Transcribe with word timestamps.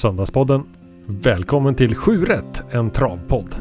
Söndagspodden. 0.00 0.62
Välkommen 1.06 1.74
till 1.74 1.94
7 1.94 2.24
rätt, 2.24 2.62
en 2.70 2.90
travpodd. 2.90 3.54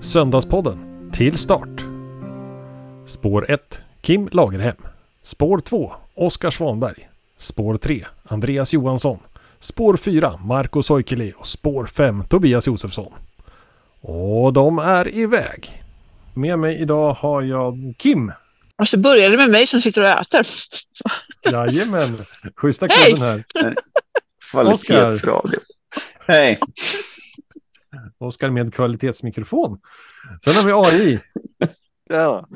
Söndagspodden. 0.00 1.10
Till 1.12 1.38
start. 1.38 1.84
Spår 3.06 3.50
1. 3.50 3.80
Kim 4.00 4.28
Lagerhem. 4.32 4.76
Spår 5.22 5.58
2. 5.58 5.92
Oskar 6.14 6.50
Svanberg. 6.50 7.08
Spår 7.36 7.76
3. 7.76 8.06
Andreas 8.24 8.72
Johansson. 8.72 9.18
Spår 9.58 9.96
4. 9.96 10.36
Marco 10.44 10.82
Soikeli 10.82 11.32
och 11.36 11.46
spår 11.46 11.86
5. 11.86 12.24
Tobias 12.24 12.66
Josefsson. 12.66 13.12
Och 14.00 14.52
de 14.52 14.78
är 14.78 15.14
iväg. 15.14 15.82
Med 16.34 16.58
mig 16.58 16.80
idag 16.80 17.14
har 17.14 17.42
jag 17.42 17.94
Kim. 17.98 18.32
Och 18.76 18.88
så 18.88 18.98
börjar 18.98 19.30
det 19.30 19.36
med 19.36 19.50
mig 19.50 19.66
som 19.66 19.80
sitter 19.80 20.02
och 20.02 20.08
äter. 20.08 20.46
Jajamän. 21.52 22.18
Schyssta 22.56 22.88
klubben 22.88 23.22
här. 23.22 23.44
Kvalitetsradio. 24.50 25.60
Hej. 26.26 26.58
Oskar 28.18 28.50
med 28.50 28.74
kvalitetsmikrofon. 28.74 29.78
Sen 30.44 30.54
har 30.54 30.62
vi 30.62 30.72
AI. 30.72 31.20
Ja. 32.12 32.46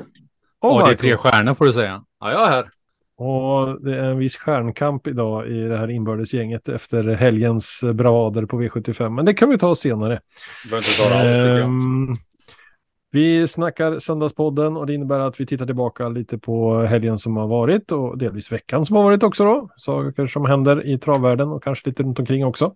Och 0.59 0.73
Och 0.75 0.87
det 0.87 0.93
är 0.93 0.95
tre 0.97 1.17
stjärnor 1.17 1.53
får 1.53 1.65
du 1.65 1.73
säga. 1.73 2.03
Ja, 2.19 2.31
jag 2.31 2.47
är 2.47 2.51
här. 2.51 2.69
Och 3.17 3.81
det 3.81 3.95
är 3.97 4.03
en 4.03 4.17
viss 4.17 4.37
stjärnkamp 4.37 5.07
idag 5.07 5.47
i 5.47 5.59
det 5.61 5.77
här 5.77 5.89
inbördesgänget 5.89 6.69
efter 6.69 7.03
helgens 7.03 7.83
bravader 7.93 8.45
på 8.45 8.61
V75. 8.61 9.09
Men 9.09 9.25
det 9.25 9.33
kan 9.33 9.49
vi 9.49 9.57
ta 9.57 9.75
senare. 9.75 10.19
Inte 10.63 10.97
ta 10.97 11.09
det. 11.09 11.61
Ehm, 11.61 12.17
vi 13.15 13.47
snackar 13.47 13.99
Söndagspodden 13.99 14.77
och 14.77 14.87
det 14.87 14.93
innebär 14.93 15.19
att 15.19 15.39
vi 15.39 15.45
tittar 15.45 15.65
tillbaka 15.65 16.09
lite 16.09 16.37
på 16.37 16.79
helgen 16.81 17.17
som 17.17 17.37
har 17.37 17.47
varit 17.47 17.91
och 17.91 18.17
delvis 18.17 18.51
veckan 18.51 18.85
som 18.85 18.95
har 18.95 19.03
varit 19.03 19.23
också 19.23 19.45
då. 19.45 19.69
Saker 19.77 20.25
som 20.25 20.45
händer 20.45 20.87
i 20.87 20.99
travvärlden 20.99 21.49
och 21.49 21.63
kanske 21.63 21.89
lite 21.89 22.03
runt 22.03 22.19
omkring 22.19 22.45
också. 22.45 22.73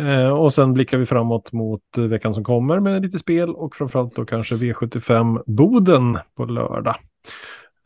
Eh, 0.00 0.28
och 0.28 0.54
sen 0.54 0.72
blickar 0.72 0.98
vi 0.98 1.06
framåt 1.06 1.52
mot 1.52 1.82
veckan 1.96 2.34
som 2.34 2.44
kommer 2.44 2.80
med 2.80 3.02
lite 3.02 3.18
spel 3.18 3.50
och 3.54 3.76
framförallt 3.76 4.16
då 4.16 4.24
kanske 4.24 4.54
V75 4.54 5.42
Boden 5.46 6.18
på 6.36 6.44
lördag. 6.44 6.96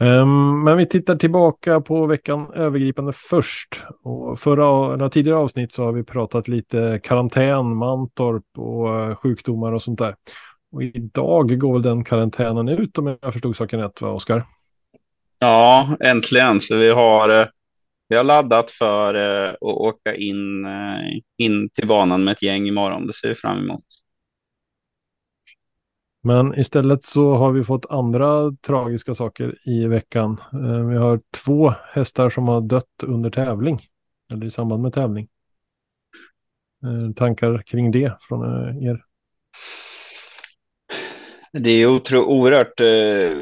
Ehm, 0.01 0.65
men 0.65 0.77
vi 0.77 0.87
tittar 0.87 1.17
tillbaka 1.17 1.81
på 1.81 2.07
veckan 2.07 2.53
övergripande 2.55 3.13
först. 3.13 3.85
Och 4.03 4.39
förra, 4.39 4.95
eller 4.95 5.09
tidigare 5.09 5.39
avsnitt 5.39 5.73
så 5.73 5.85
har 5.85 5.93
vi 5.93 6.05
pratat 6.05 6.49
lite 6.49 7.01
karantän, 7.03 7.77
Mantorp 7.77 8.45
och 8.57 9.01
eh, 9.01 9.15
sjukdomar 9.15 9.73
och 9.73 9.83
sånt 9.83 9.99
där. 9.99 10.15
Och 10.73 10.83
idag 10.83 11.59
går 11.61 11.73
väl 11.73 11.83
den 11.83 12.05
karantänen 12.05 12.69
ut 12.69 12.99
om 12.99 13.07
jag 13.07 13.33
förstod 13.33 13.57
saken 13.57 13.81
rätt 13.81 14.01
va, 14.01 14.11
Oskar? 14.11 14.47
ja, 15.43 15.97
äntligen. 16.01 16.61
Så 16.61 16.77
vi 16.77 16.91
har, 16.91 17.41
eh, 17.41 17.47
vi 18.09 18.17
har 18.17 18.25
laddat 18.25 18.71
för 18.71 19.15
eh, 19.15 19.51
att 19.51 19.63
åka 19.63 20.15
in, 20.15 20.65
eh, 20.65 21.21
in 21.37 21.69
till 21.69 21.89
banan 21.89 22.25
med 22.25 22.33
ett 22.33 22.43
gäng 22.43 22.69
imorgon. 22.69 23.07
Det 23.07 23.13
ser 23.13 23.29
vi 23.29 23.35
fram 23.35 23.59
emot. 23.59 23.85
Men 26.23 26.59
istället 26.59 27.05
så 27.05 27.35
har 27.35 27.53
vi 27.53 27.65
fått 27.65 27.87
andra 27.91 28.53
tragiska 28.67 29.15
saker 29.15 29.69
i 29.69 29.87
veckan. 29.87 30.41
Vi 30.89 30.97
har 30.97 31.21
två 31.45 31.75
hästar 31.93 32.31
som 32.31 32.49
har 32.49 32.61
dött 32.61 33.03
under 33.03 33.31
tävling. 33.31 33.81
Eller 34.33 34.47
i 34.47 34.51
samband 34.51 34.83
med 34.83 34.93
tävling. 34.93 35.29
Tankar 37.17 37.63
kring 37.67 37.91
det 37.91 38.17
från 38.21 38.45
er? 38.83 39.05
Det 41.59 41.71
är 41.71 41.87
otro, 41.87 42.19
oerhört 42.19 42.81
eh, 42.81 43.39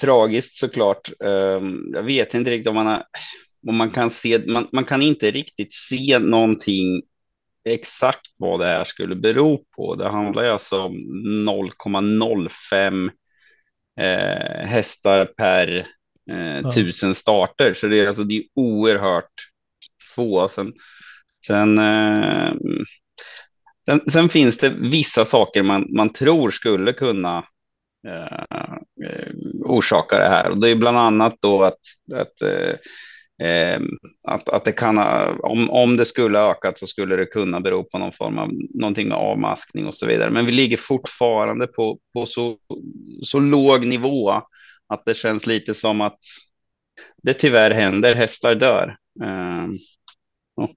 tragiskt 0.00 0.56
såklart. 0.56 1.10
Eh, 1.24 1.60
jag 1.92 2.02
vet 2.02 2.34
inte 2.34 2.50
riktigt 2.50 2.68
om 2.68 2.74
man, 2.74 2.86
har, 2.86 3.02
om 3.68 3.76
man 3.76 3.90
kan 3.90 4.10
se, 4.10 4.38
man, 4.46 4.68
man 4.72 4.84
kan 4.84 5.02
inte 5.02 5.30
riktigt 5.30 5.74
se 5.74 6.18
någonting 6.18 7.02
exakt 7.68 8.26
vad 8.36 8.60
det 8.60 8.66
här 8.66 8.84
skulle 8.84 9.16
bero 9.16 9.64
på. 9.76 9.94
Det 9.94 10.08
handlar 10.08 10.42
ju 10.42 10.48
alltså 10.48 10.80
om 10.80 10.92
0,05 11.48 13.10
eh, 14.00 14.66
hästar 14.66 15.24
per 15.24 15.86
eh, 16.30 16.70
tusen 16.70 17.14
starter. 17.14 17.74
Så 17.74 17.86
det 17.86 18.00
är 18.00 18.06
alltså 18.06 18.24
det 18.24 18.36
är 18.36 18.44
oerhört 18.54 19.32
få. 20.14 20.48
Sen, 20.48 20.72
sen, 21.46 21.78
eh, 21.78 22.52
sen, 23.86 24.10
sen 24.10 24.28
finns 24.28 24.58
det 24.58 24.70
vissa 24.70 25.24
saker 25.24 25.62
man, 25.62 25.86
man 25.96 26.12
tror 26.12 26.50
skulle 26.50 26.92
kunna 26.92 27.44
Eh, 28.08 28.44
eh, 29.08 29.32
orsakar 29.64 30.18
det 30.18 30.28
här. 30.28 30.50
Och 30.50 30.60
det 30.60 30.68
är 30.68 30.74
bland 30.74 30.98
annat 30.98 31.36
då 31.40 31.62
att, 31.62 31.78
att 32.14 32.42
eh, 32.42 32.74
eh, 33.48 33.80
att, 34.28 34.48
att 34.48 34.64
det 34.64 34.72
kan, 34.72 34.98
ha- 34.98 35.36
om, 35.42 35.70
om 35.70 35.96
det 35.96 36.04
skulle 36.04 36.38
ha 36.38 36.50
ökat 36.50 36.78
så 36.78 36.86
skulle 36.86 37.16
det 37.16 37.26
kunna 37.26 37.60
bero 37.60 37.84
på 37.84 37.98
någon 37.98 38.12
form 38.12 38.38
av 38.38 38.50
någonting 38.74 39.08
med 39.08 39.18
avmaskning 39.18 39.86
och 39.86 39.94
så 39.94 40.06
vidare. 40.06 40.30
Men 40.30 40.46
vi 40.46 40.52
ligger 40.52 40.76
fortfarande 40.76 41.66
på, 41.66 41.98
på 42.12 42.26
så, 42.26 42.56
så 43.22 43.38
låg 43.38 43.86
nivå 43.86 44.30
att 44.88 45.04
det 45.04 45.14
känns 45.14 45.46
lite 45.46 45.74
som 45.74 46.00
att 46.00 46.18
det 47.22 47.34
tyvärr 47.34 47.70
händer, 47.70 48.14
hästar 48.14 48.54
dör. 48.54 48.96
Eh, 49.22 49.66
och, 50.56 50.70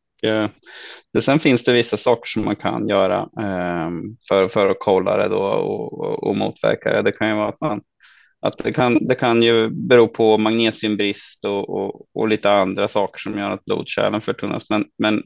men 1.16 1.22
sen 1.22 1.40
finns 1.40 1.64
det 1.64 1.74
vissa 1.74 1.98
saker 1.98 2.28
som 2.28 2.46
man 2.46 2.56
kan 2.56 2.88
göra 2.88 3.20
eh, 3.20 3.90
för, 4.30 4.48
för 4.48 4.70
att 4.70 4.78
kolla 4.80 5.18
det 5.18 5.28
då 5.28 5.38
och, 5.38 6.00
och, 6.00 6.24
och 6.24 6.38
motverka 6.38 6.90
det. 6.90 7.02
Det 7.02 7.12
kan 7.12 7.30
ju 7.30 7.36
vara 7.36 7.50
att 7.50 7.62
man 7.62 7.82
att 8.42 8.58
det 8.58 8.74
kan, 8.74 9.08
det 9.08 9.16
kan 9.16 9.44
ju 9.44 9.70
bero 9.70 10.08
på 10.08 10.38
magnesiumbrist 10.38 11.46
och, 11.46 11.70
och, 11.70 12.06
och 12.14 12.28
lite 12.28 12.52
andra 12.52 12.88
saker 12.88 13.20
som 13.20 13.38
gör 13.38 13.52
att 13.52 13.66
blodkärlen 13.66 14.22
förtunnas. 14.22 14.70
Men, 14.70 14.86
men 14.98 15.18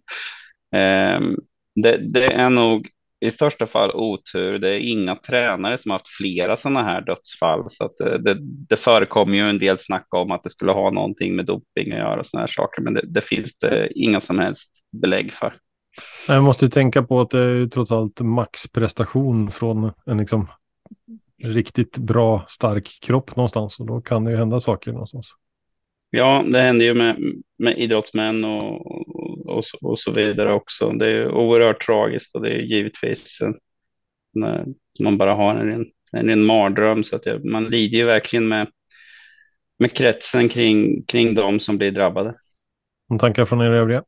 eh, 0.75 1.27
det, 1.75 1.97
det 1.97 2.25
är 2.25 2.49
nog 2.49 2.89
i 3.25 3.31
största 3.31 3.67
fall 3.67 3.91
otur. 3.91 4.59
Det 4.59 4.69
är 4.69 4.79
inga 4.79 5.15
tränare 5.15 5.77
som 5.77 5.91
har 5.91 5.95
haft 5.95 6.17
flera 6.17 6.55
sådana 6.55 6.83
här 6.83 7.01
dödsfall. 7.01 7.63
Så 7.67 7.85
att 7.85 7.97
det, 7.97 8.17
det, 8.17 8.37
det 8.41 8.77
förekommer 8.77 9.35
ju 9.35 9.49
en 9.49 9.59
del 9.59 9.77
snack 9.77 10.07
om 10.09 10.31
att 10.31 10.43
det 10.43 10.49
skulle 10.49 10.71
ha 10.71 10.91
någonting 10.91 11.35
med 11.35 11.45
doping 11.45 11.91
att 11.91 11.99
göra 11.99 12.19
och 12.19 12.27
sådana 12.27 12.41
här 12.41 12.53
saker. 12.53 12.81
Men 12.81 12.93
det, 12.93 13.03
det 13.07 13.21
finns 13.21 13.59
det 13.59 13.89
inga 13.95 14.21
som 14.21 14.39
helst 14.39 14.69
belägg 15.01 15.33
för. 15.33 15.55
Jag 16.27 16.43
måste 16.43 16.65
ju 16.65 16.71
tänka 16.71 17.03
på 17.03 17.21
att 17.21 17.29
det 17.29 17.39
är 17.39 17.49
ju 17.49 17.67
trots 17.69 17.91
allt 17.91 18.21
maxprestation 18.21 19.51
från 19.51 19.91
en 20.05 20.17
liksom 20.17 20.47
riktigt 21.43 21.97
bra 21.97 22.45
stark 22.47 22.87
kropp 23.01 23.35
någonstans 23.35 23.79
och 23.79 23.85
då 23.85 24.01
kan 24.01 24.23
det 24.23 24.31
ju 24.31 24.37
hända 24.37 24.59
saker 24.59 24.91
någonstans. 24.91 25.33
Ja, 26.09 26.43
det 26.47 26.61
händer 26.61 26.85
ju 26.85 26.93
med, 26.93 27.17
med 27.57 27.77
idrottsmän 27.77 28.45
och, 28.45 28.91
och, 28.91 29.45
och, 29.45 29.65
så, 29.65 29.77
och 29.81 29.99
så 29.99 30.11
vidare 30.11 30.53
också. 30.53 30.89
Det 30.91 31.11
är 31.11 31.31
oerhört 31.31 31.85
tragiskt 31.85 32.35
och 32.35 32.41
det 32.41 32.49
är 32.49 32.59
givetvis 32.59 33.41
en, 33.41 33.55
när 34.33 34.65
man 34.99 35.17
bara 35.17 35.33
har 35.33 35.55
en, 35.55 35.85
en, 36.11 36.27
ren 36.27 36.45
mardröm. 36.45 37.03
Så 37.03 37.15
att 37.15 37.23
det, 37.23 37.43
man 37.43 37.65
lider 37.65 37.97
ju 37.97 38.05
verkligen 38.05 38.47
med, 38.47 38.67
med 39.79 39.93
kretsen 39.93 40.49
kring, 40.49 41.05
kring 41.05 41.35
de 41.35 41.59
som 41.59 41.77
blir 41.77 41.91
drabbade. 41.91 42.35
Någon 43.09 43.19
tankar 43.19 43.45
från 43.45 43.61
er 43.61 43.71
övriga? 43.71 44.03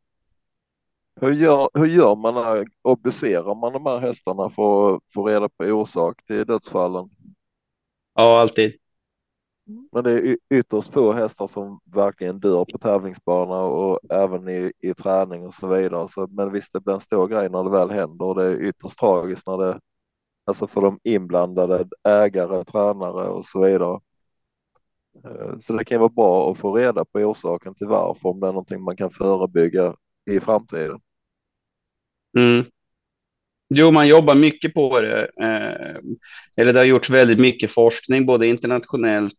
Hur 1.16 1.32
gör, 1.34 1.70
hur 1.74 1.86
gör 1.86 2.16
man 2.16 2.34
när 2.34 2.66
obducerar 2.82 3.56
man 3.56 3.74
de 3.74 3.86
här 3.86 4.00
hästarna 4.00 4.50
för 4.50 4.96
att 4.96 5.02
få 5.14 5.28
reda 5.28 5.50
på 5.50 5.64
orsak 5.66 6.26
till 6.26 6.46
dödsfallen? 6.46 7.10
Ja, 8.16 8.40
alltid. 8.42 8.78
Men 9.92 10.04
det 10.04 10.12
är 10.12 10.38
ytterst 10.50 10.94
få 10.94 11.12
hästar 11.14 11.48
som 11.48 11.80
verkligen 11.86 12.40
dör 12.40 12.66
på 12.66 12.78
tävlingsbana 12.78 13.56
och 13.62 14.00
även 14.10 14.50
i, 14.50 14.72
i 14.80 14.94
träning 14.94 15.46
och 15.48 15.54
så 15.54 15.68
vidare. 15.68 16.08
Så, 16.10 16.28
men 16.28 16.52
visst, 16.52 16.74
det 16.74 16.80
blir 16.80 16.94
en 16.94 17.02
stor 17.02 17.28
grej 17.28 17.50
när 17.50 17.64
det 17.64 17.70
väl 17.70 17.92
händer 17.92 18.26
och 18.26 18.36
det 18.36 18.44
är 18.46 18.62
ytterst 18.62 19.00
tragiskt 19.00 19.48
när 19.48 19.58
det, 19.58 19.80
alltså 20.46 20.68
för 20.68 20.82
de 20.82 21.00
inblandade 21.04 21.86
ägare, 22.04 22.64
tränare 22.66 23.30
och 23.30 23.46
så 23.46 23.62
vidare. 23.66 24.00
Eh, 25.26 25.60
Så 25.60 25.74
det 25.74 25.86
kan 25.86 26.00
vara 26.00 26.10
bra 26.10 26.52
att 26.52 26.58
få 26.58 26.76
reda 26.76 27.06
på 27.06 27.20
orsaken 27.20 27.76
till 27.76 27.88
varför, 27.88 28.30
om 28.30 28.40
det 28.40 28.48
är 28.48 28.52
någonting 28.52 28.82
man 28.82 28.96
kan 28.98 29.12
förebygga 29.12 29.96
i 30.32 30.40
framtiden. 30.40 31.00
Mm. 32.38 32.66
Jo, 33.74 33.92
man 33.92 34.08
jobbar 34.08 34.36
mycket 34.36 34.74
på 34.74 35.00
det. 35.00 35.22
Eh, 35.42 35.98
eller 36.58 36.74
det 36.74 36.80
har 36.80 36.86
gjorts 36.86 37.10
väldigt 37.10 37.40
mycket 37.40 37.72
forskning, 37.72 38.26
både 38.26 38.48
internationellt 38.48 39.34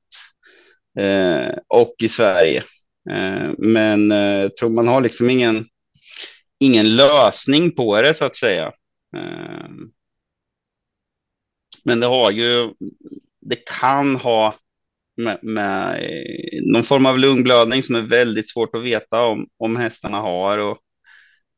eh, 0.98 1.58
och 1.68 1.94
i 2.02 2.08
Sverige. 2.08 2.64
Eh, 3.10 3.50
men 3.58 4.12
eh, 4.12 4.48
tror 4.48 4.70
man 4.70 4.88
har 4.88 5.00
liksom 5.00 5.30
ingen, 5.30 5.66
ingen 6.58 6.96
lösning 6.96 7.70
på 7.74 8.02
det 8.02 8.14
så 8.14 8.24
att 8.24 8.36
säga. 8.36 8.66
Eh, 9.16 9.68
men 11.84 12.00
det 12.00 12.06
har 12.06 12.30
ju, 12.30 12.74
det 13.40 13.56
kan 13.56 14.16
ha 14.16 14.54
med, 15.16 15.38
med 15.42 15.94
eh, 15.94 16.62
någon 16.62 16.84
form 16.84 17.06
av 17.06 17.18
lungblödning 17.18 17.82
som 17.82 17.94
är 17.94 18.02
väldigt 18.02 18.50
svårt 18.50 18.74
att 18.74 18.82
veta 18.82 19.24
om, 19.24 19.46
om 19.58 19.76
hästarna 19.76 20.20
har 20.20 20.58
och 20.58 20.78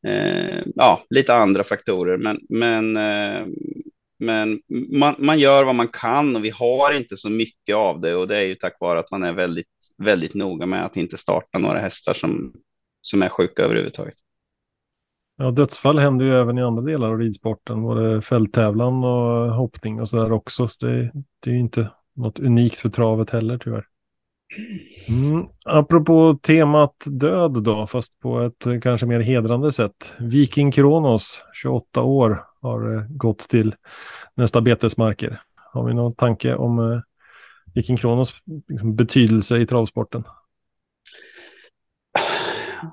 eh, 0.07 0.63
ja, 0.75 1.05
lite 1.11 1.35
andra 1.35 1.65
faktorer. 1.65 2.17
Men, 2.17 2.41
men, 2.49 2.97
eh, 2.97 3.47
men 4.19 4.61
man, 4.99 5.15
man 5.19 5.39
gör 5.39 5.65
vad 5.65 5.75
man 5.75 5.89
kan 5.89 6.37
och 6.37 6.45
vi 6.45 6.51
har 6.51 6.93
inte 6.93 7.17
så 7.17 7.31
mycket 7.31 7.77
av 7.77 8.01
det 8.01 8.15
och 8.15 8.29
det 8.29 8.37
är 8.37 8.45
ju 8.45 8.55
tack 8.55 8.77
vare 8.81 8.99
att 8.99 9.11
man 9.11 9.23
är 9.23 9.33
väldigt, 9.33 9.67
väldigt 9.99 10.35
noga 10.35 10.67
med 10.67 10.85
att 10.85 10.97
inte 10.97 11.19
starta 11.19 11.59
några 11.59 11.79
hästar 11.79 12.15
som, 12.15 12.53
som 13.01 13.23
är 13.23 13.29
sjuka 13.29 13.63
överhuvudtaget. 13.63 14.15
Ja, 15.37 15.51
dödsfall 15.51 15.99
händer 15.99 16.25
ju 16.25 16.35
även 16.35 16.59
i 16.59 16.63
andra 16.63 16.83
delar 16.83 17.11
av 17.11 17.19
ridsporten, 17.19 17.83
både 17.83 18.23
fälttävlan 18.23 19.05
och 19.05 19.55
hoppning 19.55 20.01
och 20.01 20.09
sådär 20.09 20.33
också. 20.33 20.69
Så 20.69 20.87
det, 20.87 21.13
det 21.41 21.51
är 21.51 21.55
ju 21.55 21.61
inte 21.61 21.91
något 22.17 22.39
unikt 22.39 22.79
för 22.79 22.89
travet 22.89 23.31
heller 23.31 23.59
tyvärr. 23.59 23.87
Mm. 25.09 25.47
Apropå 25.65 26.39
temat 26.43 27.05
död 27.07 27.63
då, 27.63 27.87
fast 27.87 28.21
på 28.21 28.41
ett 28.41 28.67
eh, 28.67 28.81
kanske 28.81 29.07
mer 29.07 29.21
hedrande 29.21 29.73
sätt. 29.73 30.13
Viking 30.21 30.73
Kronos, 30.73 31.43
28 31.63 32.03
år, 32.03 32.45
har 32.61 32.97
eh, 32.97 33.03
gått 33.09 33.39
till 33.39 33.75
nästa 34.35 34.61
betesmarker. 34.61 35.43
Har 35.73 35.87
vi 35.87 35.95
någon 35.95 36.15
tanke 36.15 36.55
om 36.55 36.79
eh, 36.79 37.01
Viking 37.75 37.97
Kronos 37.97 38.35
liksom, 38.69 38.97
betydelse 38.97 39.59
i 39.59 39.67
travsporten? 39.67 40.25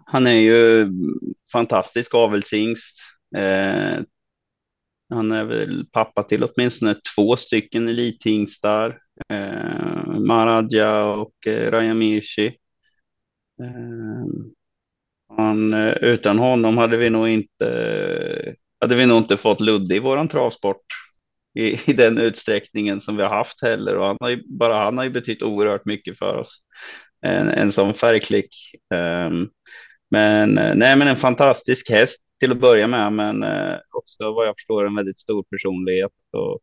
Han 0.06 0.28
är 0.28 0.40
ju 0.40 0.88
fantastisk 1.52 2.16
avelshingst. 2.16 3.00
Eh, 3.36 4.00
han 5.12 5.32
är 5.32 5.44
väl 5.44 5.86
pappa 5.92 6.24
till 6.24 6.44
åtminstone 6.44 6.96
två 7.16 7.36
stycken 7.36 7.88
elithingstar. 7.90 9.00
Eh, 9.30 10.20
Maradja 10.20 11.04
och 11.04 11.48
eh, 11.48 11.72
Rajamirci. 11.72 12.48
Eh, 13.62 14.26
han, 15.38 15.74
eh, 15.74 15.94
utan 16.02 16.40
honom 16.40 16.78
hade 16.78 16.98
vi 16.98 17.10
nog 17.10 17.28
inte, 17.28 18.56
hade 18.80 18.96
vi 18.96 19.06
nog 19.06 19.18
inte 19.18 19.38
fått 19.38 19.62
Ludde 19.62 19.96
i 19.96 20.00
våran 20.00 20.28
travsport 20.28 20.86
i, 21.60 21.92
i 21.92 21.94
den 21.94 22.18
utsträckningen 22.18 23.02
som 23.02 23.18
vi 23.18 23.24
har 23.24 23.30
haft 23.30 23.62
heller. 23.62 23.98
Och 23.98 24.06
han 24.06 24.18
har 24.20 24.30
ju, 24.30 24.44
bara 24.46 24.84
han 24.84 24.98
har 24.98 25.04
ju 25.04 25.10
betytt 25.10 25.44
oerhört 25.44 25.86
mycket 25.86 26.18
för 26.18 26.38
oss. 26.38 26.58
En, 27.26 27.50
en 27.50 27.72
sån 27.72 27.94
färgklick. 27.94 28.56
Um, 28.96 29.50
men 30.12 30.58
eh, 30.58 30.76
nej, 30.76 30.96
men 30.96 31.08
en 31.08 31.16
fantastisk 31.16 31.90
häst 31.90 32.22
till 32.42 32.52
att 32.52 32.60
börja 32.60 32.88
med, 32.88 33.14
men 33.14 33.44
eh, 33.44 33.78
också 33.92 34.34
vad 34.34 34.48
jag 34.48 34.56
förstår 34.56 34.86
en 34.86 34.96
väldigt 34.96 35.20
stor 35.20 35.44
personlighet. 35.44 36.12
Och, 36.32 36.60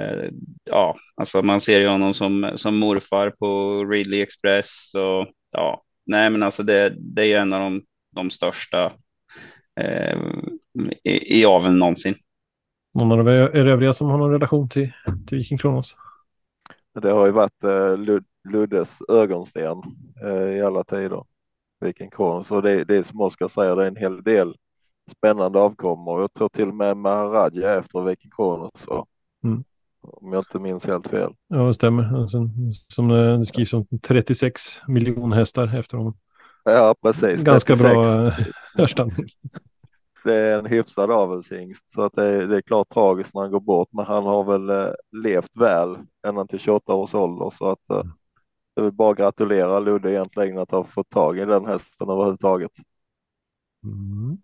eh, 0.00 0.30
ja, 0.64 0.96
alltså 1.14 1.42
man 1.42 1.60
ser 1.60 1.80
ju 1.80 1.88
honom 1.88 2.14
som, 2.14 2.50
som 2.56 2.78
morfar 2.78 3.30
på 3.30 3.84
Ridley 3.84 4.22
Express 4.22 4.94
och 4.94 5.26
ja, 5.50 5.82
nej, 6.06 6.30
men 6.30 6.42
alltså 6.42 6.62
det, 6.62 6.94
det 6.98 7.32
är 7.32 7.40
en 7.40 7.52
av 7.52 7.60
de, 7.60 7.82
de 8.16 8.30
största 8.30 8.92
eh, 9.80 10.18
i, 11.04 11.40
i 11.40 11.44
aveln 11.44 11.78
någonsin. 11.78 12.14
Någon 12.94 13.20
av 13.20 13.28
er 13.28 13.68
övriga 13.68 13.92
som 13.92 14.08
har 14.08 14.18
någon 14.18 14.32
relation 14.32 14.68
till, 14.68 14.92
till 15.26 15.38
Viking 15.38 15.58
Kronos? 15.58 15.96
Det 17.00 17.10
har 17.10 17.26
ju 17.26 17.32
varit 17.32 17.64
eh, 17.64 17.96
Lud 17.96 18.24
Luddes 18.48 18.98
ögonsten 19.08 19.82
eh, 20.24 20.56
i 20.56 20.62
alla 20.62 20.84
tider. 20.84 21.24
Viking 21.80 22.10
Kronos 22.10 22.50
och 22.50 22.62
det, 22.62 22.84
det 22.84 22.96
är 22.96 23.02
som 23.02 23.20
Oskar 23.20 23.48
säger, 23.48 23.76
det 23.76 23.82
är 23.82 23.88
en 23.88 23.96
hel 23.96 24.22
del 24.22 24.56
spännande 25.10 25.58
avkommor. 25.58 26.20
Jag 26.20 26.34
tror 26.34 26.48
till 26.48 26.68
och 26.68 26.74
med 26.74 26.96
Maharaja 26.96 27.78
efter 27.78 28.02
Viking 28.02 28.30
Kronos. 28.30 28.86
Mm. 29.44 29.64
Om 30.00 30.32
jag 30.32 30.40
inte 30.40 30.58
minns 30.58 30.86
helt 30.86 31.08
fel. 31.08 31.32
Ja, 31.48 31.56
det 31.56 31.74
stämmer. 31.74 32.20
Alltså, 32.20 32.38
som 32.88 33.08
det 33.08 33.46
skrivs 33.46 33.72
om 33.72 33.86
36 34.02 34.60
miljoner 34.88 35.36
hästar 35.36 35.78
efter 35.78 35.96
honom. 35.96 36.16
Ja, 36.64 36.94
precis. 37.02 37.44
Ganska 37.44 37.76
36. 37.76 37.82
bra 37.82 38.30
härstamning 38.74 39.26
det 40.26 40.34
är 40.34 40.58
en 40.58 40.66
hyfsad 40.66 41.10
avelshingst 41.10 41.92
så 41.92 42.02
att 42.02 42.12
det 42.12 42.24
är, 42.24 42.46
det 42.46 42.56
är 42.56 42.60
klart 42.60 42.88
tragiskt 42.88 43.34
när 43.34 43.42
han 43.42 43.50
går 43.50 43.60
bort. 43.60 43.88
Men 43.92 44.04
han 44.04 44.24
har 44.24 44.44
väl 44.44 44.70
eh, 44.70 44.92
levt 45.12 45.50
väl 45.54 45.98
ända 46.26 46.46
till 46.46 46.58
28 46.58 46.94
års 46.94 47.14
ålder 47.14 47.50
så 47.50 47.68
att 47.68 47.90
eh, 47.90 48.02
det 48.76 48.82
vill 48.82 48.92
bara 48.92 49.14
gratulera 49.14 49.78
Ludde 49.80 50.12
egentligen 50.12 50.58
att 50.58 50.70
ha 50.70 50.84
fått 50.84 51.10
tag 51.10 51.38
i 51.38 51.44
den 51.44 51.66
hästen 51.66 52.10
överhuvudtaget. 52.10 52.72
Mm. 53.84 54.38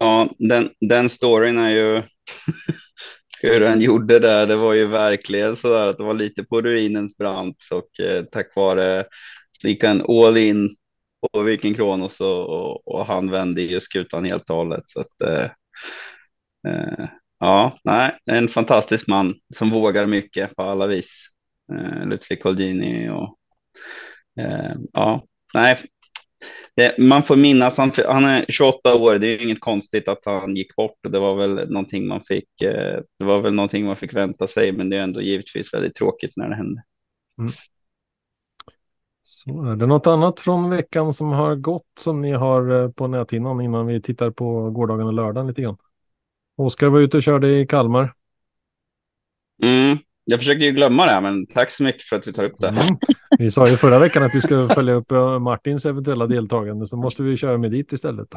Ja, 0.00 0.28
den, 0.38 0.70
den 0.80 1.08
storyn 1.08 1.58
är 1.58 1.70
ju 1.70 2.02
hur 3.42 3.60
han 3.66 3.80
gjorde 3.80 4.18
det. 4.18 4.46
Det 4.46 4.56
var 4.56 4.74
ju 4.74 4.86
verkligen 4.86 5.56
så 5.56 5.68
där 5.68 5.86
att 5.86 5.98
det 5.98 6.04
var 6.04 6.14
lite 6.14 6.44
på 6.44 6.60
ruinens 6.60 7.16
brant 7.16 7.56
och 7.70 8.00
eh, 8.00 8.22
tack 8.22 8.56
vare 8.56 9.04
så 9.50 9.68
gick 9.68 9.84
han 9.84 10.02
all 10.08 10.36
in 10.36 10.76
på 11.32 11.42
Viking 11.42 11.74
Kronos 11.74 12.20
och, 12.20 12.48
och, 12.48 12.88
och, 12.88 13.06
han 13.06 13.30
vände 13.30 13.62
ju 13.62 13.80
skutan 13.80 14.24
helt 14.24 14.50
och 14.50 14.56
hållet. 14.56 14.82
Så 14.86 15.00
att, 15.00 15.22
eh, 15.22 15.50
eh, 16.68 17.08
ja, 17.40 17.78
nej, 17.84 18.18
en 18.30 18.48
fantastisk 18.48 19.06
man 19.08 19.34
som 19.54 19.70
vågar 19.70 20.06
mycket 20.06 20.56
på 20.56 20.62
alla 20.62 20.86
vis. 20.86 21.26
Eh, 21.72 22.06
Ludvig 22.06 22.42
Colgjini 22.42 23.08
och 23.08 23.36
eh, 24.40 24.74
ja, 24.92 25.24
nej. 25.54 25.76
Man 26.98 27.22
får 27.22 27.36
minnas, 27.36 27.78
han, 27.78 27.92
han 28.08 28.24
är 28.24 28.44
28 28.48 28.94
år, 28.94 29.18
det 29.18 29.26
är 29.26 29.42
inget 29.42 29.60
konstigt 29.60 30.08
att 30.08 30.24
han 30.24 30.56
gick 30.56 30.76
bort 30.76 30.98
och 31.04 31.10
det 31.10 31.18
var 31.18 31.34
väl 31.34 31.70
någonting 31.70 32.06
man 32.06 32.20
fick, 32.20 32.62
eh, 32.62 33.00
det 33.18 33.24
var 33.24 33.40
väl 33.40 33.54
någonting 33.54 33.86
man 33.86 33.96
fick 33.96 34.14
vänta 34.14 34.46
sig, 34.46 34.72
men 34.72 34.90
det 34.90 34.96
är 34.96 35.02
ändå 35.02 35.20
givetvis 35.20 35.74
väldigt 35.74 35.94
tråkigt 35.94 36.32
när 36.36 36.48
det 36.48 36.56
hände. 36.56 36.82
Mm. 37.38 37.52
Så 39.22 39.64
är 39.64 39.76
det 39.76 39.86
något 39.86 40.06
annat 40.06 40.40
från 40.40 40.70
veckan 40.70 41.12
som 41.12 41.28
har 41.28 41.54
gått 41.54 41.86
som 41.98 42.20
ni 42.20 42.32
har 42.32 42.82
eh, 42.82 42.90
på 42.90 43.06
näthinnan 43.06 43.60
innan 43.60 43.86
vi 43.86 44.02
tittar 44.02 44.30
på 44.30 44.70
gårdagen 44.70 45.06
och 45.06 45.12
lördagen 45.12 45.46
lite 45.46 45.62
grann? 45.62 45.76
Oskar 46.56 46.86
var 46.86 47.00
ute 47.00 47.16
och 47.16 47.22
körde 47.22 47.60
i 47.60 47.66
Kalmar. 47.66 48.14
Mm, 49.62 49.98
jag 50.28 50.38
försöker 50.38 50.64
ju 50.64 50.72
glömma 50.72 51.06
det, 51.06 51.20
men 51.20 51.46
tack 51.46 51.70
så 51.70 51.82
mycket 51.82 52.02
för 52.02 52.16
att 52.16 52.26
vi 52.26 52.32
tar 52.32 52.44
upp 52.44 52.58
det. 52.58 52.68
Mm. 52.68 52.96
Vi 53.38 53.50
sa 53.50 53.68
ju 53.68 53.76
förra 53.76 53.98
veckan 53.98 54.22
att 54.22 54.34
vi 54.34 54.40
skulle 54.40 54.68
följa 54.68 54.94
upp 54.94 55.12
eh, 55.12 55.38
Martins 55.38 55.86
eventuella 55.86 56.26
deltagande, 56.26 56.86
så 56.86 56.96
måste 56.96 57.22
vi 57.22 57.36
köra 57.36 57.58
med 57.58 57.70
dit 57.70 57.92
istället. 57.92 58.28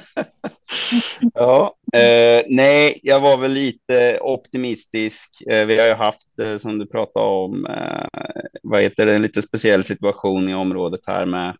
ja, 1.34 1.74
eh, 1.92 2.44
nej, 2.48 3.00
jag 3.02 3.20
var 3.20 3.36
väl 3.36 3.52
lite 3.52 4.18
optimistisk. 4.20 5.42
Eh, 5.50 5.66
vi 5.66 5.80
har 5.80 5.86
ju 5.86 5.94
haft, 5.94 6.38
eh, 6.42 6.58
som 6.58 6.78
du 6.78 6.86
pratade 6.86 7.26
om, 7.26 7.66
eh, 7.66 8.20
vad 8.62 8.82
heter 8.82 9.06
det, 9.06 9.14
en 9.14 9.22
lite 9.22 9.42
speciell 9.42 9.84
situation 9.84 10.48
i 10.48 10.54
området 10.54 11.00
här 11.06 11.26
med 11.26 11.56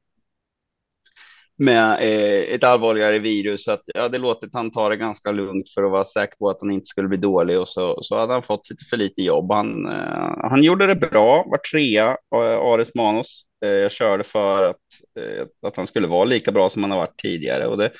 med 1.58 1.92
eh, 1.92 2.54
ett 2.54 2.64
allvarligare 2.64 3.18
virus. 3.18 3.64
Så 3.64 3.72
att 3.72 3.82
jag 3.86 4.02
hade 4.02 4.18
låtit 4.18 4.54
han 4.54 4.70
ta 4.70 4.88
det 4.88 4.96
ganska 4.96 5.32
lugnt 5.32 5.70
för 5.74 5.82
att 5.82 5.90
vara 5.90 6.04
säker 6.04 6.36
på 6.36 6.50
att 6.50 6.60
han 6.60 6.70
inte 6.70 6.86
skulle 6.86 7.08
bli 7.08 7.18
dålig 7.18 7.60
och 7.60 7.68
så, 7.68 7.98
så 8.02 8.18
hade 8.18 8.32
han 8.32 8.42
fått 8.42 8.70
lite 8.70 8.84
för 8.90 8.96
lite 8.96 9.22
jobb. 9.22 9.52
Han, 9.52 9.86
eh, 9.86 10.48
han 10.50 10.62
gjorde 10.62 10.86
det 10.86 10.96
bra, 10.96 11.44
var 11.46 11.58
trea, 11.58 12.08
eh, 12.34 12.60
Ares 12.60 12.94
Manos. 12.94 13.44
Eh, 13.64 13.70
jag 13.70 13.92
körde 13.92 14.24
för 14.24 14.62
att, 14.62 14.76
eh, 15.20 15.46
att 15.66 15.76
han 15.76 15.86
skulle 15.86 16.06
vara 16.06 16.24
lika 16.24 16.52
bra 16.52 16.68
som 16.68 16.82
han 16.82 16.90
har 16.90 16.98
varit 16.98 17.18
tidigare 17.22 17.66
och 17.66 17.78
det, 17.78 17.90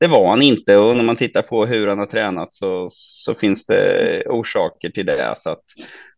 det 0.00 0.06
var 0.06 0.28
han 0.28 0.42
inte 0.42 0.76
och 0.76 0.96
när 0.96 1.04
man 1.04 1.16
tittar 1.16 1.42
på 1.42 1.66
hur 1.66 1.86
han 1.86 1.98
har 1.98 2.06
tränat 2.06 2.54
så, 2.54 2.88
så 2.90 3.34
finns 3.34 3.66
det 3.66 4.22
orsaker 4.26 4.90
till 4.90 5.06
det. 5.06 5.34
Så 5.36 5.50
att 5.50 5.64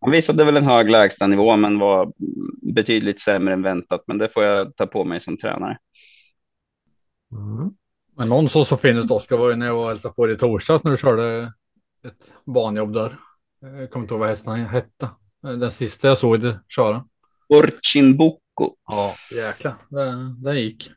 han 0.00 0.10
visade 0.10 0.44
väl 0.44 0.56
en 0.56 0.64
hög 0.66 0.90
lägstanivå 0.90 1.56
men 1.56 1.78
var 1.78 2.12
betydligt 2.74 3.20
sämre 3.20 3.54
än 3.54 3.62
väntat. 3.62 4.04
Men 4.06 4.18
det 4.18 4.28
får 4.28 4.44
jag 4.44 4.76
ta 4.76 4.86
på 4.86 5.04
mig 5.04 5.20
som 5.20 5.38
tränare. 5.38 5.78
Mm. 7.32 7.70
Men 8.16 8.28
någon 8.28 8.48
såg 8.48 8.66
så 8.66 8.76
fin 8.76 8.96
ut 8.96 9.10
Oskar 9.10 9.36
var 9.36 9.50
ju 9.50 9.56
när 9.56 9.66
jag 9.66 9.74
var 9.74 9.82
och 9.82 9.88
hälsade 9.88 10.14
på 10.14 10.26
dig 10.26 10.34
i 10.34 10.38
torsdags 10.38 10.84
när 10.84 10.90
du 10.90 10.96
körde 10.96 11.52
ett 12.06 12.32
banjobb 12.46 12.92
där. 12.92 13.16
Jag 13.60 13.90
kommer 13.90 14.04
inte 14.04 14.14
ihåg 14.14 14.20
vad 14.20 14.28
hästen 14.28 14.66
hette. 14.66 15.10
Den 15.42 15.72
sista 15.72 16.08
jag 16.08 16.18
såg 16.18 16.40
dig 16.40 16.58
köra. 16.68 17.04
Orchin 17.48 18.16
Boko. 18.16 18.74
Ja, 18.86 19.14
jäklar. 19.36 19.74
Den, 19.88 20.42
den 20.42 20.60
gick. 20.60 20.90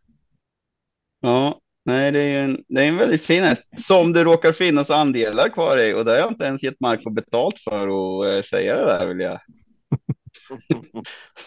Ja, 1.22 1.60
nej, 1.86 2.12
det 2.12 2.20
är, 2.20 2.44
en, 2.44 2.64
det 2.68 2.82
är 2.82 2.88
en 2.88 2.98
väldigt 2.98 3.26
fin 3.26 3.44
häst 3.44 3.64
som 3.78 4.14
det 4.14 4.24
råkar 4.24 4.52
finnas 4.52 4.90
andelar 4.90 5.50
kvar 5.50 5.78
i 5.78 5.94
och 5.94 6.06
det 6.06 6.12
har 6.12 6.18
jag 6.18 6.32
inte 6.32 6.46
ens 6.46 6.64
gett 6.64 6.80
Marco 6.80 7.10
betalt 7.10 7.60
för 7.60 7.88
att 7.88 8.34
äh, 8.34 8.42
säga 8.42 8.76
det 8.76 8.86
där 8.86 9.06
vill 9.06 9.20
jag. 9.20 9.40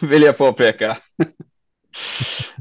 vill 0.11 0.23
jag 0.23 0.39
påpeka. 0.39 0.91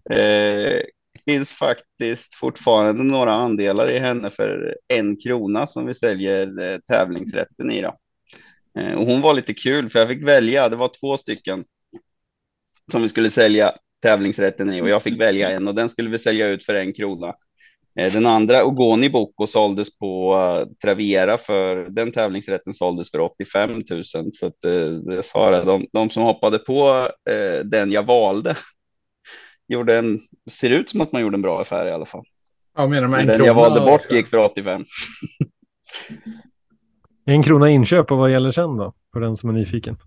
eh, 0.10 0.82
finns 1.26 1.56
faktiskt 1.56 2.36
fortfarande 2.36 3.04
några 3.04 3.34
andelar 3.34 3.90
i 3.90 4.00
henne 4.00 4.30
för 4.30 4.78
en 4.88 5.18
krona 5.18 5.68
som 5.68 5.86
vi 5.86 5.94
säljer 5.94 6.62
eh, 6.64 6.78
tävlingsrätten 6.78 7.72
i. 7.72 7.82
Då. 7.82 7.98
Eh, 8.80 8.94
och 8.94 9.06
hon 9.06 9.22
var 9.22 9.34
lite 9.34 9.54
kul 9.54 9.90
för 9.90 10.00
jag 10.00 10.08
fick 10.08 10.24
välja. 10.24 10.70
Det 10.70 10.76
var 10.76 10.92
två 11.00 11.18
stycken 11.18 11.66
som 12.92 13.02
vi 13.02 13.10
skulle 13.10 13.30
sälja 13.30 13.74
tävlingsrätten 14.02 14.74
i 14.74 14.82
och 14.82 14.90
jag 14.90 15.04
fick 15.04 15.20
välja 15.20 15.50
en 15.50 15.68
och 15.68 15.76
den 15.76 15.90
skulle 15.90 16.10
vi 16.10 16.20
sälja 16.20 16.48
ut 16.48 16.66
för 16.66 16.74
en 16.74 16.94
krona. 16.94 17.34
Eh, 18.00 18.14
den 18.14 18.26
andra 18.26 18.66
Ogoni 18.66 19.10
Boko 19.10 19.48
såldes 19.48 19.98
på 19.98 20.66
Travera 20.84 21.38
för 21.38 21.90
den 21.90 22.12
tävlingsrätten 22.12 22.74
såldes 22.74 23.12
för 23.12 23.20
85 23.20 23.72
000 23.72 24.04
så 24.06 24.48
att 24.48 24.60
det 25.06 25.24
sa 25.24 25.52
det. 25.52 25.64
De, 25.64 25.88
de 25.94 26.10
som 26.10 26.24
hoppade 26.24 26.60
på 26.60 27.10
den 27.64 27.92
jag 27.92 28.04
valde 28.04 28.56
gjorde 29.68 29.98
en, 29.98 30.20
ser 30.50 30.70
ut 30.70 30.90
som 30.90 31.02
att 31.02 31.12
man 31.12 31.22
gjorde 31.22 31.36
en 31.36 31.42
bra 31.42 31.62
affär 31.62 31.86
i 31.86 31.92
alla 31.92 32.06
fall. 32.06 32.24
Ja, 32.78 32.88
menar 32.88 33.20
en 33.20 33.28
Den 33.28 33.38
krona, 33.38 33.48
jag 33.48 33.56
valde 33.56 33.80
bort 33.80 34.02
ska... 34.02 34.16
gick 34.16 34.28
för 34.28 34.38
85. 34.38 34.86
en 37.26 37.44
krona 37.44 37.70
inköp 37.70 38.12
och 38.12 38.18
vad 38.18 38.32
gäller 38.32 38.52
sen 38.52 38.78
då? 38.78 38.94
För 39.14 39.20
den 39.20 39.38
som 39.38 39.50
är 39.50 39.54
nyfiken. 39.54 39.98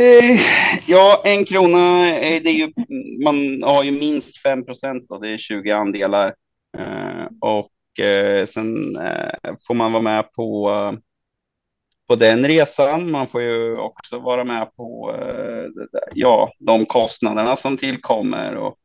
Eh, 0.00 0.40
ja, 0.86 1.22
en 1.24 1.44
krona, 1.44 2.16
eh, 2.18 2.42
det 2.42 2.50
är 2.50 2.54
ju, 2.54 2.72
man 3.24 3.62
har 3.62 3.82
ju 3.82 3.90
minst 3.90 4.42
5 4.42 4.64
procent 4.64 5.06
och 5.08 5.20
det 5.20 5.28
är 5.28 5.38
20 5.38 5.70
andelar. 5.70 6.34
Eh, 6.78 7.26
och 7.40 8.04
eh, 8.04 8.46
sen 8.46 8.98
får 9.66 9.74
man 9.74 9.92
vara 9.92 10.02
med 10.02 10.32
på, 10.32 10.70
på 12.08 12.16
den 12.16 12.46
resan. 12.46 13.10
Man 13.10 13.26
får 13.26 13.42
ju 13.42 13.76
också 13.76 14.18
vara 14.18 14.44
med 14.44 14.76
på 14.76 15.16
ja, 16.14 16.52
de 16.58 16.86
kostnaderna 16.86 17.56
som 17.56 17.76
tillkommer 17.76 18.54
och 18.54 18.78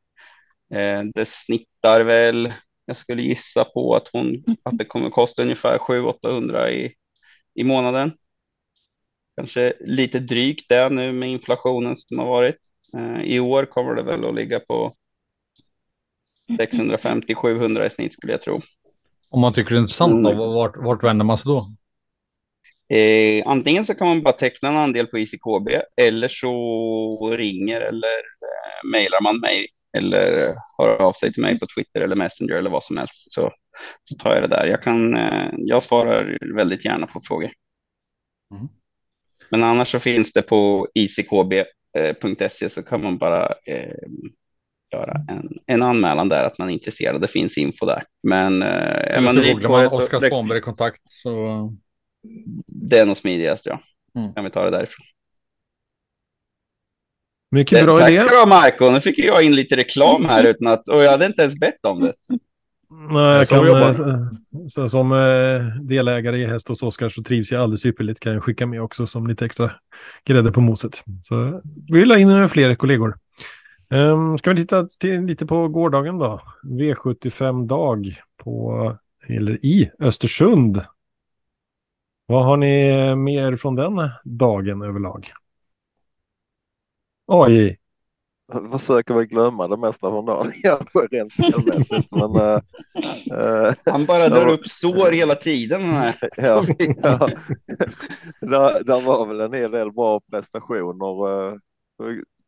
eh, 0.78 1.04
det 1.16 1.26
snittar 1.28 2.02
väl. 2.02 2.54
Jag 2.86 2.98
skulle 2.98 3.22
gissa 3.22 3.64
på 3.66 3.96
att, 3.96 4.10
hon, 4.14 4.44
att 4.64 4.78
det 4.78 4.86
kommer 4.86 5.10
kosta 5.10 5.42
ungefär 5.42 5.78
700-800 5.78 6.70
i, 6.70 6.94
i 7.56 7.64
månaden. 7.64 8.12
Kanske 9.36 9.74
lite 9.80 10.20
drygt 10.20 10.70
det 10.70 10.90
nu 10.90 11.14
med 11.14 11.30
inflationen 11.30 11.96
som 11.96 12.20
har 12.20 12.26
varit. 12.26 12.58
Eh, 12.98 13.22
I 13.22 13.40
år 13.40 13.66
kommer 13.66 13.96
det 13.96 14.04
väl 14.04 14.26
att 14.26 14.36
ligga 14.36 14.60
på 14.60 14.96
650-700 16.60 17.86
i 17.86 17.90
snitt 17.90 18.14
skulle 18.14 18.34
jag 18.34 18.42
tro. 18.42 18.60
Om 19.30 19.42
man 19.42 19.54
tycker 19.54 19.70
det 19.70 19.78
är 19.78 19.82
intressant, 19.82 20.24
då, 20.24 20.54
vart, 20.54 20.78
vart 20.78 21.04
vänder 21.04 21.26
man 21.26 21.38
sig 21.38 21.50
då? 21.50 21.72
Eh, 22.90 23.44
antingen 23.46 23.86
så 23.86 23.94
kan 23.94 24.08
man 24.08 24.24
bara 24.24 24.34
teckna 24.34 24.70
en 24.70 24.78
andel 24.78 25.08
på 25.08 25.20
ICKB 25.20 25.70
eller 26.02 26.28
så 26.28 27.36
ringer 27.38 27.82
eller 27.82 28.20
eh, 28.42 28.92
mejlar 28.92 29.24
man 29.24 29.40
mig 29.40 29.68
eller 29.98 30.54
hör 30.78 31.02
av 31.02 31.14
sig 31.14 31.34
till 31.34 31.42
mig 31.42 31.60
på 31.60 31.66
Twitter 31.76 32.02
eller 32.02 32.16
Messenger 32.16 32.54
eller 32.54 32.70
vad 32.70 32.84
som 32.84 32.98
helst 32.98 33.34
så, 33.34 33.52
så 34.04 34.16
tar 34.16 34.34
jag 34.34 34.44
det 34.44 34.56
där. 34.56 34.66
Jag, 34.66 34.84
kan, 34.84 35.16
eh, 35.16 35.50
jag 35.58 35.84
svarar 35.84 36.38
väldigt 36.56 36.86
gärna 36.86 37.08
på 37.08 37.22
frågor. 37.28 37.52
Mm. 38.56 38.68
Men 39.50 39.64
annars 39.64 39.92
så 39.92 40.00
finns 40.00 40.32
det 40.32 40.42
på 40.42 40.88
ickb.se 40.94 42.70
så 42.70 42.84
kan 42.84 43.04
man 43.04 43.18
bara 43.18 43.48
eh, 43.66 43.96
göra 44.94 45.14
en, 45.30 45.50
en 45.66 45.84
anmälan 45.84 46.30
där 46.30 46.44
att 46.44 46.60
man 46.60 46.70
är 46.70 46.74
intresserad. 46.74 47.22
Det 47.22 47.28
finns 47.28 47.58
info 47.58 47.86
där. 47.86 48.04
Men 48.24 48.62
eh, 48.62 49.18
är 49.18 49.22
man 49.22 49.36
så 49.36 49.42
googlar 49.42 49.70
man 49.70 49.86
Oskar 49.86 50.30
Svanberg 50.30 50.58
i 50.58 50.62
kontakt 50.62 51.02
så 51.06 51.70
det 52.68 53.00
är 53.00 53.06
nog 53.06 53.18
smidigast 53.18 53.66
ja. 53.66 53.80
Mm. 54.16 54.34
Kan 54.34 54.44
vi 54.44 54.50
ta 54.52 54.64
det 54.64 54.72
därifrån. 54.72 55.06
Mycket 57.52 57.80
Det, 57.80 57.86
bra 57.86 57.98
tack 58.00 58.10
idé. 58.10 58.20
ska 58.20 58.30
du 58.30 58.38
ha 58.40 58.46
Marco. 58.46 58.92
Nu 58.92 59.02
fick 59.02 59.20
jag 59.20 59.44
in 59.44 59.56
lite 59.56 59.76
reklam 59.78 60.26
här 60.26 60.44
utan 60.44 60.68
att, 60.68 60.88
och 60.88 61.04
jag 61.04 61.12
hade 61.12 61.26
inte 61.26 61.42
ens 61.42 61.60
bett 61.60 61.86
om 61.86 62.02
det. 62.02 62.14
Nej, 63.10 63.38
jag 63.38 63.50
kan, 63.50 63.68
eh, 63.68 64.28
så, 64.70 64.90
som 64.90 65.12
eh, 65.12 65.82
delägare 65.82 66.38
i 66.38 66.46
Häst 66.46 66.68
hos 66.68 66.84
Oskar 66.84 67.10
så 67.10 67.24
trivs 67.24 67.52
jag 67.52 67.62
alldeles 67.62 67.86
ypperligt. 67.86 68.20
Kan 68.20 68.34
jag 68.34 68.44
skicka 68.44 68.66
med 68.66 68.82
också 68.82 69.08
som 69.08 69.28
lite 69.28 69.46
extra 69.46 69.72
grädde 70.26 70.52
på 70.52 70.62
moset. 70.62 71.04
Så 71.24 71.62
vi 71.88 72.00
vill 72.00 72.12
ha 72.12 72.18
in 72.18 72.50
fler 72.50 72.76
kollegor. 72.76 73.18
Um, 73.90 74.38
ska 74.38 74.50
vi 74.50 74.56
titta 74.56 74.88
till, 75.00 75.22
lite 75.22 75.46
på 75.46 75.68
gårdagen 75.68 76.18
då? 76.18 76.42
V75-dag 76.64 78.16
på, 78.44 78.98
eller 79.28 79.66
i 79.66 79.92
Östersund. 80.00 80.82
Vad 82.34 82.46
har 82.46 82.58
ni 82.58 83.16
med 83.16 83.34
er 83.34 83.56
från 83.56 83.76
den 83.76 84.10
dagen 84.24 84.82
överlag? 84.82 85.32
Oj, 87.28 87.78
Jag 88.48 88.72
försöker 88.72 89.14
väl 89.14 89.26
glömma 89.26 89.68
det 89.68 89.78
mesta 89.78 90.10
från 90.10 90.26
dagen, 90.26 90.52
rent 91.12 91.34
spelmässigt. 91.34 92.12
Men, 92.12 92.36
äh, 92.36 93.74
Han 93.86 94.06
bara 94.06 94.30
drar 94.30 94.48
upp 94.48 94.68
sår 94.68 95.12
hela 95.12 95.36
tiden. 95.36 95.82
ja, 96.38 96.66
ja. 96.78 97.30
där, 98.42 98.84
där 98.84 99.02
var 99.02 99.26
väl 99.26 99.42
en 99.42 99.54
hel 99.54 99.72
del 99.72 99.92
bra 99.92 100.22
prestationer. 100.32 101.60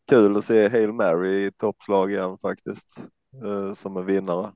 Kul 0.10 0.38
att 0.38 0.46
se 0.46 0.70
Hail 0.70 0.94
Mary 0.94 1.46
i 1.46 1.52
toppslag 1.52 2.12
igen 2.12 2.38
faktiskt, 2.42 3.00
som 3.76 3.98
en 3.98 4.06
vinnare. 4.06 4.52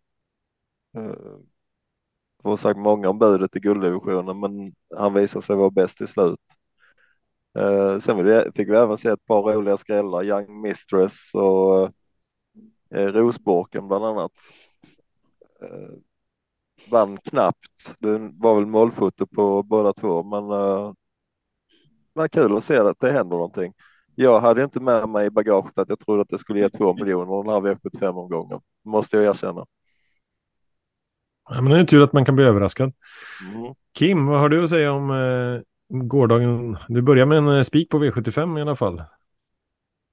Äh, 2.40 2.44
Det 2.44 2.50
var 2.50 2.58
sagt 2.58 2.80
många 2.80 3.10
om 3.10 3.20
budet 3.20 3.56
i 3.56 3.60
gulddivisionen, 3.60 4.40
men 4.40 4.74
han 4.98 5.14
visade 5.14 5.46
sig 5.46 5.56
vara 5.56 5.70
bäst 5.70 6.02
i 6.02 6.08
slut. 6.08 6.40
Eh, 7.58 8.00
sen 8.00 8.18
fick 8.56 8.70
vi 8.70 8.76
även 8.78 8.98
se 8.98 9.10
ett 9.10 9.26
par 9.26 9.42
roliga 9.42 9.78
skrällar, 9.78 10.24
Young 10.24 10.62
Mistress 10.62 11.34
och 11.34 11.92
eh, 12.96 13.08
Rosborken 13.08 13.88
bland 13.88 14.06
annat. 14.06 14.32
Eh, 15.62 16.00
vann 16.92 17.18
knappt. 17.18 17.96
Det 18.00 18.18
var 18.38 18.56
väl 18.56 18.66
målfoto 18.66 19.28
på 19.28 19.64
båda 19.64 19.94
två, 19.94 20.24
men 20.24 20.44
eh, 20.52 20.94
det 22.14 22.20
var 22.20 22.28
kul 22.28 22.58
att 22.58 22.64
se 22.64 22.78
att 22.78 23.00
det 23.00 23.12
händer 23.12 23.36
någonting. 23.38 23.74
Jag 24.16 24.40
hade 24.40 24.64
inte 24.64 24.80
med 24.80 25.10
mig 25.10 25.28
i 25.28 25.30
bagaget 25.30 25.78
att 25.78 25.90
jag 25.90 26.00
trodde 26.00 26.22
att 26.22 26.30
det 26.30 26.38
skulle 26.40 26.60
ge 26.60 26.70
två 26.70 26.94
miljoner 26.94 27.44
den 27.44 27.54
här 27.54 27.76
V75-omgången, 27.76 28.62
måste 28.86 29.18
jag 29.18 29.26
erkänna 29.26 29.66
ja, 31.50 31.62
men 31.62 31.72
det 31.72 31.80
är 31.80 31.84
tur 31.84 32.04
att 32.04 32.14
man 32.14 32.26
kan 32.26 32.36
bli 32.36 32.46
överraskad. 32.46 32.94
Mm. 33.54 33.74
Kim, 33.94 34.26
vad 34.26 34.40
har 34.40 34.50
du 34.50 34.64
att 34.64 34.70
säga 34.70 34.92
om 34.92 35.12
eh, 35.12 35.62
gårdagen? 35.98 36.78
Du 36.88 37.02
börjar 37.02 37.26
med 37.26 37.38
en 37.38 37.58
eh, 37.58 37.64
spik 37.64 37.90
på 37.90 38.04
V75 38.04 38.60
i 38.60 38.62
alla 38.62 38.76
fall. 38.76 39.04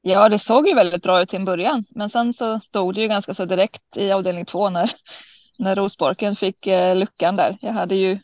Ja, 0.00 0.28
det 0.28 0.38
såg 0.38 0.68
ju 0.68 0.74
väldigt 0.74 1.02
bra 1.02 1.22
ut 1.22 1.28
till 1.28 1.38
en 1.38 1.44
början, 1.44 1.84
men 1.90 2.10
sen 2.10 2.34
så 2.34 2.60
stod 2.60 2.94
det 2.94 3.00
ju 3.00 3.08
ganska 3.08 3.34
så 3.34 3.44
direkt 3.44 3.96
i 3.96 4.12
avdelning 4.12 4.44
två 4.44 4.70
när, 4.70 4.90
när 5.58 5.76
Rosborken 5.76 6.36
fick 6.36 6.66
eh, 6.66 6.96
luckan 6.96 7.36
där. 7.36 7.58
Jag 7.60 7.72
hade 7.72 7.94
ju 7.94 8.18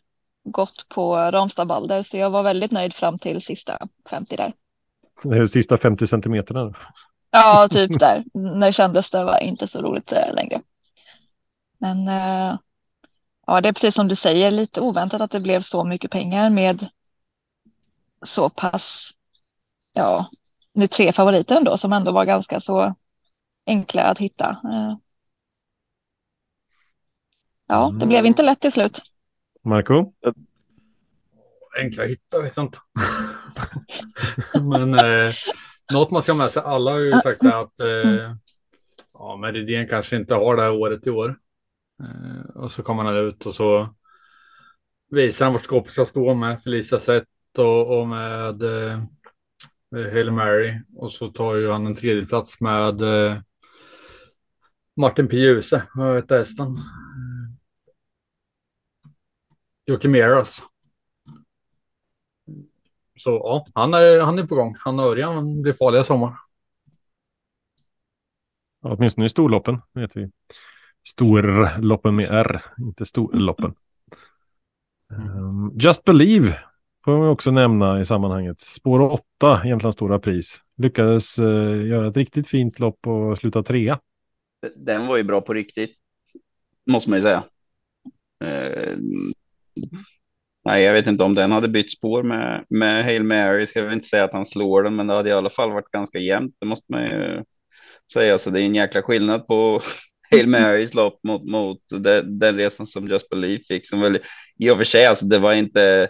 gått 0.44 0.88
på 0.88 1.16
Ramstad 1.16 1.64
Balder, 1.64 2.02
så 2.02 2.16
jag 2.16 2.30
var 2.30 2.42
väldigt 2.42 2.70
nöjd 2.70 2.94
fram 2.94 3.18
till 3.18 3.40
sista 3.40 3.78
50 4.10 4.36
där. 4.36 4.52
De 5.24 5.48
sista 5.48 5.78
50 5.78 6.06
centimeterna. 6.06 6.72
Ja, 7.30 7.68
typ 7.70 7.98
där. 7.98 8.24
När 8.34 8.72
kändes 8.72 9.10
det 9.10 9.24
var 9.24 9.38
inte 9.38 9.66
så 9.66 9.82
roligt 9.82 10.12
eh, 10.12 10.34
längre. 10.34 10.60
Men 11.78 12.08
eh, 12.08 12.58
ja, 13.54 13.60
det 13.60 13.68
är 13.68 13.72
precis 13.72 13.94
som 13.94 14.08
du 14.08 14.16
säger, 14.16 14.50
lite 14.50 14.80
oväntat 14.80 15.20
att 15.20 15.30
det 15.30 15.40
blev 15.40 15.60
så 15.60 15.84
mycket 15.84 16.10
pengar 16.10 16.50
med 16.50 16.88
så 18.26 18.50
pass, 18.50 19.10
ja, 19.92 20.30
med 20.72 20.90
tre 20.90 21.12
favoriter 21.12 21.54
ändå 21.54 21.76
som 21.76 21.92
ändå 21.92 22.12
var 22.12 22.24
ganska 22.24 22.60
så 22.60 22.94
enkla 23.66 24.02
att 24.02 24.18
hitta. 24.18 24.50
Eh, 24.50 24.96
Ja, 27.66 27.94
det 28.00 28.06
blev 28.06 28.26
inte 28.26 28.42
lätt 28.42 28.60
till 28.60 28.72
slut. 28.72 29.02
Marco? 29.64 30.12
enkla 31.78 32.04
att 32.04 32.10
hitta 32.10 32.42
vet 32.42 32.56
jag 32.56 32.64
inte. 32.66 32.78
Men 34.62 34.94
eh, 34.94 35.32
något 35.92 36.10
man 36.10 36.22
ska 36.22 36.32
ha 36.32 36.38
med 36.38 36.50
sig, 36.50 36.62
alla 36.64 36.90
har 36.90 36.98
ju 36.98 37.20
sagt 37.20 37.46
att 37.46 37.80
eh, 37.80 38.34
ja, 39.12 39.36
Meridien 39.36 39.88
kanske 39.88 40.16
inte 40.16 40.34
har 40.34 40.56
det 40.56 40.62
här 40.62 40.72
året 40.72 41.06
i 41.06 41.10
år. 41.10 41.38
Eh, 42.02 42.56
och 42.56 42.72
så 42.72 42.82
kommer 42.82 43.04
han 43.04 43.16
ut 43.16 43.46
och 43.46 43.54
så 43.54 43.94
visar 45.10 45.44
han 45.44 45.52
vart 45.52 45.62
skåpet 45.62 45.92
ska 45.92 46.06
stå 46.06 46.34
med 46.34 46.62
Felicia 46.62 46.98
Sett 47.00 47.28
och, 47.58 48.00
och 48.00 48.08
med 48.08 48.62
eh, 48.62 49.00
Hail 49.90 50.30
Mary. 50.30 50.80
Och 50.96 51.12
så 51.12 51.28
tar 51.28 51.54
ju 51.54 51.70
han 51.70 51.86
en 51.86 51.94
tredje 51.94 52.26
plats 52.26 52.60
med 52.60 53.02
eh, 53.02 53.40
Martin 54.96 55.28
P. 55.28 55.36
Djuse, 55.36 55.82
vad 55.94 56.16
heter 56.16 56.38
hästen? 56.38 56.66
Eh, 56.66 56.82
Jocke 59.86 60.08
Meras. 60.08 60.62
Så 63.18 63.30
ja, 63.30 63.66
han 63.74 63.94
är, 63.94 64.20
han 64.20 64.38
är 64.38 64.46
på 64.46 64.54
gång. 64.54 64.76
Han 64.78 64.98
och 65.00 65.06
Örjan 65.06 65.62
blir 65.62 65.72
farliga 65.72 66.02
i 66.02 66.04
sommar. 66.04 66.36
Ja, 68.82 68.94
åtminstone 68.94 69.26
i 69.26 69.28
storloppen, 69.28 69.80
vet 69.92 70.16
vi. 70.16 70.30
Storloppen 71.08 72.16
med 72.16 72.28
R, 72.30 72.62
inte 72.78 73.06
storloppen. 73.06 73.74
Um, 75.10 75.78
Just 75.78 76.04
Believe 76.04 76.58
får 77.04 77.18
man 77.18 77.28
också 77.28 77.50
nämna 77.50 78.00
i 78.00 78.04
sammanhanget. 78.04 78.60
Spår 78.60 79.00
8, 79.00 79.62
Jämtlands 79.64 79.96
stora 79.96 80.18
pris. 80.18 80.60
Lyckades 80.76 81.38
eh, 81.38 81.86
göra 81.86 82.08
ett 82.08 82.16
riktigt 82.16 82.48
fint 82.48 82.78
lopp 82.78 83.06
och 83.06 83.38
sluta 83.38 83.62
trea. 83.62 83.98
Den 84.76 85.06
var 85.06 85.16
ju 85.16 85.22
bra 85.22 85.40
på 85.40 85.54
riktigt. 85.54 85.96
Måste 86.90 87.10
man 87.10 87.18
ju 87.18 87.22
säga. 87.22 87.44
Eh, 88.44 88.96
nej, 90.64 90.82
jag 90.82 90.92
vet 90.92 91.06
inte 91.06 91.24
om 91.24 91.34
den 91.34 91.52
hade 91.52 91.68
bytt 91.68 91.92
spår 91.92 92.22
med, 92.22 92.64
med 92.68 93.04
Hail 93.04 93.24
Mary. 93.24 93.66
Ska 93.66 93.80
jag 93.80 93.92
inte 93.92 94.08
säga 94.08 94.24
att 94.24 94.32
han 94.32 94.46
slår 94.46 94.82
den, 94.82 94.96
men 94.96 95.06
det 95.06 95.14
hade 95.14 95.28
i 95.28 95.32
alla 95.32 95.50
fall 95.50 95.72
varit 95.72 95.90
ganska 95.90 96.18
jämnt. 96.18 96.56
Det 96.60 96.66
måste 96.66 96.92
man 96.92 97.02
ju 97.02 97.44
säga. 98.12 98.38
Så 98.38 98.50
det 98.50 98.60
är 98.60 98.64
en 98.64 98.74
jäkla 98.74 99.02
skillnad 99.02 99.46
på 99.46 99.80
Hail 100.32 100.46
Marys 100.48 100.94
lopp 100.94 101.20
mot, 101.24 101.44
mot 101.44 101.78
den, 101.90 102.38
den 102.38 102.56
resan 102.56 102.86
som 102.86 103.06
Just 103.06 103.28
Believe 103.28 103.62
fick. 103.68 103.88
Som 103.88 104.00
väl, 104.00 104.18
I 104.58 104.70
och 104.70 104.76
för 104.76 104.84
sig, 104.84 105.06
alltså, 105.06 105.24
det 105.24 105.38
var 105.38 105.52
inte 105.54 106.08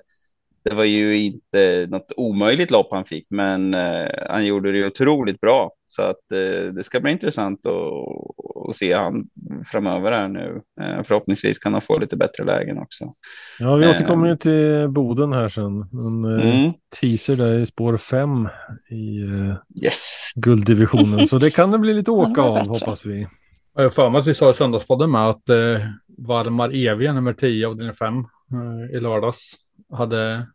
det 0.65 0.75
var 0.75 0.85
ju 0.85 1.17
inte 1.25 1.87
något 1.91 2.13
omöjligt 2.17 2.71
lopp 2.71 2.89
han 2.91 3.05
fick, 3.05 3.27
men 3.31 3.75
eh, 3.75 4.09
han 4.29 4.47
gjorde 4.47 4.73
det 4.73 4.87
otroligt 4.87 5.41
bra. 5.41 5.71
Så 5.87 6.03
att 6.03 6.33
eh, 6.33 6.73
det 6.75 6.83
ska 6.83 7.01
bli 7.01 7.13
intressant 7.13 7.67
att, 7.67 8.69
att 8.69 8.77
se 8.77 8.93
han 8.95 9.25
framöver 9.73 10.13
här 10.13 10.29
nu. 10.29 10.61
Eh, 10.81 11.03
förhoppningsvis 11.05 11.59
kan 11.59 11.73
han 11.73 11.83
få 11.83 11.99
lite 11.99 12.17
bättre 12.17 12.45
lägen 12.45 12.79
också. 12.79 13.05
Ja, 13.59 13.75
vi 13.77 13.85
Eh. 13.85 13.91
återkommer 13.91 14.29
ju 14.29 14.37
till 14.37 14.89
Boden 14.89 15.33
här 15.33 15.49
sen. 15.49 15.81
En 15.93 16.25
eh, 16.25 16.51
Mm. 16.61 16.73
teaser 17.01 17.37
där 17.37 17.59
i 17.59 17.67
spår 17.67 17.97
5 17.97 18.49
i 18.91 19.23
eh, 19.23 19.55
Yes. 19.85 20.31
gulddivisionen. 20.35 21.27
Så 21.27 21.39
det 21.39 21.51
kan 21.51 21.71
det 21.71 21.79
bli 21.79 21.95
lite 21.95 22.11
åka 22.11 22.41
av, 22.43 22.67
hoppas 22.69 23.07
vi. 23.07 23.27
Jag 23.75 23.83
har 23.83 23.91
för 23.91 24.11
mig 24.11 24.19
att 24.19 24.27
vi 24.27 24.35
sa 24.35 24.51
i 24.51 24.55
söndagspodden 24.55 25.11
med 25.11 25.29
att 25.29 25.49
eh, 25.49 25.81
Valmar 26.19 26.75
Evia 26.75 27.13
nummer 27.13 27.33
10 27.33 27.67
av 27.67 27.71
avdelning 27.73 27.95
5 27.97 28.15
i 28.93 29.01
lördags. 29.01 29.55
Hade 29.93 30.47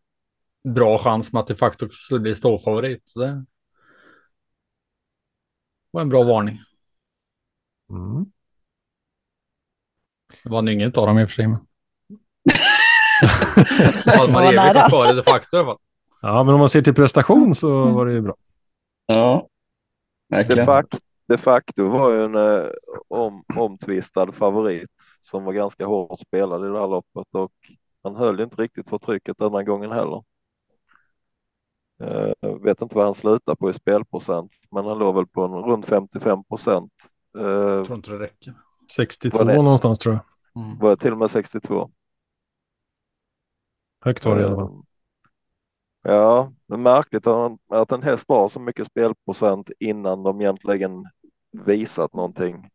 bra 0.63 0.97
chans 0.97 1.33
med 1.33 1.39
att 1.39 1.47
de 1.47 1.55
facto 1.55 1.89
skulle 1.89 2.19
bli 2.19 2.35
ståfavorit. 2.35 3.01
Så 3.05 3.19
det 3.19 3.45
var 5.91 6.01
en 6.01 6.09
bra 6.09 6.23
varning. 6.23 6.59
Mm. 7.89 8.25
Det 10.43 10.49
var 10.49 10.69
inget 10.69 10.97
av 10.97 11.07
dem 11.07 11.19
i 11.19 11.25
och 11.25 11.29
för 11.29 11.35
sig. 11.35 11.47
Men... 11.47 11.59
Evia 14.47 14.51
nära. 14.73 14.81
kom 14.81 14.99
före 14.99 15.13
de 15.13 15.23
facto 15.23 15.55
i 15.57 15.59
alla 15.59 15.65
fall. 15.67 15.77
Ja, 16.21 16.43
men 16.43 16.53
om 16.53 16.59
man 16.59 16.69
ser 16.69 16.81
till 16.81 16.95
prestation 16.95 17.55
så 17.55 17.81
Mm. 17.83 17.93
var 17.93 18.05
det 18.05 18.13
ju 18.13 18.21
bra. 18.21 18.35
Ja, 19.05 19.47
De 20.29 20.35
verkligen. 20.35 20.65
facto, 20.65 20.97
de 21.27 21.37
facto 21.37 21.87
var 21.89 22.11
ju 22.13 22.23
en 22.25 22.35
eh, 22.35 22.69
om, 23.07 23.43
omtvistad 23.55 24.31
favorit 24.31 24.89
som 25.21 25.43
var 25.43 25.53
ganska 25.53 25.85
hårt 25.85 26.19
spelad 26.19 26.65
i 26.65 26.69
det 26.69 26.79
här 26.79 26.87
loppet 26.87 27.27
och 27.31 27.51
han 28.03 28.15
höll 28.15 28.39
inte 28.39 28.61
riktigt 28.61 28.89
för 28.89 28.97
trycket 28.97 29.37
denna 29.37 29.63
gången 29.63 29.91
heller. 29.91 30.23
Eh, 32.03 32.33
Jag 32.39 32.63
vet 32.63 32.81
inte 32.81 32.95
vad 32.95 33.05
han 33.05 33.13
slutar 33.13 33.55
på 33.55 33.69
i 33.69 33.73
spelprocent, 33.73 34.51
men 34.71 34.85
han 34.85 34.97
låg 34.99 35.15
väl 35.15 35.27
på 35.27 35.41
en 35.43 35.51
runt 35.53 35.85
55 35.85 36.43
procent. 36.43 36.91
Eh, 37.37 37.43
Jag 37.45 37.85
tror 37.85 37.95
inte 37.97 38.11
det 38.11 38.19
räcker. 38.19 38.53
62 38.95 39.37
Var 39.37 39.45
det- 39.45 39.55
någonstans 39.63 39.99
tror 39.99 40.15
jag. 40.15 40.63
Mm. 40.63 40.77
var 40.79 40.89
det 40.89 40.97
till 40.97 41.11
och 41.11 41.17
med 41.17 41.31
62. 41.31 41.91
Högt 44.05 44.25
var 44.25 44.35
det 44.35 44.41
i 44.41 44.45
alla 44.45 44.55
fall. 44.55 44.65
Eh, 44.65 44.81
Ja, 46.01 46.53
men 46.67 46.81
märkligt 46.81 47.27
att, 47.27 47.35
han- 47.35 47.57
att 47.79 47.91
en 47.91 48.03
häst 48.03 48.25
har 48.27 48.49
så 48.49 48.59
mycket 48.59 48.87
spelprocent 48.87 49.69
innan 49.79 50.23
de 50.23 50.41
egentligen 50.41 51.05
visat 51.51 52.13
någonting 52.13 52.69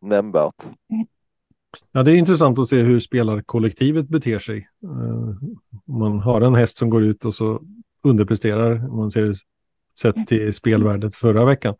nämnvärt. 0.00 0.54
Ja, 1.92 2.02
det 2.02 2.12
är 2.12 2.16
intressant 2.16 2.58
att 2.58 2.68
se 2.68 2.82
hur 2.82 3.00
spelarkollektivet 3.00 4.08
beter 4.08 4.38
sig. 4.38 4.68
Eh, 4.82 5.44
Om 5.86 5.98
man 5.98 6.20
har 6.20 6.40
en 6.40 6.54
häst 6.54 6.78
som 6.78 6.90
går 6.90 7.02
ut 7.02 7.24
och 7.24 7.34
så 7.34 7.62
underpresterar, 8.04 8.90
om 8.90 8.96
man 8.96 9.10
ser 9.10 9.34
sett 9.98 10.26
till 10.26 10.54
spelvärdet 10.54 11.14
förra 11.14 11.44
veckan. 11.44 11.74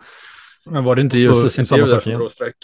Men 0.66 0.84
var 0.84 0.96
det 0.96 1.02
inte 1.02 1.18
Ljuses 1.18 1.54
samma 1.54 1.62
intervju 1.62 1.94
där 1.94 2.00
som 2.00 2.10
igen. 2.10 2.18
drog 2.20 2.32
streck? 2.32 2.56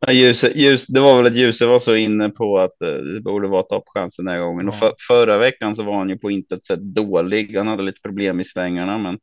Ja, 0.00 0.12
Ljuse, 0.12 0.52
ljus, 0.54 0.86
det 0.86 1.00
var 1.00 1.16
väl 1.16 1.26
att 1.26 1.36
Ljuse 1.36 1.66
var 1.66 1.78
så 1.78 1.94
inne 1.94 2.28
på 2.28 2.58
att 2.58 2.82
eh, 2.82 2.88
det 2.88 3.20
borde 3.20 3.48
vara 3.48 3.62
toppchansen 3.62 4.24
den 4.24 4.34
här 4.34 4.40
gången. 4.40 4.68
Och 4.68 4.74
för, 4.74 4.94
förra 5.08 5.38
veckan 5.38 5.76
så 5.76 5.82
var 5.82 5.98
han 5.98 6.08
ju 6.08 6.18
på 6.18 6.30
intet 6.30 6.64
sätt 6.64 6.80
dålig. 6.80 7.56
Han 7.56 7.66
hade 7.66 7.82
lite 7.82 8.00
problem 8.00 8.40
i 8.40 8.44
svängarna, 8.44 8.98
men, 8.98 9.18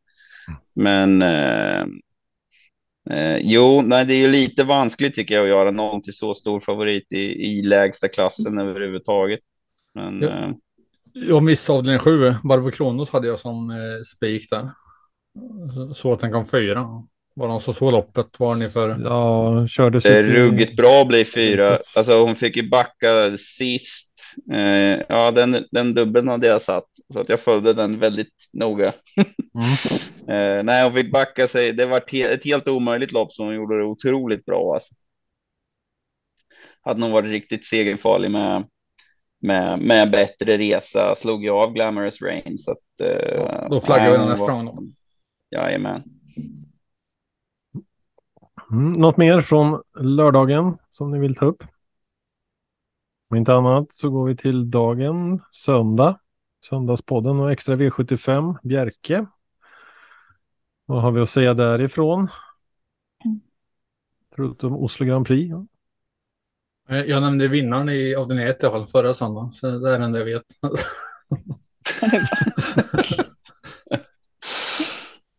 men 0.76 1.22
eh, 1.22 1.82
eh, 3.10 3.38
jo, 3.42 3.82
nej, 3.82 4.06
det 4.06 4.14
är 4.14 4.18
ju 4.20 4.28
lite 4.28 4.64
vanskligt 4.64 5.16
tycker 5.16 5.36
jag 5.36 5.44
att 5.44 5.50
göra 5.50 5.72
någon 5.72 6.02
till 6.02 6.14
så 6.14 6.34
stor 6.34 6.60
favorit 6.60 7.14
i, 7.14 7.18
i 7.58 7.62
lägsta 7.62 8.08
klassen 8.08 8.58
överhuvudtaget. 8.58 9.40
Men 9.94 10.22
Ja. 10.22 10.30
eh, 10.30 10.52
Jag 11.14 11.44
missade 11.44 11.80
avdelning 11.80 12.00
7. 12.00 12.34
Barbro 12.44 12.72
Kronos 12.72 13.10
hade 13.10 13.28
jag 13.28 13.40
som 13.40 13.70
eh, 13.70 13.76
spik 14.16 14.50
där. 14.50 14.70
Så- 15.96 16.14
att 16.14 16.20
den 16.20 16.32
kom 16.32 16.48
fyra. 16.48 16.88
Var 17.36 17.48
de 17.48 17.62
som 17.62 17.74
såg 17.74 17.92
loppet 17.92 18.28
var 18.40 18.56
ni 18.56 18.68
för? 18.68 19.04
Ja, 19.04 19.68
körde 19.68 20.00
det 20.00 20.10
är 20.10 20.24
sitt- 20.24 20.32
ruggigt 20.34 20.76
bra 20.76 21.02
att 21.02 21.08
bli 21.08 21.26
fyra. 21.26 21.80
Alltså 21.98 22.20
hon 22.20 22.36
fick 22.36 22.56
ju 22.58 22.70
backa 22.70 23.38
sist. 23.38 24.12
Eh, 24.52 25.02
ja, 25.10 25.32
den, 25.32 25.66
den 25.72 25.94
dubbeln 25.94 26.28
hade 26.28 26.48
jag 26.48 26.62
satt 26.62 26.88
så 27.13 27.20
att 27.20 27.30
jag 27.30 27.40
följde 27.40 27.74
den 27.74 28.00
väldigt 28.00 28.50
noga. 28.54 28.94
Mm. 29.56 30.00
Eh, 30.28 30.63
nej, 30.63 30.84
hon 30.84 30.94
fick 30.94 31.12
backa 31.12 31.48
sig. 31.48 31.74
Det 31.74 31.86
var 31.86 31.98
ett 32.12 32.46
helt 32.46 32.68
omöjligt 32.68 33.12
lopp 33.12 33.34
som 33.34 33.46
hon 33.46 33.56
gjorde 33.56 33.78
det 33.78 33.84
otroligt 33.84 34.46
bra. 34.46 34.74
Alltså. 34.74 34.94
Hade 36.82 37.00
nog 37.00 37.12
varit 37.12 37.32
riktigt 37.32 37.66
segerfarlig 37.66 38.32
med, 38.32 38.63
med, 39.42 39.80
med 39.80 40.12
bättre 40.12 40.58
resa. 40.58 41.16
Slog 41.16 41.44
ju 41.44 41.50
av 41.50 41.74
Glamorous 41.74 42.22
Rain. 42.22 42.58
Så 42.58 42.72
att, 42.72 43.02
eh, 43.02 43.69
Då 43.69 43.82
flaggar 43.82 44.12
vi 44.12 44.17
hon 44.17 44.30
nästa 44.30 44.52
gång. 44.52 44.96
Jajamän. 45.52 46.04
Mm, 48.72 48.93
något 48.93 49.17
mer 49.17 49.41
från 49.41 49.82
lördagen 50.00 50.78
som 50.89 51.12
ni 51.12 51.19
vill 51.19 51.36
ta 51.36 51.46
upp? 51.46 51.63
Om 53.34 53.38
inte 53.38 53.54
annat 53.54 53.91
så 53.91 54.10
går 54.10 54.26
vi 54.26 54.36
till 54.36 54.72
dagen, 54.72 55.39
söndag. 55.52 56.19
Söndagspodden 56.69 57.39
och 57.39 57.52
extra 57.52 57.76
V75, 57.76 58.56
Bjerke. 58.63 59.26
Vad 60.86 61.02
har 61.02 61.12
vi 61.12 61.22
att 61.22 61.30
säga 61.30 61.54
därifrån? 61.54 62.28
Förutom 64.36 64.74
Oslo 64.78 65.06
Grand 65.06 65.28
Prix. 65.28 65.54
Eh, 66.89 66.98
Jag 66.98 67.22
nämnde 67.22 67.48
vinnaren 67.48 67.89
i 67.89 68.15
avdelning 68.15 68.46
1 68.48 68.63
i 68.63 68.65
alla 68.65 68.76
fall 68.80 68.88
förra 68.88 69.13
söndagen. 69.13 69.52
Så 69.52 69.67
det 69.67 69.91
är 69.93 70.00
det 70.00 70.06
enda 70.06 70.19
jag 70.19 70.26
vet. 70.26 70.43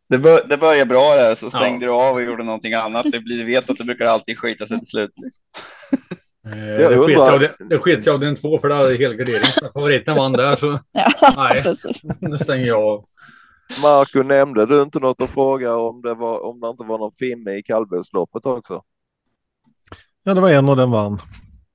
Det, 0.09 0.19
bör, 0.19 0.49
det 0.49 0.57
började 0.57 0.87
bra 0.89 1.15
där, 1.15 1.35
så 1.35 1.51
stängde 1.51 1.87
Ja. 1.87 1.93
du 1.93 1.99
av 1.99 2.15
och 2.15 2.23
gjorde 2.23 2.45
någonting 2.45 2.75
annat. 2.75 3.07
Det 3.13 3.21
blir, 3.21 3.39
du 3.39 3.45
vet 3.45 3.71
att 3.71 3.77
det 3.79 3.85
brukar 3.85 4.07
alltid 4.07 4.39
skita 4.39 4.67
sig 4.67 4.79
till 4.79 4.89
slut. 4.89 5.11
Liksom. 6.45 6.61
Eh, 6.63 6.69
Jag 6.69 6.91
Det 6.91 6.95
den- 7.59 7.69
det 7.69 7.79
två 8.37 8.59
för 8.59 8.69
det 8.69 8.75
hade 8.75 8.97
helgardering. 8.97 9.45
Favoriten 9.75 10.17
vann 10.17 10.33
där 10.33 10.57
så 10.57 10.79
Ja, 10.93 11.11
Nej. 11.37 11.77
nu 12.21 12.39
stänger 12.39 12.67
jag 12.67 12.83
av. 12.83 13.05
Marco, 13.83 14.23
nämnde 14.23 14.67
du 14.67 14.83
inte 14.83 14.99
något 15.01 15.21
att 15.23 15.31
fråga 15.31 15.77
om 15.77 16.03
det, 16.03 16.15
var, 16.15 16.41
om 16.45 16.61
det 16.61 16.69
inte 16.69 16.85
var 16.85 16.99
någon 16.99 17.13
finne 17.19 17.55
i 17.57 17.63
kallblodsloppet 17.63 18.47
också? 18.47 18.83
Ja, 20.23 20.35
det 20.35 20.41
var 20.41 20.51
en 20.51 20.69
och 20.69 20.77
den 20.77 20.91
vann. 20.91 21.21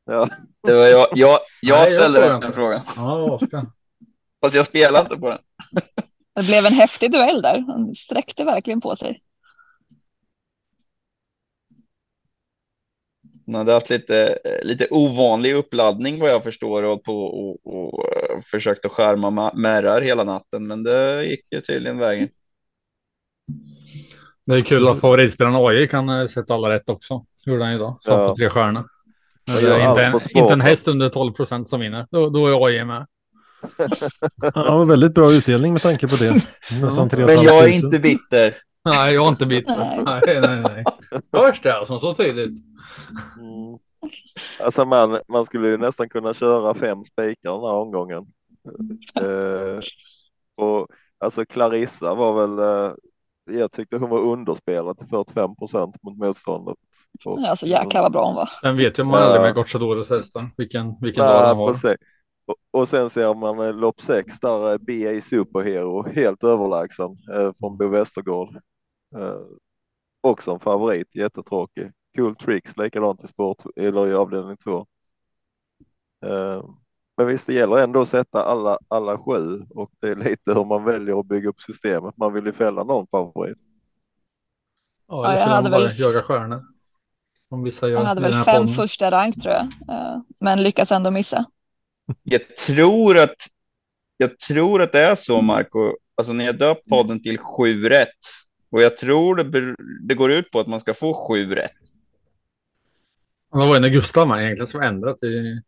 Ja, 0.06 0.28
Det 0.68 0.74
var 0.76 0.86
jag, 0.86 1.08
jag, 1.16 1.40
jag 1.62 1.80
Nej, 1.80 1.94
jag 1.94 2.00
ställde 2.02 2.20
tror 2.20 2.28
den 2.30 2.36
inte. 2.36 2.52
frågan, 2.52 2.82
Ja, 2.96 3.32
Oskar. 3.32 3.66
fast 4.42 4.56
jag 4.56 4.66
spelade 4.66 5.00
inte 5.04 5.18
på 5.22 5.30
den. 5.30 5.40
Det 6.36 6.44
blev 6.46 6.66
en 6.66 6.74
häftig 6.74 7.12
duell 7.12 7.42
där. 7.42 7.60
Han 7.68 7.96
sträckte 7.96 8.44
verkligen 8.44 8.82
på 8.82 8.96
sig. 8.96 9.22
Han 13.50 13.56
hade 13.56 13.74
haft 13.74 13.90
lite, 13.90 14.38
lite 14.64 14.88
ovanlig 14.90 15.54
uppladdning 15.56 16.20
vad 16.20 16.30
jag 16.30 16.44
förstår 16.44 16.84
och 16.84 17.04
på 17.04 17.26
och, 17.26 17.58
och, 17.64 18.06
eh, 18.06 18.40
försökt 18.52 18.86
att 18.86 18.92
skärma 18.92 19.30
ma- 19.30 19.56
märrar 19.56 20.02
hela 20.02 20.24
natten, 20.24 20.68
men 20.68 20.84
det 20.84 21.26
gick 21.26 21.52
ju 21.52 21.62
tydligen 21.62 21.98
vägen. 21.98 22.30
Det 24.46 24.56
är 24.56 24.62
kul 24.62 24.88
att 24.88 25.00
favoritspelaren 25.00 25.56
AI 25.56 25.88
kan 25.88 26.10
eh, 26.10 26.28
sätta 26.28 26.54
alla 26.54 26.70
rätt 26.70 26.90
också. 26.90 27.26
Gjorde 27.46 27.64
han 27.66 27.74
idag. 27.74 28.00
Ja. 28.04 28.26
får 28.26 28.36
tre 28.36 28.50
stjärnor. 28.50 28.84
Inte, 29.50 30.06
en, 30.06 30.20
inte 30.30 30.54
en 30.54 30.62
häst 30.62 30.88
under 30.88 31.10
12 31.10 31.34
procent 31.34 31.70
som 31.70 31.80
vinner. 31.80 32.08
Då, 32.12 32.30
då 32.30 32.48
är 32.48 32.66
AI 32.68 32.86
med. 32.86 33.08
Ja, 34.42 34.64
det 34.64 34.72
var 34.72 34.86
väldigt 34.86 35.14
bra 35.14 35.32
utdelning 35.32 35.74
med 35.74 35.82
tanke 35.82 36.08
på 36.08 36.16
det. 36.16 36.42
Nästan 36.82 37.10
3 37.10 37.26
Men 37.26 37.44
jag 37.44 37.64
är 37.64 37.68
inte 37.68 38.00
bitter. 38.00 38.56
Nej, 38.86 39.14
jag 39.14 39.22
har 39.22 39.30
inte 39.30 39.46
bitter. 39.46 39.78
Nej. 39.78 40.22
Nej, 40.26 40.42
nej, 40.42 40.62
nej. 40.62 40.84
Hörs 41.34 41.62
det 41.62 41.74
alltså 41.78 42.00
så 42.00 42.14
tydligt? 42.14 42.60
mm. 43.40 43.78
alltså 44.60 44.86
man, 44.86 45.20
man 45.28 45.46
skulle 45.46 45.68
ju 45.70 45.78
nästan 45.78 46.10
kunna 46.10 46.34
köra 46.34 46.74
fem 46.74 47.06
spikar 47.06 47.52
den 47.52 47.62
här 47.62 47.74
omgången. 47.74 48.26
Eh, 49.22 49.80
och 50.66 50.88
alltså 51.18 51.46
Clarissa 51.46 52.14
var 52.16 52.48
väl, 52.48 52.60
eh, 52.60 52.94
jag 53.60 53.72
tyckte 53.72 53.98
hon 53.98 54.10
var 54.10 54.20
underspelad 54.20 54.98
till 54.98 55.08
45 55.08 55.56
procent 55.56 55.96
mot 56.04 56.18
motståndet. 56.18 56.76
Och, 57.26 57.40
Ja, 57.42 57.56
så 57.56 57.68
jäkla 57.68 58.02
vad 58.02 58.12
bra 58.12 58.26
hon 58.26 58.36
var. 58.36 58.50
Sen 58.62 58.78
vet 58.78 59.00
ju 59.00 59.04
man 59.04 59.20
Ja. 59.20 59.26
aldrig 59.26 59.42
med 59.42 59.56
Gocciadoros 59.56 60.10
hästar 60.10 60.50
vilken, 60.58 60.96
vilken 61.02 61.26
dag 61.26 61.42
Nej, 61.42 61.50
de 61.50 61.58
har. 61.58 61.68
precis. 61.74 61.96
Och, 62.46 62.56
och 62.82 62.90
sen 62.90 63.10
ser 63.10 63.34
man 63.34 63.60
eh, 63.60 63.74
lopp 63.74 64.02
sex 64.02 64.40
där 64.40 64.72
eh, 64.72 64.78
BA 64.78 65.22
Superhero 65.22 66.08
helt 66.16 66.44
överlägsen 66.44 67.18
eh, 67.34 67.52
från 67.60 67.78
Bo 67.78 67.88
Westergård. 67.88 68.60
Eh, 69.16 69.42
också 70.22 70.52
en 70.52 70.60
favorit, 70.60 71.16
jättetråkig. 71.16 71.92
Cool 72.18 72.36
Tricks 72.36 72.78
likadant 72.78 73.24
i 73.24 73.28
sport 73.28 73.64
eller 73.76 74.08
i 74.08 74.14
avdelning 74.14 74.58
två. 74.58 74.86
Eh, 76.26 76.64
men 77.18 77.28
visst, 77.28 77.48
det 77.48 77.54
gäller 77.54 77.78
ändå 77.78 78.02
att 78.02 78.10
sätta 78.10 78.44
alla, 78.44 78.78
alla 78.88 79.18
sju 79.18 79.66
och 79.70 79.92
det 80.00 80.08
är 80.08 80.16
lite 80.16 80.54
hur 80.54 80.66
man 80.66 80.84
väljer 80.84 81.20
att 81.20 81.26
bygga 81.26 81.50
upp 81.50 81.62
systemet. 81.62 82.18
Man 82.18 82.34
vill 82.34 82.46
ju 82.46 82.54
fälla 82.54 82.84
någon 82.84 83.08
favorit. 83.08 83.58
Ja, 85.08 85.34
jag 85.34 85.40
hade 85.48 85.70
bara 85.70 85.82
väl- 85.82 86.00
jagar 86.00 86.22
stjärnor. 86.22 86.66
Som 87.50 87.64
vissa 87.64 87.90
gör 87.90 87.98
Han 87.98 88.06
hade 88.06 88.22
väl 88.22 88.44
fem 88.44 88.68
första 88.68 89.12
rank 89.12 89.42
tror 89.42 89.54
jag. 89.54 89.64
Eh, 89.90 90.22
Men 90.40 90.64
lyckas 90.64 90.92
ändå 90.92 91.12
missa. 91.12 91.46
Jag 92.24 92.58
tror 92.58 93.18
att 93.18 93.36
jag 94.18 94.40
tror 94.40 94.82
att 94.82 94.92
det 94.94 95.00
är 95.06 95.16
så, 95.16 95.42
Marco. 95.42 95.94
Alltså 96.16 96.34
ni 96.34 96.46
har 96.46 96.54
döpt 96.54 96.90
podden 96.90 97.24
till 97.24 97.38
sju 97.38 97.90
rätt 97.90 98.08
och 98.72 98.82
jag 98.82 98.98
tror 98.98 99.36
det, 99.36 99.76
det 100.02 100.16
går 100.16 100.32
ut 100.32 100.52
på 100.52 100.60
att 100.60 100.68
man 100.68 100.80
ska 100.80 100.94
få 100.94 101.28
sju 101.28 101.56
rätt. 101.56 101.72
Det 103.52 103.58
var 103.58 103.80
när 103.80 103.90
Gustav 103.90 104.28
med 104.28 104.44
egentligen 104.44 104.68
som 104.68 104.82
ändrat 104.82 105.24
i... 105.24 105.62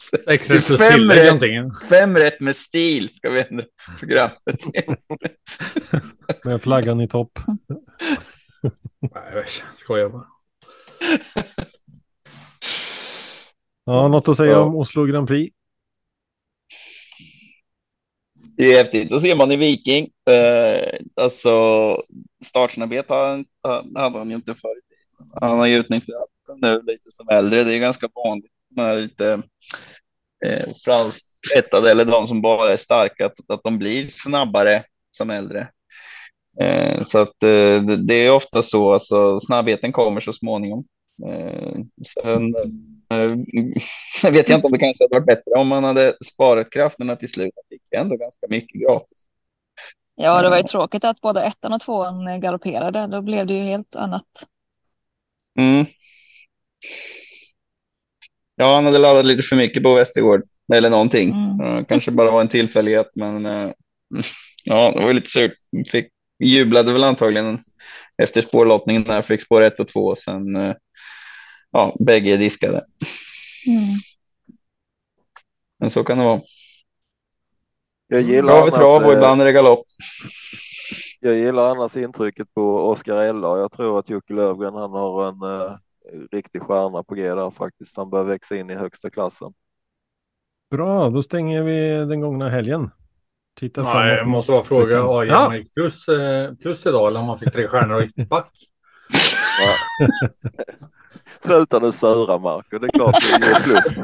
Sex 0.24 0.50
rätt 0.50 0.66
plus 0.66 0.78
Fem 0.78 0.92
tillägg 0.92 1.18
rätt. 1.18 1.24
någonting. 1.24 1.70
Fem 1.88 2.16
rätt 2.16 2.40
med 2.40 2.56
stil 2.56 3.14
ska 3.14 3.30
vi 3.30 3.44
ändra 3.50 3.64
programmet. 3.98 4.38
Med 6.44 6.62
flaggan 6.62 7.00
i 7.00 7.08
topp. 7.08 7.38
Nej, 9.00 9.32
jag 9.34 9.44
skojar 9.76 10.08
bara. 10.08 10.26
Ja, 13.84 14.08
något 14.08 14.28
att 14.28 14.36
säga 14.36 14.60
om 14.60 14.76
Oslo 14.76 15.04
Grand 15.04 15.28
Prix? 15.28 15.54
Det 18.60 18.72
är 18.72 18.78
häftigt. 18.78 19.10
Då 19.10 19.20
ser 19.20 19.34
man 19.34 19.52
i 19.52 19.56
Viking. 19.56 20.08
Eh, 20.30 20.98
alltså 21.16 21.52
startsnabbhet 22.44 23.08
hade 23.08 24.18
han 24.18 24.30
ju 24.30 24.36
inte 24.36 24.54
förut. 24.54 24.84
Han 25.40 25.58
har 25.58 25.66
ju 25.66 25.76
utnyttjat 25.76 26.28
nu 26.56 26.82
lite 26.82 27.12
som 27.12 27.28
äldre. 27.28 27.64
Det 27.64 27.74
är 27.74 27.78
ganska 27.78 28.08
vanligt 28.14 28.52
med 28.76 29.00
lite 29.00 29.42
eh, 30.44 30.66
franskättade 30.84 31.90
eller 31.90 32.04
de 32.04 32.26
som 32.26 32.42
bara 32.42 32.72
är 32.72 32.76
starka 32.76 33.26
att, 33.26 33.50
att 33.50 33.60
de 33.64 33.78
blir 33.78 34.06
snabbare 34.06 34.82
som 35.10 35.30
äldre. 35.30 35.68
Eh, 36.60 37.04
så 37.04 37.18
att 37.18 37.42
eh, 37.42 37.82
det 37.82 38.14
är 38.14 38.30
ofta 38.30 38.62
så, 38.62 38.92
alltså 38.92 39.40
snabbheten 39.40 39.92
kommer 39.92 40.20
så 40.20 40.32
småningom. 40.32 40.84
Eh, 41.26 41.78
sen, 42.06 42.54
eh, 43.10 43.36
sen 44.20 44.32
vet 44.32 44.48
jag 44.48 44.58
inte 44.58 44.66
om 44.66 44.72
det 44.72 44.78
kanske 44.78 45.04
hade 45.04 45.14
varit 45.14 45.26
bättre 45.26 45.50
om 45.56 45.68
man 45.68 45.84
hade 45.84 46.14
sparat 46.24 46.70
krafterna 46.70 47.16
till 47.16 47.28
slut. 47.28 47.54
Det 47.54 47.74
fick 47.74 47.82
ändå 47.96 48.16
ganska 48.16 48.46
mycket 48.48 48.80
gratis. 48.80 49.18
Ja, 50.14 50.42
det 50.42 50.50
var 50.50 50.56
ju 50.56 50.62
tråkigt 50.62 51.04
att 51.04 51.20
både 51.20 51.42
ettan 51.42 51.72
och 51.72 51.80
tvåan 51.80 52.40
galopperade. 52.40 53.06
Då 53.06 53.22
blev 53.22 53.46
det 53.46 53.54
ju 53.54 53.62
helt 53.62 53.96
annat. 53.96 54.26
Mm. 55.58 55.86
Ja, 58.56 58.74
han 58.74 58.84
hade 58.84 58.98
laddat 58.98 59.26
lite 59.26 59.42
för 59.42 59.56
mycket 59.56 59.82
på 59.82 59.94
Västergård 59.94 60.42
eller 60.74 60.90
någonting. 60.90 61.32
Mm. 61.60 61.84
Kanske 61.84 62.10
bara 62.10 62.30
var 62.30 62.40
en 62.40 62.48
tillfällighet, 62.48 63.10
men 63.14 63.46
eh, 63.46 63.70
ja, 64.64 64.92
det 64.96 65.04
var 65.04 65.12
lite 65.12 65.30
surt. 65.30 65.52
Fick, 65.90 66.08
jublade 66.44 66.92
väl 66.92 67.04
antagligen 67.04 67.58
efter 68.22 68.42
spårlottningen 68.42 69.04
när 69.06 69.22
fick 69.22 69.42
spår 69.42 69.62
ett 69.62 69.80
och 69.80 69.88
två. 69.88 70.16
Sen 70.16 70.56
eh, 70.56 70.74
ja, 71.70 71.96
bägge 72.00 72.36
diskade. 72.36 72.84
Mm. 73.66 73.98
Men 75.78 75.90
så 75.90 76.04
kan 76.04 76.18
det 76.18 76.24
vara. 76.24 76.40
Jag 78.06 78.22
gillar 78.22 78.64
vi 78.64 78.70
trav 78.70 79.02
och 79.02 79.12
ibland 79.12 79.40
är 79.40 79.44
det 79.44 79.52
galopp. 79.52 79.86
Jag 81.20 81.34
gillar 81.34 81.70
annars 81.70 81.96
intrycket 81.96 82.54
på 82.54 82.88
Oskar 82.88 83.16
Ella. 83.16 83.58
Jag 83.58 83.72
tror 83.72 83.98
att 83.98 84.08
Jocke 84.08 84.32
Lövgren 84.32 84.74
han 84.74 84.90
har 84.90 85.28
en 85.28 85.42
uh, 85.42 85.76
riktig 86.32 86.62
stjärna 86.62 87.02
på 87.02 87.14
G 87.14 87.34
där 87.34 87.50
faktiskt. 87.50 87.96
Han 87.96 88.10
bör 88.10 88.24
växa 88.24 88.56
in 88.56 88.70
i 88.70 88.74
högsta 88.74 89.10
klassen. 89.10 89.52
Bra, 90.70 91.10
då 91.10 91.22
stänger 91.22 91.62
vi 91.62 92.04
den 92.04 92.20
gångna 92.20 92.48
helgen. 92.48 92.90
Titta 93.58 93.82
Nej, 93.82 94.16
jag 94.16 94.28
måste 94.28 94.52
bara 94.52 94.64
fråga, 94.64 95.02
AIM 95.02 95.28
ja. 95.28 95.56
gick 95.56 95.74
plus, 95.74 96.08
eh, 96.08 96.54
plus 96.54 96.86
idag 96.86 97.08
eller 97.08 97.20
om 97.20 97.26
man 97.26 97.38
fick 97.38 97.52
tre 97.52 97.68
stjärnor 97.68 97.96
och 97.96 98.02
gick 98.02 98.28
back? 98.28 98.52
Sluta 101.44 101.78
nu 101.78 101.92
sura 101.92 102.38
Marco, 102.38 102.78
det 102.78 102.86
är 102.86 102.90
klart 102.90 103.14
det 103.20 103.46
ger 103.46 103.54
plus. 103.54 103.98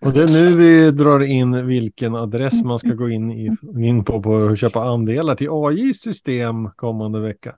Och 0.00 0.12
det 0.12 0.22
är 0.22 0.28
nu 0.28 0.56
vi 0.56 0.90
drar 0.90 1.20
in 1.20 1.66
vilken 1.66 2.14
adress 2.14 2.64
man 2.64 2.78
ska 2.78 2.88
gå 2.88 3.08
in, 3.08 3.30
i, 3.30 3.56
in 3.76 4.04
på 4.04 4.22
på 4.22 4.46
att 4.46 4.58
köpa 4.58 4.80
andelar 4.84 5.34
till 5.34 5.48
AIs 5.50 6.00
system 6.00 6.70
kommande 6.70 7.20
vecka. 7.20 7.56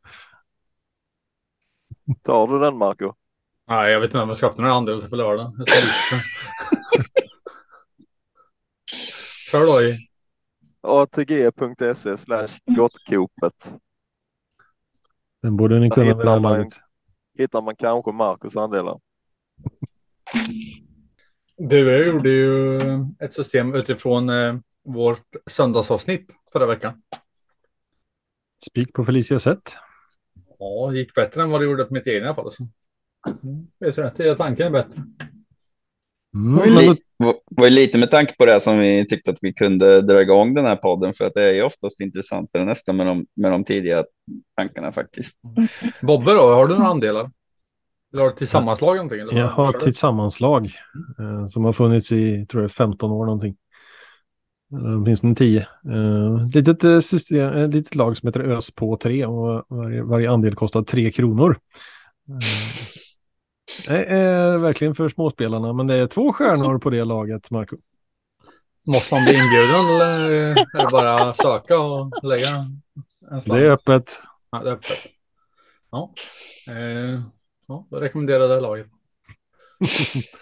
Tar 2.22 2.46
du 2.48 2.58
den 2.58 2.76
Marco? 2.78 3.12
Nej, 3.68 3.92
jag 3.92 4.00
vet 4.00 4.08
inte 4.08 4.18
om 4.18 4.28
jag 4.28 4.38
köpte 4.38 4.62
några 4.62 4.74
andelar 4.74 5.08
på 5.08 5.16
lördag. 5.16 5.52
Kör 9.50 9.66
då 9.66 9.82
i. 9.82 10.08
atg.se 10.82 12.16
slash 12.16 12.48
gottkopet. 12.76 13.74
Den 15.42 15.56
borde 15.56 15.78
ni 15.78 15.90
kunna 15.90 16.06
vid 16.06 16.16
det 16.16 16.24
laget. 16.24 16.83
Hittar 17.38 17.62
man 17.62 17.76
kanske 17.76 18.12
Marcus 18.12 18.56
andelar. 18.56 19.00
Du 21.56 22.06
gjorde 22.06 22.28
ju 22.28 22.80
ett 23.18 23.34
system 23.34 23.74
utifrån 23.74 24.28
eh, 24.28 24.56
vårt 24.84 25.36
söndagsavsnitt 25.46 26.30
förra 26.52 26.66
veckan. 26.66 27.02
Spik 28.70 28.92
på 28.92 29.04
Felicia 29.04 29.40
sätt. 29.40 29.76
Ja, 30.58 30.90
det 30.90 30.98
gick 30.98 31.14
bättre 31.14 31.42
än 31.42 31.50
vad 31.50 31.60
det 31.60 31.64
gjorde 31.64 31.84
på 31.84 31.94
mitt 31.94 32.06
egna 32.06 32.26
i 32.26 32.28
alla 32.28 32.34
fall. 32.34 32.52
Så. 32.52 32.62
Mm, 33.42 33.66
vet 33.78 33.98
rätt, 33.98 34.38
tanken 34.38 34.66
är 34.66 34.70
bättre. 34.70 35.02
Mm, 36.34 36.74
li 36.74 37.02
var 37.50 37.70
lite 37.70 37.98
med 37.98 38.10
tanke 38.10 38.34
på 38.36 38.46
det 38.46 38.60
som 38.60 38.78
vi 38.78 39.06
tyckte 39.06 39.30
att 39.30 39.38
vi 39.40 39.52
kunde 39.52 40.02
dra 40.02 40.22
igång 40.22 40.54
den 40.54 40.64
här 40.64 40.76
podden 40.76 41.14
för 41.14 41.24
att 41.24 41.34
det 41.34 41.42
är 41.42 41.52
ju 41.52 41.62
oftast 41.62 42.00
intressantare 42.00 42.64
nästan 42.64 42.96
med 42.96 43.06
de, 43.06 43.26
med 43.36 43.52
de 43.52 43.64
tidiga 43.64 44.04
tankarna 44.56 44.92
faktiskt. 44.92 45.36
Bobbe 46.02 46.32
då, 46.32 46.40
har 46.40 46.66
du 46.66 46.74
några 46.74 46.90
andelar? 46.90 47.30
Eller 48.12 48.22
har 48.22 48.30
du 48.30 48.36
tillsammanslag 48.36 48.96
någonting? 48.96 49.20
Eller 49.20 49.38
jag 49.38 49.48
har 49.48 49.72
tillsammanslag 49.72 50.64
eh, 51.18 51.46
som 51.46 51.64
har 51.64 51.72
funnits 51.72 52.12
i, 52.12 52.46
tror 52.46 52.62
jag, 52.62 52.70
15 52.70 53.10
år 53.10 53.24
någonting. 53.24 53.56
Eller 54.72 54.96
åtminstone 54.96 55.34
10. 55.34 55.60
Eh, 55.60 56.48
litet, 56.54 56.84
eh, 56.84 57.00
system, 57.00 57.52
ett 57.52 57.74
litet 57.74 57.94
lag 57.94 58.16
som 58.16 58.26
heter 58.26 58.40
ÖS 58.40 58.74
på 58.74 58.96
3 58.96 59.26
och 59.26 59.64
varje, 59.68 60.02
varje 60.02 60.30
andel 60.30 60.54
kostar 60.54 60.82
3 60.82 61.10
kronor. 61.10 61.58
Eh, 62.28 63.03
det 63.86 64.04
är 64.04 64.56
verkligen 64.56 64.94
för 64.94 65.08
småspelarna, 65.08 65.72
men 65.72 65.86
det 65.86 65.94
är 65.94 66.06
två 66.06 66.32
stjärnor 66.32 66.78
på 66.78 66.90
det 66.90 67.04
laget, 67.04 67.50
Marco. 67.50 67.76
Måste 68.86 69.14
man 69.14 69.24
bli 69.24 69.34
inbjuden 69.34 69.86
eller 69.86 70.30
är 70.30 70.84
det 70.84 70.90
bara 70.90 71.34
söka 71.34 71.78
och 71.78 72.24
lägga 72.24 72.48
en 73.30 73.42
slant? 73.42 73.46
Det 73.46 73.66
är 73.66 73.70
öppet. 73.70 74.18
Ja, 74.50 74.58
det 74.58 74.70
är 74.70 74.74
öppet. 74.74 74.98
Ja, 75.90 76.14
eh, 76.68 77.20
ja 77.66 77.86
då 77.90 77.96
rekommenderar 78.00 78.40
jag 78.40 78.50
det 78.50 78.60
laget. 78.60 78.86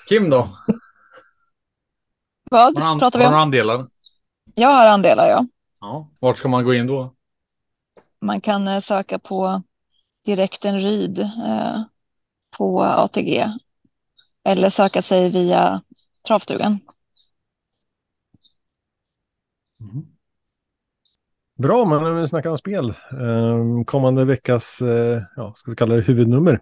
Kim 0.08 0.30
då? 0.30 0.48
Vad 2.50 2.78
har 2.78 2.98
pratar 2.98 3.18
vi 3.18 3.26
om? 3.26 3.32
Har 3.32 3.38
du 3.38 3.42
andelar? 3.42 3.86
Jag 4.54 4.68
har 4.68 4.86
andelar, 4.86 5.28
ja. 5.28 5.46
Ja, 5.80 6.10
vart 6.20 6.38
ska 6.38 6.48
man 6.48 6.64
gå 6.64 6.74
in 6.74 6.86
då? 6.86 7.14
Man 8.20 8.40
kan 8.40 8.68
eh, 8.68 8.80
söka 8.80 9.18
på 9.18 9.62
direkten 10.24 10.80
Ryd. 10.80 11.18
Eh, 11.18 11.82
på 12.56 12.82
ATG 12.82 13.48
eller 14.44 14.70
söka 14.70 15.02
sig 15.02 15.30
via 15.30 15.82
travstugan. 16.26 16.78
Mm. 19.80 20.06
Bra, 21.58 21.84
men 21.84 22.02
när 22.02 22.20
vi 22.20 22.28
snackar 22.28 22.50
om 22.50 22.58
spel. 22.58 22.94
Ehm, 23.10 23.84
kommande 23.84 24.24
veckas, 24.24 24.82
eh, 24.82 25.22
ja, 25.36 25.52
ska 25.56 25.70
vi 25.70 25.76
kalla 25.76 25.94
det 25.94 26.00
huvudnummer. 26.00 26.60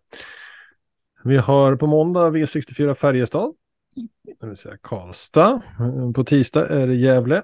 Vi 1.24 1.36
har 1.36 1.76
på 1.76 1.86
måndag 1.86 2.30
V64 2.30 2.94
Färjestad, 2.94 3.54
det 4.40 4.46
vill 4.46 4.56
säga 4.56 4.76
Karlstad. 4.82 5.62
Ehm, 5.80 6.12
på 6.12 6.24
tisdag 6.24 6.68
är 6.68 6.86
det 6.86 6.94
Gävle. 6.94 7.42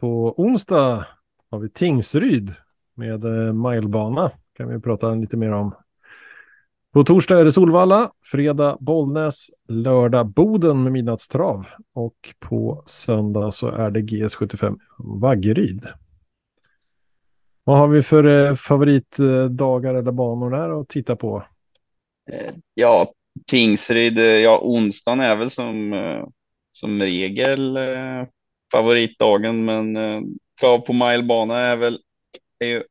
På 0.00 0.34
onsdag 0.36 1.06
har 1.50 1.58
vi 1.58 1.70
Tingsryd 1.70 2.54
med 2.94 3.24
eh, 3.24 3.52
milebana. 3.52 4.30
Kan 4.56 4.68
vi 4.68 4.80
prata 4.80 5.14
lite 5.14 5.36
mer 5.36 5.52
om 5.52 5.74
på 6.94 7.04
torsdag 7.04 7.40
är 7.40 7.44
det 7.44 7.52
Solvalla, 7.52 8.10
fredag 8.24 8.76
Bollnäs, 8.80 9.50
lördag 9.68 10.26
Boden 10.26 10.82
med 10.82 10.92
midnattstrav 10.92 11.66
och 11.94 12.14
på 12.38 12.82
söndag 12.86 13.50
så 13.50 13.68
är 13.68 13.90
det 13.90 14.00
GS75 14.00 14.78
Vaggeryd. 14.98 15.86
Vad 17.64 17.78
har 17.78 17.88
vi 17.88 18.02
för 18.02 18.24
eh, 18.24 18.54
favoritdagar 18.54 19.94
eller 19.94 20.12
banor 20.12 20.50
där 20.50 20.80
att 20.80 20.88
titta 20.88 21.16
på? 21.16 21.44
Eh, 22.32 22.52
ja, 22.74 23.12
Tingsryd, 23.46 24.18
eh, 24.18 24.24
ja 24.24 24.60
onsdagen 24.62 25.20
är 25.20 25.36
väl 25.36 25.50
som, 25.50 25.92
eh, 25.92 26.26
som 26.70 27.02
regel 27.02 27.78
favoritdagen, 28.72 29.64
men 29.64 29.94
trav 30.60 30.78
på 30.78 30.92
milebana 30.92 31.58
är 31.58 31.76
väl 31.76 31.98
är 32.58 32.66
ju 32.66 32.82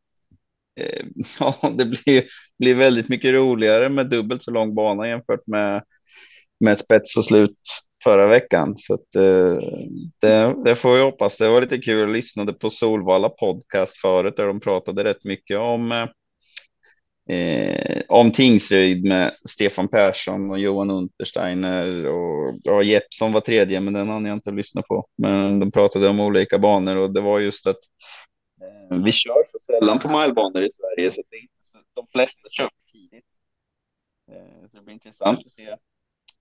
ja, 1.39 1.74
det 1.78 1.86
blir, 1.86 2.24
blir 2.63 2.76
väldigt 2.76 3.10
mycket 3.10 3.34
roligare 3.34 3.89
med 3.89 4.10
dubbelt 4.10 4.43
så 4.43 4.52
lång 4.52 4.76
bana 4.76 5.08
jämfört 5.08 5.47
med, 5.47 5.84
med 6.60 6.78
spets 6.78 7.17
och 7.17 7.26
slut 7.26 7.60
förra 8.04 8.28
veckan. 8.28 8.73
Så 8.78 8.93
att, 8.93 9.15
eh, 9.15 9.58
det, 10.21 10.56
det, 10.65 10.76
får 10.76 10.95
vi 10.95 11.02
hoppas. 11.02 11.38
Det 11.38 11.49
var 11.49 11.62
lite 11.62 11.78
kul. 11.78 11.99
Jag 11.99 12.10
lyssnade 12.10 12.54
på 12.54 12.69
Solvalla 12.69 13.30
podcast 13.30 13.97
förut 13.97 14.38
där 14.38 14.47
de 14.47 14.60
pratade 14.60 15.04
rätt 15.04 15.23
mycket 15.23 15.58
om 15.58 15.91
eh, 15.91 16.08
eh 17.38 18.02
om 18.08 18.32
Tingsryd 18.32 19.04
med 19.06 19.32
Stefan 19.49 19.88
Persson 19.88 20.52
och 20.52 20.60
Johan 20.60 20.89
Untersteiner 20.89 22.06
och 22.06 22.56
ja, 22.63 22.82
Jeppsson 22.82 23.32
var 23.32 23.41
tredje, 23.41 23.80
men 23.80 23.93
den 23.93 24.10
hann 24.10 24.26
jag 24.26 24.34
inte 24.34 24.52
lyssna 24.52 24.82
på. 24.82 25.06
Men 25.17 25.60
de 25.60 25.71
pratade 25.71 26.10
om 26.10 26.19
olika 26.19 26.60
banor 26.60 26.97
och 26.97 27.13
det 27.13 27.21
var 27.21 27.39
just 27.39 27.67
att 27.67 27.80
eh, 28.62 28.97
vi 29.04 29.12
kör 29.12 29.43
så 29.52 29.60
sällan 29.60 29.99
på 29.99 30.19
milebanor 30.19 30.63
i 30.63 30.69
Sverige 30.71 31.12
så 31.12 31.21
det 31.30 31.36
är 31.38 31.41
inte 31.41 31.53
de 31.96 32.08
flesta 32.12 32.50
kör 32.50 32.70
tidigt. 32.92 33.26
Eh, 34.32 34.68
så 34.68 34.78
det 34.78 34.84
blir 34.84 34.94
intressant 34.94 35.40
att 35.46 35.52
se 35.52 35.76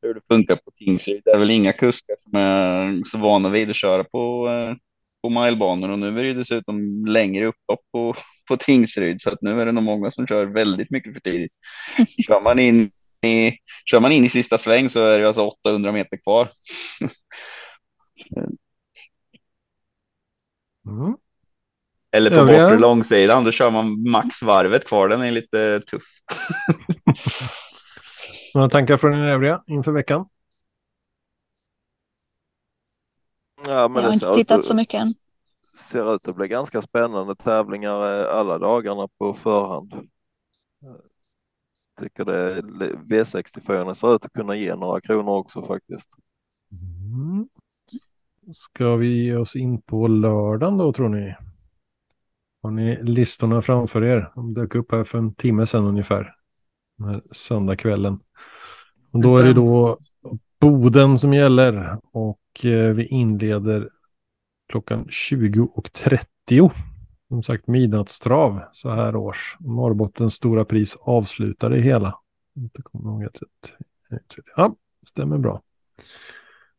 hur 0.03 0.15
det 0.15 0.21
funkar 0.29 0.57
på 0.57 0.71
Tingsryd. 0.71 1.23
Det 1.25 1.31
är 1.31 1.39
väl 1.39 1.51
inga 1.51 1.73
kuskar 1.73 2.17
som 2.23 2.41
är 2.41 3.05
så 3.05 3.19
vana 3.19 3.49
vid 3.49 3.71
att 3.71 3.77
köra 3.77 4.05
på, 4.05 4.49
eh, 4.49 4.75
på 5.23 5.29
milebanor 5.29 5.91
och 5.91 5.99
nu 5.99 6.21
är 6.21 6.25
det 6.25 6.35
dessutom 6.35 7.07
längre 7.07 7.47
upplopp 7.47 7.81
på, 7.93 8.15
på 8.49 8.57
Tingsryd 8.57 9.21
så 9.21 9.31
att 9.31 9.43
nu 9.43 9.61
är 9.61 9.67
det 9.67 9.73
nog 9.73 9.85
många 9.85 10.11
som 10.11 10.27
kör 10.27 10.47
väldigt 10.47 10.91
mycket 10.91 11.15
för 11.15 11.21
tidigt. 11.21 11.53
Kör 12.27 12.41
man 12.41 12.59
in 12.59 12.91
i, 13.27 13.53
kör 13.85 14.01
man 14.01 14.13
in 14.13 14.25
i 14.25 14.29
sista 14.29 14.59
sväng 14.59 14.89
så 14.89 15.01
är 15.01 15.19
det 15.19 15.27
alltså 15.27 15.47
800 15.47 15.93
meter 15.93 16.17
kvar. 16.17 16.49
Mm. 20.87 21.17
Eller 22.17 22.31
på 22.31 22.37
Övriga? 22.37 22.63
bortre 22.65 22.79
långsidan, 22.79 23.45
då 23.45 23.51
kör 23.53 23.71
man 23.71 24.11
max 24.11 24.43
varvet 24.43 24.87
kvar. 24.87 25.09
Den 25.09 25.23
är 25.23 25.31
lite 25.31 25.81
tuff. 25.81 26.03
Några 28.55 28.69
tankar 28.71 28.97
från 28.97 29.15
er 29.15 29.25
övriga 29.29 29.63
inför 29.67 29.93
veckan? 29.93 30.29
Ja, 33.67 33.89
men 33.89 34.03
Jag 34.03 34.03
har 34.03 34.09
det 34.09 34.15
inte 34.15 34.27
ser 34.27 34.31
ut, 34.31 34.37
tittat 34.37 34.65
så 34.65 34.75
mycket 34.75 35.01
än. 35.01 35.15
ser 35.91 36.15
ut 36.15 36.29
att 36.29 36.37
bli 36.37 36.49
ganska 36.49 36.83
spännande 36.83 37.37
tävlingar 37.37 38.21
eh, 38.21 38.37
alla 38.39 38.59
dagarna 38.59 39.09
på 39.19 39.35
förhand. 39.35 39.95
Tycker 42.01 42.25
det 42.25 42.61
V64 43.09 43.95
ser 43.95 44.15
ut 44.15 44.25
att 44.25 44.33
kunna 44.33 44.55
ge 44.55 44.75
några 44.75 45.01
kronor 45.01 45.33
också 45.33 45.67
faktiskt. 45.67 46.09
Mm. 46.73 47.49
Ska 48.53 48.97
vi 48.97 49.25
ge 49.25 49.37
oss 49.37 49.57
in 49.57 49.83
på 49.83 50.07
lördagen 50.07 50.79
då 50.79 50.93
tror 50.93 51.09
ni? 51.09 51.35
Har 52.63 52.71
ni 52.71 53.03
listorna 53.03 53.63
framför 53.63 54.05
er? 54.05 54.33
De 54.35 54.55
dök 54.55 54.75
upp 54.75 54.93
här 54.93 55.05
för 55.05 55.19
en 55.19 55.35
timme 55.35 55.67
sedan 55.67 55.85
ungefär. 55.85 56.35
Den 56.99 57.09
här 57.09 57.23
söndagskvällen. 57.31 58.21
Och 59.13 59.21
då 59.21 59.37
är 59.37 59.45
det 59.45 59.53
då 59.53 59.99
Boden 60.61 61.19
som 61.19 61.35
gäller 61.35 61.99
och 62.13 62.65
eh, 62.65 62.95
vi 62.95 63.07
inleder 63.07 63.89
klockan 64.69 65.05
20.30. 65.05 66.71
Som 67.29 67.43
sagt 67.43 67.67
midnattstrav 67.67 68.61
så 68.73 68.91
här 68.91 69.17
års. 69.17 69.57
Norrbottens 69.61 70.35
stora 70.35 70.65
pris 70.65 70.97
avslutar 71.01 71.71
det 71.71 71.81
hela. 71.81 72.19
Inte 72.57 72.83
kommer 72.83 73.11
ihåg. 73.11 73.29
Ja, 74.57 74.77
stämmer 75.07 75.39
bra. 75.39 75.63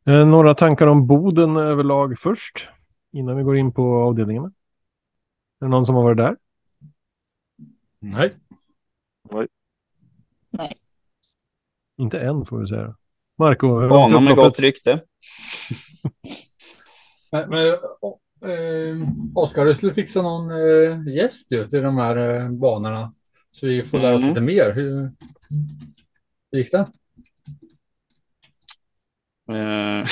Eh, 0.06 0.28
några 0.28 0.56
tankar 0.56 0.88
om 0.88 1.08
Boden 1.08 1.58
överlag 1.58 2.18
först. 2.18 2.70
Innan 3.12 3.38
vi 3.38 3.44
går 3.44 3.58
in 3.58 3.72
på 3.72 3.96
avdelningarna. 3.96 4.52
Är 5.64 5.66
det 5.66 5.72
någon 5.72 5.86
som 5.86 5.96
har 5.96 6.04
varit 6.04 6.18
där? 6.18 6.38
Nej. 8.00 8.34
Nej. 10.52 10.74
Inte 11.98 12.20
än 12.22 12.46
får 12.46 12.60
vi 12.60 12.68
säga. 12.68 12.96
Marco, 13.38 13.90
Banan 13.90 14.24
med 14.24 14.36
gott 14.36 14.60
rykte. 14.60 15.04
Men, 17.32 17.50
men 17.50 17.76
å- 18.02 18.20
eh, 18.46 19.08
Oskar, 19.36 19.66
du 19.66 19.76
skulle 19.76 19.94
fixa 19.94 20.22
någon 20.22 20.52
eh, 20.52 21.14
gäst 21.16 21.52
ju 21.52 21.68
till 21.68 21.82
de 21.82 21.98
här 21.98 22.16
eh, 22.18 22.50
banorna. 22.50 23.14
Så 23.52 23.66
vi 23.68 23.84
får 23.84 23.98
lära 24.00 24.16
oss 24.16 24.22
Mm. 24.24 24.30
lite 24.30 24.42
mer. 24.42 24.72
Hur, 24.76 25.12
hur 26.52 26.60
gick 26.60 26.72
det? 26.72 26.88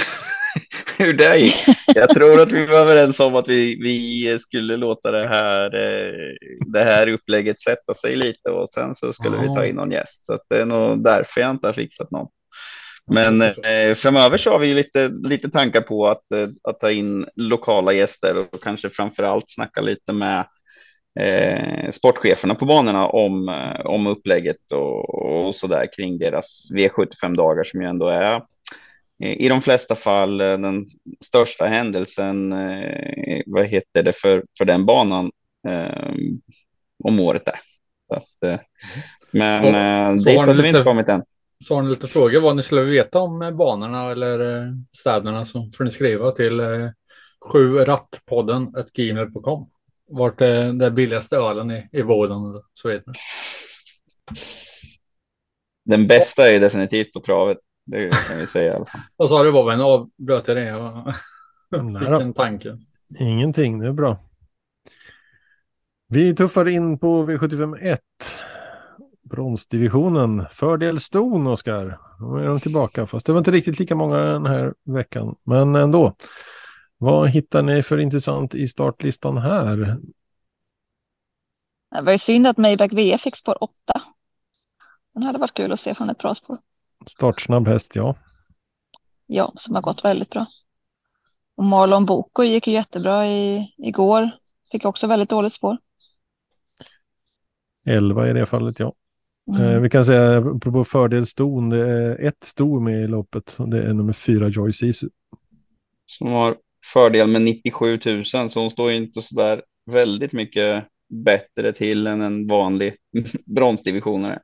Hur 1.02 1.14
det 1.14 1.38
gick. 1.38 1.56
Jag 1.88 2.10
tror 2.10 2.42
att 2.42 2.52
vi 2.52 2.66
var 2.66 2.78
överens 2.78 3.20
om 3.20 3.36
att 3.36 3.48
vi, 3.48 3.80
vi 3.84 4.40
skulle 4.40 4.78
låta 4.78 5.12
det 5.12 5.28
här, 5.28 5.76
eh, 5.76 6.36
det 6.74 6.84
här 6.84 7.08
upplägget 7.08 7.62
sätta 7.62 7.94
sig 7.94 8.16
lite 8.16 8.50
och 8.50 8.68
sen 8.74 8.96
så 8.96 9.14
skulle 9.14 9.38
vi 9.38 9.48
ta 9.48 9.66
in 9.66 9.76
någon 9.76 9.92
gäst. 9.92 10.26
Så 10.26 10.34
att 10.34 10.42
det 10.50 10.62
är 10.62 10.66
nog 10.66 11.04
därför 11.04 11.42
jag 11.42 11.52
inte 11.52 11.68
har 11.68 11.74
fixat 11.74 12.12
någon. 12.12 12.28
Men 13.12 13.42
eh, 13.42 13.96
framöver 13.96 14.38
så 14.38 14.52
har 14.52 14.60
vi 14.60 14.74
lite, 14.74 15.12
lite 15.24 15.50
tankar 15.50 15.82
på 15.82 16.08
att, 16.08 16.32
eh, 16.32 16.48
att 16.64 16.80
ta 16.80 16.92
in 16.92 17.26
lokala 17.36 17.94
gäster 17.94 18.38
och 18.40 18.64
kanske 18.64 18.90
framför 18.90 19.24
allt 19.24 19.46
snacka 19.48 19.82
lite 19.82 20.14
med 20.14 20.46
eh, 21.20 21.92
sportcheferna 21.92 22.56
på 22.56 22.66
banorna 22.66 23.08
om, 23.08 23.50
eh, 23.50 23.86
om 23.86 24.08
upplägget 24.08 24.72
och, 24.74 25.16
och 25.16 25.56
så 25.56 25.68
där 25.68 25.94
kring 25.96 26.18
deras 26.18 26.70
V75-dagar 26.76 27.64
som 27.64 27.82
ju 27.82 27.88
ändå 27.88 28.08
är 28.08 28.42
i 29.22 29.50
de 29.50 29.62
flesta 29.62 29.96
fall 29.96 30.42
eh, 30.42 30.48
den 30.58 30.86
största 31.26 31.66
händelsen, 31.66 32.54
eh, 32.54 33.42
vad 33.46 33.66
heter 33.66 34.04
det 34.04 34.14
för, 34.14 34.44
för 34.58 34.66
den 34.66 34.86
banan 34.86 35.32
eh, 35.68 36.14
om 37.04 37.20
året 37.20 37.46
där. 37.46 37.60
Så 38.08 38.16
att, 38.16 38.62
men 39.32 40.18
Så- 40.18 40.24
så 40.24 40.30
dit 40.30 40.48
ni 40.56 40.62
vi 40.62 40.68
inte 40.68 40.84
kommit 40.84 41.10
än. 41.10 41.24
Så 41.68 41.76
har 41.76 41.82
ni 41.82 41.90
lite 41.90 42.08
frågor 42.08 42.42
vad 42.42 42.56
ni 42.56 42.64
skulle 42.64 42.82
veta 42.82 43.20
om 43.20 43.40
banorna 43.58 44.12
eller 44.12 44.68
städerna 44.98 45.46
så 45.46 45.72
får 45.78 45.84
ni 45.84 45.92
skriva 45.92 46.32
till 46.32 46.62
7rattpodden 47.54 48.86
gmail.com. 48.94 49.70
Vart 50.10 50.42
är 50.42 50.74
det 50.74 50.92
billigaste 50.92 51.36
ölen 51.38 51.72
i, 51.72 51.88
i 51.92 52.04
Boden 52.04 52.62
så 52.74 52.88
vidare. 52.88 53.14
Den 55.86 56.08
bästa 56.08 56.52
är 56.52 56.60
definitivt 56.60 57.14
på 57.14 57.20
travet. 57.20 57.58
Det 57.86 58.28
kan 58.28 58.38
vi 58.38 58.48
säga 58.48 58.74
i 58.74 58.76
alla 58.76 58.86
fall. 58.86 59.02
Vad 59.15 59.30
sa 59.30 59.44
du 59.44 59.52
Bobben? 59.52 59.82
Avbröt 59.82 60.48
jag 60.48 60.58
det? 60.58 60.76
och 60.76 61.15
Fick 62.00 62.08
en 62.08 62.34
tanke. 62.34 62.78
Ingenting, 63.20 63.80
det 63.80 63.88
är 63.88 63.91
bra. 63.91 64.17
Vi 66.08 66.36
tuffar 66.36 66.67
in 66.67 67.00
på 67.00 67.26
V75 67.26 67.78
1. 67.82 68.00
Bronsdivisionen. 69.24 70.46
Fördel 70.52 71.00
Ston, 71.00 71.48
Oskar. 71.48 72.00
Nu 72.20 72.44
är 72.44 72.48
de 72.48 72.60
tillbaka, 72.60 73.06
fast 73.06 73.26
det 73.26 73.32
var 73.32 73.39
inte 73.39 73.52
riktigt 73.52 73.80
lika 73.80 73.96
många 73.96 74.17
den 74.17 74.46
här 74.46 74.74
veckan. 74.84 75.36
Men 75.44 75.76
ändå. 75.76 76.15
Vad 76.98 77.30
hittar 77.30 77.62
ni 77.62 77.84
för 77.84 77.98
intressant 77.98 78.56
i 78.56 78.67
startlistan 78.67 79.38
här? 79.38 79.98
Det 81.91 82.02
var 82.02 82.12
ju 82.12 82.17
synd 82.17 82.48
att 82.48 82.58
Maybach 82.58 82.94
VF 82.94 83.22
fick 83.22 83.36
spår 83.36 83.63
8. 83.63 83.74
Den 85.13 85.24
hade 85.24 85.39
varit 85.39 85.54
kul 85.54 85.72
att 85.72 85.80
se 85.80 85.96
från 85.96 86.10
ett 86.10 86.17
bra 86.17 86.36
spår. 86.36 86.58
Startsnabb 87.06 87.68
häst, 87.68 87.96
ja. 87.96 88.16
Ja, 89.28 89.54
som 89.58 89.76
har 89.76 89.82
gått 89.82 90.06
väldigt 90.06 90.30
bra. 90.30 90.46
Och 91.56 91.64
Marlon 91.64 92.06
Boko 92.06 92.44
gick 92.44 92.68
ju 92.68 92.74
jättebra 92.74 93.28
i, 93.28 93.74
igår. 93.78 94.30
Fick 94.72 94.86
också 94.86 95.08
väldigt 95.08 95.30
dåligt 95.30 95.54
spår. 95.54 95.78
11 97.86 98.30
i 98.30 98.34
det 98.34 98.46
fallet, 98.46 98.80
ja. 98.80 98.86
Eh, 98.86 99.62
Mm. 99.62 99.84
vi 99.84 99.90
kan 99.90 100.06
säga 100.06 100.38
apropå 100.38 100.84
fördel 100.84 101.26
Ston, 101.26 101.70
det 101.70 101.90
är 101.90 102.28
ett 102.28 102.44
sto 102.44 102.80
med 102.80 103.04
i 103.04 103.08
loppet. 103.08 103.56
och 103.60 103.70
Det 103.70 103.84
är 103.84 103.94
nummer 103.94 104.14
fyra 104.14 104.48
Joy 104.48 104.74
Sisu. 104.74 105.10
Som 106.06 106.28
har 106.28 106.58
fördel 106.94 107.28
med 107.28 107.42
97 107.42 108.00
000 108.06 108.26
så 108.26 108.60
hon 108.60 108.70
står 108.70 108.92
ju 108.92 108.98
inte 108.98 109.22
så 109.22 109.36
där 109.36 109.62
väldigt 109.92 110.34
mycket 110.34 110.86
bättre 111.10 111.72
till 111.72 112.08
än 112.08 112.22
en 112.22 112.48
vanlig 112.48 112.96
bronsdivisionare. 113.46 114.40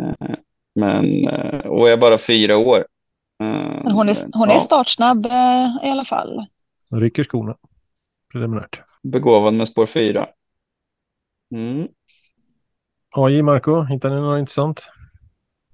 Eh, 0.00 0.34
Men 0.74 1.28
eh, 1.28 1.66
och 1.66 1.88
är 1.88 1.96
bara 1.96 2.18
fyra 2.18 2.56
år. 2.56 2.78
Eh, 3.42 3.82
Men 3.84 3.92
hon 3.92 4.08
är, 4.08 4.16
hon 4.32 4.50
är 4.50 4.54
ja, 4.54 4.60
startsnabb 4.60 5.26
eh, 5.26 5.86
i 5.86 5.88
alla 5.90 6.04
fall. 6.04 6.46
Rycker 6.90 7.24
skorna. 7.24 7.56
Preliminärt. 8.32 8.80
begåvad 9.02 9.54
med 9.54 9.68
spår 9.68 9.86
fyra. 9.86 10.26
Mm. 11.54 11.88
AJ 13.16 13.42
Marco, 13.42 13.82
hittar 13.82 14.10
ni 14.10 14.16
något 14.16 14.38
intressant? 14.38 14.88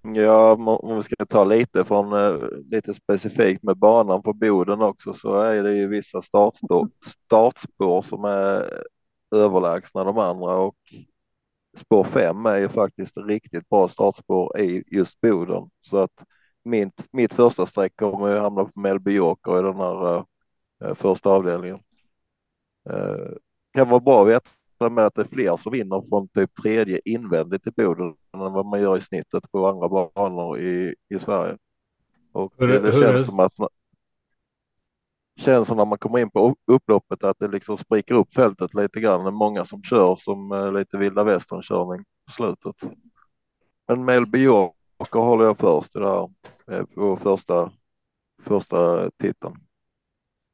Ja, 0.02 0.52
om 0.52 0.96
vi 0.96 1.02
ska 1.02 1.26
ta 1.28 1.44
lite 1.44 1.84
från 1.84 2.38
lite 2.70 2.94
specifikt 2.94 3.62
med 3.62 3.76
banan 3.76 4.22
på 4.22 4.32
Boden 4.32 4.82
också 4.82 5.12
så 5.12 5.40
är 5.40 5.62
det 5.62 5.74
ju 5.74 5.88
vissa 5.88 6.22
startspår, 6.22 6.88
startspår 7.24 8.02
som 8.02 8.24
är 8.24 8.82
överlägsna 9.36 10.04
de 10.04 10.18
andra 10.18 10.56
och 10.56 10.76
spår 11.76 12.04
5 12.04 12.46
är 12.46 12.58
ju 12.58 12.68
faktiskt 12.68 13.16
riktigt 13.18 13.68
bra 13.68 13.88
startspår 13.88 14.58
i 14.60 14.84
just 14.86 15.20
Boden 15.20 15.70
så 15.80 15.98
att 15.98 16.24
mitt, 16.64 17.04
mitt 17.12 17.32
första 17.32 17.66
streck 17.66 17.96
kommer 17.96 18.28
ju 18.28 18.38
hamna 18.38 18.64
på 18.64 18.80
Melby 18.80 19.12
Joker 19.12 19.58
i 19.58 19.62
den 19.62 19.76
här 19.76 20.24
eh, 20.84 20.94
första 20.94 21.30
avdelningen. 21.30 21.78
Eh, 22.90 23.32
kan 23.74 23.88
vara 23.88 24.00
bra 24.00 24.22
att 24.22 24.28
veta 24.28 24.90
med 24.90 25.06
att 25.06 25.14
det 25.14 25.22
är 25.22 25.24
fler 25.26 25.56
som 25.56 25.72
vinner 25.72 26.08
från 26.08 26.28
typ 26.28 26.54
tredje 26.62 27.00
invändigt 27.04 27.66
i 27.66 27.70
Boden 27.70 28.14
än 28.34 28.40
vad 28.40 28.66
man 28.66 28.80
gör 28.80 28.96
i 28.96 29.00
snittet 29.00 29.52
på 29.52 29.66
andra 29.66 29.88
banor 29.88 30.58
i, 30.58 30.94
i 31.08 31.18
Sverige. 31.18 31.56
Och 32.32 32.52
Hur- 32.58 32.68
det, 32.68 32.90
hur- 32.92 33.00
känns 33.00 33.26
som 33.26 33.40
att 33.40 33.52
känns 35.38 35.68
som 35.68 35.76
när 35.76 35.84
man 35.84 35.98
kommer 35.98 36.18
in 36.18 36.30
på 36.30 36.56
upploppet 36.66 37.24
att 37.24 37.38
det 37.38 37.48
liksom 37.48 37.78
spricker 37.78 38.14
upp 38.14 38.34
fältet 38.34 38.74
lite 38.74 39.00
grann. 39.00 39.24
Det 39.24 39.28
är 39.28 39.32
många 39.32 39.64
som 39.64 39.82
kör 39.82 40.16
som 40.16 40.52
eh, 40.52 40.72
lite 40.72 40.96
vilda 40.98 41.24
västern 41.24 41.62
körning 41.62 42.04
på 42.26 42.32
slutet. 42.32 42.92
Men 43.88 44.04
Melby 44.04 44.42
Joker 44.42 45.18
håller 45.18 45.44
jag 45.44 45.58
först 45.58 45.96
i 45.96 45.98
det 45.98 46.08
här, 46.08 46.28
eh, 46.72 46.84
på 46.84 47.16
första, 47.16 47.70
första 48.44 49.10
titeln. 49.10 49.54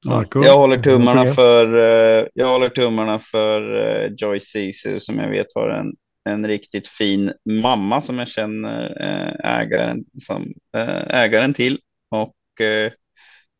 Marco? 0.05 0.45
Jag 0.45 0.59
håller 0.59 0.83
tummarna 0.83 1.25
för, 1.25 1.79
eh, 1.79 2.27
jag 2.35 2.49
håller 2.49 2.69
tummarna 2.69 3.19
för 3.19 3.77
eh, 3.77 4.13
Joy 4.17 4.41
Sisu 4.41 5.01
som 5.01 5.19
jag 5.19 5.29
vet 5.29 5.47
har 5.55 5.69
en, 5.69 5.95
en 6.25 6.47
riktigt 6.47 6.89
fin 6.89 7.33
mamma 7.45 8.03
som 8.03 8.19
jag 8.19 8.29
känner 8.29 8.85
eh, 9.01 9.59
ägaren, 9.61 10.05
som, 10.27 10.53
eh, 10.77 11.23
ägaren 11.23 11.55
till. 11.55 11.79
Och, 12.11 12.61
eh, 12.67 12.93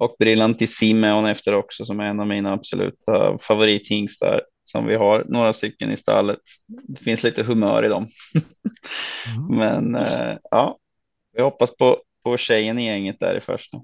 och 0.05 0.17
Brillantissim 0.19 1.05
är 1.05 1.13
hon 1.13 1.27
efter 1.27 1.55
också 1.55 1.85
som 1.85 2.01
är 2.01 2.05
en 2.05 2.21
av 2.21 2.27
mina 2.27 2.53
absoluta 2.53 3.39
favorithingstar 3.39 4.43
som 4.65 4.87
vi 4.87 4.97
har 4.97 5.25
några 5.29 5.53
stycken 5.53 5.91
i 5.91 5.97
stallet. 5.97 6.39
Det 6.67 7.01
finns 7.01 7.23
lite 7.23 7.43
humör 7.43 7.85
i 7.85 7.89
dem. 7.89 8.07
Mm. 9.37 9.59
Men 9.59 9.95
eh, 9.95 10.37
ja, 10.51 10.79
Vi 11.33 11.43
hoppas 11.43 11.77
på, 11.77 11.99
på 12.25 12.37
tjejen 12.37 12.79
i 12.79 12.87
gänget 12.87 13.21
där 13.21 13.37
i 13.37 13.41
första. 13.41 13.81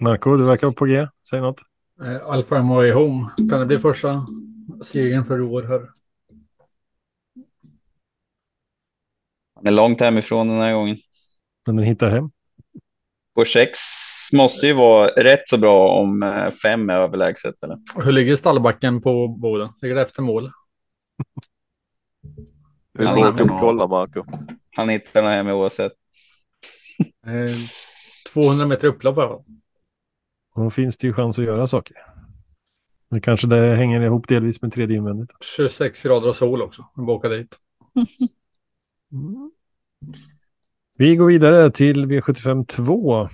Marco, 0.00 0.36
du 0.36 0.44
verkar 0.44 0.70
på 0.70 0.84
G. 0.84 1.06
Säg 1.30 1.40
något. 1.40 1.60
Eh, 2.04 2.26
Alfa 2.26 2.62
MOA 2.62 2.94
Home. 2.94 3.26
Kan 3.36 3.60
det 3.60 3.66
bli 3.66 3.78
första 3.78 4.26
segern 4.82 5.24
för 5.24 5.38
i 5.38 5.42
år 5.42 5.62
här? 5.62 5.88
Han 9.54 9.66
är 9.66 9.70
långt 9.70 10.00
hemifrån 10.00 10.48
den 10.48 10.58
här 10.58 10.74
gången. 10.74 10.96
Men 11.66 11.76
den 11.76 11.84
hittar 11.84 12.10
hem. 12.10 12.30
På 13.38 13.44
sex 13.44 13.78
måste 14.32 14.66
ju 14.66 14.72
vara 14.72 15.08
rätt 15.08 15.48
så 15.48 15.58
bra 15.58 15.88
om 15.88 16.22
eh, 16.22 16.50
fem 16.50 16.90
är 16.90 16.94
överlägset. 16.94 17.64
Eller? 17.64 17.78
Hur 18.04 18.12
ligger 18.12 18.36
stallbacken 18.36 19.02
på 19.02 19.28
Boden? 19.28 19.68
Ligger 19.82 19.94
det 19.94 20.02
efter 20.02 20.22
mål? 20.22 20.50
Vi 22.92 23.06
åka 23.06 23.42
och 23.42 23.60
kolla 23.60 23.86
Marco. 23.86 24.24
Han 24.76 24.88
hittar 24.88 25.22
den 25.22 25.30
hem 25.30 25.48
oavsett. 25.48 25.92
Eh, 27.26 27.56
200 28.32 28.66
meter 28.66 28.88
upplopp. 28.88 29.18
Och 30.54 30.64
då 30.64 30.70
finns 30.70 30.96
det 30.96 31.06
ju 31.06 31.12
chans 31.12 31.38
att 31.38 31.44
göra 31.44 31.66
saker. 31.66 31.96
Men 33.08 33.20
kanske 33.20 33.46
det 33.46 33.76
hänger 33.76 34.00
ihop 34.00 34.28
delvis 34.28 34.62
med 34.62 34.72
tredje 34.72 34.96
invändigt. 34.96 35.30
26 35.56 36.02
grader 36.02 36.28
av 36.28 36.32
sol 36.32 36.62
också. 36.62 36.88
Jag 36.96 37.06
bara 37.06 37.16
åka 37.16 37.28
dit. 37.28 37.56
Vi 41.00 41.16
går 41.16 41.26
vidare 41.26 41.70
till 41.70 42.06
V75 42.06 42.64
2. 42.66 43.28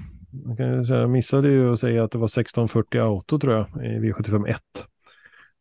Jag 0.88 1.10
missade 1.10 1.50
ju 1.50 1.72
att 1.72 1.80
säga 1.80 2.04
att 2.04 2.10
det 2.10 2.18
var 2.18 2.24
1640 2.26 3.00
auto 3.00 3.38
tror 3.38 3.54
jag 3.54 3.86
i 3.86 3.98
V75 3.98 4.48
1. 4.48 4.58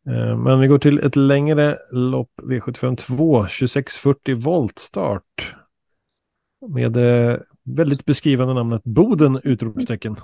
Eh, 0.06 0.38
Men 0.38 0.60
vi 0.60 0.66
går 0.66 0.78
till 0.78 0.98
ett 0.98 1.16
längre 1.16 1.78
lopp 1.90 2.30
V75 2.42 2.96
2, 2.96 3.42
2640 3.42 4.34
voltstart. 4.36 5.54
Med 6.68 6.92
det 6.92 7.42
väldigt 7.64 8.04
beskrivande 8.04 8.54
namnet 8.54 8.84
Boden! 8.84 9.40
Utropstecken. 9.44 10.16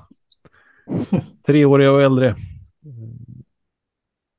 Treåriga 1.46 1.92
och 1.92 2.02
äldre. 2.02 2.34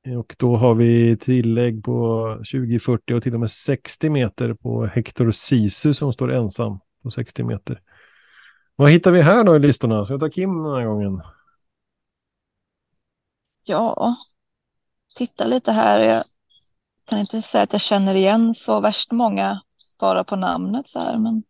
Eh, 0.06 0.18
Och 0.18 0.36
då 0.38 0.56
har 0.56 0.74
vi 0.74 1.16
tillägg 1.16 1.84
på 1.84 2.38
20, 2.44 2.78
40 2.78 3.14
och 3.14 3.22
till 3.22 3.34
och 3.34 3.40
med 3.40 3.50
60 3.50 4.10
meter 4.10 4.54
på 4.54 4.86
Hector 4.86 5.30
Sisu 5.30 5.94
som 5.94 6.12
står 6.12 6.32
ensam 6.32 6.78
på 7.02 7.10
60 7.10 7.44
meter. 7.44 7.80
Vad 8.76 8.90
hittar 8.90 9.12
vi 9.12 9.22
här 9.22 9.44
då 9.44 9.56
i 9.56 9.58
listorna? 9.58 10.04
Ska 10.04 10.14
jag 10.14 10.20
ta 10.20 10.30
Kim 10.30 10.62
den 10.62 10.74
här 10.74 10.84
gången? 10.84 11.22
Ja, 13.64 14.16
titta 15.16 15.46
lite 15.46 15.72
här. 15.72 15.98
Jag 15.98 16.24
kan 17.04 17.18
inte 17.18 17.42
säga 17.42 17.64
att 17.64 17.72
jag 17.72 17.80
känner 17.80 18.14
igen 18.14 18.54
så 18.54 18.80
värst 18.80 19.12
många 19.12 19.62
bara 19.98 20.24
på 20.24 20.36
namnet 20.36 20.88
så 20.88 20.98
här, 20.98 21.18
men. 21.18 21.42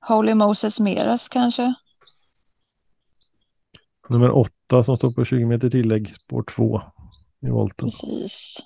Holy 0.00 0.34
Moses 0.34 0.80
Meras 0.80 1.28
kanske. 1.28 1.74
Nummer 4.08 4.30
åtta 4.30 4.82
som 4.82 4.96
står 4.96 5.10
på 5.10 5.24
20 5.24 5.46
meter 5.46 5.70
tillägg, 5.70 6.16
spår 6.16 6.42
två 6.42 6.82
i 7.40 7.50
volten. 7.50 7.90
Precis. 7.90 8.56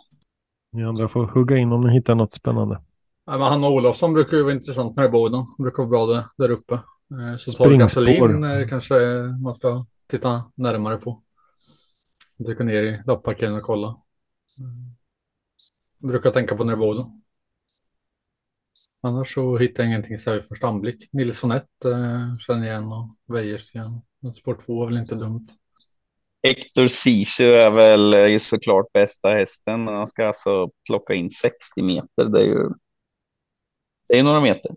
Ni 0.73 0.85
andra 0.85 1.09
får 1.09 1.27
hugga 1.27 1.57
in 1.57 1.73
om 1.73 1.81
ni 1.81 1.93
hittar 1.93 2.15
något 2.15 2.33
spännande. 2.33 2.81
Ja, 3.25 3.33
men 3.39 3.41
Hanna 3.49 3.69
Olofsson 3.69 4.13
brukar 4.13 4.37
ju 4.37 4.43
vara 4.43 4.53
intressant 4.55 4.99
är 4.99 5.09
Boden. 5.09 5.45
Det 5.59 5.63
brukar 5.63 5.83
vara 5.83 5.89
bra 5.89 6.07
där, 6.07 6.25
där 6.39 6.51
uppe. 6.51 6.75
Eh, 6.75 7.37
Så 7.39 7.53
tar 7.53 7.65
Springspår. 7.65 7.79
gasolin 7.79 8.45
eh, 8.45 8.69
kanske 8.69 8.95
man 9.43 9.55
ska 9.55 9.87
titta 10.07 10.53
närmare 10.55 10.97
på. 10.97 11.23
Dyka 12.37 12.65
ner 12.65 12.83
i 12.83 13.03
loppparkeringen 13.07 13.59
och 13.59 13.65
kolla. 13.67 13.87
Mm. 14.59 14.95
Brukar 15.99 16.31
tänka 16.31 16.57
på 16.57 16.65
när 16.65 16.73
det 16.73 16.77
är 16.77 16.87
Boden. 16.87 17.23
Annars 19.01 19.35
så 19.35 19.57
hittar 19.57 19.83
jag 19.83 19.91
ingenting 19.91 20.19
så 20.19 20.31
här 20.31 20.37
vid 20.37 20.49
första 20.49 20.67
anblick. 20.69 21.09
Nilsson 21.13 21.51
1 21.53 21.65
eh, 21.85 22.37
känner 22.37 22.67
jag 22.67 22.67
igen 22.67 22.93
och 22.93 23.17
Wäjersten. 23.27 24.01
Spår 24.37 24.59
2 24.67 24.83
är 24.83 24.87
väl 24.87 24.97
inte 24.97 25.15
dumt. 25.15 25.47
Hector 26.43 26.87
Sisu 26.87 27.45
är 27.55 27.71
väl 27.71 28.15
eh, 28.15 28.39
såklart 28.39 28.93
bästa 28.93 29.29
hästen, 29.31 29.85
men 29.85 29.95
han 29.95 30.07
ska 30.07 30.27
alltså 30.27 30.71
plocka 30.87 31.15
in 31.15 31.31
60 31.31 31.83
meter. 31.83 32.25
Det 32.25 32.41
är 32.41 32.45
ju 32.45 32.69
det 34.13 34.19
är 34.19 34.23
några 34.23 34.41
meter. 34.41 34.71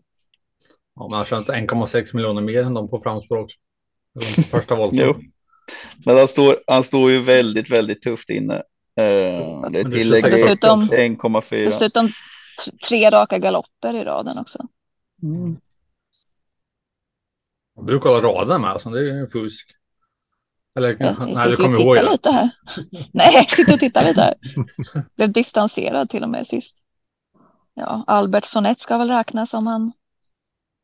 Ja, 0.95 1.07
men 1.07 1.17
han 1.17 1.25
tjänat 1.25 1.47
1,6 1.47 2.15
miljoner 2.15 2.41
mer 2.41 2.63
än 2.63 2.73
de 2.73 2.89
på 2.89 2.99
framspår 2.99 3.37
också. 3.37 3.57
Inte 4.37 4.41
första 4.49 4.75
volten. 4.75 4.99
Jo. 5.01 5.21
Men 6.05 6.17
han 6.17 6.27
står, 6.27 6.57
han 6.67 6.83
står 6.83 7.11
ju 7.11 7.21
väldigt, 7.21 7.71
väldigt 7.71 8.01
tufft 8.01 8.29
inne. 8.29 8.55
Eh, 8.55 9.69
det 9.71 9.79
är 9.79 9.91
tillägg 9.91 10.23
26 10.23 10.23
det 10.23 10.43
Dessutom- 10.43 10.81
är 10.81 11.09
1,4. 11.09 11.65
Dessutom 11.65 12.09
tre 12.87 13.09
raka 13.09 13.37
galopper 13.39 13.93
i 13.93 14.03
raden 14.03 14.37
också. 14.37 14.67
Du 17.75 17.83
brukar 17.83 18.09
ha 18.09 18.21
raden 18.21 18.61
med, 18.61 18.69
alltså 18.69 18.89
det 18.89 18.99
är 18.99 19.19
ju 19.19 19.27
fusk. 19.27 19.71
Eller, 20.75 20.97
jag 20.99 21.33
nej, 21.35 21.49
du 21.49 21.57
kommer 21.57 21.81
ihåg 21.81 22.11
lite 22.11 22.31
här. 22.31 22.49
Nej, 23.11 23.33
jag 23.33 23.49
sitter 23.49 23.73
och 23.73 23.79
tittar 23.79 24.05
lite 24.05 24.21
här. 24.21 24.35
Blev 25.15 25.31
distanserad 25.31 26.09
till 26.09 26.23
och 26.23 26.29
med 26.29 26.47
sist. 26.47 26.84
Ja, 27.77 28.03
Albert 28.07 28.45
Sonett 28.45 28.79
ska 28.79 28.97
väl 28.97 29.09
räknas 29.09 29.53
om 29.53 29.67
han 29.67 29.91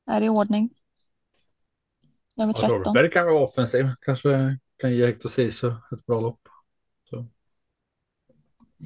är 0.05 0.21
i 0.21 0.29
ordning. 0.29 0.69
Nummer 2.35 2.53
Ja, 2.57 2.67
13. 2.67 2.81
Norberg 2.81 3.11
kan 3.11 3.25
vara 3.25 3.43
offensiv. 3.43 3.89
Kanske 4.01 4.57
kan 4.77 4.93
ge 4.93 5.05
Hector 5.05 5.29
Sisu 5.29 5.67
ett 5.67 6.05
bra 6.05 6.19
lopp. 6.19 6.39
Så. 7.09 7.25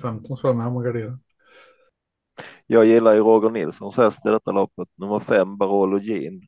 15 0.01 0.37
ska 0.37 0.47
vara 0.47 0.57
med 0.57 0.67
om 0.67 0.77
att 0.77 0.83
gardera. 0.83 1.19
Jag 2.67 2.85
gillar 2.85 3.13
ju 3.13 3.19
Roger 3.19 3.49
Nilssons 3.49 3.97
häst 3.97 4.25
i 4.25 4.29
detta 4.29 4.51
loppet, 4.51 4.89
nummer 4.95 5.19
fem 5.19 5.57
Barolo 5.57 5.99
Jean, 5.99 6.41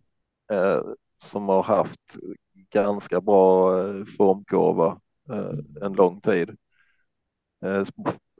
eh, 0.52 0.82
som 1.18 1.50
har 1.50 1.64
haft 1.64 2.18
ganska 2.70 3.22
bra 3.22 3.80
eh, 3.80 4.06
formkurva 4.06 5.02
eh, 5.30 5.84
en 5.86 5.94
lång 5.94 6.22
tid. 6.22 6.58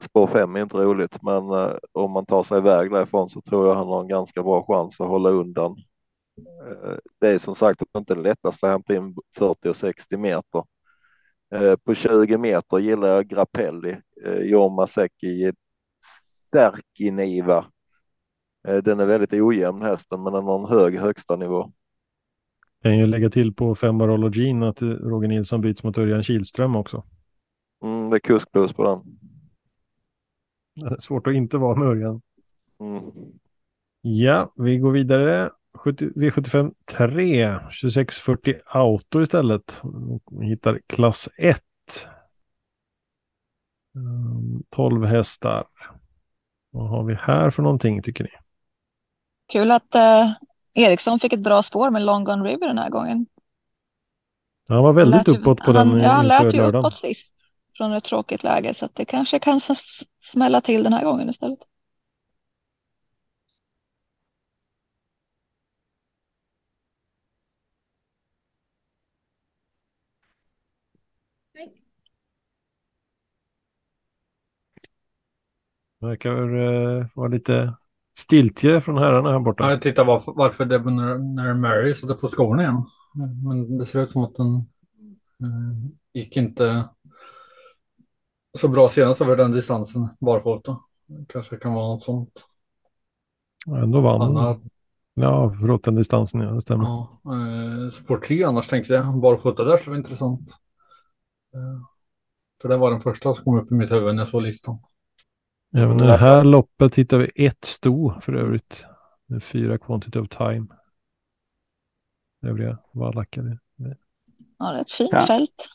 Sp- 0.00 0.04
spår 0.04 0.26
fem 0.26 0.56
är 0.56 0.60
inte 0.62 0.76
roligt, 0.76 1.22
men 1.22 1.50
eh, 1.50 1.72
om 1.92 2.10
man 2.10 2.26
tar 2.26 2.42
sig 2.42 2.58
iväg 2.58 2.90
därifrån 2.90 3.28
så 3.30 3.40
tror 3.40 3.66
jag 3.68 3.74
han 3.74 3.86
har 3.86 4.00
en 4.00 4.08
ganska 4.08 4.42
bra 4.42 4.64
chans 4.66 5.00
att 5.00 5.08
hålla 5.08 5.30
undan. 5.30 5.76
Eh, 6.38 6.96
det 7.20 7.28
är 7.28 7.38
som 7.38 7.54
sagt 7.54 7.82
inte 7.98 8.14
det 8.14 8.20
lättaste 8.20 8.66
att 8.66 8.72
hämta 8.72 8.96
in 8.96 9.14
40 9.36 9.68
och 9.68 9.76
60 9.76 10.16
meter. 10.16 10.64
Eh, 11.54 11.76
på 11.76 11.94
20 11.94 12.38
meter 12.38 12.78
gillar 12.78 13.08
jag 13.08 13.26
Grappelli, 13.26 13.96
Jorma 14.42 14.86
Säcki 14.86 15.52
Särkiniva. 16.50 17.66
Eh, 18.68 18.76
Den 18.76 19.00
är 19.00 19.06
väldigt 19.06 19.32
ojämn 19.32 19.82
hästen, 19.82 20.22
men 20.22 20.32
den 20.32 20.44
har 20.44 20.58
en 20.58 20.78
hög 20.78 20.98
högsta 20.98 21.36
nivå. 21.36 21.72
Kan 22.82 22.98
ju 22.98 23.06
lägga 23.06 23.30
till 23.30 23.54
på 23.54 23.74
fem 23.74 23.98
Barolo 23.98 24.30
Jean 24.34 24.62
att 24.62 24.82
Roger 24.82 25.28
Nilsson 25.28 25.60
byts 25.60 25.82
mot 25.84 25.98
Örjan 25.98 26.22
Kihlström 26.22 26.76
också. 26.76 27.02
Mm, 27.84 28.10
det 28.10 28.16
är 28.16 28.20
kuskplus 28.20 28.72
på 28.72 28.84
den. 28.84 29.18
Det 30.80 30.86
är 30.94 30.96
svårt 30.98 31.26
att 31.26 31.34
inte 31.34 31.58
vara 31.58 31.76
med 31.76 31.88
Örjan. 31.88 32.22
Mm. 32.80 33.02
Ja, 34.00 34.52
vi 34.56 34.78
går 34.78 34.90
vidare. 34.92 35.50
70, 35.74 36.08
V75 36.10 36.74
3, 36.98 37.52
2640 37.58 38.54
Auto 38.66 39.22
istället. 39.22 39.80
Vi 40.30 40.46
hittar 40.46 40.80
klass 40.86 41.28
1. 41.36 41.62
Mm, 43.94 44.62
12 44.70 45.04
hästar. 45.04 45.64
Vad 46.70 46.88
har 46.88 47.04
vi 47.04 47.14
här 47.14 47.50
för 47.50 47.62
någonting 47.62 48.02
tycker 48.02 48.24
ni? 48.24 48.30
Kul 49.52 49.70
att 49.70 49.94
eh, 49.94 50.32
Eriksson 50.74 51.20
fick 51.20 51.32
ett 51.32 51.42
bra 51.42 51.62
spår 51.62 51.90
med 51.90 52.02
Long 52.02 52.24
Gone 52.24 52.44
River 52.48 52.66
den 52.66 52.78
här 52.78 52.90
gången. 52.90 53.26
Han 54.68 54.82
var 54.82 54.92
väldigt 54.92 55.18
Lät 55.28 55.28
ju- 55.36 55.40
uppåt 55.40 55.58
på 55.64 55.72
han, 55.72 55.88
den 55.88 56.00
Ja, 56.00 56.10
han 56.10 56.26
lät 56.26 56.42
ju 56.44 56.50
lördagen. 56.50 56.80
uppåt 56.80 56.94
sist 56.96 57.34
från 57.76 57.92
ett 57.92 58.04
tråkigt 58.04 58.42
läge 58.42 58.74
så 58.74 58.84
att 58.84 58.94
det 58.94 59.04
kanske 59.04 59.38
kan 59.38 59.60
smälla 60.32 60.60
till 60.60 60.82
den 60.82 60.92
här 60.92 61.04
gången 61.04 61.28
istället. 61.28 61.58
Verkar 76.00 76.56
eh, 76.56 77.06
vara 77.14 77.28
lite 77.28 77.74
stiltje 78.18 78.80
från 78.80 78.98
herrarna 78.98 79.32
här 79.32 79.38
borta. 79.38 79.64
Ja, 79.64 79.70
jag 79.70 79.82
tittar 79.82 80.04
varför, 80.04 80.32
varför 80.32 80.64
Debonair 80.64 81.54
Mary 81.54 81.94
satte 81.94 82.14
på 82.14 82.28
skorna 82.28 82.62
igen. 82.62 82.84
Men 83.44 83.78
det 83.78 83.86
ser 83.86 84.02
ut 84.02 84.10
som 84.10 84.24
att 84.24 84.34
den 84.36 84.54
eh, 85.42 85.90
gick 86.12 86.36
inte 86.36 86.88
så 88.58 88.68
bra 88.68 88.88
senast 88.88 89.20
över 89.20 89.36
den 89.36 89.52
distansen 89.52 90.08
barfota. 90.20 90.76
Kanske 91.28 91.56
kan 91.56 91.74
vara 91.74 91.86
något 91.88 92.02
sånt. 92.02 92.44
Ändå 93.82 94.00
vann 94.00 94.20
han. 94.20 94.36
Annat, 94.36 94.58
Ja, 95.14 95.56
förlåt 95.60 95.84
den 95.84 95.94
distansen, 95.94 96.40
ja, 96.40 96.50
det 96.50 96.60
stämmer. 96.60 96.84
ja, 96.84 97.20
eh, 97.24 97.90
spår 97.92 98.16
3 98.18 98.44
annars 98.44 98.68
tänkte 98.68 98.92
jag. 98.94 99.20
Barfota 99.20 99.64
där 99.64 99.78
så 99.78 99.90
var 99.90 99.96
intressant. 99.96 100.50
Eh, 101.54 101.82
för 102.62 102.68
det 102.68 102.76
var 102.76 102.90
den 102.90 103.00
första 103.00 103.34
som 103.34 103.44
kom 103.44 103.58
upp 103.58 103.70
i 103.72 103.74
mitt 103.74 103.92
huvud 103.92 104.14
när 104.14 104.22
jag 104.22 104.28
såg 104.30 104.42
listan. 104.42 104.78
Även 105.76 105.96
i 105.96 106.06
det 106.06 106.16
här 106.16 106.44
loppet 106.44 106.94
hittar 106.94 107.18
vi 107.18 107.46
ett 107.46 107.64
sto 107.64 108.20
för 108.20 108.32
övrigt. 108.32 108.84
Med 109.26 109.42
fyra 109.42 109.78
quantity 109.78 110.18
of 110.18 110.28
time. 110.28 110.66
övriga 112.42 112.78
vallackare. 112.92 113.58
Ja, 114.58 114.72
det 114.72 114.78
är 114.78 114.80
ett 114.82 114.90
fint 114.92 115.10
Ja. 115.12 115.26
fält. 115.26 115.68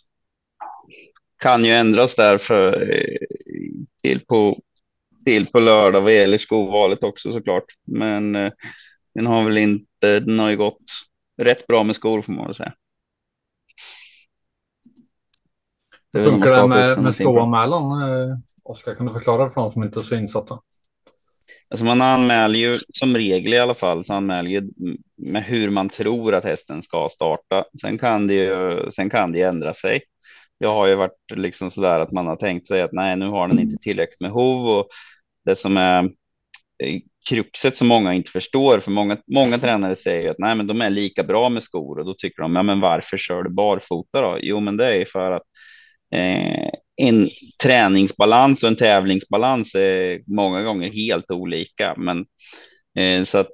Kan 1.43 1.65
ju 1.65 1.71
ändras 1.71 2.15
där 2.15 2.37
för 2.37 2.91
eh, 2.91 3.17
till 4.03 4.25
på 4.25 4.61
till 5.25 5.47
på 5.47 5.59
lördag 5.59 6.01
vad 6.01 6.13
gäller 6.13 6.37
skovalet 6.37 7.03
också 7.03 7.31
såklart. 7.31 7.65
Men 7.87 8.35
eh, 8.35 8.51
den 9.15 9.25
har 9.25 9.43
väl 9.43 9.57
inte, 9.57 10.19
den 10.19 10.39
har 10.39 10.49
ju 10.49 10.57
gått 10.57 10.83
rätt 11.41 11.67
bra 11.67 11.83
med 11.83 11.95
skor 11.95 12.21
får 12.21 12.33
man 12.33 12.45
väl 12.45 12.55
säga. 12.55 12.73
Det 16.13 16.19
Hur 16.19 16.25
funkar 16.25 16.61
det 16.61 16.67
med, 16.67 17.03
med 17.03 17.15
skoanmälan? 17.15 18.01
Eh, 18.01 18.37
Oskar, 18.63 18.95
kan 18.95 19.05
du 19.05 19.13
förklara 19.13 19.49
för 19.49 19.61
de 19.61 19.71
som 19.71 19.83
inte 19.83 19.99
är 19.99 20.03
så 20.03 20.15
insatta? 20.15 20.59
Alltså 21.69 21.85
man 21.85 22.01
anmäler 22.01 22.59
ju 22.59 22.79
som 22.89 23.15
regel 23.15 23.53
i 23.53 23.59
alla 23.59 23.73
fall 23.73 24.05
så 24.05 24.13
anmäler 24.13 24.49
ju 24.49 24.69
med 25.17 25.43
hur 25.43 25.69
man 25.69 25.89
tror 25.89 26.35
att 26.35 26.43
hästen 26.43 26.83
ska 26.83 27.09
starta. 27.11 27.65
Sen 27.81 27.97
kan 27.97 28.27
det 28.27 28.33
ju, 28.33 28.91
sen 28.91 29.09
kan 29.09 29.31
det 29.31 29.41
ändra 29.41 29.73
sig. 29.73 30.01
Jag 30.57 30.69
har 30.69 30.87
ju 30.87 30.95
varit 30.95 31.31
liksom 31.35 31.71
så 31.71 31.81
där 31.81 31.99
att 31.99 32.11
man 32.11 32.27
har 32.27 32.35
tänkt 32.35 32.67
sig 32.67 32.81
att 32.81 32.93
nej, 32.93 33.17
nu 33.17 33.27
har 33.27 33.47
den 33.47 33.59
inte 33.59 33.77
tillräckligt 33.77 34.21
med 34.21 34.31
hov 34.31 34.67
och 34.67 34.87
det 35.45 35.55
som 35.55 35.77
är 35.77 36.03
eh, 36.83 36.99
kruxet 37.29 37.77
som 37.77 37.87
många 37.87 38.13
inte 38.13 38.31
förstår, 38.31 38.79
för 38.79 38.91
många, 38.91 39.17
många 39.27 39.57
tränare 39.57 39.95
säger 39.95 40.29
att 40.29 40.39
nej, 40.39 40.55
men 40.55 40.67
de 40.67 40.81
är 40.81 40.89
lika 40.89 41.23
bra 41.23 41.49
med 41.49 41.63
skor 41.63 41.99
och 41.99 42.05
då 42.05 42.13
tycker 42.13 42.41
de, 42.41 42.55
ja, 42.55 42.63
men 42.63 42.79
varför 42.79 43.17
kör 43.17 43.43
du 43.43 43.49
barfota 43.49 44.21
då? 44.21 44.37
Jo, 44.41 44.59
men 44.59 44.77
det 44.77 45.01
är 45.01 45.05
för 45.05 45.31
att 45.31 45.43
eh, 46.15 46.69
en 46.95 47.27
träningsbalans 47.63 48.63
och 48.63 48.69
en 48.69 48.75
tävlingsbalans 48.75 49.75
är 49.75 50.21
många 50.27 50.63
gånger 50.63 50.91
helt 50.91 51.31
olika, 51.31 51.95
men 51.97 52.25
eh, 52.97 53.23
så 53.23 53.37
att 53.37 53.51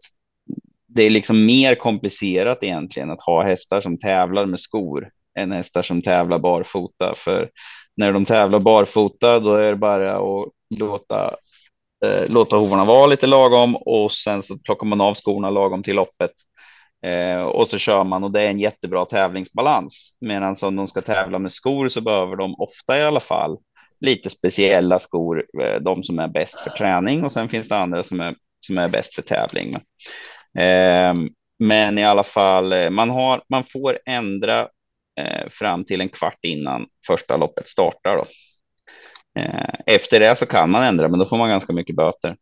det 0.87 1.03
är 1.03 1.09
liksom 1.09 1.45
mer 1.45 1.75
komplicerat 1.75 2.63
egentligen 2.63 3.11
att 3.11 3.21
ha 3.21 3.43
hästar 3.43 3.81
som 3.81 3.99
tävlar 3.99 4.45
med 4.45 4.59
skor 4.59 5.09
än 5.39 5.51
hästar 5.51 5.81
som 5.81 6.01
tävlar 6.01 6.39
barfota. 6.39 7.13
För 7.15 7.49
när 7.97 8.13
de 8.13 8.25
tävlar 8.25 8.59
barfota, 8.59 9.39
då 9.39 9.53
är 9.53 9.69
det 9.69 9.75
bara 9.75 10.17
att 10.17 10.49
låta 10.79 11.35
eh, 12.05 12.27
låta 12.27 12.55
hovarna 12.55 12.85
vara 12.85 13.07
lite 13.07 13.27
lagom 13.27 13.75
och 13.75 14.11
sen 14.11 14.41
så 14.41 14.57
plockar 14.57 14.87
man 14.87 15.01
av 15.01 15.15
skorna 15.15 15.49
lagom 15.49 15.83
till 15.83 15.95
loppet. 15.95 16.31
Eh, 17.05 17.41
och 17.41 17.67
så 17.67 17.77
kör 17.77 18.03
man 18.03 18.23
och 18.23 18.31
det 18.31 18.41
är 18.41 18.49
en 18.49 18.59
jättebra 18.59 19.05
tävlingsbalans. 19.05 20.17
Medan 20.21 20.55
om 20.61 20.75
de 20.75 20.87
ska 20.87 21.01
tävla 21.01 21.39
med 21.39 21.51
skor 21.51 21.89
så 21.89 22.01
behöver 22.01 22.35
de 22.35 22.55
ofta 22.55 22.97
i 22.97 23.03
alla 23.03 23.19
fall 23.19 23.57
lite 24.01 24.29
speciella 24.29 24.99
skor, 24.99 25.45
eh, 25.61 25.81
de 25.81 26.03
som 26.03 26.19
är 26.19 26.27
bäst 26.27 26.59
för 26.59 26.69
träning 26.69 27.23
och 27.23 27.31
sen 27.31 27.49
finns 27.49 27.67
det 27.67 27.77
andra 27.77 28.03
som 28.03 28.19
är, 28.19 28.35
som 28.59 28.77
är 28.77 28.87
bäst 28.87 29.15
för 29.15 29.21
tävling. 29.21 29.73
Eh, 30.57 31.13
men 31.59 31.97
i 31.97 32.05
alla 32.05 32.23
fall, 32.23 32.73
eh, 32.73 32.89
man, 32.89 33.09
har, 33.09 33.41
man 33.49 33.63
får 33.63 33.99
ändra 34.05 34.67
fram 35.49 35.85
till 35.85 36.01
en 36.01 36.09
kvart 36.09 36.39
innan 36.41 36.85
första 37.07 37.37
loppet 37.37 37.67
startar. 37.67 38.17
Då. 38.17 38.25
Eh, 39.41 39.73
efter 39.85 40.19
det 40.19 40.35
så 40.35 40.45
kan 40.45 40.69
man 40.69 40.83
ändra, 40.83 41.07
men 41.07 41.19
då 41.19 41.25
får 41.25 41.37
man 41.37 41.49
ganska 41.49 41.73
mycket 41.73 41.95
böter. 41.95 42.35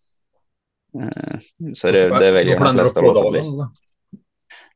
Eh, 1.02 1.40
Så 1.74 1.92
det, 1.92 2.20
det 2.20 2.32
väljer 2.32 2.60
den 2.60 2.76
flesta 2.76 3.02
låta 3.02 3.32
bli. 3.32 3.42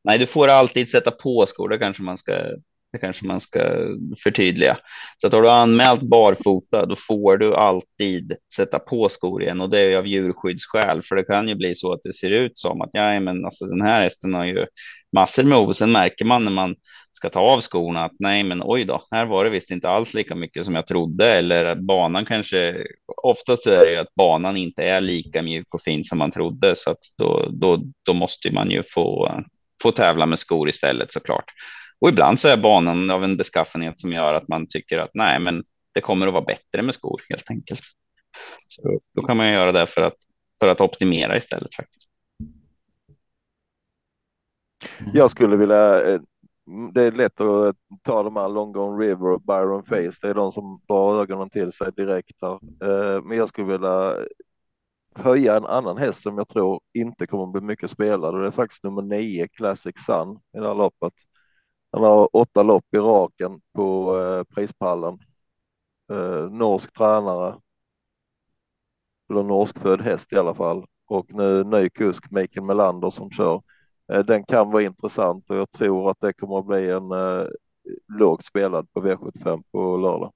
Nej, 0.04 0.18
du 0.18 0.26
får 0.26 0.48
alltid 0.48 0.88
sätta 0.88 1.10
på 1.10 1.46
skor. 1.46 1.68
Det 1.68 1.78
kanske 1.78 2.02
man 2.02 2.18
ska, 2.18 2.32
det 2.92 2.98
kanske 3.00 3.26
man 3.26 3.40
ska 3.40 3.60
förtydliga. 4.22 4.76
Så 5.16 5.26
att 5.26 5.32
har 5.32 5.42
du 5.42 5.50
anmält 5.50 6.02
barfota, 6.02 6.86
då 6.86 6.96
får 6.96 7.36
du 7.36 7.54
alltid 7.54 8.36
sätta 8.56 8.78
på 8.78 9.08
skor 9.08 9.42
igen 9.42 9.60
och 9.60 9.70
det 9.70 9.80
är 9.80 9.96
av 9.96 10.06
djurskyddsskäl. 10.06 11.02
För 11.02 11.16
det 11.16 11.24
kan 11.24 11.48
ju 11.48 11.54
bli 11.54 11.74
så 11.74 11.92
att 11.92 12.02
det 12.02 12.12
ser 12.12 12.30
ut 12.30 12.58
som 12.58 12.80
att 12.80 12.90
ja, 12.92 13.20
men 13.20 13.44
alltså, 13.44 13.66
den 13.66 13.82
här 13.82 14.02
hästen 14.02 14.34
har 14.34 14.44
ju 14.44 14.66
massor 15.16 15.42
med 15.42 15.58
hov. 15.58 15.72
Sen 15.72 15.92
märker 15.92 16.24
man 16.24 16.44
när 16.44 16.52
man 16.52 16.74
ska 17.22 17.28
ta 17.28 17.40
av 17.40 17.60
skorna 17.60 18.04
att 18.04 18.12
nej, 18.18 18.42
men 18.42 18.62
oj 18.64 18.84
då, 18.84 19.02
här 19.10 19.26
var 19.26 19.44
det 19.44 19.50
visst 19.50 19.70
inte 19.70 19.88
alls 19.88 20.14
lika 20.14 20.34
mycket 20.34 20.64
som 20.64 20.74
jag 20.74 20.86
trodde. 20.86 21.34
Eller 21.34 21.64
att 21.64 21.78
banan 21.78 22.24
kanske, 22.24 22.86
oftast 23.22 23.66
är 23.66 23.84
det 23.84 23.90
ju 23.90 23.96
att 23.96 24.14
banan 24.14 24.56
inte 24.56 24.82
är 24.82 25.00
lika 25.00 25.42
mjuk 25.42 25.74
och 25.74 25.82
fin 25.82 26.04
som 26.04 26.18
man 26.18 26.30
trodde. 26.30 26.76
Så 26.76 26.90
att 26.90 26.98
då, 27.18 27.48
då, 27.52 27.82
då 28.02 28.12
måste 28.12 28.52
man 28.52 28.70
ju 28.70 28.82
få, 28.82 29.40
få 29.82 29.92
tävla 29.92 30.26
med 30.26 30.38
skor 30.38 30.68
istället 30.68 31.12
såklart. 31.12 31.44
Och 32.00 32.08
ibland 32.08 32.40
så 32.40 32.48
är 32.48 32.56
banan 32.56 33.10
av 33.10 33.24
en 33.24 33.36
beskaffenhet 33.36 34.00
som 34.00 34.12
gör 34.12 34.34
att 34.34 34.48
man 34.48 34.66
tycker 34.68 34.98
att 34.98 35.10
nej, 35.14 35.40
men 35.40 35.64
det 35.94 36.00
kommer 36.00 36.26
att 36.26 36.32
vara 36.32 36.44
bättre 36.44 36.82
med 36.82 36.94
skor 36.94 37.22
helt 37.28 37.50
enkelt. 37.50 37.82
Så 38.68 39.00
då 39.14 39.22
kan 39.22 39.36
man 39.36 39.46
ju 39.46 39.52
göra 39.52 39.72
det 39.72 39.86
för 39.86 40.00
att, 40.00 40.16
för 40.60 40.68
att 40.68 40.80
optimera 40.80 41.36
istället 41.36 41.74
faktiskt. 41.74 42.08
Jag 45.14 45.30
skulle 45.30 45.56
vilja, 45.56 46.02
eh, 46.02 46.20
det 46.94 47.02
är 47.02 47.12
lätt 47.12 47.40
att 47.40 47.76
ta 48.02 48.22
de 48.22 48.36
här 48.36 48.48
Long 48.48 48.72
Gone 48.72 49.04
River 49.04 49.26
och 49.30 49.42
Byron 49.42 49.84
Face. 49.84 50.18
Det 50.22 50.28
är 50.28 50.34
de 50.34 50.52
som 50.52 50.80
drar 50.88 51.20
ögonen 51.22 51.50
till 51.50 51.72
sig 51.72 51.92
direkt 51.96 52.36
här. 52.42 52.52
Eh, 52.82 53.22
Men 53.22 53.36
jag 53.38 53.48
skulle 53.48 53.72
vilja 53.72 54.16
höja 55.14 55.56
en 55.56 55.66
annan 55.66 55.98
häst 55.98 56.22
som 56.22 56.38
jag 56.38 56.48
tror 56.48 56.80
inte 56.94 57.26
kommer 57.26 57.44
att 57.44 57.52
bli 57.52 57.60
mycket 57.60 57.90
spelad 57.90 58.34
och 58.34 58.40
det 58.40 58.46
är 58.46 58.50
faktiskt 58.50 58.84
nummer 58.84 59.02
nio 59.02 59.48
Classic 59.48 59.94
Sun 60.06 60.32
i 60.56 60.58
det 60.58 60.68
här 60.68 60.74
loppet. 60.74 61.12
Han 61.92 62.02
har 62.04 62.28
åtta 62.36 62.62
lopp 62.62 62.86
i 62.94 62.98
raken 62.98 63.60
på 63.74 64.18
eh, 64.20 64.44
prispallen. 64.56 65.18
Eh, 66.12 66.50
norsk 66.50 66.92
tränare. 66.94 67.56
Eller 69.30 69.42
norskfödd 69.42 70.00
häst 70.00 70.32
i 70.32 70.36
alla 70.36 70.54
fall 70.54 70.86
och 71.06 71.34
nu 71.34 71.64
ny 71.64 71.88
kusk 71.90 72.30
Mikael 72.30 72.66
Melander 72.66 73.10
som 73.10 73.30
kör. 73.30 73.62
Eh, 74.12 74.24
Den 74.24 74.44
kan 74.44 74.70
vara 74.70 74.82
intressant 74.82 75.50
och 75.50 75.56
jag 75.56 75.70
tror 75.70 76.10
att 76.10 76.20
det 76.20 76.32
kommer 76.32 76.58
att 76.58 76.66
bli 76.66 76.90
en 76.90 77.10
eh, 77.12 77.46
lågt 78.18 78.46
spelad 78.46 78.92
på 78.92 79.00
V75 79.00 79.62
på 79.72 79.96
lördag. 79.96 80.32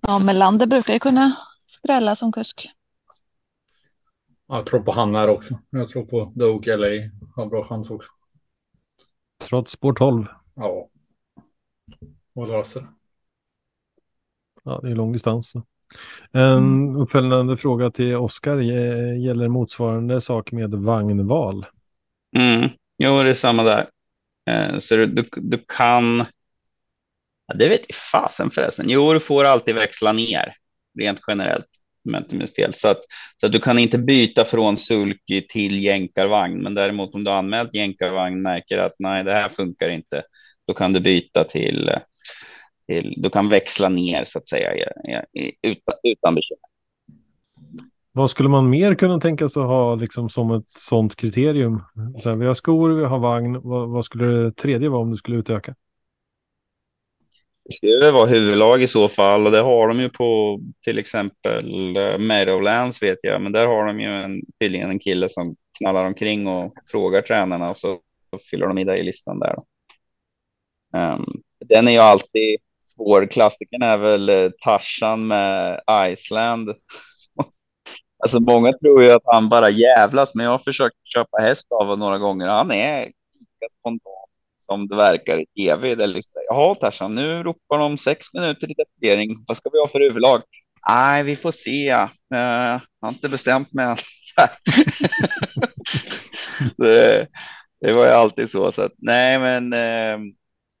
Ja, 0.00 0.18
Melander 0.18 0.66
brukar 0.66 0.92
ju 0.92 0.98
kunna 0.98 1.36
skrälla 1.66 2.16
som 2.16 2.32
kusk. 2.32 2.70
Jag 4.46 4.66
tror 4.66 4.80
på 4.80 4.92
han 4.92 5.14
här 5.14 5.28
också. 5.28 5.58
Jag 5.70 5.88
tror 5.88 6.04
på 6.04 6.32
Doug 6.34 6.66
LA. 6.66 7.10
Har 7.36 7.46
bra 7.46 7.64
chans 7.64 7.90
också. 7.90 8.10
Trots 9.48 9.72
spår 9.72 9.92
12. 9.92 10.26
Ja. 10.54 10.88
Och 12.34 12.48
löser 12.48 12.80
det. 12.80 12.88
Ja, 14.64 14.80
det 14.82 14.90
är 14.90 14.94
lång 14.94 15.12
distans. 15.12 15.52
En 16.32 16.96
uppföljande 16.96 17.56
fråga 17.56 17.90
till 17.90 18.16
Oskar. 18.16 18.56
Gäller 19.16 19.48
motsvarande 19.48 20.20
sak 20.20 20.52
med 20.52 20.74
vagnval? 20.74 21.66
Mm. 22.36 22.70
Jo, 22.98 23.22
det 23.22 23.30
är 23.30 23.34
samma 23.34 23.62
där. 23.62 23.88
Eh, 24.50 24.78
så 24.78 24.96
du, 24.96 25.06
du, 25.06 25.28
du 25.36 25.64
kan. 25.68 26.26
Ja, 27.46 27.54
det 27.54 27.68
vet 27.68 27.84
jag 27.88 27.96
fasen 27.96 28.50
förresten. 28.50 28.86
Jo, 28.88 29.12
du 29.12 29.20
får 29.20 29.44
alltid 29.44 29.74
växla 29.74 30.12
ner 30.12 30.54
rent 30.98 31.20
generellt. 31.28 31.66
Om 32.04 32.14
jag 32.14 32.22
inte 32.22 32.36
minns 32.36 32.54
fel. 32.54 32.74
Så 32.74 32.88
att, 32.88 33.00
så 33.40 33.46
att 33.46 33.52
du 33.52 33.60
kan 33.60 33.78
inte 33.78 33.98
byta 33.98 34.44
från 34.44 34.76
sulky 34.76 35.46
till 35.48 35.84
jänkarvagn. 35.84 36.62
Men 36.62 36.74
däremot 36.74 37.14
om 37.14 37.24
du 37.24 37.30
har 37.30 37.38
anmält 37.38 37.74
jänkarvagn 37.74 38.42
märker 38.42 38.78
att 38.78 38.94
nej, 38.98 39.24
det 39.24 39.32
här 39.32 39.48
funkar 39.48 39.88
inte. 39.88 40.22
Då 40.66 40.74
kan 40.74 40.92
du 40.92 41.00
byta 41.00 41.44
till, 41.44 41.88
eh, 41.88 41.98
till 42.86 43.14
du 43.16 43.30
kan 43.30 43.48
växla 43.48 43.88
ner 43.88 44.24
så 44.24 44.38
att 44.38 44.48
säga 44.48 44.72
utan, 45.62 45.94
utan 46.02 46.34
bekymmer. 46.34 46.68
Vad 48.12 48.30
skulle 48.30 48.48
man 48.48 48.70
mer 48.70 48.94
kunna 48.94 49.20
tänka 49.20 49.48
sig 49.48 49.62
att 49.62 49.68
ha 49.68 49.94
liksom 49.94 50.28
som 50.28 50.50
ett 50.50 50.70
sånt 50.70 51.16
kriterium? 51.16 51.82
Så 52.18 52.28
här, 52.28 52.36
vi 52.36 52.46
har 52.46 52.54
skor, 52.54 52.90
vi 52.90 53.04
har 53.04 53.18
vagn. 53.18 53.60
Vad, 53.62 53.88
vad 53.88 54.04
skulle 54.04 54.24
det 54.24 54.52
tredje 54.52 54.88
vara 54.88 55.02
om 55.02 55.10
du 55.10 55.16
skulle 55.16 55.36
utöka? 55.36 55.74
Det 57.64 57.74
skulle 57.74 58.10
vara 58.10 58.26
huvudlag 58.26 58.82
i 58.82 58.88
så 58.88 59.08
fall 59.08 59.46
och 59.46 59.52
det 59.52 59.60
har 59.60 59.88
de 59.88 60.00
ju 60.00 60.08
på 60.08 60.60
till 60.84 60.98
exempel 60.98 61.96
eh, 61.96 62.18
Meadowlands 62.18 63.02
vet 63.02 63.18
jag, 63.22 63.42
men 63.42 63.52
där 63.52 63.66
har 63.66 63.86
de 63.86 64.00
ju 64.00 64.08
en, 64.08 64.40
tydligen 64.60 64.90
en 64.90 64.98
kille 64.98 65.28
som 65.28 65.56
knallar 65.78 66.04
omkring 66.04 66.46
och 66.46 66.74
frågar 66.90 67.22
tränarna 67.22 67.70
och 67.70 67.76
så, 67.76 67.98
fyller 68.50 68.66
de 68.66 68.78
i 68.78 68.84
det 68.84 68.96
i 68.96 69.02
listan 69.02 69.38
där. 69.38 69.56
Um, 70.96 71.42
den 71.64 71.88
är 71.88 71.92
ju 71.92 71.98
alltid 71.98 72.58
svår. 72.80 73.26
Klassikern 73.26 73.82
är 73.82 73.98
väl 73.98 74.26
Tarsan 74.26 74.52
Tarzan 74.60 75.26
med 75.26 75.80
Iceland. 76.12 76.70
Alltså 78.18 78.40
många 78.40 78.72
tror 78.72 79.02
ju 79.02 79.12
att 79.12 79.22
han 79.24 79.48
bara 79.48 79.70
jävlas, 79.70 80.34
men 80.34 80.44
jag 80.44 80.52
har 80.52 80.58
försökt 80.58 80.96
köpa 81.14 81.38
häst 81.40 81.66
av 81.70 81.86
honom 81.86 81.98
några 81.98 82.18
gånger. 82.18 82.46
Han 82.46 82.70
är 82.70 83.04
lika 83.04 83.74
spontan 83.80 84.12
som 84.66 84.88
det 84.88 84.96
verkar 84.96 85.40
i 85.40 85.46
tv. 85.46 85.94
Det 85.94 86.04
är 86.04 86.08
liksom, 86.08 86.42
Jaha, 86.48 86.74
Tarzan, 86.74 87.14
nu 87.14 87.42
ropar 87.42 87.78
de 87.78 87.98
sex 87.98 88.26
minuter 88.34 88.70
i 88.70 88.74
debutering. 88.74 89.44
Vad 89.46 89.56
ska 89.56 89.70
vi 89.70 89.78
ha 89.78 89.88
för 89.88 90.00
överlag? 90.00 90.42
Nej, 90.88 91.22
vi 91.22 91.36
får 91.36 91.52
se. 91.52 91.94
Uh, 91.94 92.08
jag 92.30 92.80
har 93.00 93.08
inte 93.08 93.28
bestämt 93.28 93.72
mig 93.72 93.86
än. 93.86 93.96
Det, 96.76 97.26
det 97.80 97.92
var 97.92 98.04
ju 98.04 98.10
alltid 98.10 98.50
så. 98.50 98.72
så 98.72 98.82
att, 98.82 98.92
nej, 98.96 99.38
men, 99.38 99.72
eh, 99.72 100.18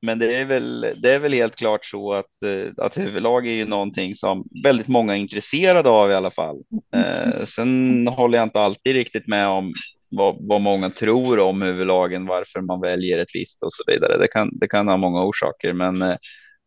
men 0.02 0.18
det, 0.18 0.36
är 0.36 0.44
väl, 0.44 0.80
det 0.80 1.14
är 1.14 1.20
väl 1.20 1.32
helt 1.32 1.56
klart 1.56 1.84
så 1.84 2.12
att, 2.12 2.42
eh, 2.44 2.84
att 2.84 2.98
huvudlag 2.98 3.46
är 3.46 3.52
ju 3.52 3.64
någonting 3.64 4.14
som 4.14 4.44
väldigt 4.64 4.88
många 4.88 5.16
är 5.16 5.20
intresserade 5.20 5.88
av 5.88 6.10
i 6.10 6.14
alla 6.14 6.30
fall. 6.30 6.56
Eh, 6.94 7.44
sen 7.44 8.08
håller 8.08 8.38
jag 8.38 8.46
inte 8.46 8.60
alltid 8.60 8.92
riktigt 8.92 9.26
med 9.26 9.48
om 9.48 9.72
vad, 10.10 10.36
vad 10.40 10.60
många 10.60 10.90
tror 10.90 11.40
om 11.40 11.62
huvudlagen, 11.62 12.26
varför 12.26 12.60
man 12.60 12.80
väljer 12.80 13.18
ett 13.18 13.34
visst 13.34 13.62
och 13.62 13.72
så 13.72 13.82
vidare. 13.86 14.18
Det 14.18 14.28
kan, 14.28 14.58
det 14.58 14.68
kan 14.68 14.88
ha 14.88 14.96
många 14.96 15.24
orsaker, 15.24 15.72
men, 15.72 16.02
eh, 16.02 16.16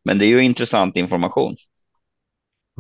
men 0.06 0.20
det 0.20 0.26
är 0.26 0.30
ju 0.30 0.44
intressant 0.44 0.98
information. 0.98 1.56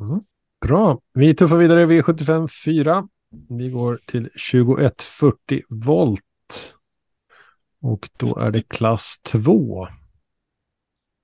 Mm. 0.02 0.20
Bra, 0.66 1.00
vi 1.14 1.36
tuffar 1.36 1.58
vidare 1.58 1.86
V75 1.86 2.48
4. 2.66 3.08
Vi 3.50 3.70
går 3.70 4.00
till 4.06 4.30
2140 4.52 5.62
volt. 5.70 6.22
Och 7.82 8.10
då 8.18 8.38
är 8.38 8.52
det 8.52 8.68
klass 8.68 9.20
2. 9.24 9.88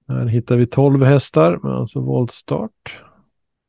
Här 0.08 0.26
hittar 0.26 0.56
vi 0.56 0.68
12 0.68 1.04
hästar 1.04 1.60
med 1.64 1.72
alltså 1.72 2.00
voltstart. 2.00 3.02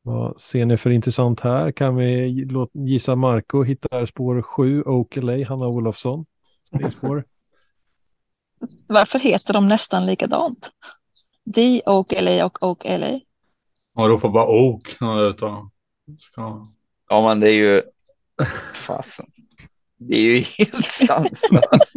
Vad 0.01 0.41
ser 0.41 0.65
ni 0.65 0.77
för 0.77 0.89
intressant 0.89 1.39
här? 1.39 1.71
Kan 1.71 1.95
vi 1.95 2.27
gissa 2.73 3.15
Marco 3.15 3.63
hittar 3.63 4.05
spår 4.05 4.41
7, 4.41 4.83
Oakley, 4.83 5.43
Hanna 5.43 5.67
Olofsson. 5.67 6.25
Spår. 6.97 7.25
Varför 8.87 9.19
heter 9.19 9.53
de 9.53 9.67
nästan 9.67 10.05
likadant? 10.05 10.69
D, 11.45 11.81
Oakley 11.85 12.43
och 12.43 12.63
Oakley. 12.63 13.21
Man 13.95 14.09
ropar 14.09 14.29
bara 14.29 14.47
Oak. 14.47 14.97
Ska... 16.19 16.67
Ja, 17.09 17.27
men 17.27 17.39
det 17.39 17.51
är 17.51 17.55
ju 17.55 17.81
fasen. 18.73 19.25
Det 19.97 20.15
är 20.15 20.21
ju 20.21 20.37
helt 20.39 20.85
sanslöst. 21.07 21.93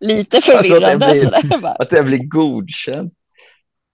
Lite 0.00 0.40
förvirrande. 0.40 1.06
Alltså 1.06 1.28
att, 1.28 1.42
det 1.42 1.48
blir, 1.48 1.82
att 1.82 1.90
det 1.90 2.02
blir 2.02 2.28
godkänt. 2.28 3.14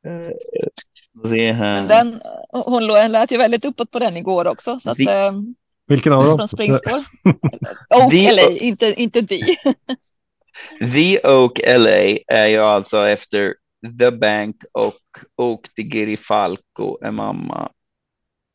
Uh, 0.06 1.26
se 1.26 1.52
här. 1.52 1.88
Den, 1.88 2.20
hon 2.50 2.86
lät 2.86 3.32
ju 3.32 3.36
väldigt 3.36 3.64
uppåt 3.64 3.90
på 3.90 3.98
den 3.98 4.16
igår 4.16 4.46
också. 4.46 4.80
Så 4.80 4.90
att, 4.90 4.98
Vi... 4.98 5.06
Eh, 5.08 5.32
Vilken 5.86 6.12
av 6.12 6.24
dem? 6.24 6.38
Från 6.38 6.48
springspår. 6.48 7.04
Oak 7.94 8.10
The... 8.10 8.32
LA, 8.32 8.50
inte, 8.50 8.86
inte 8.86 9.20
D. 9.20 9.56
The 10.94 11.28
Oak 11.28 11.60
LA 11.66 12.16
är 12.26 12.46
ju 12.46 12.58
alltså 12.58 13.06
efter 13.06 13.54
The 13.98 14.10
Bank 14.10 14.56
och 14.72 15.00
Oak 15.36 15.66
de 15.76 16.16
Falco 16.16 16.98
är 17.04 17.10
mamma. 17.10 17.70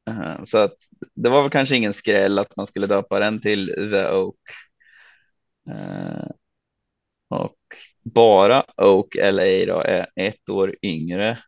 Uh, 0.10 0.44
så 0.44 0.58
att 0.58 0.76
det 1.16 1.30
var 1.30 1.42
väl 1.42 1.52
kanske 1.52 1.76
ingen 1.76 1.94
skräll 1.94 2.40
att 2.40 2.56
man 2.56 2.68
skulle 2.68 2.88
döpa 2.88 3.20
den 3.20 3.42
till 3.42 3.68
The 3.68 4.10
Oak. 4.10 4.36
Och 7.30 7.58
bara 8.14 8.64
Oak 8.78 9.16
LA 9.16 9.66
då 9.66 9.82
är 9.82 10.08
ett 10.16 10.50
år 10.50 10.76
yngre. 10.82 11.40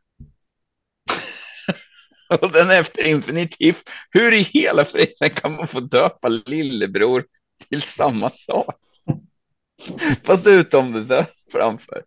och 2.41 2.51
den 2.51 2.69
efter 2.69 3.07
infinitiv. 3.07 3.75
Hur 4.11 4.33
i 4.33 4.41
hela 4.41 4.85
friden 4.85 5.29
kan 5.29 5.55
man 5.55 5.67
få 5.67 5.79
döpa 5.79 6.27
lillebror 6.27 7.25
till 7.69 7.81
samma 7.81 8.29
sak? 8.29 8.75
Fast 10.23 10.47
utom 10.47 11.07
the 11.07 11.25
framför. 11.51 12.03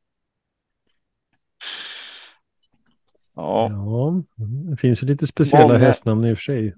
Ja. 3.34 3.68
ja, 3.70 4.22
det 4.70 4.76
finns 4.76 5.02
ju 5.02 5.06
lite 5.06 5.26
speciella 5.26 5.66
Många... 5.66 5.78
hästnamn 5.78 6.24
i 6.24 6.32
och 6.32 6.38
för 6.38 6.42
sig. 6.42 6.74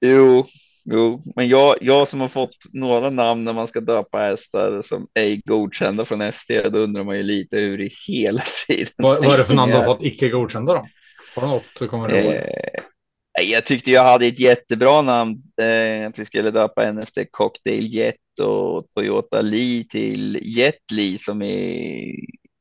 Jo, 0.00 0.46
jo, 0.92 1.22
men 1.36 1.48
jag, 1.48 1.76
jag 1.80 2.08
som 2.08 2.20
har 2.20 2.28
fått 2.28 2.56
några 2.72 3.10
namn 3.10 3.44
när 3.44 3.52
man 3.52 3.68
ska 3.68 3.80
döpa 3.80 4.18
hästar 4.18 4.82
som 4.82 5.08
ej 5.14 5.42
godkända 5.44 6.04
från 6.04 6.20
ST, 6.20 6.68
då 6.68 6.78
undrar 6.78 7.04
man 7.04 7.16
ju 7.16 7.22
lite 7.22 7.58
hur 7.58 7.80
i 7.80 7.90
hela 8.08 8.42
friden. 8.42 8.92
Vad, 8.96 9.24
vad 9.24 9.34
är 9.34 9.38
det 9.38 9.44
för 9.44 9.54
namn 9.54 9.72
du 9.72 9.78
har 9.78 9.84
fått 9.84 10.02
icke 10.02 10.28
godkända 10.28 10.72
då? 10.72 10.86
Har 11.34 11.42
du 11.42 11.48
något 11.48 11.64
du 11.78 11.88
kommer 11.88 12.16
ihåg? 12.16 12.32
Eh, 12.32 13.50
jag 13.50 13.66
tyckte 13.66 13.90
jag 13.90 14.04
hade 14.04 14.26
ett 14.26 14.40
jättebra 14.40 15.02
namn, 15.02 15.42
eh, 15.60 16.08
att 16.08 16.18
vi 16.18 16.24
skulle 16.24 16.50
döpa 16.50 16.84
en 16.84 16.98
efter 16.98 17.26
Cocktail 17.30 17.94
Jet 17.94 18.16
och 18.40 18.86
Toyota 18.94 19.40
Lee 19.40 19.84
till 19.84 20.38
Jet 20.42 20.92
Lee 20.92 21.18
som 21.18 21.42
är 21.42 22.14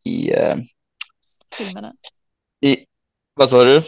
i... 0.05 0.31
Eh, 0.31 0.55
Filmerna. 1.57 1.93
I, 2.65 2.77
vad 3.33 3.49
sa 3.49 3.63
du? 3.63 3.81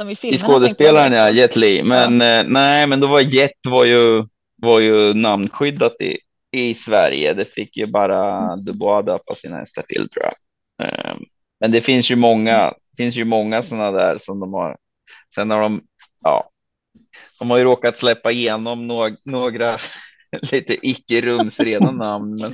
Som 0.00 0.10
i, 0.10 0.16
I 0.22 0.38
skådespelaren, 0.38 1.12
ja, 1.12 1.30
Jet 1.30 1.56
Li. 1.56 1.82
Men 1.82 2.20
ja. 2.20 2.40
eh, 2.40 2.44
nej, 2.48 2.86
men 2.86 3.00
då 3.00 3.06
var 3.06 3.20
Jet 3.20 3.66
var 3.68 3.84
ju, 3.84 4.24
var 4.56 4.80
ju 4.80 5.14
namnskyddat 5.14 6.00
i, 6.00 6.18
i 6.52 6.74
Sverige. 6.74 7.34
Det 7.34 7.44
fick 7.44 7.76
ju 7.76 7.86
bara 7.86 8.36
mm. 8.36 8.64
Dubois 8.64 9.06
döpa 9.06 9.34
sina 9.34 9.56
hästar 9.56 9.82
till 9.82 10.08
tror 10.08 10.24
jag. 10.24 10.88
Eh, 10.88 11.16
men 11.60 11.72
det 11.72 11.80
finns 11.80 12.10
ju 12.10 12.16
många, 12.16 12.72
finns 12.96 13.16
ju 13.16 13.24
många 13.24 13.62
sådana 13.62 13.90
där 13.90 14.18
som 14.18 14.40
de 14.40 14.54
har. 14.54 14.76
Sen 15.34 15.50
har 15.50 15.62
de, 15.62 15.82
ja, 16.24 16.50
de 17.38 17.50
har 17.50 17.58
ju 17.58 17.64
råkat 17.64 17.98
släppa 17.98 18.30
igenom 18.30 18.86
några, 18.86 19.16
några 19.24 19.78
lite 20.52 20.88
icke 20.88 21.20
rumsrena 21.20 21.90
namn. 21.90 22.36
Men 22.40 22.52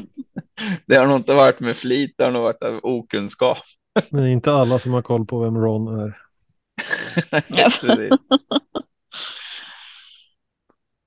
det 0.87 0.97
har 0.97 1.07
nog 1.07 1.17
inte 1.17 1.35
varit 1.35 1.61
med 1.61 1.77
flit, 1.77 2.15
det 2.19 2.25
har 2.25 2.33
nog 2.33 2.43
varit 2.43 2.63
av 2.63 2.81
okunskap. 2.83 3.59
Det 4.11 4.21
är 4.21 4.27
inte 4.27 4.53
alla 4.53 4.79
som 4.79 4.93
har 4.93 5.03
koll 5.03 5.27
på 5.27 5.41
vem 5.41 5.57
Ron 5.57 6.01
är. 6.01 6.26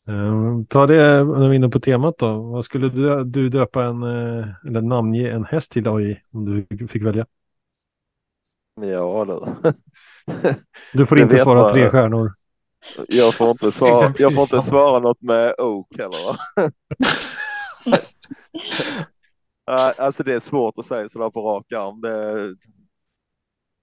Uh, 0.10 0.64
ta 0.70 0.88
det 0.88 1.24
när 1.24 1.40
vi 1.40 1.46
är 1.46 1.54
inne 1.54 1.70
på 1.70 1.80
temat 1.80 2.18
då. 2.18 2.42
Vad 2.42 2.66
skulle 2.66 2.90
du, 2.90 3.24
du 3.24 3.50
döpa 3.50 3.84
en, 3.84 4.04
uh, 4.04 4.48
eller 4.68 4.82
namnge 4.82 5.32
en 5.32 5.46
häst 5.46 5.72
till 5.72 5.88
AI 5.88 6.22
om 6.32 6.46
du 6.46 6.88
fick 6.88 7.04
välja? 7.04 7.26
Ja 8.82 9.26
du. 9.26 9.70
du 10.94 11.06
får 11.06 11.20
inte 11.20 11.38
svara 11.38 11.62
man. 11.62 11.72
tre 11.72 11.90
stjärnor. 11.90 12.34
Jag 13.08 13.34
får 13.34 13.50
inte 13.50 13.72
svara, 13.72 14.14
jag 14.18 14.34
får 14.34 14.42
inte 14.42 14.62
svara 14.62 15.00
något 15.00 15.22
med 15.22 15.56
Oak 15.58 15.88
heller. 15.98 16.40
alltså 20.02 20.24
det 20.24 20.34
är 20.34 20.40
svårt 20.40 20.74
att 20.78 20.86
säga 20.86 21.10
sådär 21.10 21.30
på 21.30 21.42
rak 21.42 21.72
arm. 21.72 22.02
Det, 22.02 22.56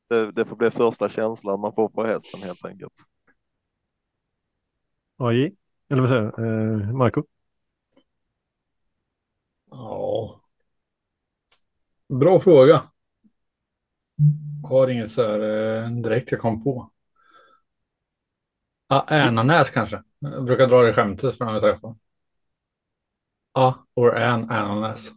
det, 0.09 0.33
det 0.33 0.45
får 0.45 0.57
bli 0.57 0.71
första 0.71 1.09
känslan 1.09 1.61
man 1.61 1.73
får 1.73 1.89
på 1.89 2.05
hästen 2.05 2.43
helt 2.43 2.65
enkelt. 2.65 2.93
AI, 5.19 5.57
eller 5.89 6.01
vad 6.03 6.11
säger 6.11 6.41
eh, 6.45 6.93
Marco? 6.93 7.23
Ja. 9.71 10.41
Bra 12.09 12.41
fråga. 12.41 12.91
Har 14.63 14.89
inget 14.89 15.13
så 15.13 15.23
här 15.23 15.41
eh, 15.85 15.91
direkt 15.91 16.33
jag 16.33 16.41
kom 16.41 16.65
på. 16.65 16.91
Ah, 18.89 19.05
Änanäs 19.09 19.71
kanske. 19.71 20.03
Jag 20.19 20.45
brukar 20.45 20.67
dra 20.67 20.83
det 20.83 20.93
skämtet 20.95 21.39
för 21.39 21.45
när 21.45 21.55
vi 21.55 21.61
träffar. 21.61 21.95
Ja, 23.55 23.63
ah, 23.63 23.75
or 23.95 24.17
an 24.17 24.51
ananas. 24.51 25.13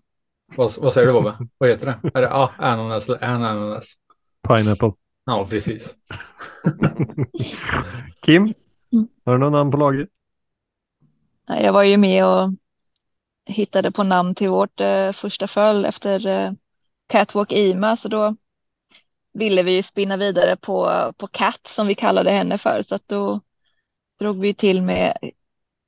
Vad, 0.55 0.77
vad 0.77 0.93
säger 0.93 1.07
du 1.07 1.13
Bobbe? 1.13 1.37
Vad 1.57 1.69
heter 1.69 1.85
det? 1.85 2.19
Är 2.19 2.21
det 2.21 2.33
a 2.33 2.49
ananas 2.57 3.09
eller 3.09 3.23
an 3.23 3.43
ananas? 3.43 3.93
Pineapple. 4.47 4.91
Ja, 5.25 5.47
precis. 5.49 5.95
Kim, 8.21 8.53
har 9.25 9.33
du 9.33 9.37
någon 9.37 9.51
namn 9.51 9.71
på 9.71 9.77
laget? 9.77 10.09
Jag 11.47 11.73
var 11.73 11.83
ju 11.83 11.97
med 11.97 12.25
och 12.25 12.49
hittade 13.45 13.91
på 13.91 14.03
namn 14.03 14.35
till 14.35 14.49
vårt 14.49 14.81
eh, 14.81 15.11
första 15.11 15.47
följ 15.47 15.87
efter 15.87 16.27
eh, 16.27 16.51
Catwalk 17.07 17.51
Ima, 17.51 17.95
så 17.95 18.07
då 18.07 18.35
ville 19.33 19.63
vi 19.63 19.75
ju 19.75 19.83
spinna 19.83 20.17
vidare 20.17 20.55
på, 20.55 21.11
på 21.17 21.27
Cat 21.27 21.61
som 21.67 21.87
vi 21.87 21.95
kallade 21.95 22.31
henne 22.31 22.57
för, 22.57 22.81
så 22.81 22.95
att 22.95 23.07
då 23.07 23.41
drog 24.19 24.39
vi 24.39 24.53
till 24.53 24.81
med, 24.81 25.17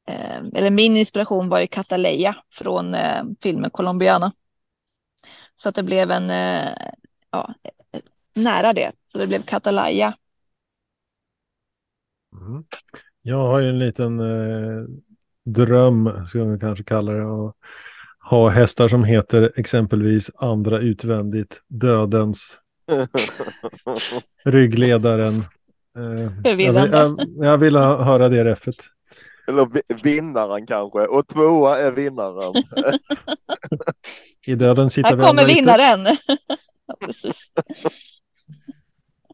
eh, 0.08 0.38
eller 0.54 0.70
min 0.70 0.97
inspiration 0.97 1.49
var 1.49 1.60
ju 1.60 1.68
Cataleya 1.68 2.36
från 2.49 2.95
eh, 2.95 3.24
filmen 3.41 3.70
Colombiana. 3.70 4.32
Så 5.58 5.70
att 5.70 5.76
det 5.76 5.84
blev 5.84 6.12
en, 6.12 6.30
eh, 6.30 6.91
ja, 7.32 7.54
nära 8.34 8.74
det, 8.74 8.92
så 9.12 9.18
det 9.18 9.28
blev 9.28 9.42
Catalaya. 9.42 10.14
Mm. 12.42 12.64
Jag 13.22 13.38
har 13.38 13.60
ju 13.60 13.70
en 13.70 13.80
liten 13.80 14.20
eh, 14.20 14.86
dröm, 15.46 16.28
ska 16.28 16.40
man 16.40 16.60
kanske 16.60 16.84
kalla 16.84 17.12
det, 17.12 17.24
att 17.24 17.56
ha 18.30 18.50
hästar 18.50 18.88
som 18.88 19.04
heter 19.04 19.52
exempelvis 19.56 20.32
andra 20.36 20.80
utvändigt, 20.80 21.62
dödens, 21.68 22.60
ryggledaren. 24.46 25.44
Eh, 25.98 26.32
jag, 26.44 26.56
vill, 26.56 26.76
jag, 26.76 27.20
jag 27.36 27.58
vill 27.58 27.76
höra 27.76 28.30
det 28.30 28.44
refet. 28.44 28.76
Eller 29.48 29.68
vinnaren 30.04 30.66
kanske, 30.66 31.00
och 31.00 31.28
tvåa 31.28 31.78
är 31.78 31.92
vinnaren. 31.92 32.64
I 34.48 34.56
döden 34.56 34.90
sitter 34.90 35.18
Här 35.18 35.28
kommer 35.28 35.46
vinnaren. 35.46 36.06
ja, 36.88 36.96
precis. 37.00 37.52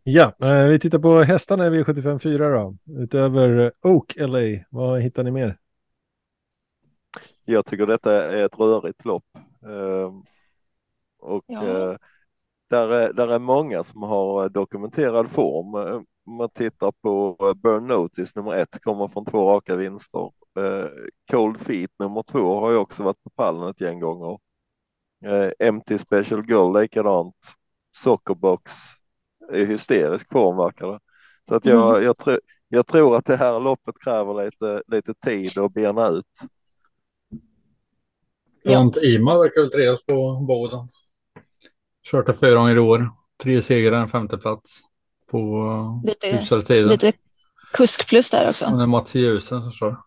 Ja, 0.09 0.33
eh, 0.41 0.65
vi 0.65 0.79
tittar 0.79 0.99
på 0.99 1.21
hästarna 1.21 1.67
i 1.67 1.69
V754 1.69 2.37
då. 2.37 2.77
Utöver 3.01 3.71
Oak 3.81 4.15
LA, 4.17 4.65
vad 4.69 5.01
hittar 5.01 5.23
ni 5.23 5.31
mer? 5.31 5.57
Jag 7.45 7.65
tycker 7.65 7.85
detta 7.85 8.31
är 8.31 8.45
ett 8.45 8.59
rörigt 8.59 9.05
lopp. 9.05 9.25
Ehm, 9.63 10.23
och 11.19 11.43
ja. 11.47 11.67
Eh, 11.67 11.97
där, 12.69 12.89
är, 12.89 13.13
där 13.13 13.27
är 13.27 13.39
många 13.39 13.83
som 13.83 14.03
har 14.03 14.49
dokumenterad 14.49 15.29
form. 15.29 15.75
Om 16.25 16.35
man 16.37 16.49
tittar 16.49 16.91
på 16.91 17.35
Burn 17.63 17.87
Notice 17.87 18.35
nummer 18.35 18.53
ett, 18.53 18.81
kommer 18.81 19.07
från 19.07 19.25
två 19.25 19.49
raka 19.49 19.75
vinster. 19.75 20.31
Eh, 20.59 20.89
Cold 21.31 21.59
Feet 21.59 21.91
nummer 21.99 22.23
två 22.23 22.59
har 22.59 22.71
ju 22.71 22.77
också 22.77 23.03
varit 23.03 23.23
på 23.23 23.29
pallen 23.29 23.69
ett 23.69 23.81
gäng 23.81 23.99
gånger. 23.99 24.39
Eh, 25.25 25.71
MT 25.71 25.99
Special 25.99 26.49
Girl 26.49 26.81
likadant. 26.81 27.35
Sockerbox 27.95 28.71
hysterisk 29.53 30.31
form 30.31 30.57
verkar 30.57 30.87
det. 30.87 30.99
Så 31.47 31.55
att 31.55 31.65
jag, 31.65 31.89
Mm. 31.91 32.03
jag, 32.05 32.17
tr 32.17 32.29
jag 32.67 32.87
tror 32.87 33.15
att 33.17 33.25
det 33.25 33.35
här 33.37 33.59
loppet 33.59 33.95
kräver 34.03 34.45
lite, 34.45 34.83
lite 34.87 35.13
tid 35.13 35.57
att 35.57 35.73
bena 35.73 36.07
ut. 36.07 36.25
Ja. 38.63 38.71
Grant 38.71 38.97
Ima 38.97 39.37
verkar 39.37 39.61
väl 39.61 39.71
trivas 39.71 40.03
på 40.05 40.45
Boden. 40.47 40.87
Kört 42.11 42.25
det 42.25 42.33
fyra 42.33 42.53
gånger 42.55 42.75
i 42.75 42.79
år. 42.79 43.09
Tre 43.43 43.61
segrar, 43.61 43.97
en 44.01 44.09
femte 44.09 44.37
plats 44.37 44.81
på 45.31 46.01
Lite- 46.05 46.27
hyfsade 46.27 46.61
tider. 46.61 46.89
Lite 46.89 47.13
kuskplus 47.73 48.29
där 48.29 48.49
också. 48.49 48.65
Och 48.65 48.77
det 48.77 48.83
är 48.83 48.87
Mats 48.87 49.15
Ljusen 49.15 49.61
som 49.61 49.71
står. 49.71 49.97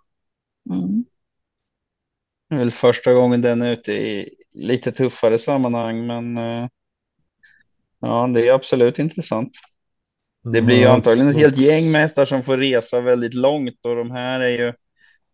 Mm. 0.70 1.04
Det 2.48 2.54
är 2.54 2.58
väl 2.58 2.70
första 2.70 3.12
gången 3.12 3.42
den 3.42 3.62
är 3.62 3.72
ute 3.72 3.92
i 3.92 4.34
lite 4.52 4.92
tuffare 4.92 5.38
sammanhang, 5.38 6.06
men 6.06 6.36
eh, 6.38 6.68
ja, 8.00 8.30
det 8.34 8.48
är 8.48 8.52
absolut 8.52 8.98
intressant. 8.98 9.50
Det 10.52 10.62
blir 10.62 10.76
ju 10.76 10.86
antagligen 10.86 11.30
ett 11.30 11.36
helt 11.36 11.58
gäng 11.58 11.90
med 11.90 12.00
hästar 12.00 12.24
som 12.24 12.42
får 12.42 12.56
resa 12.56 13.00
väldigt 13.00 13.34
långt 13.34 13.84
och 13.84 13.96
de 13.96 14.10
här 14.10 14.40
är 14.40 14.50
ju, 14.50 14.72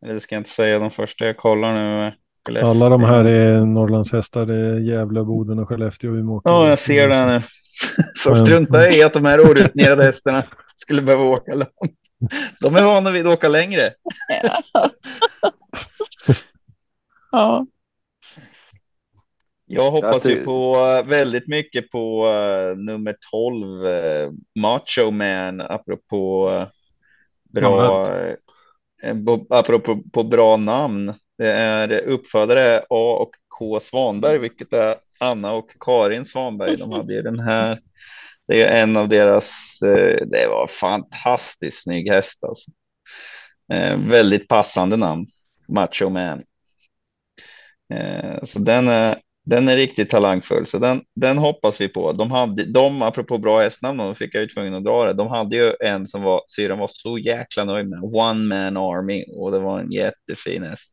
eller 0.04 0.14
det 0.14 0.20
ska 0.20 0.34
jag 0.34 0.40
inte 0.40 0.50
säga, 0.50 0.78
de 0.78 0.90
första 0.90 1.24
jag 1.24 1.36
kollar 1.36 1.74
nu. 1.74 2.12
Skellefteå. 2.46 2.70
Alla 2.70 2.88
de 2.88 3.04
här 3.04 3.24
är 3.24 3.64
Norrlandshästar. 3.64 4.46
Det 4.46 4.54
är 4.54 4.78
Gävle, 4.78 5.24
Boden 5.24 5.58
och 5.58 5.68
Skellefteå. 5.68 6.10
och 6.10 6.16
Umeå. 6.16 6.40
Ja, 6.44 6.68
jag 6.68 6.78
ser 6.78 7.08
det 7.08 7.26
nu. 7.26 7.42
Så 8.14 8.34
strunta 8.34 8.90
i 8.90 9.02
att 9.02 9.14
de 9.14 9.24
här 9.24 9.40
orutinerade 9.40 10.04
hästarna 10.04 10.42
skulle 10.74 11.02
behöva 11.02 11.24
åka 11.24 11.54
långt. 11.54 12.00
De 12.60 12.76
är 12.76 12.82
vana 12.82 13.10
vid 13.10 13.26
att 13.26 13.34
åka 13.34 13.48
längre. 13.48 13.92
Ja. 17.32 17.66
Ja. 19.66 19.82
Jag 19.82 19.90
hoppas 19.90 20.26
ju 20.26 20.44
på 20.44 20.76
eh, 20.76 21.08
väldigt 21.08 21.48
mycket 21.48 21.90
på 21.90 22.28
eh, 22.28 22.76
nummer 22.76 23.16
12, 23.30 23.86
uh, 23.86 24.30
Macho 24.58 25.10
Man, 25.10 25.60
apropå 25.60 26.50
eh, 26.50 26.68
bra, 27.44 28.06
uh, 28.06 29.38
apropå 29.50 30.02
på 30.12 30.22
bra 30.22 30.56
namn. 30.56 31.14
Det 31.38 31.52
är 31.52 32.02
uppfödare 32.02 32.78
A 32.78 33.16
och 33.20 33.30
K 33.58 33.80
Svanberg, 33.80 34.38
vilket 34.38 34.72
är 34.72 34.96
Anna 35.20 35.52
och 35.52 35.70
Karin 35.80 36.24
Svanberg. 36.24 36.76
De 36.76 36.92
hade 36.92 37.14
ju 37.14 37.22
den 37.22 37.40
här. 37.40 37.80
Det 38.48 38.62
är 38.62 38.82
en 38.82 38.96
av 38.96 39.08
deras. 39.08 39.78
eh, 39.82 40.26
det 40.26 40.46
var 40.48 40.66
fantastiskt 40.66 41.82
snygg 41.82 42.10
häst 42.10 42.44
alltså. 42.44 42.70
Eh, 43.72 43.96
väldigt 43.96 44.48
passande 44.48 44.96
namn, 44.96 45.26
Macho 45.68 46.08
Man. 46.08 46.42
Eh, 47.94 48.42
så 48.42 48.58
den 48.58 48.88
är, 48.88 49.20
den 49.46 49.68
är 49.68 49.76
riktigt 49.76 50.10
talangfull, 50.10 50.66
så 50.66 50.78
den, 50.78 51.02
den 51.20 51.38
hoppas 51.38 51.80
vi 51.80 51.88
på. 51.88 52.12
De 52.12 52.30
hade, 52.30 52.64
de, 52.64 53.02
apropå 53.02 53.38
bra 53.38 53.60
hästnamn, 53.60 53.98
de 53.98 54.14
fick 54.14 54.34
jag 54.34 54.42
ju 54.42 54.48
tvungen 54.48 54.74
att 54.74 54.84
dra 54.84 55.04
det. 55.04 55.12
De 55.12 55.28
hade 55.28 55.56
ju 55.56 55.72
en 55.80 56.06
som 56.06 56.22
var, 56.22 56.42
syrran 56.56 56.78
var 56.78 56.88
så 56.92 57.18
jäkla 57.18 57.64
nöjd 57.64 57.88
med, 57.88 58.00
One 58.02 58.44
Man 58.54 58.76
Army, 58.76 59.24
och 59.36 59.52
det 59.52 59.58
var 59.58 59.80
en 59.80 59.92
jättefin 59.92 60.62
häst. 60.62 60.92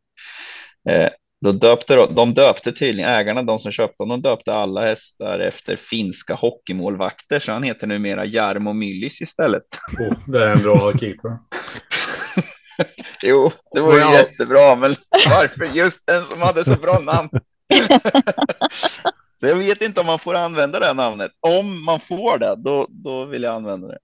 Eh, 0.90 1.10
då 1.46 1.52
döpte 1.52 2.08
de, 2.16 2.34
döpte 2.34 2.72
tydligen, 2.72 3.10
ägarna, 3.10 3.44
de 3.44 3.60
som 3.60 3.72
köpte 3.72 3.96
dem, 4.04 4.10
de 4.10 4.22
döpte 4.22 4.54
alla 4.54 4.82
hästar 4.82 5.40
efter 5.40 5.76
finska 5.76 6.34
hockeymålvakter, 6.36 7.40
så 7.40 7.52
han 7.52 7.64
heter 7.64 7.88
numera 7.88 8.26
Jarmo 8.26 8.74
Myllys 8.74 9.22
istället. 9.22 9.64
Oh, 10.00 10.14
det 10.28 10.44
är 10.44 10.48
en 10.50 10.64
bra 10.64 10.98
keeper. 10.98 11.38
Jo, 13.24 13.52
det 13.72 13.82
var 13.82 13.94
ju 13.94 14.00
Ja. 14.00 14.14
jättebra, 14.14 14.76
men 14.76 14.96
varför 15.30 15.66
just 15.74 16.08
den 16.08 16.22
som 16.24 16.42
hade 16.42 16.64
så 16.64 16.76
bra 16.76 17.00
namn? 17.00 17.30
så 19.40 19.48
jag 19.48 19.56
vet 19.56 19.82
inte 19.82 20.02
om 20.02 20.08
man 20.08 20.20
får 20.20 20.36
använda 20.36 20.80
det 20.80 20.86
här 20.86 20.94
namnet. 20.94 21.32
Om 21.40 21.86
man 21.86 22.00
får 22.00 22.38
det, 22.38 22.56
då, 22.58 22.88
då 22.90 23.26
vill 23.26 23.44
jag 23.44 23.56
använda 23.56 23.88
det. 23.88 23.98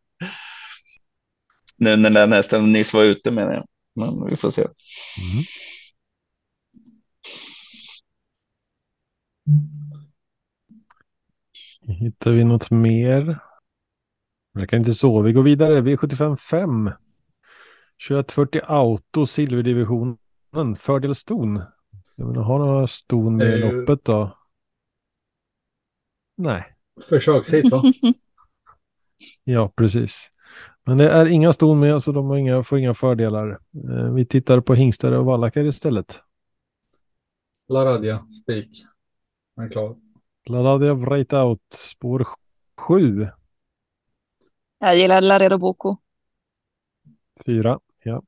Nu 1.78 1.95
när 1.95 2.10
den 2.10 2.32
hästen 2.32 2.72
nyss 2.72 2.93
var 2.93 3.03
ute 3.03 3.32
menar 3.32 3.53
jag. 3.53 3.66
Men 3.95 4.30
vi 4.30 4.36
får 4.36 4.51
se. 4.51 4.62
Mm. 4.62 5.43
Hittar 11.99 12.32
vi 12.32 12.43
något 12.43 12.72
mer? 12.72 13.39
Verkar 14.53 14.78
inte 14.78 14.93
så. 14.93 15.22
Vi 15.22 15.34
går 15.34 15.43
vidare. 15.43 15.82
V75 15.82 16.36
5. 16.36 16.91
2140 18.07 18.62
Auto 18.66 19.26
silverdivisionen. 19.26 20.18
Fördel 20.78 21.16
ston. 21.16 21.62
Jag 22.20 22.28
vill 22.28 22.38
ha 22.38 22.57
några 22.57 22.88
ston 22.88 23.36
med 23.38 23.47
i 23.59 23.61
Eh. 23.63 23.74
loppet 23.74 24.05
då. 24.05 24.38
Nej, 26.38 26.76
Försökshit 27.09 27.72
va? 27.72 27.82
ja 29.43 29.72
precis. 29.76 30.32
Men 30.84 30.97
det 30.97 31.09
är 31.09 31.26
inga 31.26 31.53
ston 31.53 31.80
med 31.80 32.03
så 32.03 32.11
de 32.11 32.26
har 32.28 32.38
inga, 32.38 32.63
får 32.63 32.80
inga 32.80 32.93
fördelar. 32.93 33.49
Eh, 33.89 34.13
Vi 34.13 34.26
tittar 34.26 34.61
på 34.61 34.74
hingstar 34.74 35.11
och 35.11 35.26
vallackar 35.26 35.63
istället. 35.63 36.24
Laradja, 37.67 38.28
spik. 38.41 38.86
Han 39.55 39.65
är 39.65 39.70
klar. 39.70 39.95
Laradia 40.45 40.93
Right 40.93 41.34
Out, 41.34 41.61
spår 41.74 42.26
7. 42.78 43.28
Jag 44.80 44.97
gillar 44.97 45.22
Laredo 45.22 45.57
Boko. 45.57 45.97
4. 47.45 47.80
Ja. 48.03 48.24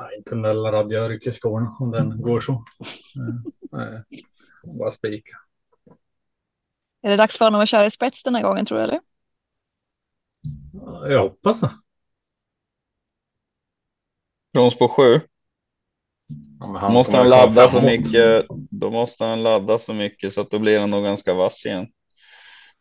Nej, 0.00 0.16
inte 0.16 0.34
Laradja 0.34 1.08
rycker 1.08 1.32
skorna 1.32 1.76
om 1.80 1.90
den 1.90 2.22
går 2.22 2.40
så. 2.40 2.64
Nej, 3.72 4.02
bara 4.78 4.90
spik. 4.90 5.24
Är 7.02 7.10
det 7.10 7.16
dags 7.16 7.38
för 7.38 7.44
honom 7.44 7.60
att 7.60 7.68
köra 7.68 7.86
i 7.86 7.90
spets 7.90 8.22
den 8.22 8.34
här 8.34 8.42
gången 8.42 8.66
tror 8.66 8.78
du 8.78 8.84
eller? 8.84 9.00
Jag 11.08 11.22
hoppas 11.22 11.60
det. 11.60 11.70
Brons 14.52 14.78
på 14.78 14.88
sju. 14.88 15.20
Ja, 16.60 16.78
han 16.78 16.92
måste 16.92 17.16
han 17.16 17.28
ladda 17.28 17.68
så 17.68 17.80
mycket. 17.82 18.46
Då 18.70 18.90
måste 18.90 19.24
han 19.24 19.42
ladda 19.42 19.78
så 19.78 19.92
mycket 19.92 20.32
så 20.32 20.40
att 20.40 20.50
då 20.50 20.58
blir 20.58 20.80
han 20.80 20.90
nog 20.90 21.04
ganska 21.04 21.34
vass 21.34 21.66
igen. 21.66 21.86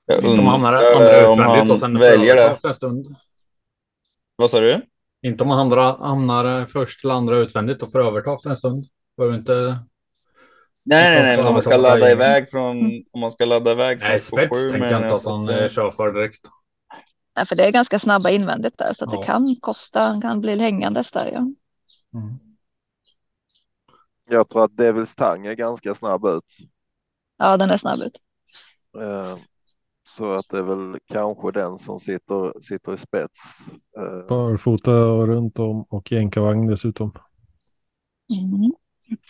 Jag 0.06 0.18
Inte 0.18 0.28
om 0.30 0.48
han 0.48 0.64
undrar 0.64 1.28
om 1.28 1.40
han 1.40 1.78
sen 1.78 2.00
väljer 2.00 2.36
det. 2.36 2.44
övertar 2.44 2.70
en 2.70 2.76
stund. 2.76 3.16
Vad 4.36 4.50
sa 4.50 4.60
du? 4.60 4.82
Inte 5.22 5.44
om 5.44 5.50
han 5.50 5.60
hamnar, 5.60 5.98
hamnar 5.98 6.66
först 6.66 7.00
till 7.02 7.12
andra 7.12 7.38
utvändigt 7.38 7.82
och 7.84 7.92
får 7.92 8.00
överta 8.08 8.34
efter 8.34 8.50
en 8.50 8.58
stund. 8.58 8.86
Behöver 9.18 9.38
inte... 9.38 9.54
Nej, 10.84 11.10
nej, 11.10 11.24
nej, 11.24 11.38
men 11.38 11.48
om 11.48 11.54
man 11.54 11.62
ska 11.62 11.78
ladda 11.78 11.96
Mm. 12.06 12.12
iväg 12.12 12.50
från, 12.50 12.78
om 13.12 13.20
man 13.20 13.32
ska 13.32 13.46
ladda 13.46 13.72
iväg 13.72 14.00
Nej, 14.00 14.22
spets 14.22 14.50
sju 14.58 14.70
tänker 14.70 14.92
jag 14.92 15.02
inte 15.04 15.16
att 15.16 15.22
så 15.22 15.32
han 15.32 15.50
att, 15.50 15.62
eh, 15.62 15.70
kör 15.70 15.92
för 15.92 16.12
direkt. 16.14 16.46
Nej, 17.36 17.46
för 17.46 17.56
det 17.56 17.66
är 17.66 17.72
ganska 17.72 18.00
snabba 18.00 18.30
invändigt 18.30 18.78
där 18.78 18.94
så 18.94 19.06
att 19.06 19.14
Ja. 19.14 19.20
det 19.20 19.26
kan 19.26 19.56
kosta, 19.62 20.00
han 20.02 20.22
kan 20.22 20.42
bli 20.42 20.60
hängandes 20.60 21.12
där. 21.12 21.26
Ja. 21.34 21.40
Mm. 22.20 22.40
Jag 24.30 24.50
tror 24.50 24.64
att 24.64 24.78
Devils 24.78 25.16
Tang 25.16 25.46
är 25.46 25.54
ganska 25.54 25.96
snabb 25.96 26.26
ut. 26.26 26.58
ja, 27.38 27.58
den 27.58 27.70
är 27.70 27.78
snabb 27.78 28.00
ut. 28.00 28.18
Eh, 29.02 29.38
Så 30.18 30.34
att 30.34 30.46
det 30.50 30.58
är 30.58 30.64
väl 30.64 31.00
kanske 31.06 31.52
den 31.52 31.78
som 31.78 32.00
sitter, 32.00 32.62
sitter 32.62 32.94
i 32.94 32.98
spets. 32.98 33.40
Eh, 33.98 34.28
Barfota 34.30 35.06
och 35.06 35.28
runt 35.28 35.60
om 35.60 35.84
och 35.90 36.12
jänkarvagn 36.12 36.68
dessutom. 36.68 37.12
Mm. 38.32 38.72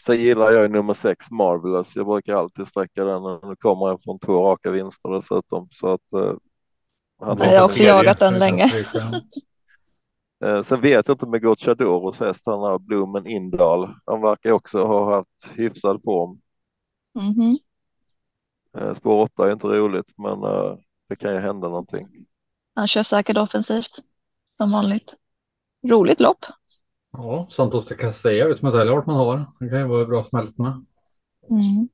Sen 0.06 0.16
gillar 0.16 0.52
jag 0.52 0.62
ju 0.62 0.68
nummer 0.68 0.94
sex 0.94 1.32
Marvelous. 1.32 1.96
Jag 1.96 2.06
brukar 2.06 2.36
alltid 2.36 2.68
sträcka 2.68 3.04
den 3.04 3.24
och 3.26 3.48
nu 3.48 3.56
kommer 3.56 3.88
jag 3.88 4.04
från 4.04 4.20
två 4.20 4.52
raka 4.52 4.72
vinster 4.72 5.10
dessutom. 5.10 5.68
Så 5.72 5.88
att, 5.88 6.14
eh, 6.14 6.34
han 7.20 7.38
jag 7.38 7.60
har 7.60 7.66
också 7.66 7.84
jagat 7.84 8.20
den 8.20 8.40
länge. 8.40 8.72
Eh, 10.46 10.62
sen 10.62 10.82
vet 10.82 11.08
jag 11.08 11.16
inte 11.16 11.28
med 11.28 11.42
Gocciadoros 11.42 12.20
häst, 12.20 12.42
han 12.46 12.60
har 12.60 12.80
Blommen 12.80 13.28
Indal. 13.28 13.90
Han 14.06 14.22
verkar 14.22 14.52
också 14.52 14.84
ha 14.84 15.16
haft 15.16 15.52
hyfsad 15.56 16.02
form. 16.04 16.40
Mhm. 17.16 17.50
Eh, 17.50 17.56
spår 18.96 19.22
8 19.22 19.48
är 19.48 19.52
inte 19.52 19.68
roligt, 19.68 20.14
men 20.18 20.44
eh, 20.44 20.78
det 21.10 21.16
kan 21.16 21.34
ju 21.34 21.40
hända 21.40 21.68
någonting. 21.68 22.08
Han 22.76 22.88
kör 22.88 23.04
säkert 23.04 23.38
offensivt 23.38 24.00
som 24.58 24.72
vanligt. 24.72 25.14
Roligt 25.88 26.20
lopp. 26.20 26.46
Ja, 27.12 27.48
Santos 27.52 27.88
de 27.88 27.96
Castella 27.96 28.50
inte 28.50 28.78
heller 28.78 28.92
vart 28.92 29.06
man 29.06 29.16
har. 29.16 29.46
Det 29.60 29.70
kan 29.70 29.80
ju 29.80 29.88
vara 29.88 30.06
bra 30.06 30.24
smält 30.24 30.58
med. 30.58 30.86
Mm. 31.50 31.90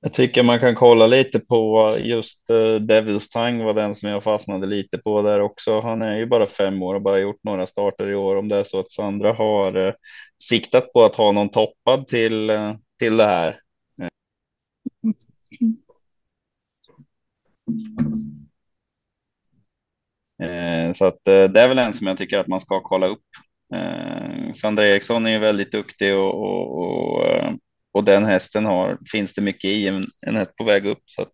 Jag 0.00 0.12
tycker 0.12 0.42
man 0.42 0.58
kan 0.58 0.74
kolla 0.74 1.06
lite 1.06 1.40
på 1.40 1.90
just 1.98 2.50
uh, 2.50 2.74
Devils 2.74 3.28
Tang 3.28 3.64
var 3.64 3.74
den 3.74 3.94
som 3.94 4.08
jag 4.08 4.22
fastnade 4.22 4.66
lite 4.66 4.98
på 4.98 5.22
där 5.22 5.40
också. 5.40 5.80
Han 5.80 6.02
är 6.02 6.16
ju 6.16 6.26
bara 6.26 6.46
fem 6.46 6.82
år 6.82 6.94
och 6.94 7.02
bara 7.02 7.18
gjort 7.18 7.44
några 7.44 7.66
starter 7.66 8.10
i 8.10 8.14
år. 8.14 8.36
Om 8.36 8.48
det 8.48 8.56
är 8.56 8.64
så 8.64 8.80
att 8.80 8.90
Sandra 8.90 9.32
har 9.32 9.76
uh, 9.76 9.92
siktat 10.42 10.92
på 10.92 11.04
att 11.04 11.16
ha 11.16 11.32
någon 11.32 11.48
toppad 11.48 12.08
till, 12.08 12.50
uh, 12.50 12.74
till 12.98 13.16
det 13.16 13.24
här. 13.24 13.60
Eh, 20.42 20.92
Så 20.92 21.06
att 21.06 21.28
eh, 21.28 21.44
det 21.44 21.60
är 21.60 21.68
väl 21.68 21.78
en 21.78 21.94
som 21.94 22.06
jag 22.06 22.18
tycker 22.18 22.38
att 22.38 22.46
man 22.46 22.60
ska 22.60 22.80
kolla 22.80 23.06
upp. 23.06 23.24
Eh, 23.74 24.52
Sandra 24.54 24.86
Eriksson 24.86 25.26
är 25.26 25.30
ju 25.30 25.38
väldigt 25.38 25.72
duktig 25.72 26.14
och, 26.16 26.34
och, 26.42 26.78
och, 26.78 27.24
och 27.92 28.04
den 28.04 28.24
hästen 28.24 28.64
har, 28.64 28.98
finns 29.12 29.34
det 29.34 29.42
mycket 29.42 29.70
i, 29.70 29.88
en, 29.88 30.04
en 30.26 30.36
häst 30.36 30.56
på 30.56 30.64
väg 30.64 30.86
upp. 30.86 31.02
Så 31.06 31.22
att 31.22 31.32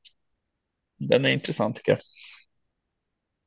den 0.99 1.25
är 1.25 1.29
intressant 1.31 1.77
tycker 1.77 1.93
jag. 1.93 2.01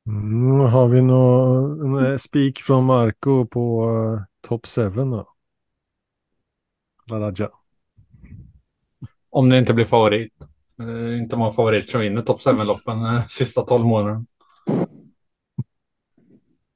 Mm, 0.08 0.60
har 0.60 0.88
vi 0.88 1.02
någon 1.02 2.18
spik 2.18 2.58
från 2.60 2.84
Marco 2.84 3.46
på 3.46 3.90
uh, 3.90 4.22
top 4.48 4.66
7 4.66 4.90
då? 4.90 5.28
Laraja. 7.06 7.50
Om 9.30 9.48
det 9.48 9.58
inte 9.58 9.74
blir 9.74 9.84
favorit. 9.84 10.32
Det 10.76 10.84
är 10.84 11.16
inte 11.16 11.36
många 11.36 11.52
favoriter 11.52 11.90
som 11.90 12.00
vinner 12.00 12.22
topp 12.22 12.40
7-loppen 12.40 13.04
eh, 13.04 13.26
sista 13.26 13.62
12 13.62 13.86
månaderna. 13.86 14.24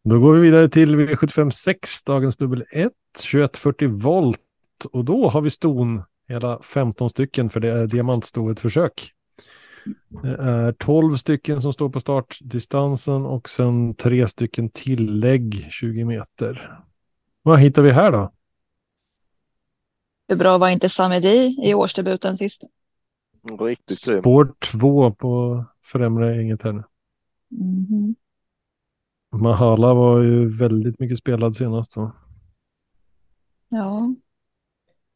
Då 0.05 0.21
går 0.21 0.35
vi 0.35 0.41
vidare 0.41 0.69
till 0.69 0.97
V75 0.97 1.51
6, 1.51 2.05
dagens 2.05 2.37
dubbel 2.37 2.65
1, 2.71 2.93
2140 3.31 3.89
volt. 3.89 4.39
Och 4.93 5.05
då 5.05 5.29
har 5.29 5.41
vi 5.41 5.51
ston, 5.51 6.03
hela 6.29 6.63
15 6.63 7.11
stycken, 7.11 7.51
för 7.51 7.61
det 7.61 7.69
är 7.69 7.87
diamantstoet 7.87 8.61
försök. 8.61 9.13
Det 10.23 10.37
är 10.37 10.73
12 10.73 11.17
stycken 11.17 11.63
som 11.63 11.73
står 11.73 11.89
på 11.89 12.01
startdistansen 12.01 13.27
och 13.27 13.51
sen 13.51 13.95
tre 13.95 14.29
stycken 14.29 14.71
tillägg 14.71 15.69
20 15.71 16.05
meter. 16.05 16.79
Vad 17.43 17.61
hittar 17.61 17.83
vi 17.83 17.91
här 17.91 18.13
då? 18.13 18.33
Hur 20.29 20.37
bra 20.37 20.59
var 20.59 20.69
inte 20.69 20.89
Samedi 20.89 21.57
i 21.63 21.75
årsdebuten 21.75 22.37
sist? 22.37 22.63
Riktigt 23.43 24.07
grym. 24.07 24.21
Spår 24.21 24.55
2 24.59 25.11
på 25.15 25.65
främre 25.83 26.43
inget 26.43 26.63
här 26.63 26.73
nu. 26.73 26.83
Mhm. 27.49 28.15
Mahala 29.33 29.95
var 29.95 30.21
ju 30.23 30.49
väldigt 30.49 30.99
mycket 31.01 31.19
spelad 31.19 31.57
senast 31.57 31.97
va? 31.97 32.13
Ja, 33.69 34.15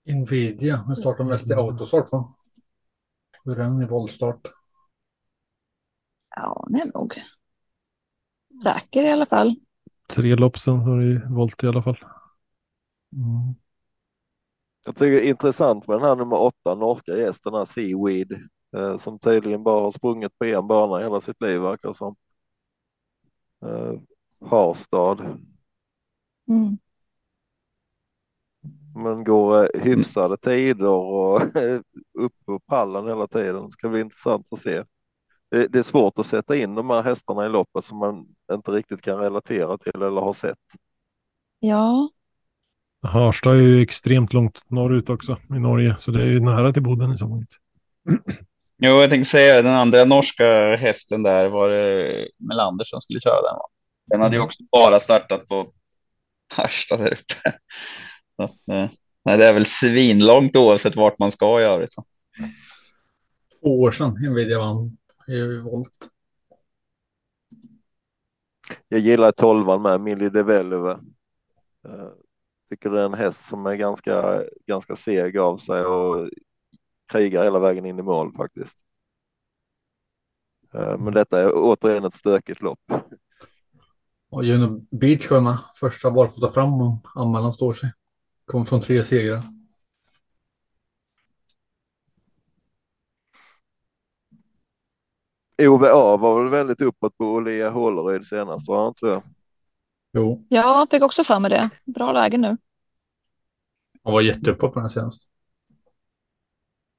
Nvidia, 0.06 0.84
den 0.86 0.96
startar 0.96 1.24
mest 1.24 1.50
i 1.50 1.54
autostart 1.54 2.12
va? 2.12 2.34
Hur 3.44 3.60
är 3.60 3.64
den 3.64 3.82
i 3.82 3.86
voltstart? 3.86 4.40
ja, 6.36 6.66
det 6.70 6.78
är 6.80 6.90
nog 6.94 7.14
säker 8.62 9.02
i 9.02 9.10
alla 9.12 9.26
fall. 9.26 9.56
Tre 10.08 10.34
lopp 10.34 10.58
sen 10.58 10.78
har 10.78 10.98
det 10.98 11.04
ju 11.04 11.28
volt 11.28 11.64
i 11.64 11.66
alla 11.66 11.82
fall. 11.82 11.98
Mm. 13.12 13.54
Jag 14.84 14.96
tycker 14.96 15.10
det 15.12 15.26
är 15.26 15.30
intressant 15.30 15.86
med 15.88 15.96
den 15.96 16.04
här 16.08 16.16
nummer 16.16 16.36
åtta 16.40 16.74
norska 16.74 17.12
gästen, 17.16 17.54
här 17.54 17.64
Seaweed, 17.64 18.32
eh, 18.76 18.96
som 18.96 19.18
tydligen 19.18 19.62
bara 19.62 19.80
har 19.80 19.90
sprungit 19.92 20.38
på 20.38 20.44
en 20.44 20.66
bana 20.66 20.98
hela 20.98 21.20
sitt 21.20 21.40
liv 21.42 21.60
verkar 21.60 21.88
det 21.88 21.94
som. 21.94 22.16
Eh, 23.62 23.94
Harstad, 24.50 25.38
Mm. 26.48 26.78
men 28.94 29.24
går 29.24 29.76
eh, 29.76 29.82
hyfsade 29.82 30.36
tider 30.36 30.86
och 30.88 31.42
upp 32.18 32.32
på 32.46 32.60
pallen 32.60 33.06
hela 33.06 33.26
tiden. 33.26 33.70
Ska 33.70 33.88
bli 33.88 34.00
intressant 34.00 34.46
att 34.50 34.58
se. 34.60 34.84
Det, 35.50 35.68
det 35.68 35.78
är 35.78 35.82
svårt 35.82 36.18
att 36.18 36.26
sätta 36.26 36.56
in 36.56 36.74
de 36.74 36.90
här 36.90 37.02
hästarna 37.02 37.46
i 37.46 37.48
loppet 37.48 37.84
som 37.84 37.98
man 37.98 38.26
inte 38.52 38.70
riktigt 38.70 39.02
kan 39.02 39.18
relatera 39.18 39.78
till 39.78 40.02
eller 40.02 40.20
har 40.20 40.32
sett. 40.32 40.58
Ja, 41.58 42.10
Harstad 43.04 43.50
är 43.50 43.60
ju 43.60 43.82
extremt 43.82 44.32
långt 44.32 44.70
norrut 44.70 45.10
också 45.10 45.38
i 45.50 45.58
Norge, 45.58 45.96
så 45.98 46.10
det 46.10 46.22
är 46.22 46.26
ju 46.26 46.40
nära 46.40 46.72
till 46.72 46.82
Boden 46.82 47.12
i 47.12 47.18
så 47.18 47.28
fall. 47.28 47.44
Jo, 48.78 48.90
jag 49.00 49.10
tänkte 49.10 49.30
säga 49.30 49.62
den 49.62 49.74
andra 49.74 50.04
norska 50.04 50.76
hästen 50.76 51.22
där 51.22 51.48
var 51.48 51.68
det 51.68 52.28
Melander 52.38 52.84
som 52.84 53.00
skulle 53.00 53.20
köra 53.20 53.42
den. 53.42 53.54
Va? 53.54 53.68
Den 54.06 54.20
hade 54.20 54.36
ju 54.36 54.42
också 54.42 54.62
bara 54.72 55.00
startat 55.00 55.48
på 55.48 55.72
Harstad 56.56 56.96
där 56.96 57.12
uppe. 57.12 57.34
Så 58.36 58.42
att, 58.42 58.68
eh, 58.70 58.90
nej, 59.24 59.38
det 59.38 59.46
är 59.46 59.52
väl 59.54 59.66
svinlångt 59.66 60.56
oavsett 60.56 60.96
vart 60.96 61.18
man 61.18 61.32
ska 61.32 61.60
i 61.60 61.64
övrigt. 61.64 61.96
va? 61.96 62.04
Två 63.62 63.80
år 63.80 63.92
sedan 63.92 64.10
Nvidia 64.10 64.58
vann 64.58 64.96
i 65.28 65.60
volt. 65.60 66.08
Jag 68.88 69.00
gillar 69.00 69.32
tolvan 69.32 69.82
med 69.82 70.00
Millie 70.00 70.28
de 70.28 70.42
Velve. 70.42 70.90
Eh, 71.88 72.08
Tycker 72.70 72.90
det 72.90 73.00
är 73.00 73.04
en 73.04 73.14
häst 73.14 73.48
som 73.48 73.66
är 73.66 73.74
ganska, 73.74 74.42
ganska 74.66 74.96
seg 74.96 75.38
av 75.38 75.58
sig 75.58 75.84
och 75.84 76.30
krigar 77.06 77.44
hela 77.44 77.58
vägen 77.58 77.86
in 77.86 77.98
i 77.98 78.02
mål 78.02 78.32
faktiskt. 78.36 78.76
Eh, 80.74 80.98
Men 80.98 81.14
detta 81.14 81.40
är 81.40 81.52
återigen 81.54 82.04
ett 82.04 82.14
stökigt 82.14 82.62
lopp. 82.62 82.80
Och 84.30 84.44
Juno 84.44 84.86
Beach 84.90 85.30
var 85.30 85.40
med. 85.40 85.58
Första 85.80 86.10
barfota 86.10 86.50
fram 86.50 86.80
och 86.80 86.98
anmälan 87.14 87.52
står 87.52 87.74
sig. 87.74 87.92
Kommer 88.44 88.64
från 88.64 88.80
tre 88.80 89.04
segrar. 89.04 89.42
OVA 95.62 96.16
var 96.16 96.42
väl 96.42 96.50
väldigt 96.50 96.80
uppåt 96.80 97.18
på 97.18 97.24
Olia 97.24 97.70
Håleryd 97.70 98.26
senast, 98.26 98.68
var 98.68 98.78
han 98.78 98.88
inte 98.88 99.00
så? 99.00 99.22
Jo, 100.14 100.44
ja, 100.48 100.78
jag 100.78 100.90
fick 100.90 101.02
också 101.02 101.24
för 101.24 101.38
mig 101.40 101.50
det. 101.50 101.70
Bra 101.84 102.12
läge 102.12 102.36
nu. 102.38 102.56
han 104.04 104.12
var 104.12 104.20
jätteuppåt 104.20 104.74
på 104.74 104.80
den 104.80 104.90
senast. 104.90 105.22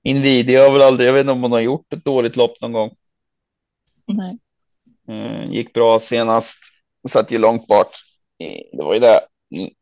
Nvidia 0.04 0.64
har 0.64 0.72
väl 0.72 0.82
aldrig, 0.82 1.10
jag 1.10 1.14
vet 1.14 1.22
inte 1.22 1.32
om 1.32 1.42
hon 1.42 1.52
har 1.52 1.60
gjort 1.60 1.94
ett 1.94 2.06
dåligt 2.06 2.36
lopp 2.36 2.62
någon 2.62 2.72
gång. 2.72 2.96
Nej. 4.08 4.38
Eh, 5.08 5.52
gick 5.52 5.74
bra 5.74 6.00
senast, 6.00 6.58
satt 7.08 7.32
ju 7.32 7.38
långt 7.38 7.68
bak. 7.68 7.88
Det 8.72 8.84
var 8.84 8.94
ju 8.94 9.00
det 9.00 9.20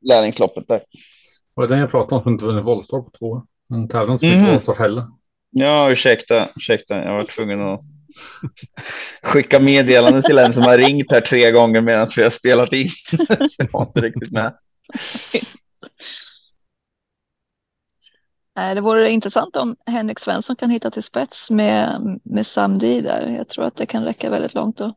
lärlingsloppet 0.01 0.67
där. 0.67 0.83
Och 1.53 1.67
den 1.67 1.79
jag 1.79 1.91
pratade 1.91 2.15
om 2.15 2.23
som 2.23 2.31
inte 2.33 2.45
vunnit 2.45 2.65
voltstart 2.65 3.05
på 3.05 3.11
två 3.11 3.25
år. 3.25 3.41
En 3.73 3.87
tävling 3.87 4.19
som 4.19 4.27
Mm. 4.27 4.39
inte 4.39 4.51
voltstart 4.51 4.77
heller. 4.77 5.07
Ja, 5.49 5.91
ursäkta, 5.91 6.49
ursäkta. 6.55 7.03
Jag 7.03 7.13
var 7.13 7.25
tvungen 7.25 7.61
att 7.61 7.79
skicka 9.23 9.59
meddelande 9.59 10.21
till 10.21 10.37
en 10.37 10.53
som 10.53 10.63
har 10.63 10.77
ringt 10.77 11.11
här 11.11 11.21
tre 11.21 11.51
gånger 11.51 11.81
medan 11.81 12.07
vi 12.15 12.23
har 12.23 12.29
spelat 12.29 12.73
in. 12.73 12.89
Så 13.49 13.55
jag 13.57 13.71
var 13.71 13.85
inte 13.85 14.01
riktigt 14.01 14.31
med. 14.31 14.57
Nej, 18.55 18.75
Det 18.75 18.81
vore 18.81 19.11
intressant 19.11 19.55
om 19.55 19.75
Henrik 19.85 20.19
Svensson 20.19 20.55
kan 20.55 20.69
hitta 20.69 20.91
till 20.91 21.03
spets 21.03 21.49
med, 21.49 22.19
med 22.23 22.47
Samdi 22.47 23.01
där. 23.01 23.29
Jag 23.37 23.49
tror 23.49 23.65
att 23.65 23.75
det 23.75 23.85
kan 23.85 24.03
räcka 24.03 24.29
väldigt 24.29 24.53
långt 24.53 24.77
då. 24.77 24.95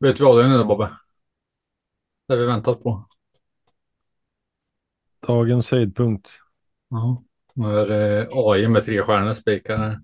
Vet 0.00 0.20
det 0.36 0.44
är 0.44 0.48
nu 0.48 0.64
Bobbe? 0.64 0.96
Det 2.26 2.34
har 2.34 2.40
vi 2.40 2.46
väntat 2.46 2.82
på. 2.82 3.08
Dagens 5.26 5.70
höjdpunkt. 5.70 6.30
Ja. 6.88 7.24
Nu 7.54 7.78
är 7.78 7.86
det 7.86 8.22
eh, 8.22 8.28
AI 8.30 8.68
med 8.68 8.84
tre 8.84 9.02
stjärnor 9.02 9.34
spikar. 9.34 10.00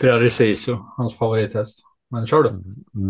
Ferrari 0.00 0.30
Sisu, 0.30 0.76
hans 0.96 1.18
favorithäst. 1.18 1.78
Men 2.10 2.26
kör 2.26 2.42
du. 2.42 2.62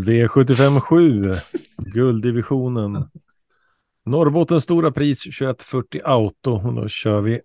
V75 0.04 0.80
7, 0.80 1.34
gulddivisionen. 1.78 3.08
Norrbottens 4.04 4.64
stora 4.64 4.90
pris 4.90 5.22
2140 5.22 6.00
Auto. 6.04 6.52
Och 6.66 6.74
då 6.74 6.88
kör 6.88 7.20
vi 7.20 7.40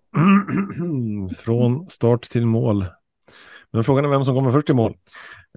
från 1.38 1.90
start 1.90 2.22
till 2.22 2.46
mål. 2.46 2.86
Men 3.72 3.84
frågan 3.84 4.06
är 4.06 4.10
vem 4.10 4.26
som 4.26 4.36
kommer 4.36 4.52
först 4.52 4.66
till 4.66 4.76
mål. 4.76 4.96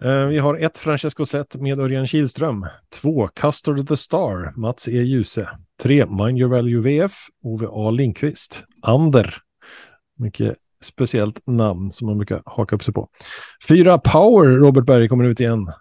Eh, 0.03 0.27
vi 0.27 0.39
har 0.39 0.57
ett 0.57 0.79
Francesco 0.79 1.25
Zet 1.25 1.57
med 1.57 1.81
Örjan 1.81 2.07
Kihlström. 2.07 2.67
Två 2.93 3.29
Custard 3.29 3.89
the 3.89 3.97
Star, 3.97 4.53
Mats 4.57 4.89
E. 4.89 5.03
Djuse. 5.03 5.49
Tre 5.83 6.07
Mind 6.07 6.39
Your 6.39 6.51
Value 6.51 6.81
VF, 6.81 7.13
Ove 7.43 7.67
A. 7.71 7.91
Lindqvist. 7.91 8.63
Ander, 8.83 9.37
mycket 10.19 10.57
speciellt 10.85 11.47
namn 11.47 11.93
som 11.93 12.07
man 12.07 12.19
brukar 12.19 12.43
haka 12.47 12.77
upp 12.77 12.83
sig 12.83 12.95
på. 12.95 13.09
Fyra 13.69 13.99
Power, 13.99 14.47
Robert 14.47 14.85
Berg 14.85 15.09
kommer 15.09 15.25
ut 15.25 15.41
igen. 15.41 15.73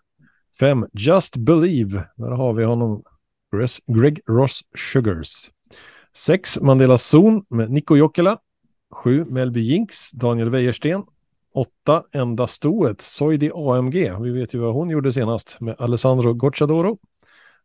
Fem 0.60 0.86
Just 0.94 1.38
Believe, 1.38 2.04
där 2.18 2.32
har 2.32 2.54
vi 2.54 2.64
honom. 2.64 3.04
Greg 3.88 4.20
Ross 4.28 4.62
Sugars. 4.94 5.52
Sex 6.16 6.62
Mandela 6.62 6.98
Zon 6.98 7.46
med 7.50 7.72
Nico 7.72 7.96
Jokela. 7.96 8.38
Sju 8.92 9.26
Melby 9.26 9.62
Jinx, 9.62 10.12
Daniel 10.12 10.50
Wäjersten. 10.50 11.04
Åtta 11.54 12.04
Enda 12.12 12.48
Stoet, 12.48 13.02
Soidi 13.02 13.52
AMG. 13.56 14.12
Vi 14.22 14.32
vet 14.32 14.54
ju 14.54 14.60
vad 14.60 14.74
hon 14.74 14.90
gjorde 14.90 15.14
senast 15.14 15.58
med 15.60 15.76
Alessandro 15.80 16.34
Gocciadoro. 16.34 16.98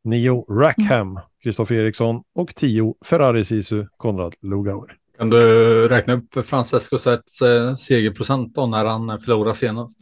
Nio 0.05 0.45
Rackham, 0.49 1.21
Kristoffer 1.43 1.75
Eriksson. 1.75 2.23
Och 2.35 2.55
tio 2.55 2.95
Ferrari 3.05 3.45
Sisu, 3.45 3.87
Konrad 3.97 4.35
Lugauer. 4.41 4.97
Kan 5.19 5.31
du 5.31 5.89
räkna 5.89 6.15
upp 6.15 6.47
Francesco 6.47 6.99
Zets 6.99 7.43
eh, 7.43 7.75
segerprocent 7.75 8.55
då 8.55 8.67
när 8.67 8.85
han 8.85 9.21
förlorade 9.21 9.55
senast? 9.55 9.99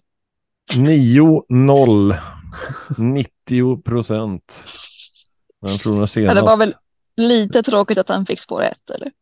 9-0. 0.72 2.16
90 2.98 3.82
procent. 3.84 4.64
Han 5.66 5.78
förlorade 5.78 6.08
senast. 6.08 6.28
Ja, 6.28 6.34
det 6.34 6.46
var 6.48 6.56
väl 6.56 6.74
lite 7.16 7.62
tråkigt 7.62 7.98
att 7.98 8.08
han 8.08 8.26
fick 8.26 8.40
spår 8.40 8.62
ett, 8.62 8.90
eller? 8.90 9.12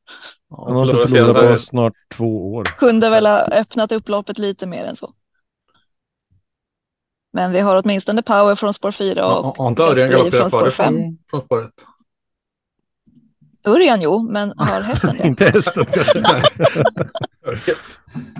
Ja, 0.50 0.64
Han 0.66 0.76
har 0.76 0.84
inte 0.84 1.08
förlorat 1.08 1.52
på 1.52 1.58
snart 1.58 1.92
två 2.14 2.54
år. 2.54 2.64
Kunde 2.64 3.10
väl 3.10 3.26
ha 3.26 3.38
öppnat 3.38 3.92
upp 3.92 4.08
loppet 4.08 4.38
lite 4.38 4.66
mer 4.66 4.84
än 4.84 4.96
så. 4.96 5.12
Men 7.32 7.52
vi 7.52 7.60
har 7.60 7.82
åtminstone 7.84 8.22
power 8.22 8.54
från 8.54 8.74
spår 8.74 8.90
4 8.90 9.26
och 9.26 9.56
Har 9.56 9.68
inte 9.68 9.82
Örjan 9.82 10.10
galopperat 10.10 10.50
från 10.50 10.60
före 10.60 10.70
spår 10.70 10.84
5. 10.84 10.94
från, 10.94 11.18
från 11.30 11.42
spåret? 11.44 11.72
Örjan 13.66 14.00
jo, 14.00 14.22
men 14.30 14.48
har 14.56 14.80
hästen 14.80 15.16
det? 15.18 15.26
inte 15.28 15.44
hästen. 15.44 15.84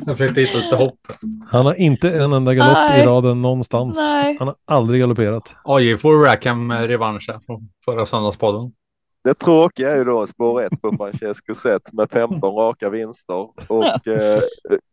Jag 0.07 0.19
försökte 0.19 0.41
hitta 0.41 0.59
lite 0.59 0.77
hopp. 0.77 0.99
Han 1.51 1.67
har 1.67 1.75
inte 1.75 2.11
en 2.11 2.33
enda 2.33 2.55
galopp 2.55 2.77
i 2.77 2.93
Nej. 2.93 3.07
raden 3.07 3.43
någonstans. 3.43 3.97
Nej. 3.97 4.37
Han 4.39 4.49
har 4.49 4.57
aldrig 4.65 5.01
galopperat. 5.01 5.55
AJ 5.65 5.97
får 5.97 6.25
Rackham 6.25 6.71
eh, 6.71 6.79
revansch 6.81 7.31
från 7.47 7.69
förra 7.85 8.07
söndagspodden. 8.07 8.73
Det 9.25 9.35
tråkiga 9.35 9.91
är 9.91 9.97
ju 9.97 10.05
då 10.05 10.27
spår 10.27 10.63
1 10.63 10.83
på 10.83 10.97
Francesco 10.97 11.55
Zet 11.55 11.93
med 11.93 12.11
15 12.11 12.55
raka 12.55 12.91
vinster 12.91 13.49
och 13.69 14.09
eh, 14.09 14.41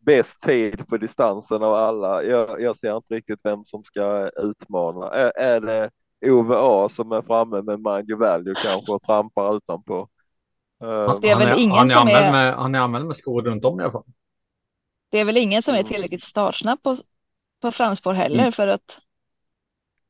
bäst 0.06 0.40
tid 0.40 0.86
på 0.88 0.96
distansen 0.96 1.62
av 1.62 1.74
alla. 1.74 2.22
Jag, 2.22 2.60
jag 2.62 2.76
ser 2.76 2.96
inte 2.96 3.14
riktigt 3.14 3.40
vem 3.42 3.64
som 3.64 3.84
ska 3.84 4.30
utmana. 4.36 5.10
Är, 5.10 5.32
är 5.38 5.60
det 5.60 5.90
OVA 6.30 6.88
som 6.88 7.12
är 7.12 7.22
framme 7.22 7.62
med 7.62 7.80
Mind 7.80 8.10
Your 8.10 8.20
Value 8.20 8.54
kanske 8.64 8.92
och 8.92 9.02
trampar 9.02 9.56
utanpå? 9.56 10.08
Eh, 10.82 11.20
Det 11.20 11.30
är 11.30 11.36
väl 11.38 11.48
han 11.48 11.58
ingen 11.58 11.76
han 11.78 11.90
är 11.90 11.94
som 11.94 12.08
är- 12.08 12.32
Med, 12.32 12.54
han 12.54 12.74
är 12.74 12.78
anmäld 12.78 13.06
med 13.06 13.16
skor 13.16 13.42
runt 13.42 13.64
om 13.64 13.80
i 13.80 13.82
alla 13.82 13.92
fall. 13.92 14.04
Det 15.10 15.18
är 15.18 15.24
väl 15.24 15.36
ingen 15.36 15.62
som 15.62 15.74
är 15.74 15.78
Mm. 15.78 15.92
tillräckligt 15.92 16.22
startsnabb 16.22 16.82
på, 16.82 16.96
på 17.62 17.72
framspår 17.72 18.14
heller 18.14 18.50
för 18.50 18.68
att 18.68 18.98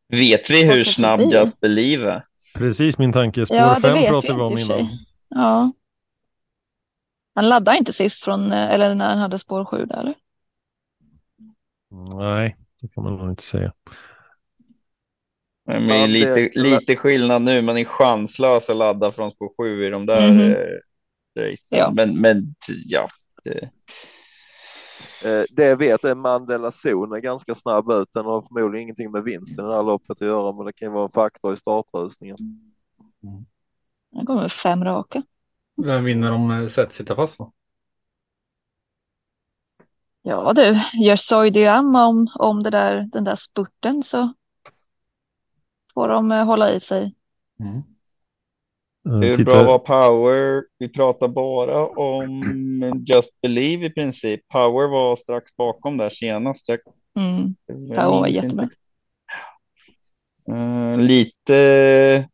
Vet 0.08 0.50
vi 0.50 0.64
hur 0.72 0.84
snabb. 0.84 1.20
Just 1.20 1.60
Believe 1.60 2.10
är? 2.10 2.24
Precis 2.54 2.98
min 2.98 3.12
tanke. 3.12 3.46
Spår 3.46 3.56
Ja, 3.58 3.74
det 3.74 3.80
5 3.80 3.92
vet 3.94 4.02
vi 4.02 4.08
pratade 4.08 4.34
vi 4.34 4.40
om 4.40 4.58
innan. 4.58 4.88
Ja. 5.28 5.72
Han 7.34 7.48
laddade 7.48 7.78
inte 7.78 7.92
sist 7.92 8.24
från, 8.24 8.52
eh, 8.52 8.70
eller 8.74 8.94
när 8.94 9.08
han 9.08 9.18
hade 9.18 9.38
spår 9.38 9.64
7 9.64 9.84
där 9.86 9.96
eller? 10.00 10.14
Nej, 12.18 12.56
det 12.80 12.88
kan 12.88 13.04
man 13.04 13.16
nog 13.16 13.30
inte 13.30 13.42
säga. 13.42 13.72
Men 15.64 15.88
det 15.88 15.94
är 15.94 15.98
Ja, 16.00 16.06
lite, 16.06 16.34
det- 16.34 16.56
lite 16.60 16.96
skillnad 16.96 17.42
nu. 17.42 17.62
Man 17.62 17.76
är 17.78 17.84
chanslös 17.84 18.70
att 18.70 18.76
ladda 18.76 19.10
från 19.12 19.30
spår 19.30 19.52
7 19.56 19.86
i 19.86 19.90
de 19.90 20.06
där 20.06 20.30
Mhm. 20.32 20.40
eh, 20.40 20.56
racen. 21.42 21.56
Ja. 21.68 21.90
Men, 21.94 22.20
men 22.20 22.54
ja, 22.86 23.08
det, 23.44 23.70
Eh, 25.24 25.44
det 25.50 25.64
jag 25.64 25.76
vet 25.76 26.04
är 26.04 26.14
Mandela 26.14 26.70
Zon 26.72 27.12
är 27.12 27.18
ganska 27.20 27.54
snabb 27.54 27.90
ut. 27.90 28.08
Den 28.12 28.24
har 28.24 28.42
förmodligen 28.42 28.82
ingenting 28.82 29.10
med 29.10 29.22
vinsten 29.24 29.64
i 29.64 29.68
det 29.68 29.74
här 29.74 29.82
loppet 29.82 30.10
att 30.10 30.20
göra, 30.26 30.52
men 30.52 30.66
det 30.66 30.72
kan 30.72 30.88
ju 30.88 30.92
vara 30.92 31.04
en 31.04 31.12
faktor 31.12 31.52
i 31.54 31.56
startrusningen. 31.56 32.36
Han 34.14 34.26
kommer 34.26 34.42
med 34.42 34.52
fem 34.52 34.84
raka. 34.84 35.22
Vem 35.84 36.04
vinner 36.04 36.32
om 36.32 36.50
eh, 36.50 36.66
Zet 36.68 36.92
sitter 36.92 37.14
fast 37.14 37.38
då? 37.38 37.52
Ja 40.22 40.52
du, 40.52 40.80
gör 41.04 41.16
Soy 41.16 41.50
Diam 41.50 41.94
om, 41.94 42.28
om 42.34 42.62
det 42.62 42.70
där, 42.70 43.08
den 43.12 43.24
där 43.24 43.36
spurten 43.36 44.02
så 44.02 44.32
får 45.94 46.08
de 46.08 46.32
eh, 46.32 46.44
hålla 46.44 46.72
i 46.72 46.80
sig. 46.80 47.14
Mm. 47.60 47.82
Hur 49.22 49.36
titta- 49.36 49.50
bra 49.50 49.64
var 49.64 49.78
Power? 49.78 50.64
Vi 50.78 50.88
pratar 50.88 51.28
bara 51.28 51.86
om 51.86 53.04
Just 53.08 53.40
Believe 53.40 53.86
i 53.86 53.90
princip. 53.90 54.48
Power 54.48 54.88
var 54.88 55.16
strax 55.16 55.56
bakom 55.56 55.96
där 55.96 56.10
senast. 56.10 56.68
Jag, 56.68 56.78
Mm. 57.18 57.54
jag 57.66 57.76
Power 57.88 58.20
var 58.20 58.26
jättebra. 58.26 58.68
Eh, 60.48 60.96
lite, 60.98 62.28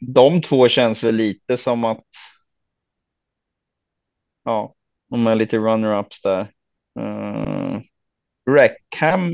de 0.00 0.40
två 0.40 0.68
känns 0.68 1.04
väl 1.04 1.14
lite 1.14 1.56
som 1.56 1.84
att, 1.84 2.04
ja, 4.44 4.74
de 5.10 5.26
är 5.26 5.34
lite 5.34 5.56
runner-ups 5.58 6.22
där. 6.22 6.40
Uh, 7.00 7.80
Rackham. 8.50 9.30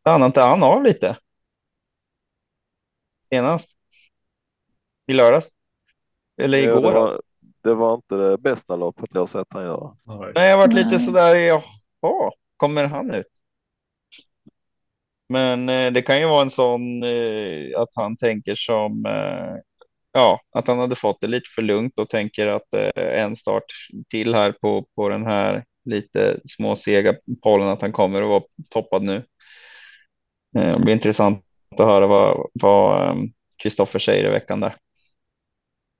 Stannade 0.00 0.26
inte 0.26 0.40
han 0.40 0.62
av 0.62 0.82
lite? 0.82 1.16
Senast? 3.28 3.76
I 5.06 5.12
lördags? 5.14 5.48
Eller 6.42 6.58
Ja, 6.58 6.64
igår? 6.64 6.80
det, 6.80 6.88
alltså? 6.88 7.00
var, 7.00 7.20
det 7.62 7.74
var 7.74 7.94
inte 7.94 8.14
det 8.14 8.38
bästa 8.38 8.76
loppet 8.76 9.10
jag 9.12 9.28
sett 9.28 9.46
han 9.50 9.62
göra. 9.64 9.96
Nej, 10.34 10.48
jag 10.48 10.56
har 10.58 10.66
varit 10.66 10.74
lite 10.74 11.00
sådär, 11.00 11.34
jaha, 11.36 12.30
kommer 12.56 12.84
han 12.84 13.14
ut? 13.14 13.26
Men 15.28 15.68
eh, 15.68 15.92
det 15.92 16.02
kan 16.02 16.20
ju 16.20 16.26
vara 16.26 16.42
en 16.42 16.50
sån 16.50 17.02
eh, 17.02 17.80
att 17.80 17.88
han 17.96 18.16
tänker 18.16 18.54
som, 18.54 19.06
eh, 19.06 19.56
ja, 20.12 20.40
att 20.52 20.68
han 20.68 20.78
hade 20.78 20.96
fått 20.96 21.20
det 21.20 21.26
lite 21.26 21.50
för 21.54 21.62
lugnt 21.62 21.98
och 21.98 22.08
tänker 22.08 22.46
att 22.46 22.74
eh, 22.74 23.22
en 23.24 23.36
start 23.36 23.64
till 24.08 24.34
här 24.34 24.52
på, 24.52 24.86
på 24.96 25.08
den 25.08 25.26
här 25.26 25.64
lite 25.84 26.40
småsega 26.44 27.14
pollen, 27.42 27.68
att 27.68 27.82
han 27.82 27.92
kommer 27.92 28.22
att 28.22 28.28
vara 28.28 28.42
toppad 28.70 29.02
nu. 29.02 29.24
Eh, 30.58 30.76
det 30.76 30.80
blir 30.84 30.92
intressant 30.94 31.44
att 31.78 31.86
höra 31.86 32.06
vad, 32.06 32.48
vad 32.52 33.16
Kristoffer 33.62 33.98
säger 33.98 34.24
i 34.24 34.30
veckan 34.30 34.60
där. 34.60 34.76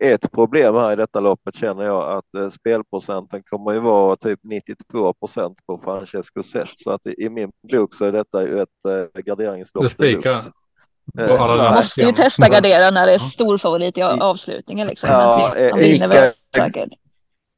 Ett 0.04 0.32
problem 0.32 0.74
här 0.74 0.92
i 0.92 0.96
detta 0.96 1.20
loppet 1.20 1.56
känner 1.56 1.84
jag 1.84 2.16
att 2.16 2.34
eh, 2.34 2.50
spelprocenten 2.50 3.42
kommer 3.42 3.72
ju 3.72 3.78
vara 3.80 4.16
typ 4.16 4.40
92 4.42 5.12
procent 5.12 5.58
på 5.66 5.80
Francesco 5.84 6.42
Zet. 6.42 6.68
Så 6.76 6.90
att 6.90 7.06
i, 7.06 7.24
i 7.24 7.28
min 7.28 7.50
bok 7.72 7.94
så 7.94 8.04
är 8.04 8.12
detta 8.12 8.42
ju 8.42 8.62
ett 8.62 8.68
eh, 9.14 9.22
garderingslopp. 9.22 9.82
Du 9.82 9.88
spikar. 9.88 10.30
Eh, 11.18 11.56
där. 11.56 11.74
Måste 11.74 12.00
ju 12.00 12.12
testa 12.12 12.48
gardera 12.48 12.90
när 12.90 13.06
det 13.06 13.12
är 13.12 13.18
stor 13.18 13.58
favorit 13.58 13.96
i 13.98 14.00
I- 14.00 14.02
avslutningen 14.02 14.86
liksom. 14.86 15.10
Ja, 15.10 15.56
eh. 15.56 15.76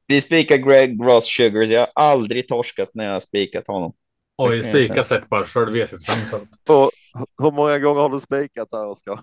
Vi 0.06 0.20
spikar 0.20 0.56
Greg 0.56 1.00
Ross 1.02 1.36
Sugars. 1.36 1.68
Jag 1.70 1.80
har 1.80 1.88
aldrig 1.94 2.48
torskat 2.48 2.90
när 2.94 3.04
jag 3.04 3.12
har 3.12 3.20
spikat 3.20 3.66
honom. 3.66 3.92
Oj, 4.36 4.64
spika 4.64 5.04
Zet 5.04 5.28
bara. 5.28 5.44
V65. 5.44 5.98
så. 6.30 6.36
Och 6.74 6.90
hur 7.38 7.50
många 7.50 7.78
gånger 7.78 8.00
har 8.00 8.08
du 8.08 8.20
spikat 8.20 8.68
här 8.72 8.86
Oskar? 8.86 9.20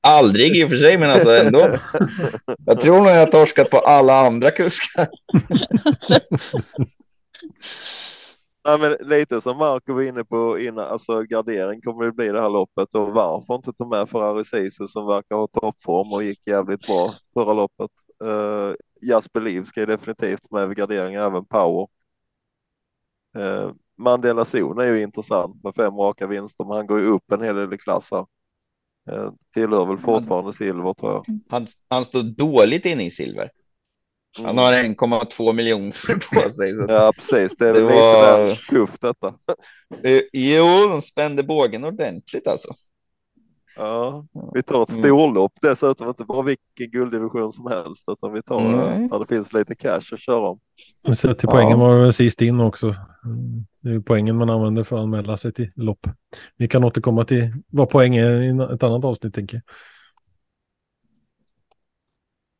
Aldrig 0.00 0.56
i 0.56 0.64
och 0.64 0.68
för 0.68 0.76
sig, 0.76 0.98
men 0.98 1.10
alltså 1.10 1.30
ändå. 1.30 1.58
Jag 2.66 2.80
tror 2.80 2.96
nog 2.96 3.06
jag 3.06 3.18
har 3.18 3.26
torskat 3.26 3.70
på 3.70 3.78
alla 3.78 4.26
andra 4.26 4.50
kuskar. 4.50 5.08
Nej, 8.66 8.78
men 8.78 9.08
lite 9.08 9.40
som 9.40 9.56
Marco 9.56 9.94
var 9.94 10.02
inne 10.02 10.24
på 10.24 10.58
innan, 10.58 10.84
alltså 10.84 11.22
gardering 11.22 11.80
kommer 11.80 12.04
det 12.04 12.12
bli 12.12 12.28
det 12.28 12.42
här 12.42 12.50
loppet 12.50 12.94
och 12.94 13.12
varför 13.12 13.54
inte 13.54 13.72
ta 13.72 13.86
med 13.86 14.08
Ferrari 14.08 14.44
Sisu 14.44 14.86
som 14.86 15.06
verkar 15.06 15.36
ha 15.36 15.46
toppform 15.46 16.12
och 16.12 16.22
gick 16.22 16.46
jävligt 16.46 16.86
bra 16.86 17.14
förra 17.34 17.52
loppet. 17.52 17.90
Uh, 18.24 18.74
Just 19.00 19.32
Believe 19.32 19.66
ska 19.66 19.80
ju 19.80 19.86
definitivt 19.86 20.50
med 20.50 20.68
vid 20.68 20.76
gardering, 20.76 21.14
även 21.14 21.44
Power. 21.44 21.86
Uh, 23.38 23.72
Mandela 23.98 24.44
Zon 24.44 24.78
är 24.78 24.84
ju 24.84 25.02
intressant 25.02 25.64
med 25.64 25.74
fem 25.74 25.94
raka 25.94 26.26
vinster, 26.26 26.64
men 26.64 26.76
han 26.76 26.86
går 26.86 27.00
ju 27.00 27.06
upp 27.06 27.32
en 27.32 27.42
hel 27.42 27.56
del 27.56 27.74
i 27.74 27.78
klass 27.78 28.08
här. 28.10 28.26
Uh, 29.12 29.32
tillhör 29.54 29.86
väl 29.86 29.98
fortfarande 29.98 30.52
silver 30.52 30.94
tror 30.94 31.12
jag. 31.12 31.24
Han, 31.50 31.66
han 31.88 32.04
står 32.04 32.22
dåligt 32.22 32.86
inne 32.86 33.04
i 33.04 33.10
silver. 33.10 33.50
Han 34.42 34.58
har 34.58 34.72
1,2 34.72 35.52
miljoner 35.52 36.14
på 36.42 36.50
sig. 36.50 36.72
Så. 36.76 36.84
Ja, 36.88 37.12
precis. 37.16 37.56
Det 37.58 37.68
är 37.68 37.74
Det 37.74 37.80
väl 37.84 37.94
var- 37.94 38.40
lite 38.44 38.54
väl 38.54 38.56
tufft 38.86 39.00
detta. 39.00 39.34
Eh, 40.04 40.20
Jo, 40.32 40.88
de 40.88 41.02
spände 41.02 41.42
bågen 41.42 41.84
ordentligt 41.84 42.46
alltså. 42.46 42.68
Ja, 43.76 44.26
vi 44.54 44.62
tar 44.62 44.82
ett 44.82 44.90
Mm. 44.90 45.02
storlopp 45.02 45.52
dessutom, 45.62 46.08
inte 46.08 46.24
bara 46.24 46.42
vilken 46.42 46.90
gulddivision 46.90 47.52
som 47.52 47.66
helst, 47.66 48.04
utan 48.08 48.32
vi 48.32 48.42
tar 48.42 48.60
Nej. 48.60 49.08
där 49.08 49.18
det 49.18 49.26
finns 49.26 49.52
lite 49.52 49.74
cash 49.74 50.00
att 50.12 50.20
köra 50.20 50.48
om. 50.48 50.60
Sett 51.14 51.38
till 51.38 51.48
Ja. 51.48 51.54
poängen 51.56 51.78
var 51.78 51.98
det 51.98 52.12
sist 52.12 52.42
in 52.42 52.60
också. 52.60 52.86
Mm, 53.24 53.66
Det 53.80 53.88
är 53.88 53.92
ju 53.92 54.02
poängen 54.02 54.36
man 54.36 54.50
använder 54.50 54.82
för 54.82 54.96
att 54.96 55.02
anmäla 55.02 55.36
sig 55.36 55.52
till 55.52 55.70
lopp. 55.76 56.06
Vi 56.56 56.68
kan 56.68 56.84
återkomma 56.84 57.24
till 57.24 57.52
vad 57.68 57.90
poäng 57.90 58.16
är 58.16 58.40
i 58.40 58.74
ett 58.74 58.82
annat 58.82 59.04
avsnitt 59.04 59.34
tänker 59.34 59.60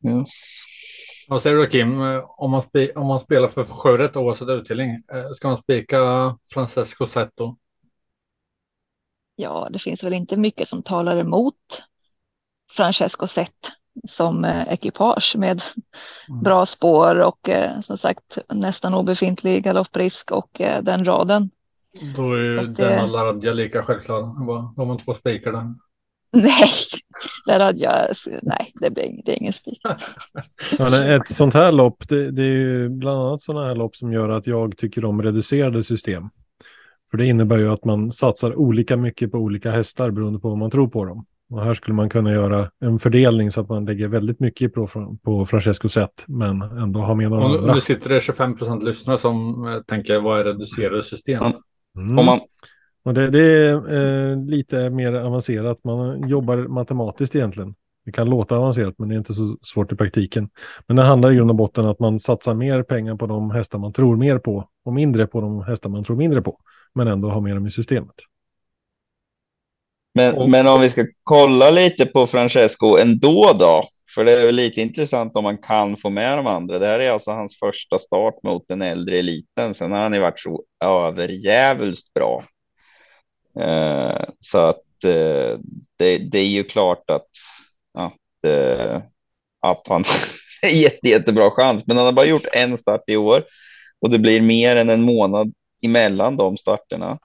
jag. 0.03 0.13
Yes. 0.19 0.29
Vad 1.29 1.43
säger 1.43 1.57
du 1.57 1.67
Kim? 1.67 2.01
Eh, 2.03 2.25
Om 2.41 2.51
man, 2.51 2.63
spe, 2.63 2.93
om 2.93 3.07
man 3.07 3.21
spelar 3.21 3.49
för 3.49 3.65
sjörätt 3.65 4.17
oavsett 4.17 4.49
utdelning. 4.49 4.91
eh, 4.91 5.31
Ska 5.35 5.49
man 5.49 5.59
spika 5.59 5.99
Francesco 6.53 7.07
Zet 7.07 7.31
då? 7.35 7.57
Ja, 9.37 9.69
det 9.73 9.79
finns 9.79 10.05
väl 10.05 10.13
inte 10.13 10.37
mycket 10.37 10.69
som 10.69 10.83
talar 10.83 11.17
emot 11.17 11.83
Francesco 12.77 13.27
Zet 13.27 13.51
som 14.09 14.45
eh, 14.45 14.69
ekipage 14.73 15.35
med 15.37 15.63
Mm. 16.29 16.43
bra 16.43 16.67
spår 16.67 17.19
och 17.21 17.49
eh, 17.49 17.81
som 17.81 17.97
sagt 17.99 18.39
nästan 18.53 18.95
obefintlig 18.95 19.65
galopprisk 19.65 20.31
och 20.31 20.61
eh, 20.61 20.83
den 20.83 21.05
raden. 21.05 21.51
Då 22.17 22.33
är 22.33 22.39
ju 22.39 22.57
det- 22.57 22.67
denna 22.67 23.07
Laradja 23.07 23.53
lika 23.53 23.83
självklar. 23.83 24.21
De 24.77 24.89
har 24.89 24.99
två 24.99 25.15
spikar 25.15 25.53
där. 25.53 25.75
Nej, 27.47 27.75
jag, 27.77 28.09
nej, 28.43 28.73
det 28.81 28.91
blir 28.91 29.23
det 29.25 29.33
är 29.33 29.37
ingen 29.37 29.53
spik. 29.53 29.81
Ja, 30.79 31.05
ett 31.05 31.29
sånt 31.29 31.55
här 31.55 31.73
lopp, 31.73 32.09
det, 32.09 32.31
det 32.31 32.43
är 32.43 32.47
ju 32.57 32.89
bland 32.89 33.21
annat 33.21 33.43
sådana 33.43 33.67
här 33.67 33.75
lopp 33.75 33.97
som 33.97 34.13
gör 34.13 34.29
att 34.29 34.47
jag 34.47 34.77
tycker 34.77 35.05
om 35.05 35.23
reducerade 35.23 35.83
system. 35.83 36.31
För 37.15 37.19
det 37.19 37.27
innebär 37.27 37.59
ju 37.59 37.73
att 37.73 37.85
man 37.85 38.13
satsar 38.13 38.59
olika 38.59 38.97
mycket 38.97 39.33
på 39.33 39.39
olika 39.39 39.71
hästar 39.71 40.11
beroende 40.11 40.39
på 40.39 40.49
vad 40.49 40.59
man 40.59 40.71
tror 40.71 40.89
på 40.89 41.05
dem. 41.05 41.27
Och 41.51 41.63
här 41.65 41.75
skulle 41.75 41.95
man 41.95 42.09
kunna 42.09 42.33
göra 42.33 42.71
en 42.81 42.99
fördelning 42.99 43.51
så 43.51 43.61
att 43.61 43.69
man 43.69 43.85
lägger 43.85 44.09
väldigt 44.09 44.41
mycket 44.41 44.75
på, 44.75 44.87
på 45.23 45.45
Francesco 45.45 45.89
sätt 45.89 46.25
men 46.27 46.63
ändå 46.63 47.01
ha 47.01 47.15
med 47.15 47.31
några 47.31 47.45
Och 47.45 47.51
andra. 47.51 47.75
nu 47.75 47.81
sitter 47.81 48.11
det 48.11 48.21
25 48.21 48.57
procent 48.57 48.83
lyssnare 48.83 49.19
som 49.19 49.67
eh, 49.67 49.81
tänker 49.81 50.21
vad 50.21 50.41
är 50.41 50.45
reducerade 50.45 51.03
system? 51.03 51.43
Mm. 51.99 52.19
Om 52.19 52.27
man, 52.27 52.41
Och 53.05 53.15
det, 53.15 53.31
det 53.31 53.41
är 53.41 53.95
eh, 54.33 54.45
lite 54.47 54.91
mer 54.91 55.15
avancerat. 55.15 55.85
Man 55.85 56.29
jobbar 56.29 56.57
matematiskt 56.57 57.37
egentligen. 57.37 57.75
Det 58.05 58.13
kan 58.13 58.31
låta 58.31 58.57
avancerat 58.57 58.95
men 58.99 59.09
det 59.09 59.15
är 59.15 59.19
inte 59.19 59.35
så 59.35 59.57
svårt 59.63 59.93
i 59.93 59.97
praktiken. 59.97 60.49
Men 60.87 60.97
det 60.97 61.03
handlar 61.03 61.33
i 61.33 61.37
grund 61.37 61.51
och 61.51 61.57
botten 61.57 61.87
att 61.87 62.01
man 62.01 62.21
satsar 62.21 62.55
mer 62.55 62.83
pengar 62.83 63.17
på 63.17 63.27
de 63.27 63.51
hästar 63.51 63.79
man 63.79 63.93
tror 63.93 64.17
mer 64.17 64.39
på 64.39 64.69
och 64.85 64.93
mindre 64.93 65.27
på 65.27 65.41
de 65.41 65.63
hästar 65.63 65.91
man 65.91 66.05
tror 66.05 66.17
mindre 66.17 66.43
på. 66.43 66.59
Men 66.95 67.09
ändå 67.09 67.29
har 67.29 67.41
med 67.41 67.57
dem 67.57 67.67
i 67.67 67.71
systemet. 67.71 68.15
men, 70.15 70.35
Och- 70.35 70.51
men 70.51 70.67
om 70.67 70.81
vi 70.81 70.91
ska 70.91 71.07
kolla 71.23 71.71
lite 71.71 72.07
på 72.07 72.27
Francesco 72.27 72.97
ändå 72.99 73.53
då, 73.59 73.85
för 74.15 74.25
det 74.25 74.33
är 74.33 74.47
väl 74.47 74.55
lite 74.55 74.81
intressant 74.81 75.37
om 75.37 75.45
man 75.45 75.59
kan 75.59 75.97
få 75.97 76.11
med 76.11 76.39
de 76.39 76.47
andra. 76.47 76.79
Det 76.79 76.87
här 76.87 76.99
är 76.99 77.11
alltså 77.11 77.31
hans 77.31 77.59
första 77.59 77.99
start 77.99 78.35
mot 78.43 78.65
den 78.69 78.83
äldre 78.83 79.19
eliten. 79.19 79.75
Sen 79.75 79.93
har 79.93 80.01
han 80.01 80.13
ju 80.15 80.21
varit 80.21 80.41
så 80.41 80.65
överjävulst 80.85 82.15
bra. 82.15 82.45
Eh, 83.61 84.25
så 84.39 84.59
att 84.59 85.05
eh, 85.05 85.59
det, 85.99 86.19
det 86.19 86.39
är 86.39 86.47
ju 86.49 86.65
klart 86.65 87.11
att, 87.11 87.29
att, 87.99 88.45
eh, 88.47 89.03
att 89.61 89.87
han 89.89 90.05
är 90.63 90.69
jätte, 90.69 91.09
jättebra 91.09 91.51
chans. 91.51 91.87
Men 91.87 91.97
han 91.97 92.07
har 92.07 92.13
bara 92.13 92.27
gjort 92.27 92.47
en 92.53 92.79
start 92.79 93.03
i 93.07 93.17
år 93.17 93.45
och 94.01 94.11
det 94.11 94.19
blir 94.19 94.41
mer 94.41 94.77
än 94.77 94.91
en 94.91 95.03
månad 95.03 95.53
emellan 95.85 96.37
de 96.37 96.57
starterna. 96.57 97.19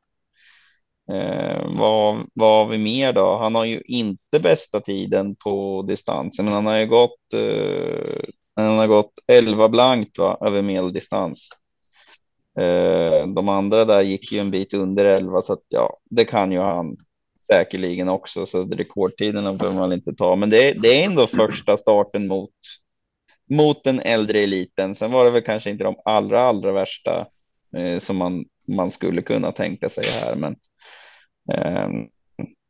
Eh, 1.11 1.67
vad, 1.77 2.27
vad 2.33 2.57
har 2.57 2.71
vi 2.71 2.77
mer 2.77 3.13
då? 3.13 3.37
Han 3.37 3.55
har 3.55 3.65
ju 3.65 3.81
inte 3.81 4.39
bästa 4.39 4.79
tiden 4.79 5.35
på 5.35 5.85
distansen, 5.87 6.45
men 6.45 6.53
han 6.53 6.65
har 6.65 6.77
ju 6.77 6.87
gått. 6.87 7.33
Eh, 7.33 8.23
han 8.55 8.77
har 8.77 8.87
gått 8.87 9.13
11 9.27 9.69
blankt 9.69 10.17
va, 10.17 10.37
över 10.41 10.61
medeldistans. 10.61 11.49
Eh, 12.59 13.27
de 13.27 13.49
andra 13.49 13.85
där 13.85 14.01
gick 14.01 14.31
ju 14.31 14.39
en 14.39 14.51
bit 14.51 14.73
under 14.73 15.05
11 15.05 15.41
så 15.41 15.53
att 15.53 15.63
ja, 15.67 15.97
det 16.09 16.25
kan 16.25 16.51
ju 16.51 16.59
han 16.59 16.97
säkerligen 17.47 18.09
också. 18.09 18.45
Så 18.45 18.63
rekordtiderna 18.63 19.53
behöver 19.53 19.79
man 19.79 19.93
inte 19.93 20.13
ta, 20.13 20.35
men 20.35 20.49
det, 20.49 20.73
det 20.73 21.01
är 21.01 21.05
ändå 21.05 21.27
första 21.27 21.77
starten 21.77 22.27
mot 22.27 22.51
mot 23.49 23.83
den 23.83 23.99
äldre 23.99 24.39
eliten. 24.39 24.95
Sen 24.95 25.11
var 25.11 25.25
det 25.25 25.31
väl 25.31 25.41
kanske 25.41 25.69
inte 25.69 25.83
de 25.83 25.95
allra, 26.05 26.43
allra 26.43 26.71
värsta 26.71 27.27
eh, 27.77 27.99
som 27.99 28.17
man, 28.17 28.45
man 28.67 28.91
skulle 28.91 29.21
kunna 29.21 29.51
tänka 29.51 29.89
sig 29.89 30.03
här, 30.05 30.35
men 30.35 30.55
ehm, 31.53 32.07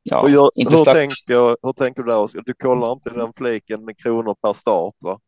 ja, 0.03 0.19
och 0.21 0.29
jag, 0.29 0.49
inte 0.55 0.77
hur, 0.77 0.85
tänker, 0.85 1.67
hur 1.67 1.73
tänker 1.73 2.03
du 2.03 2.09
där 2.09 2.19
Oskar? 2.19 2.43
Du 2.45 2.53
kollar 2.53 2.91
inte 2.91 3.09
den 3.09 3.33
fliken 3.37 3.85
med 3.85 3.97
kronor 3.97 4.35
per 4.41 4.53
start 4.53 4.95
va? 4.99 5.19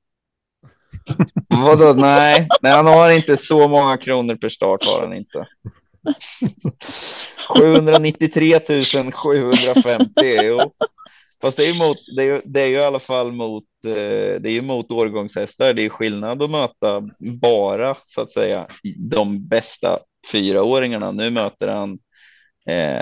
Vadå? 1.48 1.94
Nej, 1.94 2.48
nej, 2.62 2.72
han 2.72 2.88
har 2.88 3.12
inte 3.12 3.38
så 3.38 3.68
många 3.68 3.98
kronor 3.98 4.36
per 4.36 4.50
start 4.50 4.86
har 4.86 5.02
han 5.02 5.14
inte. 5.14 5.48
793 7.50 8.60
750. 9.14 10.06
Jo. 10.44 10.72
Fast 11.42 11.58
det 11.58 11.64
är 11.64 11.74
ju 11.74 11.80
mot, 11.80 11.98
det 12.16 12.24
är, 12.24 12.42
det 12.46 12.62
är 12.62 12.68
ju 12.68 12.76
i 12.76 12.84
alla 12.84 13.00
fall 13.00 13.32
mot, 13.32 13.64
eh, 13.86 14.42
det 14.42 14.50
är 14.50 14.52
ju 14.52 14.62
mot 14.62 14.92
årgångshästar. 14.92 15.74
Det 15.74 15.86
är 15.86 15.90
skillnad 15.90 16.42
att 16.42 16.50
möta 16.50 17.10
bara 17.20 17.96
så 18.04 18.22
att 18.22 18.32
säga 18.32 18.68
de 18.98 19.48
bästa 19.48 20.00
fyraåringarna. 20.32 21.12
Nu 21.12 21.30
möter 21.30 21.68
han 21.68 22.00
eh, 22.68 23.02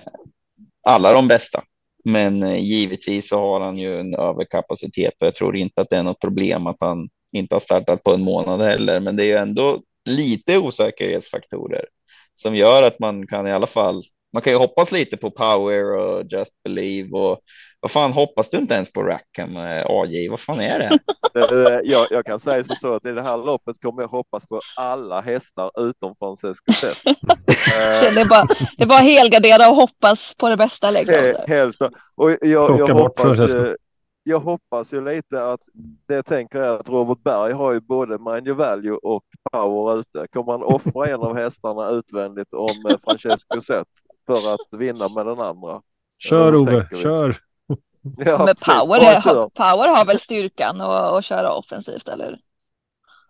alla 0.87 1.13
de 1.13 1.27
bästa. 1.27 1.63
Men 2.05 2.43
eh, 2.43 2.63
givetvis 2.63 3.29
så 3.29 3.39
har 3.39 3.61
han 3.61 3.77
ju 3.77 3.99
en 3.99 4.15
överkapacitet 4.15 5.13
och 5.21 5.27
jag 5.27 5.35
tror 5.35 5.55
inte 5.55 5.81
att 5.81 5.89
det 5.89 5.97
är 5.97 6.03
något 6.03 6.21
problem 6.21 6.67
att 6.67 6.77
han 6.79 7.09
inte 7.31 7.55
har 7.55 7.59
startat 7.59 8.03
på 8.03 8.13
en 8.13 8.21
månad 8.21 8.61
heller. 8.61 8.99
Men 8.99 9.15
det 9.15 9.23
är 9.23 9.27
ju 9.27 9.35
ändå 9.35 9.79
lite 10.05 10.57
osäkerhetsfaktorer 10.57 11.85
som 12.33 12.55
gör 12.55 12.83
att 12.83 12.99
man 12.99 13.27
kan 13.27 13.47
i 13.47 13.51
alla 13.51 13.67
fall. 13.67 14.03
Man 14.33 14.41
kan 14.41 14.53
ju 14.53 14.59
hoppas 14.59 14.91
lite 14.91 15.17
på 15.17 15.31
power 15.31 15.97
och 15.97 16.23
just 16.29 16.63
believe 16.63 17.17
och 17.17 17.39
vad 17.79 17.91
fan 17.91 18.11
hoppas 18.13 18.49
du 18.49 18.57
inte 18.57 18.73
ens 18.73 18.93
på 18.93 19.03
Rackham 19.03 19.57
eh, 19.57 19.85
AJ? 19.85 20.29
Vad 20.29 20.39
fan 20.39 20.59
är 20.59 20.79
det? 20.79 20.99
Eh, 21.35 21.79
jag, 21.83 22.07
jag 22.09 22.25
kan 22.25 22.39
säga 22.39 22.63
så, 22.63 22.75
så 22.75 22.93
att 22.95 23.05
i 23.05 23.11
det 23.11 23.21
här 23.21 23.37
loppet 23.37 23.81
kommer 23.81 24.01
jag 24.01 24.09
hoppas 24.09 24.47
på 24.47 24.61
alla 24.77 25.21
hästar 25.21 25.71
utom 25.89 26.15
Francesco 26.19 26.73
Zet. 26.73 26.97
Eh, 27.05 28.13
Det 28.13 28.21
är 28.21 28.29
bara, 28.29 28.47
det 28.77 28.83
är 28.83 28.87
bara 28.87 28.99
helgardera 28.99 29.69
och 29.69 29.75
hoppas 29.75 30.35
på 30.37 30.49
det 30.49 30.57
bästa 30.57 30.91
liksom. 30.91 31.15
he- 31.15 31.47
helst. 31.47 31.81
Och 32.15 32.31
jag, 32.31 32.39
jag, 32.41 32.79
bort 32.97 33.19
hoppas, 33.19 33.51
jag 34.23 34.39
hoppas 34.39 34.93
ju 34.93 35.05
lite 35.05 35.43
att 35.45 35.59
det 36.07 36.15
jag 36.15 36.25
tänker 36.25 36.59
är 36.59 36.79
att 36.79 36.89
Robert 36.89 37.23
Berg 37.23 37.53
har 37.53 37.73
ju 37.73 37.79
både 37.79 38.17
Mind 38.17 38.47
Your 38.47 38.57
Value 38.57 38.91
och 39.03 39.23
Power 39.51 39.99
ute. 39.99 40.27
Kommer 40.33 40.51
han 40.51 40.63
offra 40.63 41.07
en 41.07 41.19
av 41.21 41.37
hästarna 41.37 41.89
utvändigt 41.89 42.53
om 42.53 42.97
Francesco 43.03 43.61
Zet 43.61 43.87
för 44.25 44.53
att 44.53 44.79
vinna 44.79 45.09
med 45.09 45.25
den 45.25 45.39
andra? 45.39 45.81
Kör 46.17 46.55
Ove, 46.55 46.87
kör. 46.95 47.37
Ja, 48.17 48.45
Men 48.45 48.55
power, 48.55 48.99
är, 48.99 49.19
har, 49.19 49.49
power 49.49 49.87
har 49.87 50.05
väl 50.05 50.19
styrkan 50.19 50.81
att 50.81 51.13
att 51.13 51.25
köra 51.25 51.53
offensivt 51.53 52.07
eller? 52.07 52.39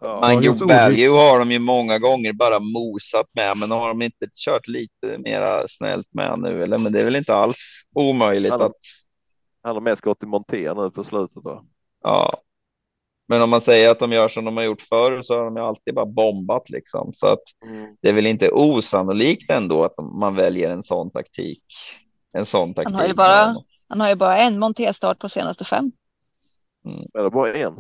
Ja. 0.02 0.34
Your 0.34 0.68
value 0.68 0.88
ordvits. 0.88 1.10
har 1.14 1.40
de 1.40 1.52
ju 1.52 1.60
många 1.60 2.00
gånger 2.00 2.34
bara 2.34 2.60
mosat 2.60 3.26
med, 3.36 3.58
men 3.58 3.72
har 3.72 3.88
de 3.88 4.02
inte 4.02 4.26
kört 4.34 4.68
lite 4.68 5.18
mera 5.18 5.68
snällt 5.68 6.08
med 6.14 6.40
nu? 6.40 6.64
Eller 6.64 6.78
men 6.78 6.92
det 6.94 7.00
är 7.00 7.06
väl 7.06 7.16
inte 7.16 7.36
alls 7.36 7.58
omöjligt 7.96 8.52
Han 8.52 8.62
att 8.62 8.76
Han 9.64 9.76
har 9.76 9.82
mest 9.82 10.02
gått 10.02 10.24
i 10.24 10.26
monté 10.26 10.74
nu 10.74 10.92
på 10.92 11.04
slutet. 11.04 11.44
Då. 11.44 11.64
Ja. 12.04 12.34
Men 13.28 13.42
om 13.42 13.50
man 13.50 13.62
säger 13.62 13.92
att 13.92 14.00
de 14.00 14.12
gör 14.12 14.28
som 14.28 14.46
de 14.46 14.58
har 14.58 14.64
gjort 14.64 14.82
förr 14.82 15.22
så 15.22 15.38
har 15.38 15.46
de 15.46 15.56
ju 15.56 15.62
alltid 15.64 15.96
bara 15.96 16.06
bombat 16.06 16.70
liksom. 16.70 17.12
Så 17.14 17.28
att 17.28 17.40
Mm. 17.66 17.96
det 18.02 18.10
är 18.10 18.14
väl 18.14 18.26
inte 18.26 18.52
osannolikt 18.52 19.52
ändå 19.52 19.84
att 19.84 19.94
man 20.20 20.36
väljer 20.36 20.70
en 20.70 20.84
sån 20.84 21.12
taktik. 21.12 21.64
En 22.38 22.46
sån 22.46 22.74
taktik. 22.74 22.98
har 22.98 23.08
ju 23.08 23.14
bara- 23.14 23.56
Han 23.90 24.00
har 24.00 24.10
ju 24.10 24.16
bara 24.16 24.38
en 24.38 24.60
montérstart 24.60 25.20
på 25.20 25.30
senaste 25.30 25.66
fem. 25.66 25.92
Är 27.14 27.24
det 27.24 27.30
bara 27.30 27.54
en? 27.54 27.74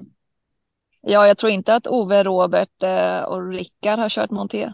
Ja, 1.02 1.28
jag 1.28 1.38
tror 1.38 1.52
inte 1.52 1.76
att 1.76 1.88
Ove, 1.88 2.24
Robert 2.24 2.84
eh, 2.84 3.20
och 3.22 3.50
Rickard 3.50 4.00
har 4.00 4.10
kört 4.10 4.30
monté. 4.32 4.74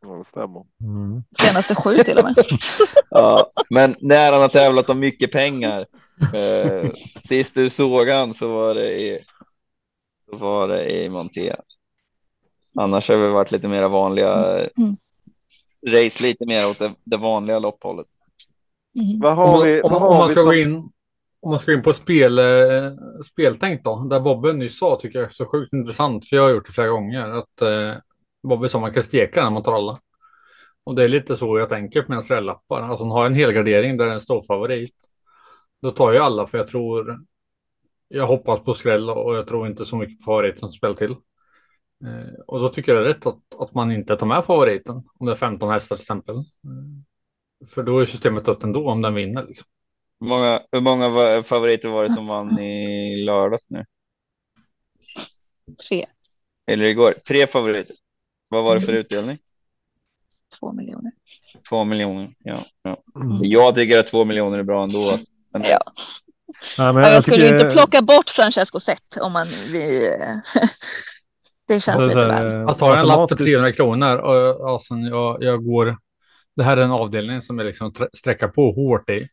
Ja, 0.00 0.08
det 0.08 0.24
stämmer. 0.24 0.64
Mm. 0.80 1.22
Senaste 1.40 1.74
sju 1.74 1.98
till 1.98 2.18
och 2.18 2.24
med. 2.24 2.34
Ja, 3.10 3.50
men 3.70 3.94
när 4.00 4.32
han 4.32 4.40
har 4.40 4.48
tävlat 4.48 4.90
om 4.90 4.98
mycket 5.00 5.32
pengar. 5.32 5.86
Eh, 6.34 6.90
sist 7.28 7.54
du 7.54 7.70
såg 7.70 8.08
han 8.08 8.34
så 8.34 8.48
var 8.48 8.74
det 8.74 9.00
i, 9.00 9.18
så 10.30 10.36
var 10.36 10.68
det 10.68 11.04
i 11.04 11.08
Monté. 11.08 11.54
Annars 12.80 13.08
har 13.08 13.16
vi 13.16 13.28
varit 13.28 13.50
lite 13.52 13.68
mer 13.68 13.88
vanliga 13.88 14.58
Mm. 14.76 14.96
race, 15.86 16.22
lite 16.22 16.46
mer 16.46 16.68
åt 16.68 16.78
det, 16.78 16.94
det 17.04 17.16
vanliga 17.16 17.58
lopphållet. 17.58 18.06
Mm. 18.94 19.20
Vad 19.20 19.32
Om, 19.32 19.38
har 19.38 19.52
man- 19.52 19.66
vi? 19.66 19.82
om, 19.82 19.90
vad 19.92 20.02
om 20.02 20.08
har 20.08 20.18
man 20.18 20.28
vi 20.28 20.32
ska 20.34 20.40
som- 20.40 20.48
gå 20.48 20.54
in 20.54 20.90
om 21.40 21.50
man 21.50 21.58
ska 21.58 21.72
gå 21.72 21.78
in 21.78 21.84
på 21.84 21.92
spel, 21.92 22.38
eh, 22.38 22.92
speltänk 23.32 23.84
då, 23.84 23.96
där 24.10 24.20
Bobbe 24.20 24.52
nyss 24.52 24.78
sa 24.78 24.98
tycker 25.00 25.18
jag 25.18 25.28
är 25.28 25.32
så 25.32 25.46
sjukt 25.46 25.72
intressant, 25.72 26.26
för 26.28 26.36
jag 26.36 26.42
har 26.42 26.50
gjort 26.50 26.66
det 26.66 26.72
flera 26.72 26.88
gånger, 26.88 27.28
att 27.28 27.62
eh, 27.62 27.94
Bobbe 28.48 28.68
sa 28.68 28.80
man 28.80 28.94
kan 28.94 29.02
steka 29.02 29.44
när 29.44 29.50
man 29.50 29.62
tar 29.62 29.72
alla. 29.74 29.98
Och 30.84 30.94
det 30.94 31.04
är 31.04 31.08
lite 31.08 31.36
så 31.36 31.58
jag 31.58 31.68
tänker 31.68 32.02
på 32.02 32.12
mina 32.12 32.22
skrällappar. 32.22 32.82
Alltså 32.82 33.04
har 33.04 33.18
jag 33.18 33.26
en 33.26 33.34
helgardering 33.34 33.96
där 33.96 34.04
det 34.04 34.10
är 34.10 34.14
en 34.14 34.20
stor 34.20 34.42
favorit, 34.42 34.94
då 35.82 35.90
tar 35.90 36.12
jag 36.12 36.24
alla 36.24 36.46
för 36.46 36.58
jag 36.58 36.66
tror, 36.66 37.18
jag 38.08 38.26
hoppas 38.26 38.60
på 38.64 38.74
skräll 38.74 39.10
och 39.10 39.34
jag 39.36 39.46
tror 39.46 39.66
inte 39.66 39.84
så 39.84 39.96
mycket 39.96 40.18
på 40.18 40.24
favoriten 40.24 40.58
som 40.60 40.72
spelar 40.72 40.94
till. 40.94 41.10
Eh, 42.04 42.34
och 42.46 42.60
då 42.60 42.68
tycker 42.68 42.94
jag 42.94 43.02
det 43.04 43.08
är 43.10 43.14
rätt 43.14 43.26
att, 43.26 43.60
att 43.60 43.74
man 43.74 43.92
inte 43.92 44.16
tar 44.16 44.26
med 44.26 44.44
favoriten, 44.44 44.96
om 45.18 45.26
det 45.26 45.32
är 45.32 45.36
15 45.36 45.70
hästar 45.70 45.96
till 45.96 46.02
exempel. 46.02 46.36
Eh, 46.36 46.42
för 47.66 47.82
då 47.82 47.98
är 47.98 48.06
systemet 48.06 48.44
dött 48.44 48.64
ändå 48.64 48.90
om 48.90 49.02
den 49.02 49.14
vinner. 49.14 49.46
Liksom. 49.46 49.66
Hur 50.20 50.28
många, 50.28 50.62
hur 50.72 50.80
många 50.80 51.42
favoriter 51.42 51.88
var 51.88 52.04
det 52.04 52.12
som 52.12 52.26
vann 52.26 52.58
i 52.58 53.16
lördags 53.24 53.66
nu? 53.70 53.84
Tre, 55.88 56.06
Eller 56.66 56.84
igår? 56.86 57.14
Tre 57.28 57.46
favoriter. 57.46 57.96
Vad 58.48 58.64
var 58.64 58.74
det 58.74 58.80
för 58.80 58.88
Mm. 58.88 59.00
utdelning? 59.00 59.38
två 60.60 60.72
miljoner. 60.72 61.12
Två 61.68 61.84
miljoner. 61.84 62.28
Ja, 62.38 62.64
ja. 62.82 62.96
Mm. 63.16 63.40
Jag 63.42 63.74
tycker 63.74 63.98
att 63.98 64.06
två 64.06 64.24
miljoner 64.24 64.58
är 64.58 64.62
bra 64.62 64.82
ändå. 64.82 64.98
alltså. 64.98 65.32
Men 65.52 65.62
Ja. 65.62 65.82
Nej, 66.78 66.92
men 66.92 67.02
Ja, 67.02 67.12
jag 67.12 67.22
skulle 67.22 67.36
ju 67.36 67.42
tycker- 67.42 67.54
inte 67.64 67.70
plocka 67.72 68.02
bort 68.02 68.30
Francesco 68.30 68.80
Zet 68.80 69.16
om 69.20 69.32
man 69.32 69.46
vi, 69.72 70.10
Det 71.68 71.80
känns 71.80 71.96
Så 71.96 72.04
lite 72.04 72.16
väl. 72.16 72.30
har 72.30 72.42
jag 72.44 72.60
en 72.60 72.66
lapp 72.66 72.78
för 72.78 72.86
matematiskt- 72.96 73.36
300 73.44 73.72
kronor 73.72 74.16
och 74.16 74.70
alltså, 74.70 74.94
jag, 74.94 75.42
jag 75.42 75.64
går. 75.64 75.96
Det 76.58 76.64
här 76.64 76.76
är 76.76 76.82
en 76.82 76.90
avdelning 76.90 77.42
som 77.42 77.58
jag 77.58 77.66
liksom 77.66 77.92
trä- 77.92 78.08
sträcker 78.12 78.48
på 78.48 78.70
hårt 78.70 79.10
i. 79.10 79.28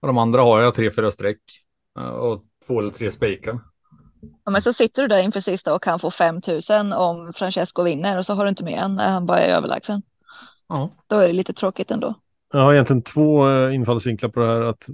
Och 0.00 0.08
de 0.08 0.18
andra 0.18 0.42
har 0.42 0.60
jag 0.60 0.74
tre, 0.74 0.90
fyra 0.90 1.12
streck 1.12 1.38
eh, 1.98 2.08
och 2.08 2.44
två 2.66 2.80
eller 2.80 2.90
tre 2.90 3.12
spikar. 3.12 3.58
Ja, 4.44 4.50
men 4.50 4.62
så 4.62 4.72
sitter 4.72 5.02
du 5.02 5.08
där 5.08 5.18
inför 5.22 5.40
sista 5.40 5.74
och 5.74 5.82
kan 5.82 5.98
få 6.00 6.10
5000 6.10 6.92
om 6.92 7.32
Francesco 7.32 7.82
vinner 7.82 8.18
och 8.18 8.26
så 8.26 8.34
har 8.34 8.44
du 8.44 8.48
inte 8.48 8.64
med 8.64 8.78
en 8.82 8.94
när 8.94 9.10
han 9.10 9.26
bara 9.26 9.40
är 9.40 9.54
överlägsen. 9.56 10.02
Ja, 10.68 10.90
Då 11.06 11.16
är 11.16 11.26
det 11.28 11.34
lite 11.34 11.52
tråkigt 11.52 11.90
ändå. 11.90 12.14
Jag 12.52 12.60
har 12.60 12.72
egentligen 12.72 13.02
två 13.02 13.48
eh, 13.48 13.74
infallsvinklar 13.74 14.30
på 14.30 14.40
det 14.40 14.46
här. 14.46 14.60
Att 14.60 14.84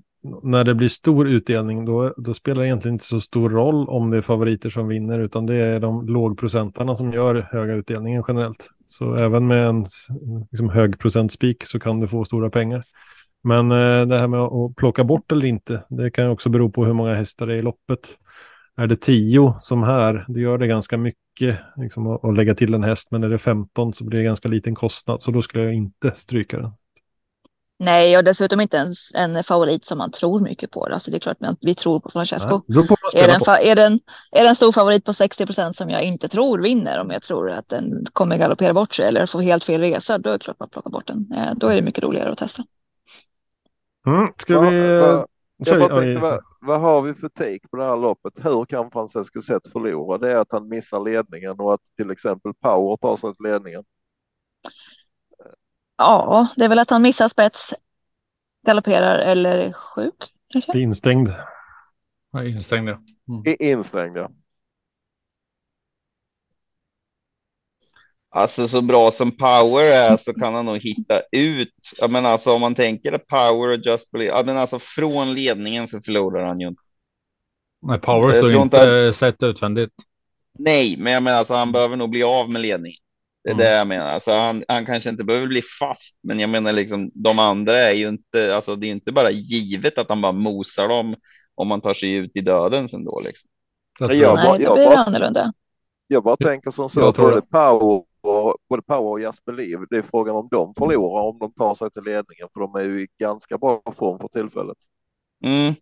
när 0.43 0.64
det 0.64 0.75
blir 0.75 0.89
stor 0.89 1.29
utdelning 1.29 1.85
då, 1.85 2.14
då 2.16 2.35
spelar 2.35 2.62
det 2.62 2.68
egentligen 2.68 2.95
inte 2.95 3.05
så 3.05 3.20
stor 3.20 3.51
roll 3.51 3.89
om 3.89 4.11
det 4.11 4.16
är 4.16 4.20
favoriter 4.20 4.70
som 4.70 4.89
vinner 4.89 5.18
utan 5.18 5.47
det 5.47 5.55
är 5.55 5.81
de 5.81 6.07
lågprocentarna 6.07 6.97
som 6.97 7.12
gör 7.12 7.49
höga 7.51 7.75
utdelningen 7.75 8.25
generellt. 8.29 8.70
Så 8.87 9.14
även 9.14 9.47
med 9.47 9.66
en 9.66 9.85
liksom, 10.51 10.68
hög 10.68 10.99
procentspik 10.99 11.64
så 11.64 11.81
kan 11.81 12.01
du 12.01 12.09
få 12.09 12.25
stora 12.25 12.51
pengar. 12.51 12.85
Men 13.45 13.70
eh, 13.70 14.07
det 14.07 14.18
här 14.18 14.29
med 14.29 14.41
att 14.41 14.77
plocka 14.77 15.05
bort 15.05 15.33
eller 15.33 15.47
inte, 15.47 15.85
det 15.89 16.11
kan 16.11 16.29
också 16.29 16.49
bero 16.49 16.70
på 16.70 16.85
hur 16.85 16.93
många 16.93 17.14
hästar 17.14 17.47
det 17.47 17.55
är 17.55 17.59
i 17.59 17.62
loppet. 17.62 18.18
Är 18.77 18.87
det 18.87 18.97
tio 18.97 19.55
som 19.61 19.83
här, 19.83 20.25
då 20.29 20.41
gör 20.41 20.59
det 20.59 20.66
ganska 20.66 20.97
mycket 20.97 21.59
liksom, 21.77 22.07
att, 22.07 22.25
att 22.25 22.37
lägga 22.37 22.55
till 22.55 22.75
en 22.75 22.83
häst. 22.83 23.09
Men 23.11 23.25
är 23.25 23.29
det 23.29 23.39
15 23.39 23.93
så 23.93 24.05
blir 24.05 24.18
det 24.18 24.25
ganska 24.25 24.49
liten 24.49 24.75
kostnad. 24.75 25.23
Så 25.23 25.31
då 25.31 25.43
skulle 25.43 25.64
jag 25.64 25.75
inte 25.75 26.12
stryka 26.16 26.59
den. 26.59 26.70
Nej, 27.85 28.16
och 28.16 28.24
dessutom 28.24 28.61
inte 28.61 28.76
ens 28.76 28.99
en 29.14 29.45
favorit 29.45 29.85
som 29.85 29.99
man 29.99 30.11
tror 30.11 30.41
mycket 30.41 30.70
på. 30.70 30.85
Alltså 30.85 31.11
det 31.11 31.16
är 31.16 31.20
klart 31.20 31.37
att 31.41 31.59
vi 31.61 31.74
tror 31.74 32.01
på 32.01 32.11
Francesco. 32.11 32.62
Nej, 32.66 32.89
på 32.89 32.97
är, 33.14 33.26
det 33.26 33.35
en, 33.35 33.70
är, 33.70 33.74
det 33.74 33.85
en, 33.85 34.01
är 34.30 34.43
det 34.43 34.49
en 34.49 34.57
stor 34.57 34.72
favorit 34.72 35.05
på 35.05 35.12
60 35.12 35.47
procent 35.47 35.76
som 35.76 35.91
jag 35.91 36.03
inte 36.03 36.28
tror 36.28 36.59
vinner 36.59 37.01
om 37.01 37.11
jag 37.11 37.22
tror 37.22 37.51
att 37.51 37.68
den 37.68 38.07
kommer 38.12 38.37
galoppera 38.37 38.74
bort 38.74 38.95
sig 38.95 39.09
eller 39.09 39.26
få 39.26 39.41
helt 39.41 39.64
fel 39.64 39.80
resa, 39.80 40.18
då 40.18 40.30
är 40.30 40.33
det 40.33 40.39
klart 40.39 40.61
man 40.61 40.68
plockar 40.68 40.91
bort 40.91 41.07
den. 41.07 41.33
Eh, 41.37 41.55
då 41.57 41.66
är 41.66 41.74
det 41.74 41.83
mycket 41.83 42.05
roligare 42.05 42.33
att 42.33 42.39
testa. 42.39 42.64
Mm, 44.07 44.28
ska 44.37 44.61
vi... 44.61 44.99
Va, 44.99 45.26
jag 45.57 45.78
bara 45.78 46.01
tänkte, 46.01 46.20
vad, 46.20 46.41
vad, 46.61 46.80
har 46.80 47.03
vi 47.03 47.14
för 47.14 47.28
take 47.28 47.68
på 47.70 47.76
det 47.76 47.85
här 47.85 47.97
loppet? 47.97 48.33
Hur 48.37 48.64
kan 48.64 48.91
Francesco 48.91 49.43
Zet 49.43 49.68
förlora? 49.72 50.18
Det 50.18 50.33
är 50.33 50.37
att 50.37 50.53
han 50.53 50.68
missar 50.68 51.01
ledningen 51.01 51.61
och 51.61 51.74
att 51.74 51.80
till 51.97 52.11
exempel 52.11 52.53
Power 52.55 52.97
tar 52.97 53.16
sig 53.16 53.35
till 53.35 53.53
ledningen. 53.53 53.85
Ja, 56.03 56.49
det 56.57 56.65
är 56.65 56.69
väl 56.69 56.79
att 56.79 56.91
han 56.91 57.03
missar 57.03 57.29
spets, 57.29 57.75
galopperar 58.67 59.19
eller 59.19 59.59
är 59.59 59.73
sjuk. 59.73 60.15
Kanske? 60.49 60.79
Instängd. 60.79 61.29
Ja, 62.33 62.45
instängd 62.45 62.89
ja. 62.89 62.99
Mm. 63.29 63.57
Instängd 63.61 64.17
ja. 64.17 64.31
Alltså 68.35 68.69
så 68.69 68.83
bra 68.83 69.11
som 69.11 69.37
Power 69.37 69.85
är 69.85 70.17
så 70.17 70.35
kan 70.35 70.55
han 70.55 70.67
nog 70.67 70.79
hitta 70.79 71.21
ut. 71.33 71.75
Jag 71.99 72.11
menar 72.11 72.31
alltså 72.31 72.53
om 72.53 72.61
man 72.61 72.75
tänker 72.75 73.13
att 73.13 73.27
Power 73.27 73.69
och 73.69 73.87
Just 73.87 74.11
Believe. 74.11 74.31
Jag 74.31 74.47
menar 74.47 74.61
alltså 74.61 74.79
från 74.79 75.35
ledningen 75.35 75.89
så 75.89 76.01
förlorar 76.01 76.47
han 76.47 76.61
ju 76.61 76.69
inte. 76.69 76.83
Nej, 77.83 77.99
Power 77.99 78.35
står 78.35 78.55
inte 78.55 79.09
att... 79.09 79.17
sett 79.17 79.43
utvändigt. 79.43 79.93
Nej, 80.59 80.97
men 80.99 81.13
jag 81.13 81.23
menar 81.23 81.39
alltså 81.39 81.55
han 81.55 81.73
behöver 81.73 81.97
nog 81.97 82.11
bli 82.11 82.23
av 82.23 82.51
med 82.51 82.63
ledningen. 82.63 83.02
Det 83.45 83.51
är 83.51 83.55
mm. 83.55 83.64
det 83.64 83.76
jag 83.76 83.86
menar. 83.86 84.07
Alltså 84.07 84.30
han, 84.30 84.64
han 84.68 84.86
kanske 84.86 85.11
inte 85.11 85.24
behöver 85.24 85.47
bli 85.47 85.62
fast, 85.62 86.18
men 86.22 86.40
jag 86.40 86.51
menar 86.51 86.72
liksom 86.72 87.11
de 87.14 87.38
andra 87.38 87.78
är 87.78 87.93
ju 87.93 88.09
inte, 88.09 88.57
alltså 88.57 88.76
det 88.76 88.86
är 88.86 88.90
inte 88.90 89.12
bara 89.12 89.30
givet 89.30 89.99
att 89.99 90.09
han 90.09 90.20
bara 90.20 90.32
mosar 90.32 90.88
dem 90.88 91.14
om 91.55 91.68
man 91.68 91.80
tar 91.80 91.95
sig 91.95 92.12
ut 92.12 92.30
i 92.34 92.40
döden 92.40 92.88
sen 92.88 93.05
då 93.05 93.20
liksom. 93.24 93.51
Jag, 93.99 94.14
jag, 94.14 94.34
Nej, 94.34 94.53
det 94.53 94.59
blir 94.59 94.86
bara, 94.86 94.97
annorlunda. 94.97 95.53
Jag 96.07 96.22
bara 96.22 96.36
tänker 96.36 96.70
som 96.70 96.88
så 96.88 97.09
att 97.09 97.16
både 97.16 97.43
Power 97.43 98.05
och 98.20 98.57
både 98.68 98.82
Power 98.82 99.11
och 99.11 99.20
Jasper 99.20 99.53
Liv, 99.53 99.78
det 99.90 99.97
är 99.97 100.03
frågan 100.03 100.36
om 100.36 100.49
de 100.51 100.74
förlorar 100.74 101.22
om 101.22 101.38
de 101.38 101.53
tar 101.53 101.74
sig 101.74 101.90
till 101.90 102.03
ledningen, 102.03 102.49
för 102.53 102.61
de 102.61 102.74
är 102.74 102.84
ju 102.84 103.03
i 103.03 103.09
ganska 103.18 103.59
bra 103.59 103.82
form 103.99 104.18
för 104.18 104.28
tillfället. 104.28 104.76
Mm. 105.45 105.74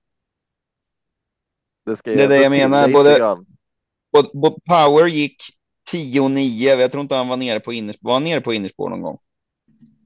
Det, 1.85 2.05
det 2.05 2.25
är 2.25 2.29
det 2.29 2.43
jag 2.43 2.51
menar. 2.51 2.89
Både, 2.89 3.37
både, 4.13 4.29
både, 4.33 4.57
Power 4.69 5.07
gick 5.07 5.37
10-9. 5.93 6.41
Jag 6.81 6.93
tror 6.93 7.01
inte 7.01 7.15
han 7.15 7.29
var 7.29 7.37
nere 7.37 7.61
på 7.61 7.73
innerspår. 7.73 8.09
Var 8.09 8.15
han 8.15 8.25
nere 8.25 8.41
på 8.41 8.55
innerspår 8.55 8.89
någon 8.89 9.03
gång? 9.03 9.19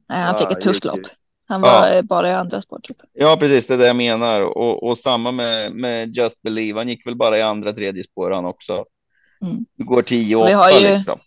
Nej, 0.09 0.22
han 0.22 0.39
fick 0.39 0.51
ett 0.51 0.61
tufft 0.61 0.85
lopp. 0.85 1.01
Han 1.47 1.61
var 1.61 1.89
ja. 1.89 2.03
bara 2.03 2.31
i 2.31 2.33
andra 2.33 2.62
spår. 2.62 2.81
Typ. 2.83 2.97
Ja, 3.12 3.37
precis. 3.41 3.66
Det 3.66 3.75
är 3.75 3.79
det 3.79 3.87
jag 3.87 3.97
menar. 3.97 4.41
Och, 4.41 4.89
och 4.89 4.99
samma 4.99 5.33
med, 5.33 5.72
med 5.72 6.16
Just 6.16 6.43
Believe. 6.43 6.81
Han 6.81 6.89
gick 6.89 7.07
väl 7.07 7.16
bara 7.16 7.39
i 7.39 7.43
andra 7.43 7.72
tredje 7.72 8.05
spår 8.05 8.31
han 8.31 8.45
också. 8.45 8.85
Mm. 9.43 9.64
Det 9.77 9.85
går 9.85 10.03
10-8 10.03 10.47
Vi 10.47 10.53
har 10.53 10.70
ju 10.70 10.81
liksom. 10.81 11.18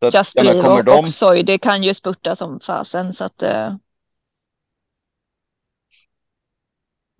Så 0.00 0.06
att, 0.06 0.14
Just 0.14 0.34
Believe 0.34 0.68
och, 0.68 0.84
de... 0.84 0.98
och 0.98 1.08
Soy, 1.08 1.42
det 1.42 1.58
kan 1.58 1.82
ju 1.82 1.94
spurta 1.94 2.36
som 2.36 2.60
fasen. 2.60 3.14
Så 3.14 3.24
att, 3.24 3.42
uh... 3.42 3.76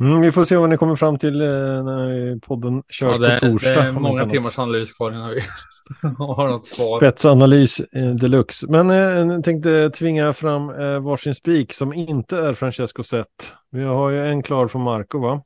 Mm, 0.01 0.21
vi 0.21 0.33
får 0.33 0.45
se 0.45 0.57
vad 0.57 0.71
ni 0.71 0.77
kommer 0.77 0.95
fram 0.95 1.19
till 1.19 1.41
eh, 1.41 1.49
när 1.85 2.39
podden 2.39 2.83
körs 2.89 3.17
ja, 3.21 3.29
det, 3.29 3.41
på 3.41 3.47
torsdag. 3.47 3.75
Det 3.75 3.89
är 3.89 3.93
många 3.93 4.27
timmars 4.27 4.59
analys 4.59 4.93
kvar 4.93 5.13
innan 5.13 5.31
vi 5.31 5.43
har 6.19 6.49
något 6.49 6.69
svar. 6.69 6.99
Spetsanalys 6.99 7.81
eh, 7.81 8.11
deluxe. 8.11 8.67
Men 8.69 8.91
eh, 8.91 8.97
jag 8.97 9.45
tänkte 9.45 9.91
tvinga 9.91 10.33
fram 10.33 10.71
eh, 10.71 10.99
varsin 11.01 11.35
spik 11.35 11.73
som 11.73 11.93
inte 11.93 12.39
är 12.39 12.55
Francesco 12.55 13.03
Zet. 13.03 13.27
Vi 13.71 13.85
har 13.85 14.11
ju 14.11 14.29
en 14.29 14.43
klar 14.43 14.69
från 14.69 14.83
Marco 14.83 15.19
va? 15.19 15.43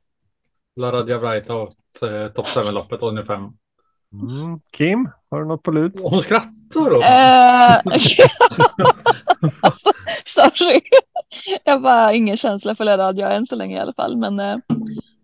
La 0.75 0.91
Radia 0.91 1.17
Vraita 1.17 1.55
och 1.55 1.73
eh, 2.01 2.27
topp 2.27 2.45
7-loppet, 2.45 3.03
Onion 3.03 3.25
5. 3.25 3.41
Mm. 4.13 4.59
Kim, 4.71 5.09
har 5.31 5.39
du 5.39 5.47
något 5.47 5.63
på 5.63 5.71
lut? 5.71 5.93
Hon 6.03 6.21
skrattar 6.21 6.89
då. 6.89 6.95
Uh, 6.95 7.03
alltså, 9.61 9.91
sorry. 10.23 10.81
Jag 11.63 11.73
har 11.73 11.79
bara 11.79 12.13
ingen 12.13 12.37
känsla 12.37 12.75
för 12.75 12.85
Lerad, 12.85 13.19
än 13.19 13.45
så 13.45 13.55
länge 13.55 13.77
i 13.77 13.79
alla 13.79 13.93
fall. 13.93 14.17
Men, 14.17 14.39
uh, 14.39 14.57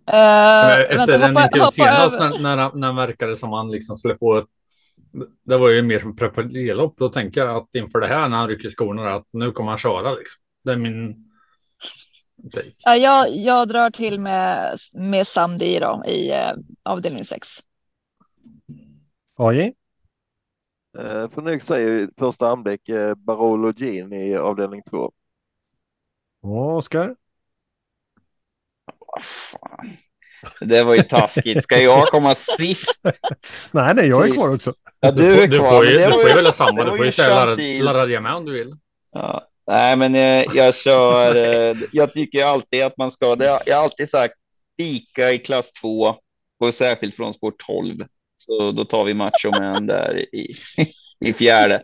efter 0.08 0.98
vänta, 0.98 1.18
den 1.18 1.38
intervjun 1.38 1.72
senast 1.72 2.20
när, 2.20 2.40
när, 2.40 2.76
när 2.76 2.88
han 2.88 2.96
verkade 2.96 3.38
som 3.38 3.54
han 3.54 3.72
liksom 3.72 3.98
skulle 3.98 4.18
få 4.18 4.38
ett 4.38 4.46
det 5.44 5.58
var 5.58 5.70
ju 5.70 5.82
mer 5.82 6.00
som 6.00 6.16
preparerlopp. 6.16 6.98
Då 6.98 7.10
tänker 7.10 7.42
jag 7.42 7.56
att 7.56 7.70
inför 7.76 8.00
det 8.00 8.08
här 8.08 8.30
när 8.30 8.38
han 8.38 8.48
rycker 8.48 8.70
skorna 8.70 9.14
att 9.14 9.28
nu 9.32 9.52
kommer 9.52 9.70
han 9.70 9.78
köra. 9.78 10.12
Liksom. 10.12 10.42
Det 10.64 10.72
är 10.72 10.78
min 10.78 11.32
take. 12.54 12.72
Ja, 12.80 12.96
jag, 12.96 13.36
jag 13.36 13.68
drar 13.68 13.90
till 13.90 14.20
med, 14.20 14.78
med 14.94 15.28
Sandi 15.28 15.80
då 15.80 16.04
i 16.08 16.32
eh, 16.32 16.54
avdelning 16.84 17.26
6. 17.26 17.48
AJ? 19.36 19.74
Eh, 20.98 21.30
för 21.30 21.42
nu 21.42 21.60
säger 21.60 22.10
första 22.18 22.50
anblick 22.50 22.90
eh, 22.90 23.16
Barolo 23.16 23.74
Jean 23.78 24.14
i 24.14 24.36
avdelning 24.36 24.82
2. 24.84 25.12
Oskar? 26.42 27.16
Det 30.62 30.84
var 30.84 30.96
ju 30.96 31.04
taskigt. 31.04 31.64
Ska 31.64 31.82
jag 31.82 32.08
komma 32.08 32.36
sist? 32.36 33.00
nej, 33.72 33.96
nej, 33.96 34.08
jag 34.08 34.30
är 34.30 34.34
kvar 34.34 34.56
också. 34.56 34.74
Ja, 35.00 35.12
du 35.12 35.42
är 35.42 35.48
kvar. 35.48 35.58
Du 35.58 35.58
får 35.58 35.86
ju, 35.86 36.06
du 36.06 36.12
får 36.12 36.30
ju 36.30 36.36
välja 36.36 36.52
samma. 36.52 36.84
Du 36.84 36.98
får 36.98 37.06
ju 37.06 37.12
köra 37.12 37.56
Laradja 37.84 38.22
med 38.22 38.34
om 38.34 38.46
du 38.46 38.54
vill. 38.54 38.76
Ja. 39.14 39.46
Nej, 39.68 39.96
men 39.96 40.14
jag, 40.14 40.40
eh, 40.40 40.46
jag 40.54 40.76
kör. 40.76 41.36
Eh, 41.36 41.78
jag 41.92 42.14
tycker 42.14 42.46
alltid 42.46 42.84
att 42.84 42.98
man 42.98 43.12
ska. 43.12 43.36
Det, 43.36 43.46
jag 43.66 43.76
har 43.76 43.84
alltid 43.84 44.10
sagt 44.10 44.34
spika 44.74 45.32
i 45.32 45.38
klass 45.38 45.72
2 45.72 46.16
och 46.60 46.74
särskilt 46.74 47.16
från 47.16 47.34
sport 47.34 47.56
12. 47.68 48.06
Så 48.36 48.72
då 48.72 48.86
tar 48.86 49.06
vi 49.06 49.14
Macho 49.14 49.52
Man 49.60 49.88
där 49.88 50.36
i, 50.36 50.54
i 51.26 51.34
fjärde. 51.34 51.84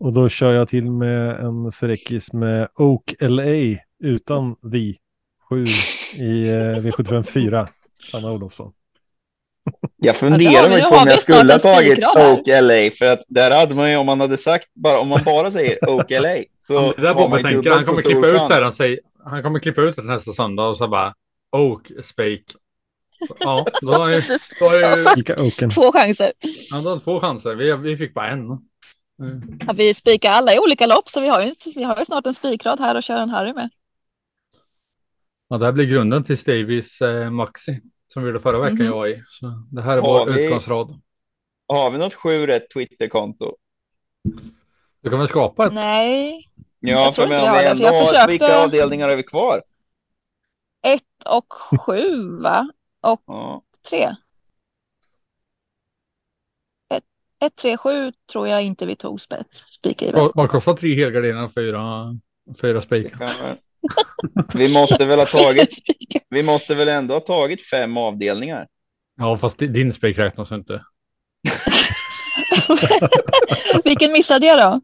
Och 0.00 0.12
då 0.12 0.28
kör 0.28 0.52
jag 0.52 0.68
till 0.68 0.90
med 0.90 1.40
en 1.40 1.72
fräckis 1.72 2.32
med 2.32 2.68
Oak 2.74 3.14
LA 3.20 3.78
utan 4.04 4.56
vi. 4.62 4.98
7 5.48 5.64
i 6.20 6.48
eh, 6.48 6.54
V75 6.54 7.22
4. 7.22 7.68
Anna 8.14 8.32
Olofsson. 8.32 8.72
Jag 9.96 10.16
funderar 10.16 10.68
mig 10.68 10.82
på 10.82 10.96
om 10.96 11.08
jag 11.08 11.20
skulle 11.20 11.52
ha 11.52 11.58
tagit 11.58 12.04
Oak 12.04 12.46
LA 12.46 12.90
för 12.98 13.12
att 13.12 13.22
där 13.28 13.50
hade 13.50 13.74
man 13.74 13.90
ju 13.90 13.96
om 13.96 14.06
man 14.06 14.20
hade 14.20 14.36
sagt 14.36 14.68
bara 14.74 14.98
om 14.98 15.08
man 15.08 15.20
bara 15.24 15.50
säger 15.50 15.84
Oak 15.90 16.10
LA 16.10 16.36
så 16.58 16.74
ja, 16.74 16.92
det 16.96 17.02
där 17.02 17.14
har 17.14 17.28
man 17.28 17.42
tänker, 17.42 17.70
han 17.70 17.84
kommer 17.84 18.02
klippa 18.02 18.26
ut 18.26 18.48
där 18.48 18.62
han 18.62 18.72
säger 18.72 18.98
han 19.24 19.42
kommer 19.42 19.58
klippa 19.58 19.80
ut 19.80 19.96
det 19.96 20.02
nästa 20.02 20.32
söndag 20.32 20.68
och 20.68 20.76
så 20.76 20.88
bara 20.88 21.14
Oak 21.56 21.90
Spake. 22.04 22.44
Ja, 23.38 23.66
då 23.82 23.92
har 23.92 24.08
ju, 24.08 24.22
då 24.60 24.68
har 24.68 25.16
ju 25.16 25.50
två 25.70 25.92
chanser. 25.92 26.32
Ja, 26.70 26.80
då 26.84 26.90
har 26.90 26.98
två 26.98 27.20
chanser. 27.20 27.54
Vi, 27.54 27.76
vi 27.76 27.96
fick 27.96 28.14
bara 28.14 28.28
en. 28.28 28.40
Mm. 28.40 29.58
Ja, 29.66 29.72
vi 29.72 29.94
spikar 29.94 30.30
alla 30.30 30.54
i 30.54 30.58
olika 30.58 30.86
lopp 30.86 31.08
så 31.08 31.20
vi 31.20 31.28
har 31.28 31.42
ju, 31.42 31.54
vi 31.74 31.82
har 31.82 31.98
ju 31.98 32.04
snart 32.04 32.26
en 32.26 32.34
spikrad 32.34 32.80
här 32.80 32.96
och 32.96 33.02
kör 33.02 33.16
en 33.16 33.30
Harry 33.30 33.52
med. 33.52 33.70
Ja, 35.48 35.58
det 35.58 35.64
här 35.64 35.72
blir 35.72 35.84
grunden 35.84 36.24
till 36.24 36.38
Stavis 36.38 37.00
eh, 37.00 37.30
Maxi 37.30 37.80
som 38.12 38.22
vi 38.22 38.28
gjorde 38.28 38.40
förra 38.40 38.58
veckan, 38.58 38.80
mm 38.80 38.92
-hmm. 38.92 38.96
jag 38.96 39.10
i. 39.10 39.22
Så 39.28 39.62
det 39.70 39.82
här 39.82 39.96
är 39.96 40.02
har 40.02 40.26
vår 40.26 40.32
vi, 40.32 40.44
utgångsrad. 40.44 41.00
Har 41.68 41.90
vi 41.90 41.98
något 41.98 42.14
sju 42.14 42.46
rätt 42.46 42.70
Twitterkonto? 42.70 43.56
Du 45.00 45.10
kan 45.10 45.18
väl 45.18 45.28
skapa 45.28 45.66
ett? 45.66 45.72
Nej. 45.72 46.50
Ja, 46.80 47.12
för 47.12 47.28
men 47.28 47.48
om 47.48 47.58
vi 47.58 47.66
ändå 47.66 47.84
har, 47.84 48.06
försökte... 48.06 48.30
vilka 48.30 48.56
avdelningar 48.64 49.08
är 49.08 49.16
vi 49.16 49.22
kvar? 49.22 49.62
Ett 50.82 51.24
och 51.26 51.52
sju, 51.52 52.38
va? 52.38 52.70
Och 53.00 53.22
ja. 53.26 53.62
tre. 53.88 54.16
Ett, 56.94 57.04
ett, 57.40 57.56
tre, 57.56 57.76
sju 57.76 58.12
tror 58.32 58.48
jag 58.48 58.62
inte 58.62 58.86
vi 58.86 58.96
tog 58.96 59.20
spik 59.20 60.02
i. 60.02 60.12
Vad 60.12 60.50
kostar 60.50 60.74
tre 60.74 60.94
helgardiner 60.94 61.44
och 61.44 61.54
fyra, 61.54 62.16
fyra 62.60 62.82
spikar? 62.82 63.30
Vi 64.54 64.72
måste 64.72 65.04
väl 65.04 65.18
ha 65.18 65.26
tagit. 65.26 65.78
Vi 66.28 66.42
måste 66.42 66.74
väl 66.74 66.88
ändå 66.88 67.14
ha 67.14 67.20
tagit 67.20 67.68
fem 67.68 67.96
avdelningar. 67.96 68.68
Ja, 69.16 69.36
fast 69.36 69.58
din 69.58 69.92
spik 69.92 70.18
räknas 70.18 70.52
inte. 70.52 70.84
Vilken 73.84 74.12
missade 74.12 74.46
jag 74.46 74.58
då? 74.58 74.80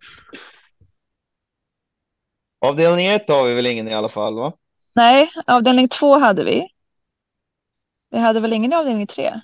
Avdelning 2.66 3.06
ett 3.06 3.28
har 3.28 3.44
vi 3.44 3.55
väl 3.55 3.66
ingen 3.66 3.89
i 3.89 3.94
alla 3.94 4.09
fall, 4.09 4.35
va? 4.35 4.52
Nej, 4.93 5.31
avdelning 5.47 5.89
två 5.89 6.18
hade 6.18 6.44
vi. 6.44 6.68
Vi 8.10 8.18
hade 8.18 8.40
väl 8.40 8.52
ingen 8.52 8.73
i 8.73 8.77
avdelning 8.77 9.06
tre? 9.06 9.40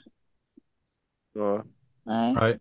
Ja. 1.32 1.64
Nej. 2.02 2.32
Nej, 2.32 2.58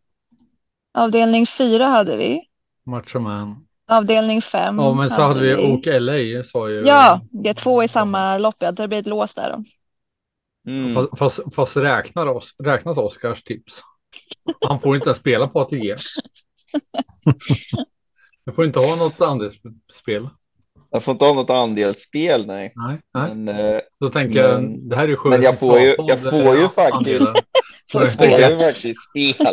Avdelning 0.94 1.48
fyra 1.48 1.88
hade 1.88 2.18
vi. 2.18 2.42
Macho 2.84 3.20
Man. 3.20 3.68
Avdelning 3.92 4.42
fem 4.42 4.80
Ja, 4.80 4.94
men 4.94 5.10
så 5.10 5.22
hade 5.22 5.40
vi 5.42 5.56
OK 5.56 5.86
LA 5.86 6.44
sa 6.44 6.70
ju. 6.70 6.84
Ja, 6.86 7.22
det 7.32 7.50
är 7.50 7.54
två 7.54 7.84
i 7.84 7.88
samma 7.88 8.38
lopp. 8.38 8.56
Ja, 8.60 8.72
det 8.72 8.88
blir 8.88 9.00
ett 9.00 9.08
lås 9.08 9.34
där 9.34 9.50
då. 9.50 9.64
Mm. 10.72 10.94
Fast, 10.96 11.18
fast, 11.20 11.56
fast 11.56 11.78
räknar 11.78 12.26
oss, 12.28 12.56
räknas 12.64 12.98
Oscars 12.98 13.44
tips? 13.44 13.82
Han 14.68 14.80
får 14.80 14.96
inte 14.96 15.14
spela 15.14 15.48
på 15.48 15.60
ATG. 15.62 15.96
Du 18.46 18.52
får 18.52 18.66
inte 18.66 18.80
ha 18.80 18.96
något 18.96 19.22
andelsspel. 19.22 20.30
Jag 20.90 21.04
får 21.04 21.12
inte 21.12 21.26
ha 21.26 21.34
något 21.34 21.50
andelsspel, 21.50 22.48
nej. 22.48 22.74
Nej, 22.76 23.00
nej. 23.14 23.36
Men, 23.36 23.48
eh, 23.76 23.82
Då 24.00 24.10
tänker 24.10 24.40
jag, 24.40 24.62
Men- 24.64 24.90
det 24.90 24.96
här 24.96 25.04
är 25.04 25.08
ju 25.08 25.18
men 25.26 25.42
jag 25.42 25.60
får 25.60 25.80
ju- 25.80 25.96
jag 25.98 26.20
får 26.20 26.58
ju 26.58 26.70
faktiskt- 26.70 27.34
jag 27.94 28.04
jag 28.04 28.14
får 28.14 28.28
ju 28.50 28.58
faktiskt 28.58 29.00
spela. 29.10 29.52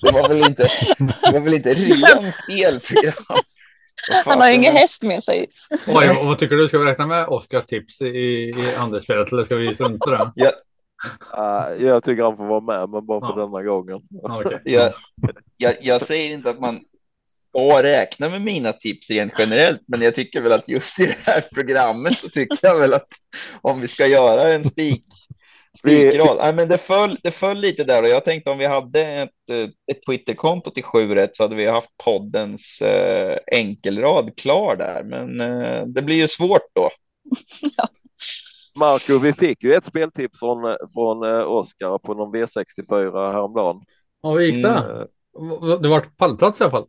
Det 0.00 0.12
var 0.12 0.28
väl 0.28 0.38
inte, 0.40 0.68
det 0.98 1.32
var 1.32 1.40
väl 1.40 1.54
inte 1.54 1.74
ren 1.74 2.32
spelprogram? 2.32 3.14
Han 4.24 4.40
har 4.40 4.50
ingen 4.50 4.76
häst 4.76 5.02
med 5.02 5.24
sig. 5.24 5.50
oj, 5.88 6.10
och 6.10 6.26
vad 6.26 6.38
tycker 6.38 6.56
du? 6.56 6.68
Ska 6.68 6.78
vi 6.78 6.84
räkna 6.84 7.06
med 7.06 7.26
Oscars 7.28 7.66
tips 7.66 8.00
i, 8.00 8.06
i 8.06 8.74
andelsspelet 8.78 9.32
eller 9.32 9.44
ska 9.44 9.56
vi 9.56 9.74
strunta 9.74 10.32
det? 10.36 10.52
Uh, 11.38 11.84
jag 11.86 12.04
tycker 12.04 12.22
han 12.22 12.36
får 12.36 12.46
vara 12.46 12.60
med, 12.60 12.88
men 12.90 13.06
bara 13.06 13.20
för 13.20 13.40
Ja. 13.40 13.46
denna 13.46 13.62
gången. 13.62 14.00
Ja, 14.22 14.42
okej. 14.44 14.60
Jag, 14.64 14.92
jag, 15.56 15.74
jag 15.80 16.00
säger 16.00 16.34
inte 16.34 16.50
att 16.50 16.60
man 16.60 16.80
ska 17.48 17.82
räkna 17.82 18.28
med 18.28 18.42
mina 18.42 18.72
tips 18.72 19.10
rent 19.10 19.32
generellt, 19.38 19.80
men 19.86 20.02
jag 20.02 20.14
tycker 20.14 20.40
väl 20.40 20.52
att 20.52 20.68
just 20.68 21.00
i 21.00 21.06
det 21.06 21.16
här 21.24 21.44
programmet 21.54 22.18
så 22.18 22.28
tycker 22.28 22.58
jag 22.62 22.78
väl 22.78 22.94
att 22.94 23.08
om 23.60 23.80
vi 23.80 23.88
ska 23.88 24.06
göra 24.06 24.52
en 24.52 24.64
spik 24.64 25.04
spikrad. 25.78 26.36
Nej, 26.38 26.54
men 26.54 26.68
det 26.68 26.78
föll, 26.78 27.18
det 27.22 27.30
föll 27.30 27.58
lite 27.58 27.84
där 27.84 28.02
och 28.02 28.08
jag 28.08 28.24
tänkte 28.24 28.50
om 28.50 28.58
vi 28.58 28.66
hade 28.66 29.00
ett, 29.00 29.50
eh, 29.50 29.64
ett 29.92 30.06
Twitterkonto 30.06 30.70
till 30.70 30.82
7 30.82 31.14
rätt 31.14 31.36
så 31.36 31.42
hade 31.42 31.56
vi 31.56 31.66
haft 31.66 31.90
poddens 32.04 32.82
eh, 32.82 33.38
enkelrad 33.52 34.36
klar 34.36 34.76
där, 34.76 35.02
men 35.04 35.40
eh, 35.40 35.86
det 35.86 36.02
blir 36.02 36.16
ju 36.16 36.28
svårt 36.28 36.66
då. 36.74 36.90
Marco, 38.78 39.18
vi 39.18 39.32
fick 39.32 39.62
ju 39.62 39.72
ett 39.72 39.84
speltips 39.84 40.38
från, 40.38 40.76
från 40.94 41.24
eh, 41.24 41.46
Oskar 41.46 41.98
på 41.98 42.14
någon 42.14 42.34
V64 42.34 43.32
häromdagen. 43.32 43.80
Ja, 44.22 44.30
hur 44.30 44.40
gick 44.40 44.64
det? 44.64 45.08
Mm. 45.38 45.82
Det 45.82 45.88
var 45.88 46.00
pallplats 46.16 46.60
i 46.60 46.64
alla 46.64 46.70
fall. 46.70 46.86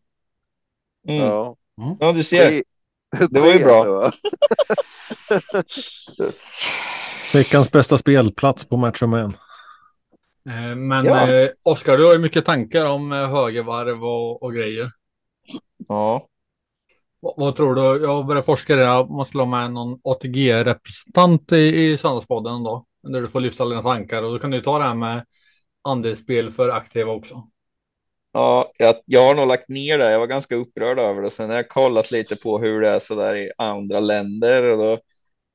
Mm. 1.07 1.21
Ja. 1.21 1.55
Ja, 1.99 2.11
du 2.11 2.23
ser. 2.23 2.49
Tre- 2.49 2.63
Det 3.29 3.39
var 3.39 3.53
ju 3.53 3.63
bra. 3.63 4.11
Veckans 7.33 7.71
bästa 7.71 7.97
spelplats 7.97 8.65
på 8.65 8.77
Match 8.77 9.01
of 9.01 9.09
Man. 9.09 9.33
Eh, 10.49 10.75
Men 10.75 11.05
Ja. 11.05 11.29
eh, 11.31 11.49
Oskar, 11.63 11.97
du 11.97 12.05
har 12.05 12.13
ju 12.13 12.19
mycket 12.19 12.45
tankar 12.45 12.85
om 12.85 13.11
eh, 13.11 13.29
högervarv 13.29 14.05
och, 14.05 14.43
och 14.43 14.53
grejer. 14.53 14.91
Ja. 15.87 16.27
Vad, 17.19 17.33
vad 17.37 17.55
tror 17.55 17.75
du? 17.75 18.05
Jag 18.05 18.25
börjar 18.25 18.41
forska 18.41 18.73
i 18.73 18.75
det. 18.75 18.81
Jag 18.81 19.09
måste 19.09 19.37
ha 19.37 19.45
med 19.45 19.71
någon 19.71 19.99
ATG-representant 20.03 21.51
i, 21.51 21.57
i 21.91 21.97
Söndagspodden 21.97 22.63
då. 22.63 22.85
Där 23.03 23.21
du 23.21 23.27
får 23.27 23.39
lyfta 23.39 23.65
dina 23.65 23.81
tankar 23.81 24.23
och 24.23 24.31
då 24.33 24.39
kan 24.39 24.51
du 24.51 24.61
ta 24.61 24.77
det 24.79 24.85
här 24.85 24.93
med 24.93 25.25
andelsspel 25.81 26.51
för 26.51 26.69
aktiva 26.69 27.11
också. 27.11 27.47
Ja, 28.35 28.71
jag, 28.77 28.95
jag 29.05 29.27
har 29.27 29.35
nog 29.35 29.47
lagt 29.47 29.69
ner 29.69 29.97
det. 29.97 30.11
Jag 30.11 30.19
var 30.19 30.27
ganska 30.27 30.55
upprörd 30.55 30.99
över 30.99 31.21
det. 31.21 31.29
Sen 31.29 31.49
har 31.49 31.55
jag 31.55 31.69
kollat 31.69 32.11
lite 32.11 32.35
på 32.35 32.59
hur 32.59 32.81
det 32.81 32.89
är 32.89 32.99
så 32.99 33.15
där 33.15 33.35
i 33.35 33.51
andra 33.57 33.99
länder 33.99 34.69
och 34.69 34.77
då, 34.77 34.99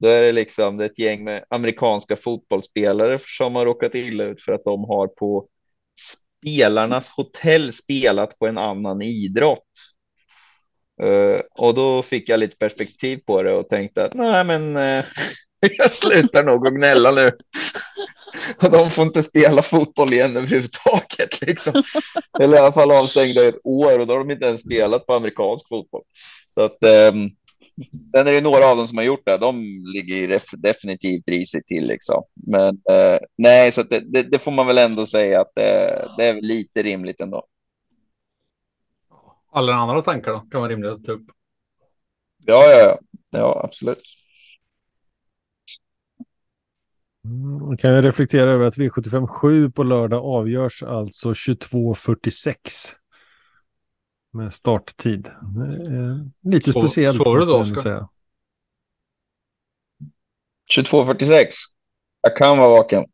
då 0.00 0.08
är 0.08 0.22
det 0.22 0.32
liksom 0.32 0.76
det 0.76 0.84
är 0.84 0.88
ett 0.88 0.98
gäng 0.98 1.24
med 1.24 1.44
amerikanska 1.50 2.16
fotbollsspelare 2.16 3.18
som 3.22 3.56
har 3.56 3.64
råkat 3.64 3.94
illa 3.94 4.24
ut 4.24 4.42
för 4.42 4.52
att 4.52 4.64
de 4.64 4.84
har 4.84 5.06
på 5.06 5.48
spelarnas 6.46 7.08
hotell 7.08 7.72
spelat 7.72 8.38
på 8.38 8.46
en 8.46 8.58
annan 8.58 9.02
idrott. 9.02 9.64
Uh, 11.02 11.40
och 11.50 11.74
då 11.74 12.02
fick 12.02 12.28
jag 12.28 12.40
lite 12.40 12.56
perspektiv 12.56 13.20
på 13.26 13.42
det 13.42 13.52
och 13.52 13.68
tänkte 13.68 14.04
att 14.04 14.14
nej, 14.14 14.44
men 14.44 14.76
uh, 14.76 15.04
jag 15.78 15.92
slutar 15.92 16.44
nog 16.44 16.66
att 16.66 16.74
gnälla 16.74 17.10
nu. 17.10 17.30
Och 18.62 18.70
de 18.70 18.90
får 18.90 19.04
inte 19.04 19.22
spela 19.22 19.62
fotboll 19.62 20.12
igen 20.12 20.36
överhuvudtaget. 20.36 21.40
Liksom. 21.40 21.82
Eller 22.40 22.56
i 22.56 22.60
alla 22.60 22.72
fall 22.72 22.90
avstängda 22.90 23.44
i 23.44 23.48
ett 23.48 23.60
år 23.64 23.98
och 23.98 24.06
då 24.06 24.14
har 24.14 24.18
de 24.18 24.30
inte 24.30 24.46
ens 24.46 24.60
spelat 24.60 25.06
på 25.06 25.14
amerikansk 25.14 25.68
fotboll. 25.68 26.02
Så 26.54 26.60
att, 26.60 26.84
ehm, 26.84 27.30
sen 28.10 28.26
är 28.26 28.32
det 28.32 28.40
några 28.40 28.66
av 28.66 28.76
dem 28.76 28.86
som 28.86 28.98
har 28.98 29.04
gjort 29.04 29.26
det. 29.26 29.36
De 29.36 29.84
ligger 29.94 30.40
definitivt 30.56 31.28
risigt 31.28 31.66
till. 31.66 31.86
Liksom. 31.86 32.22
Men 32.34 32.68
eh, 32.90 33.18
nej, 33.38 33.72
så 33.72 33.82
det, 33.82 34.00
det, 34.00 34.22
det 34.22 34.38
får 34.38 34.52
man 34.52 34.66
väl 34.66 34.78
ändå 34.78 35.06
säga 35.06 35.40
att 35.40 35.52
det, 35.54 36.08
det 36.16 36.26
är 36.26 36.40
lite 36.40 36.82
rimligt 36.82 37.20
ändå. 37.20 37.44
Alla 39.52 39.74
andra 39.74 40.02
tankar 40.02 40.32
då? 40.32 40.38
Kan 40.40 40.60
vara 40.60 40.70
rimligt 40.70 40.90
att 40.90 41.04
ta 41.04 41.12
upp. 41.12 41.26
Ja, 42.46 42.64
ja, 42.70 42.78
ja. 42.78 42.98
ja 43.30 43.60
absolut. 43.64 44.17
Mm, 47.30 47.58
då 47.70 47.76
kan 47.76 47.90
jag 47.90 48.04
reflektera 48.04 48.50
över 48.50 48.66
att 48.66 48.76
V75 48.76 49.26
7 49.26 49.70
på 49.70 49.82
lördag 49.82 50.24
avgörs 50.24 50.82
alltså 50.82 51.30
22.46. 51.32 52.54
Med 54.32 54.54
starttid. 54.54 55.26
Är 55.26 56.30
Lite 56.50 56.72
Så- 56.72 56.80
speciellt. 56.80 57.16
sover 57.16 57.38
du 57.40 57.46
då, 57.46 57.56
Oskar? 57.58 57.82
säga. 57.82 58.08
22.46. 60.74 61.46
Jag 62.20 62.36
kan 62.36 62.58
vara 62.58 62.68
vaken. 62.68 63.04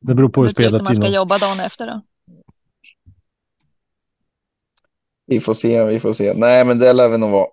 Det 0.00 0.14
beror 0.14 0.28
på 0.28 0.42
hur 0.42 0.48
spelet 0.50 0.74
att 0.80 0.82
man 0.84 0.96
ska 0.96 1.08
jobba 1.08 1.38
dagen 1.38 1.60
efter 1.60 1.86
då. 1.86 2.02
Vi 5.26 5.40
får 5.40 5.54
se, 5.54 5.84
vi 5.84 6.00
får 6.00 6.12
se. 6.12 6.34
Nej, 6.36 6.64
men 6.64 6.78
det 6.78 6.92
lär 6.92 7.08
vi 7.08 7.18
nog 7.18 7.30
vara. 7.30 7.48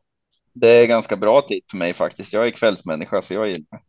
Det 0.53 0.67
är 0.69 0.85
ganska 0.87 1.17
bra 1.17 1.41
tid 1.41 1.61
för 1.71 1.77
mig 1.77 1.93
faktiskt. 1.93 2.33
Jag 2.33 2.47
är 2.47 2.51
kvällsmänniska, 2.51 3.21
så 3.21 3.33
jag 3.33 3.47
gillar 3.47 3.65
det. 3.71 3.79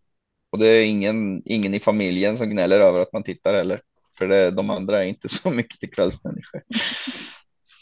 Och 0.52 0.58
det 0.58 0.66
är 0.68 0.84
ingen, 0.86 1.42
ingen 1.44 1.74
i 1.74 1.80
familjen 1.80 2.38
som 2.38 2.50
gnäller 2.50 2.80
över 2.80 3.00
att 3.00 3.12
man 3.12 3.22
tittar 3.22 3.54
heller. 3.54 3.80
För 4.18 4.28
det, 4.28 4.50
de 4.50 4.70
andra 4.70 5.04
är 5.04 5.08
inte 5.08 5.28
så 5.28 5.50
mycket 5.52 5.80
till 5.80 5.90
kvällsmänniskor. 5.90 6.62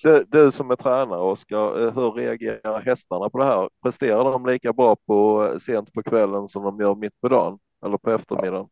Du, 0.02 0.24
du 0.28 0.52
som 0.52 0.70
är 0.70 0.76
tränare, 0.76 1.20
Oskar, 1.20 1.86
eh, 1.86 1.94
hur 1.94 2.12
reagerar 2.12 2.80
hästarna 2.80 3.30
på 3.30 3.38
det 3.38 3.44
här? 3.44 3.68
Presterar 3.82 4.24
de 4.32 4.46
lika 4.46 4.72
bra 4.72 4.96
på 4.96 5.48
sent 5.60 5.92
på 5.92 6.02
kvällen 6.02 6.48
som 6.48 6.62
de 6.62 6.80
gör 6.80 6.94
mitt 6.94 7.20
på 7.20 7.28
dagen 7.28 7.58
eller 7.86 7.98
på 7.98 8.10
eftermiddagen? 8.10 8.68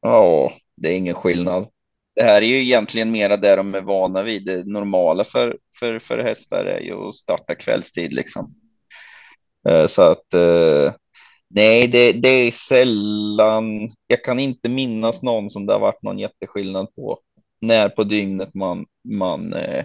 Ja, 0.00 0.52
det 0.76 0.88
är 0.88 0.96
ingen 0.96 1.14
skillnad. 1.14 1.68
Det 2.16 2.22
här 2.22 2.42
är 2.42 2.46
ju 2.46 2.56
egentligen 2.62 3.10
mera 3.10 3.36
det 3.36 3.56
de 3.56 3.74
är 3.74 3.80
vana 3.80 4.22
vid. 4.22 4.44
Det 4.44 4.66
normala 4.66 5.24
för, 5.24 5.58
för, 5.78 5.98
för 5.98 6.18
hästar 6.18 6.64
är 6.64 6.80
ju 6.80 6.94
att 7.08 7.14
starta 7.14 7.54
kvällstid 7.54 8.12
liksom. 8.12 8.54
Eh, 9.68 9.86
Så 9.86 10.02
att 10.02 10.34
eh, 10.34 10.92
nej, 11.50 11.88
det, 11.88 12.12
det 12.12 12.28
är 12.28 12.50
sällan. 12.50 13.88
Jag 14.06 14.24
kan 14.24 14.38
inte 14.38 14.68
minnas 14.68 15.22
någon 15.22 15.50
som 15.50 15.66
det 15.66 15.72
har 15.72 15.80
varit 15.80 16.02
någon 16.02 16.18
jätteskillnad 16.18 16.94
på 16.94 17.18
när 17.60 17.88
på 17.88 18.04
dygnet 18.04 18.54
man, 18.54 18.86
man, 19.08 19.52
eh, 19.54 19.84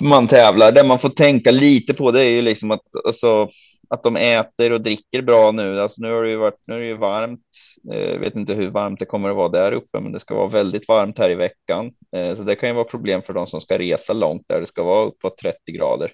man 0.00 0.26
tävlar. 0.26 0.72
Det 0.72 0.84
man 0.84 0.98
får 0.98 1.08
tänka 1.08 1.50
lite 1.50 1.94
på 1.94 2.10
det 2.10 2.22
är 2.22 2.30
ju 2.30 2.42
liksom 2.42 2.70
att, 2.70 3.06
alltså, 3.06 3.48
att 3.90 4.02
de 4.02 4.16
äter 4.16 4.72
och 4.72 4.80
dricker 4.80 5.22
bra 5.22 5.52
nu. 5.52 5.80
Alltså 5.80 6.02
nu 6.02 6.12
har 6.12 6.22
det 6.22 6.30
ju 6.30 6.36
varit, 6.36 6.60
nu 6.66 6.74
är 6.74 6.80
det 6.80 6.86
ju 6.86 6.96
varmt. 6.96 7.40
Jag 7.82 8.18
vet 8.18 8.36
inte 8.36 8.54
hur 8.54 8.70
varmt 8.70 8.98
det 9.00 9.06
kommer 9.06 9.30
att 9.30 9.36
vara 9.36 9.48
där 9.48 9.72
uppe, 9.72 10.00
men 10.00 10.12
det 10.12 10.20
ska 10.20 10.34
vara 10.34 10.48
väldigt 10.48 10.88
varmt 10.88 11.18
här 11.18 11.30
i 11.30 11.34
veckan. 11.34 11.90
Eh, 12.16 12.36
Så 12.36 12.42
det 12.42 12.54
kan 12.54 12.68
ju 12.68 12.74
vara 12.74 12.84
problem 12.84 13.22
för 13.22 13.32
de 13.32 13.46
som 13.46 13.60
ska 13.60 13.78
resa 13.78 14.12
långt 14.12 14.42
där 14.48 14.60
det 14.60 14.66
ska 14.66 14.82
vara 14.82 15.06
uppåt 15.06 15.38
30 15.38 15.72
grader. 15.72 16.12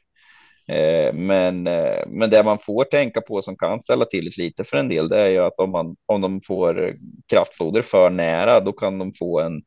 Eh, 0.69 1.15
men, 1.15 1.67
eh, 1.67 2.07
men 2.07 2.31
det 2.31 2.43
man 2.43 2.59
får 2.59 2.85
tänka 2.85 3.21
på 3.21 3.43
som 3.43 3.57
kan 3.57 3.81
ställa 3.81 4.05
till 4.05 4.25
det 4.25 4.39
lite 4.39 4.65
för 4.65 4.77
en 4.77 4.89
del, 4.89 5.09
det 5.09 5.19
är 5.19 5.29
ju 5.29 5.39
att 5.39 5.61
om, 5.61 5.71
man, 5.71 5.97
om 6.07 6.21
de 6.21 6.41
får 6.41 6.97
kraftfoder 7.31 7.83
för 7.83 8.11
nära, 8.11 8.61
då 8.61 8.73
kan 8.73 8.99
de 8.99 9.13
få 9.13 9.41
en 9.41 9.63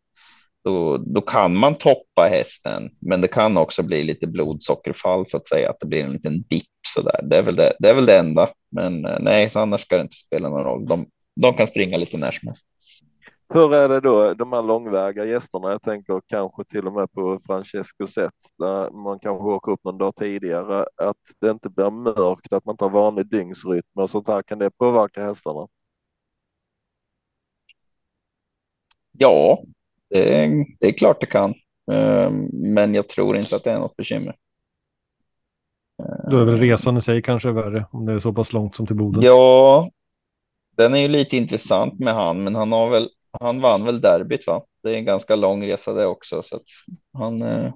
då, 0.64 0.98
då 0.98 1.22
kan 1.22 1.56
man 1.56 1.76
toppa 1.76 2.24
hästen, 2.24 2.90
men 3.00 3.22
det 3.22 3.28
kan 3.28 3.58
också 3.58 3.84
bli 3.84 4.04
lite 4.04 4.28
blodsockerfall 4.28 5.26
så 5.26 5.38
att 5.38 5.48
säga, 5.48 5.70
att 5.70 5.80
det 5.80 5.88
blir 5.88 6.04
en 6.04 6.12
liten 6.12 6.42
dipp 6.42 6.66
så 6.88 7.02
där. 7.02 7.20
Det 7.24 7.38
är 7.38 7.42
väl 7.42 7.56
det, 7.56 7.74
det 7.80 7.90
är 7.90 7.94
väl 7.94 8.06
det 8.06 8.18
enda, 8.18 8.50
men 8.72 9.06
eh, 9.06 9.18
nej, 9.20 9.50
så 9.50 9.60
annars 9.60 9.82
ska 9.82 9.96
det 9.96 10.02
inte 10.02 10.16
spela 10.16 10.50
någon 10.50 10.64
roll. 10.64 10.86
De, 10.86 11.06
de 11.42 11.54
kan 11.54 11.68
springa 11.68 11.98
lite 11.98 12.18
när 12.18 12.32
som 12.32 12.48
helst. 12.48 12.66
Hur 13.50 13.74
är 13.74 13.90
det 13.90 14.00
då, 14.00 14.34
de 14.34 14.54
här 14.54 14.62
långväga 14.64 15.26
gästerna? 15.26 15.72
Jag 15.72 15.82
tänker 15.82 16.22
kanske 16.28 16.64
till 16.64 16.88
och 16.88 16.94
med 16.94 17.12
på 17.12 17.40
Francesco 17.46 18.08
Zet, 18.08 18.34
där 18.58 18.92
man 18.92 19.20
kanske 19.20 19.44
åker 19.48 19.72
upp 19.72 19.84
någon 19.84 19.98
dag 19.98 20.16
tidigare, 20.16 20.86
att 20.96 21.18
det 21.42 21.50
inte 21.52 21.70
blir 21.70 21.90
mörkt, 21.92 22.54
att 22.54 22.66
man 22.66 22.74
inte 22.74 22.84
har 22.86 22.90
vanlig 22.90 23.30
dygnsrytm 23.30 23.82
och 23.96 24.10
sånt 24.10 24.28
här. 24.28 24.42
Kan 24.42 24.60
det 24.60 24.72
påverka 24.72 25.24
hästarna? 25.24 25.68
Ja, 29.12 29.64
det, 30.10 30.44
är- 30.44 30.66
det 30.80 30.88
är 30.88 30.94
klart 30.98 31.22
det 31.22 31.28
kan, 31.28 31.54
Eh, 31.92 32.32
men 32.54 32.94
jag 32.94 33.10
tror 33.10 33.38
inte 33.38 33.56
att 33.56 33.64
det 33.64 33.72
är 33.72 33.80
något 33.80 33.96
bekymmer. 33.98 34.36
Då 36.32 36.38
är 36.38 36.46
väl 36.46 36.58
resan 36.58 36.98
i 36.98 37.02
sig 37.02 37.22
kanske 37.22 37.52
värre 37.52 37.86
om 37.92 38.06
det 38.06 38.14
är 38.14 38.20
så 38.20 38.34
pass 38.34 38.54
långt 38.54 38.76
som 38.76 38.88
till 38.88 38.96
Boden. 38.96 39.24
Ja, 39.24 39.90
den 40.78 40.94
är 40.94 40.98
ju 40.98 41.08
lite 41.08 41.38
intressant 41.38 42.00
med 42.00 42.14
han, 42.14 42.44
men 42.44 42.56
han 42.56 42.72
har 42.72 42.90
väl, 42.90 43.10
han 43.40 43.62
vann 43.62 43.86
väl 43.86 44.02
derbyt 44.02 44.48
va? 44.48 44.64
Det 44.84 44.90
är 44.90 44.96
en 44.96 45.06
ganska 45.06 45.36
lång 45.36 45.66
resa 45.66 45.94
det 45.94 46.06
också, 46.06 46.44
så 46.44 46.56
att 46.56 46.64
han, 47.14 47.42
eh, 47.42 47.74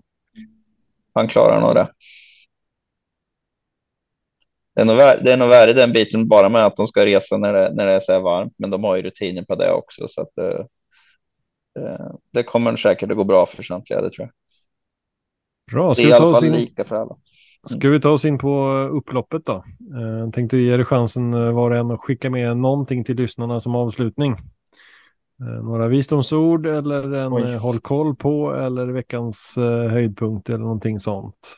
han 1.14 1.28
klarar 1.28 1.62
nog 1.62 1.76
det. 1.76 1.92
Det 4.76 4.82
är, 4.82 4.86
nog 4.86 4.98
värre, 4.98 5.22
det 5.24 5.34
är 5.34 5.38
nog 5.38 5.50
värre 5.50 5.74
den 5.74 5.92
biten 5.92 6.28
bara 6.28 6.50
med 6.50 6.66
att 6.66 6.76
de 6.76 6.88
ska 6.88 7.06
resa 7.06 7.38
när 7.38 7.54
det, 7.54 7.72
när 7.74 7.86
det 7.86 7.92
är 7.92 8.00
så 8.00 8.12
här 8.12 8.20
varmt, 8.20 8.54
men 8.58 8.70
de 8.70 8.84
har 8.84 8.96
ju 8.96 9.02
rutiner 9.02 9.44
på 9.44 9.56
det 9.56 9.72
också, 9.72 10.08
så 10.08 10.22
att 10.22 10.38
eh, 10.38 10.66
eh 11.84 12.12
det 12.32 12.44
kommer 12.44 12.76
säkert 12.76 13.12
att 13.12 13.18
gå 13.18 13.24
bra 13.24 13.46
för 13.46 13.64
samtliga, 13.64 14.02
det 14.02 14.10
tror 14.10 14.28
jag. 14.28 14.34
Bra, 15.72 15.94
det 15.94 16.04
är 16.04 16.08
i 16.08 16.14
alla 16.14 16.34
fall 16.34 16.46
in... 16.46 16.54
lika 16.54 16.84
för 16.84 16.96
alla. 16.96 17.18
Ska 17.68 17.90
vi 17.90 18.00
ta 18.00 18.10
oss 18.10 18.26
in 18.26 18.38
på 18.38 18.70
upploppet 18.92 19.46
då? 19.46 19.54
Eh, 19.54 20.32
tänkte 20.32 20.58
ge 20.58 20.78
dig 20.78 20.86
chansen 20.86 21.34
eh, 21.34 21.52
var 21.52 21.72
och 21.72 21.78
en 21.78 21.92
att 21.92 22.00
skicka 22.00 22.30
med 22.30 22.58
någonting 22.58 23.04
till 23.04 23.16
lyssnarna 23.16 23.60
som 23.60 23.76
avslutning. 23.76 24.36
Eh, 25.42 25.64
några 25.64 25.88
visdomsord 25.88 26.66
eller 26.66 27.14
en 27.14 27.34
Oj. 27.34 27.56
håll 27.56 27.80
koll 27.80 28.16
på 28.16 28.56
eller 28.56 28.86
veckans 28.86 29.54
höjdpunkt 29.90 30.50
eller 30.50 30.60
någonting 30.60 31.00
sånt. 31.00 31.58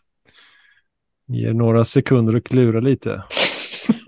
Ge 1.27 1.53
några 1.53 1.85
sekunder 1.85 2.35
att 2.35 2.43
klura 2.43 2.79
lite. 2.79 3.23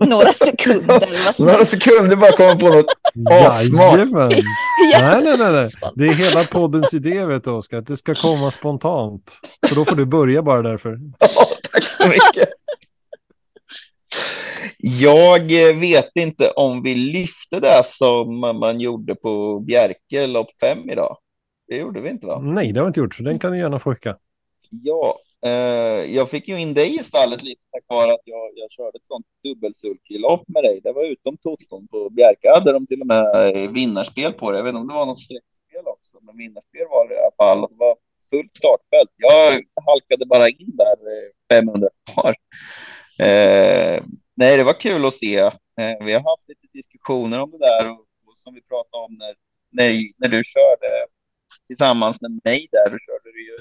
några 0.00 0.32
sekunder. 0.32 1.08
några 1.42 1.64
sekunder 1.64 2.16
bara 2.16 2.32
komma 2.32 2.56
på 2.56 2.68
något 2.68 2.86
asmart. 3.30 3.98
nej, 4.12 5.22
nej, 5.24 5.38
nej, 5.38 5.52
nej. 5.52 5.70
Det 5.94 6.04
är 6.08 6.14
hela 6.14 6.44
poddens 6.44 6.94
idé, 6.94 7.24
vet 7.24 7.44
du, 7.44 7.50
Oskar. 7.50 7.80
Det 7.80 7.96
ska 7.96 8.14
komma 8.14 8.50
spontant. 8.50 9.32
Så 9.68 9.74
då 9.74 9.84
får 9.84 9.96
du 9.96 10.06
börja 10.06 10.42
bara 10.42 10.62
därför. 10.62 10.98
tack 11.72 11.88
så 11.88 12.08
mycket. 12.08 12.48
Jag 14.78 15.52
vet 15.80 16.10
inte 16.14 16.50
om 16.50 16.82
vi 16.82 16.94
lyfte 16.94 17.60
det 17.60 17.82
som 17.84 18.38
man 18.40 18.80
gjorde 18.80 19.14
på 19.14 19.60
Bjerke 19.60 20.26
lopp 20.26 20.50
5 20.60 20.90
idag. 20.90 21.16
Det 21.68 21.76
gjorde 21.76 22.00
vi 22.00 22.08
inte 22.10 22.26
va? 22.26 22.40
Nej, 22.40 22.72
det 22.72 22.80
har 22.80 22.84
vi 22.84 22.88
inte 22.88 23.00
gjort, 23.00 23.14
så 23.14 23.22
den 23.22 23.38
kan 23.38 23.52
du 23.52 23.58
gärna 23.58 23.78
få 23.78 23.94
skicka. 23.94 24.16
Ja, 24.70 25.18
eh, 25.46 26.14
jag 26.14 26.30
fick 26.30 26.48
ju 26.48 26.60
in 26.60 26.74
dig 26.74 26.98
i 26.98 27.02
stallet 27.02 27.42
lite 27.42 27.60
tack 27.72 27.84
vare 27.88 28.12
att 28.12 28.20
jag, 28.24 28.50
jag 28.54 28.70
körde 28.70 28.96
ett 28.98 29.06
sånt 29.06 29.26
dubbelsulky-lopp 29.44 30.48
med 30.48 30.62
dig. 30.62 30.80
Det 30.84 30.92
var 30.92 31.04
utom 31.04 31.36
Toton 31.36 31.88
på 31.88 32.10
Bjerke 32.10 32.48
hade 32.54 32.72
de 32.72 32.86
till 32.86 33.00
och 33.00 33.06
med 33.06 33.24
vinnarspel 33.74 34.32
på 34.32 34.50
det. 34.50 34.56
Jag 34.56 34.64
vet 34.64 34.70
inte 34.70 34.80
om 34.80 34.88
det 34.88 34.94
var 34.94 35.06
något 35.06 35.20
streckspel 35.20 35.86
också, 35.86 36.18
men 36.22 36.36
vinnarspel 36.36 36.86
var 36.90 37.08
det 37.08 37.14
i 37.14 37.18
alla 37.18 37.36
fall. 37.36 37.60
Det 37.70 37.76
var 37.76 37.96
fullt 38.30 38.56
startfält. 38.56 39.10
Jag 39.16 39.64
halkade 39.86 40.26
bara 40.26 40.48
in 40.48 40.76
där 40.76 40.96
500 41.52 41.88
eh, 41.88 42.14
par. 42.14 42.34
Eh, 43.26 44.02
nej, 44.36 44.56
det 44.56 44.64
var 44.64 44.80
kul 44.80 45.06
att 45.06 45.14
se. 45.14 45.38
Eh, 45.38 46.04
vi 46.04 46.12
har 46.12 46.20
haft 46.20 46.48
lite 46.48 46.66
diskussioner 46.72 47.40
om 47.40 47.50
det 47.50 47.58
där 47.58 47.90
och, 47.90 48.00
och 48.00 48.38
som 48.38 48.54
vi 48.54 48.62
pratade 48.62 49.04
om 49.04 49.14
när, 49.14 49.34
när, 49.70 50.12
när 50.16 50.28
du 50.28 50.44
körde 50.44 51.06
tillsammans 51.66 52.20
med 52.20 52.40
mig 52.44 52.68
där. 52.72 52.90
Då 52.90 52.98
körde 52.98 53.32
du 53.32 53.46
ju 53.46 53.58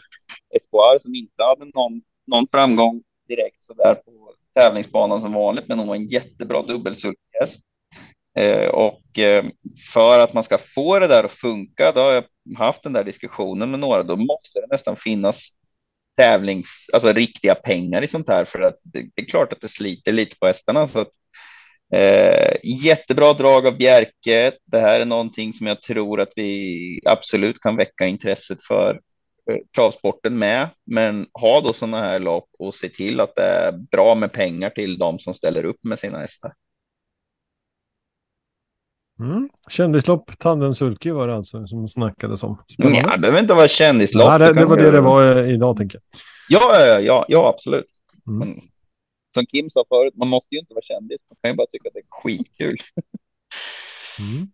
Espoir 0.56 1.00
som 1.00 1.16
inte 1.16 1.44
hade 1.44 1.66
någon, 1.66 2.02
någon 2.28 2.48
framgång 2.52 3.04
direkt 3.28 3.64
så 3.64 3.74
där 3.74 3.96
på 3.96 4.34
tävlingsbanan 4.56 5.22
som 5.22 5.34
vanligt, 5.34 5.68
men 5.68 5.80
hon 5.80 5.88
var 5.88 5.96
en 5.96 6.08
jättebra 6.08 6.62
dubbelsulkhäst. 6.62 7.62
Eh, 8.38 8.68
och 8.68 9.20
eh, 9.20 9.46
för 9.94 10.20
att 10.20 10.34
man 10.34 10.44
ska 10.44 10.58
få 10.58 11.00
det 11.00 11.08
där 11.08 11.24
att 11.24 11.32
funka, 11.32 11.92
då 11.92 12.02
har 12.02 12.12
jag 12.12 12.24
haft 12.58 12.84
den 12.84 12.94
där 12.94 13.04
diskussionen 13.04 13.72
med 13.72 13.80
några, 13.80 14.04
då 14.04 14.16
måste 14.16 14.62
det 14.62 14.68
nästan 14.72 14.96
finnas 14.96 15.56
tävlings, 16.18 16.90
alltså 16.94 17.14
riktiga 17.14 17.56
pengar 17.56 18.02
i 18.02 18.08
sånt 18.08 18.30
här 18.30 18.46
för 18.46 18.62
att 18.62 18.80
det, 18.84 19.00
det 19.16 19.22
är 19.22 19.26
klart 19.26 19.54
att 19.54 19.62
det 19.62 19.68
sliter 19.68 20.12
lite 20.12 20.36
på 20.40 20.48
hästarna. 20.48 20.88
Så 20.88 21.00
att, 21.00 21.12
eh, 21.94 22.56
jättebra 22.84 23.34
drag 23.34 23.68
av 23.68 23.78
Bjerke. 23.78 24.52
Det 24.66 24.80
här 24.80 25.00
är 25.00 25.06
någonting 25.06 25.54
som 25.54 25.68
jag 25.68 25.82
tror 25.82 26.22
att 26.22 26.34
vi 26.36 27.00
absolut 27.06 27.60
kan 27.60 27.76
väcka 27.76 28.06
intresset 28.06 28.64
för 28.64 29.00
eh, 29.52 29.58
travsporten 29.76 30.38
med, 30.38 30.70
men 30.86 31.28
ha 31.34 31.62
då 31.62 31.74
sådana 31.74 32.00
här 32.00 32.20
lopp 32.20 32.50
och 32.60 32.76
se 32.76 32.90
till 32.90 33.20
att 33.20 33.36
det 33.36 33.44
är 33.44 33.72
bra 33.72 34.16
med 34.16 34.32
pengar 34.32 34.70
till 34.70 34.98
de 34.98 35.20
som 35.20 35.34
ställer 35.34 35.66
upp 35.66 35.84
med 35.84 36.00
sina 36.00 36.20
hästar. 36.20 36.52
Mm. 39.20 39.50
Kändislopp, 39.70 40.40
Tandemsulky 40.40 41.12
var 41.12 41.28
det 41.28 41.36
alltså 41.36 41.68
som 41.68 41.90
snackades 41.90 42.44
om. 42.44 42.64
Spännande. 42.68 43.00
Ja, 43.00 43.12
det 43.12 43.22
behöver 43.22 43.40
inte 43.40 43.54
vara 43.54 43.68
kändislopp. 43.68 44.30
Nej, 44.30 44.40
det, 44.40 44.54
det, 44.54 44.66
var 44.66 44.78
det 44.78 44.92
det 44.92 45.02
var 45.02 45.38
eh, 45.38 45.54
idag 45.54 45.78
tänker 45.78 46.00
jag. 46.00 46.22
Ja, 46.50 47.00
ja, 47.00 47.26
ja, 47.28 47.50
absolut. 47.50 47.90
Mm. 48.28 48.40
Men, 48.40 48.62
som 49.34 49.46
Kim 49.46 49.70
sa 49.70 49.84
förut, 49.90 50.14
man 50.16 50.28
måste 50.28 50.56
ju 50.56 50.60
inte 50.60 50.74
vara 50.74 50.82
kändis. 50.82 51.22
Man 51.30 51.38
kan 51.42 51.52
ju 51.52 51.56
bara 51.56 51.68
tycka 51.68 51.88
att 51.88 51.94
det 51.94 52.00
är 52.00 52.06
skitkul. 52.10 52.78
mm. 54.20 54.48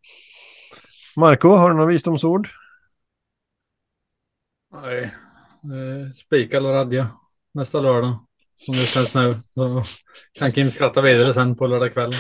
Marco, 1.16 1.50
har 1.50 1.70
du 1.70 1.76
några 1.76 1.88
visdomsord? 1.88 2.48
Nej, 4.74 5.04
eh, 5.64 6.12
spika 6.16 6.58
eller 6.58 6.70
radja 6.70 7.08
nästa 7.54 7.80
lördag. 7.80 8.26
Som 8.56 8.76
det 8.76 8.86
känns 8.86 9.14
nu. 9.14 9.36
Så 9.54 9.84
kan 10.34 10.52
Kim 10.52 10.72
skratta 10.72 11.02
vidare 11.02 11.34
sen 11.34 11.56
på 11.56 11.68
lördag 11.68 11.94
kväll. 11.94 12.12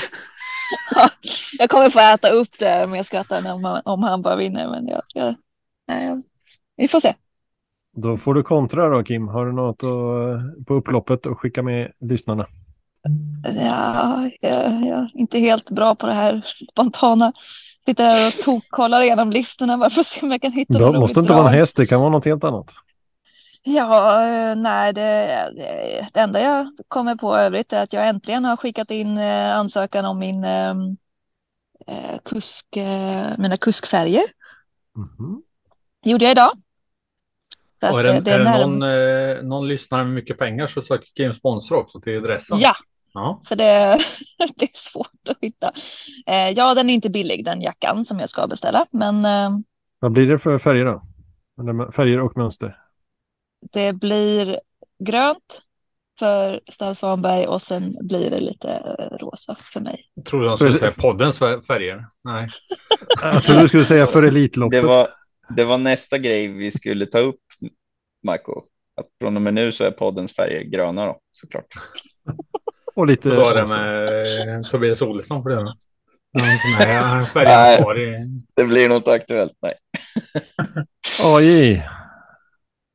jag 1.60 1.69
kommer 1.69 1.89
få 1.89 1.99
äta 1.99 2.30
upp 2.30 2.60
det 2.60 2.84
om 2.84 2.95
jag 2.95 3.06
skrattar 3.06 3.53
om, 3.53 3.81
om 3.85 4.03
han 4.03 4.22
bara 4.22 4.35
vinner. 4.35 4.69
Men 4.69 4.88
jag, 4.88 5.02
jag, 5.14 5.35
jag, 5.85 6.23
vi 6.77 6.88
får 6.88 6.99
se. 6.99 7.14
Då 7.93 8.18
får 8.18 8.34
du 8.34 8.43
kontra 8.43 8.89
då 8.89 9.03
Kim. 9.03 9.27
Har 9.27 9.45
du 9.45 9.52
något 9.52 9.84
att, 9.84 10.65
på 10.65 10.73
upploppet 10.73 11.26
att 11.27 11.38
skicka 11.38 11.64
med 11.64 11.91
lyssnarna? 11.99 12.45
Ja, 13.43 14.30
jag, 14.41 14.53
jag 14.85 14.99
är 14.99 15.10
inte 15.14 15.39
helt 15.39 15.69
bra 15.69 15.95
på 15.95 16.07
det 16.07 16.14
här 16.14 16.41
spontana. 16.72 17.34
Sitter 17.85 18.03
här 18.03 18.27
och 18.27 18.43
tokkollar 18.45 19.02
igenom 19.02 19.31
listorna 19.31 19.77
bara 19.77 19.89
för 19.89 20.02
att 20.02 20.07
se 20.07 20.22
om 20.22 20.31
jag 20.31 20.41
kan 20.41 20.52
hitta 20.52 20.73
Det 20.73 20.99
måste 20.99 21.19
inte 21.19 21.34
bra. 21.34 21.41
vara 21.41 21.52
en 21.52 21.60
häst, 21.60 21.77
det 21.77 21.85
kan 21.88 21.99
vara 21.99 22.10
något 22.10 22.26
helt 22.26 22.43
annat. 22.43 22.73
Ja, 23.63 24.25
eh, 24.27 24.55
nej, 24.55 24.93
det, 24.93 25.01
det, 25.55 26.09
det, 26.13 26.19
enda 26.19 26.41
jag 26.41 26.67
kommer 26.88 27.15
på 27.15 27.35
övrigt 27.35 27.73
är 27.73 27.83
att 27.83 27.93
jag 27.93 28.07
äntligen 28.07 28.45
har 28.45 28.57
skickat 28.57 28.91
in 28.91 29.17
eh, 29.17 29.55
ansökan 29.55 30.05
om 30.05 30.19
min 30.19 30.43
ehm, 30.43 30.97
eh, 31.88 32.19
kusk, 32.25 32.77
eh, 32.77 33.38
mina 33.38 33.57
kuskfärger. 33.57 34.25
Mm 34.95 35.41
gjorde 36.03 36.25
jag 36.25 36.31
idag. 36.31 36.51
Så 37.79 37.91
och 37.91 37.99
är 37.99 38.03
det, 38.03 38.19
det 38.19 38.31
är, 38.31 38.39
är 38.39 38.43
det 38.43 38.65
någon, 38.65 38.81
eh, 38.81 39.43
någon 39.43 39.67
lyssnare 39.67 40.03
med 40.03 40.13
mycket 40.13 40.38
pengar 40.38 40.67
så 40.67 40.81
söker 40.81 41.07
Game 41.15 41.33
sponsor 41.33 41.77
också 41.77 41.99
till 41.99 42.21
dressen. 42.21 42.59
Ja, 42.59 42.75
ja. 43.13 43.41
för 43.47 43.55
det, 43.55 43.99
det 44.55 44.65
är 44.65 44.69
svårt 44.73 45.29
att 45.29 45.38
hitta. 45.41 45.71
Eh, 46.25 46.49
ja, 46.49 46.73
den 46.73 46.89
är 46.89 46.93
inte 46.93 47.09
billig 47.09 47.45
den 47.45 47.61
jackan 47.61 48.05
som 48.05 48.19
jag 48.19 48.29
ska 48.29 48.47
beställa, 48.47 48.85
men. 48.91 49.25
Eh, 49.25 49.49
Vad 49.99 50.11
blir 50.11 50.27
det 50.27 50.38
för 50.38 50.57
färger 50.57 50.85
då? 50.85 51.01
Färger 51.91 52.19
och 52.19 52.38
mönster? 52.38 52.77
Det 53.71 53.93
blir 53.93 54.59
grönt 54.99 55.61
för 56.19 56.61
Stav 56.71 56.93
Svanberg 56.93 57.47
och 57.47 57.61
sen 57.61 57.97
blir 58.01 58.29
det 58.29 58.39
lite 58.39 58.67
rosa 59.19 59.57
för 59.73 59.79
mig. 59.79 60.05
Jag 60.13 60.25
trodde 60.25 60.47
han 60.49 60.57
skulle 60.57 60.77
säga 60.77 60.91
poddens 60.97 61.39
färger. 61.39 62.05
Nej. 62.23 62.49
Jag 63.21 63.43
trodde 63.43 63.61
du 63.61 63.67
skulle 63.67 63.85
säga 63.85 64.05
för 64.05 64.23
Elitloppet. 64.23 64.81
Det 64.81 64.88
var, 64.88 65.07
det 65.55 65.63
var 65.65 65.77
nästa 65.77 66.17
grej 66.17 66.47
vi 66.47 66.71
skulle 66.71 67.05
ta 67.05 67.19
upp, 67.19 67.39
Marco. 68.23 68.63
Att 68.95 69.07
från 69.21 69.35
och 69.35 69.41
med 69.41 69.53
nu 69.53 69.71
så 69.71 69.83
är 69.83 69.91
poddens 69.91 70.35
färger 70.35 70.63
gröna 70.63 71.05
då, 71.05 71.19
såklart. 71.31 71.65
och 72.95 73.07
lite... 73.07 73.35
Så 73.35 73.41
var 73.41 73.55
det 73.55 73.67
med 73.67 74.55
eh, 74.55 74.61
Tobias 74.61 75.01
Olsson 75.01 75.43
för 75.43 75.49
det. 75.49 75.75
Nej, 76.33 76.59
det 78.55 78.63
blir 78.63 78.89
nog 78.89 78.97
inte 78.97 79.11
aktuellt, 79.11 79.53
nej. 79.61 79.73
Oj 81.35 81.83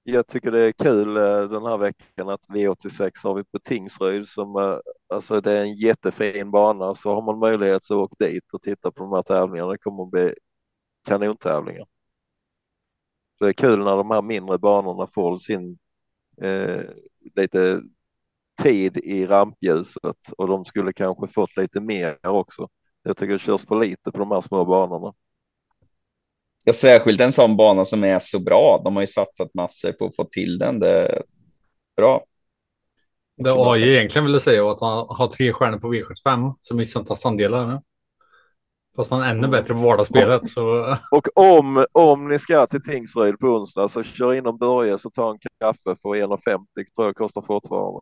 jag 0.08 0.26
tycker 0.26 0.50
det 0.50 0.60
är 0.60 0.72
kul 0.72 1.16
eh, 1.16 1.50
den 1.50 1.66
här 1.66 1.76
veckan 1.76 2.28
att 2.28 2.46
V86 2.48 3.10
har 3.22 3.34
vi 3.34 3.44
på 3.44 3.58
Tingsryd 3.58 4.28
som 4.28 4.56
eh, 4.56 4.78
alltså 5.08 5.40
det 5.40 5.52
är 5.52 5.62
en 5.62 5.74
jättefin 5.74 6.50
bana 6.50 6.94
så 6.94 7.14
har 7.14 7.22
man 7.22 7.38
möjlighet 7.38 7.84
så 7.84 8.00
åk 8.00 8.12
dit 8.18 8.52
och 8.52 8.62
titta 8.62 8.90
på 8.92 9.02
de 9.02 9.12
här 9.12 9.22
tävlingarna. 9.22 9.72
Det 9.72 9.78
kommer 9.78 10.02
att 10.04 10.10
bli 10.10 10.34
kanontävlingar. 11.04 11.86
Så 13.38 13.44
det 13.44 13.50
är 13.50 13.52
kul 13.52 13.78
när 13.78 13.96
de 13.96 14.10
här 14.10 14.22
mindre 14.22 14.58
banorna 14.58 15.06
får 15.14 15.38
sin 15.38 15.78
eh, 16.42 16.82
lite 17.34 17.82
tid 18.62 18.96
i 18.96 19.26
rampljuset 19.26 20.32
och 20.38 20.48
de 20.48 20.64
skulle 20.64 20.92
kanske 20.92 21.28
fått 21.28 21.56
lite 21.56 21.80
mer 21.80 22.26
också. 22.26 22.68
Jag 23.02 23.16
tycker 23.16 23.32
det 23.32 23.38
körs 23.38 23.66
för 23.66 23.80
lite 23.80 24.12
på 24.12 24.18
de 24.18 24.30
här 24.30 24.40
små 24.40 24.64
banorna. 24.64 25.14
Ja, 26.68 26.72
särskilt 26.72 27.20
en 27.20 27.32
sån 27.32 27.56
bana 27.56 27.84
som 27.84 28.04
är 28.04 28.18
så 28.18 28.38
bra. 28.38 28.80
De 28.84 28.96
har 28.96 29.02
ju 29.02 29.06
satsat 29.06 29.54
massor 29.54 29.92
på 29.92 30.06
att 30.06 30.16
få 30.16 30.24
till 30.24 30.58
den. 30.58 30.80
Det 30.80 30.90
är 30.90 31.22
bra. 31.96 32.24
Det 33.36 33.52
AI 33.56 33.96
egentligen 33.96 34.26
ville 34.26 34.40
säga 34.40 34.62
var 34.62 34.72
att 34.72 34.80
han 34.80 35.06
har 35.08 35.26
tre 35.26 35.52
stjärnor 35.52 35.78
på 35.78 35.94
V75 35.94 36.54
så 36.62 36.74
missar 36.74 37.00
inte 37.00 37.14
andelar. 37.24 37.82
Fast 38.96 39.10
han 39.10 39.22
är 39.22 39.30
ännu 39.30 39.48
bättre 39.48 39.74
på 39.74 39.80
vardagsspelet. 39.80 40.48
Så... 40.48 40.96
Och 41.10 41.28
om, 41.34 41.86
om 41.92 42.28
ni 42.28 42.38
ska 42.38 42.66
till 42.66 42.82
Tingsryd 42.82 43.38
på 43.38 43.46
onsdag 43.46 43.88
så 43.88 44.02
kör 44.02 44.34
in 44.34 44.46
och 44.46 44.58
Börje 44.58 44.98
så 44.98 45.10
ta 45.10 45.30
en 45.30 45.38
kaffe 45.60 45.96
för 46.02 46.08
1,50 46.08 46.66
tror 46.94 47.06
jag 47.06 47.16
kostar 47.16 47.42
fortfarande. 47.42 48.00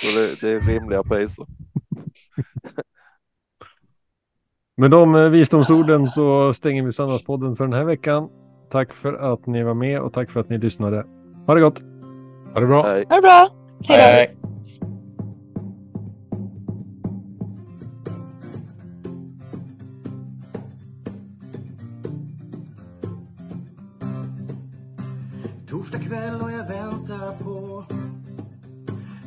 Så 0.00 0.18
det, 0.18 0.40
det 0.40 0.50
är 0.50 0.60
rimliga 0.60 1.02
priser. 1.02 1.46
Med 4.76 4.90
de 4.90 5.14
eh, 5.14 5.28
visdomsorden 5.28 6.08
så 6.08 6.52
stänger 6.52 6.82
vi 6.82 6.92
Söndagspodden 6.92 7.56
för 7.56 7.64
den 7.64 7.72
här 7.72 7.84
veckan. 7.84 8.28
Tack 8.70 8.92
för 8.92 9.32
att 9.32 9.46
ni 9.46 9.62
var 9.62 9.74
med 9.74 10.00
och 10.00 10.12
tack 10.12 10.30
för 10.30 10.40
att 10.40 10.48
ni 10.48 10.58
lyssnade. 10.58 11.06
Ha 11.46 11.54
det 11.54 11.60
gott! 11.60 11.82
Ha 12.54 12.60
det 12.60 12.66
bra. 12.66 12.82
Hej. 12.82 13.04
Ha 13.08 13.16
det 13.16 13.22
bra. 13.22 13.50
Hej 13.88 13.98
då. 13.98 14.02
Hej. 14.02 14.36
Torsdag 25.68 25.98
kväll 25.98 26.40
och 26.40 26.50
jag 26.50 26.68
väntar 26.68 27.44
på 27.44 27.84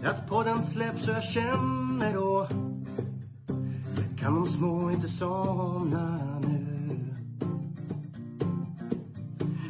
att 0.04 0.30
podden 0.30 0.62
släpps 0.62 1.06
så 1.06 1.12
jag 1.12 1.24
känner 1.24 2.14
då 2.14 2.48
kan 4.28 4.36
de 4.36 4.46
små 4.46 4.92
inte 4.92 5.08
somna 5.08 6.40
nu. 6.40 6.98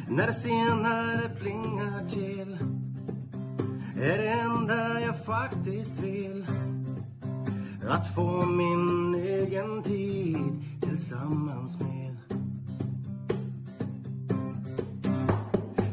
När 0.08 0.26
det 0.26 0.32
senare 0.32 1.28
plingar 1.40 2.08
till 2.10 2.58
är 4.00 4.18
det 4.18 4.28
enda 4.28 5.00
jag 5.00 5.24
faktiskt 5.24 6.00
vill. 6.00 6.46
Att 7.88 8.14
få 8.14 8.46
min 8.46 9.14
egen 9.14 9.82
tid 9.82 10.64
tillsammans 10.80 11.78
med. 11.80 12.16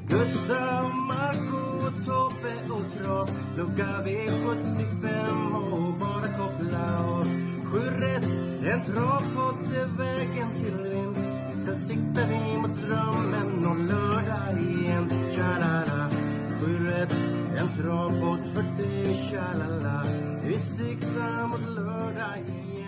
Gustav, 0.07 0.95
Marco, 1.07 1.91
Tobbe 2.05 2.73
och 2.73 3.03
Trav 3.03 3.29
Lucka 3.57 4.03
V75 4.05 5.55
och 5.71 5.93
bara 5.99 6.27
koppla 6.37 7.05
av 7.05 7.25
Sju 7.65 7.79
rätt, 7.99 8.44
en 8.67 8.81
travpott 8.81 9.71
är 9.75 9.97
vägen 9.97 10.49
till 10.55 10.75
vinst. 10.89 11.21
Sen 11.65 11.75
siktar 11.75 12.27
vi 12.27 12.57
mot 12.57 12.81
drömmen 12.81 13.47
någon 13.61 13.87
lördag 13.87 14.61
igen. 14.61 15.09
Tja-la-la, 15.35 16.09
sju 16.59 16.89
rätt. 16.89 17.15
En 17.57 17.83
travpott 17.83 18.53
för 18.53 18.63
dig, 18.83 19.15
tja-la-la. 19.29 20.03
Vi 20.43 20.59
siktar 20.59 21.47
mot 21.47 21.75
lördag 21.75 22.37
igen. 22.37 22.84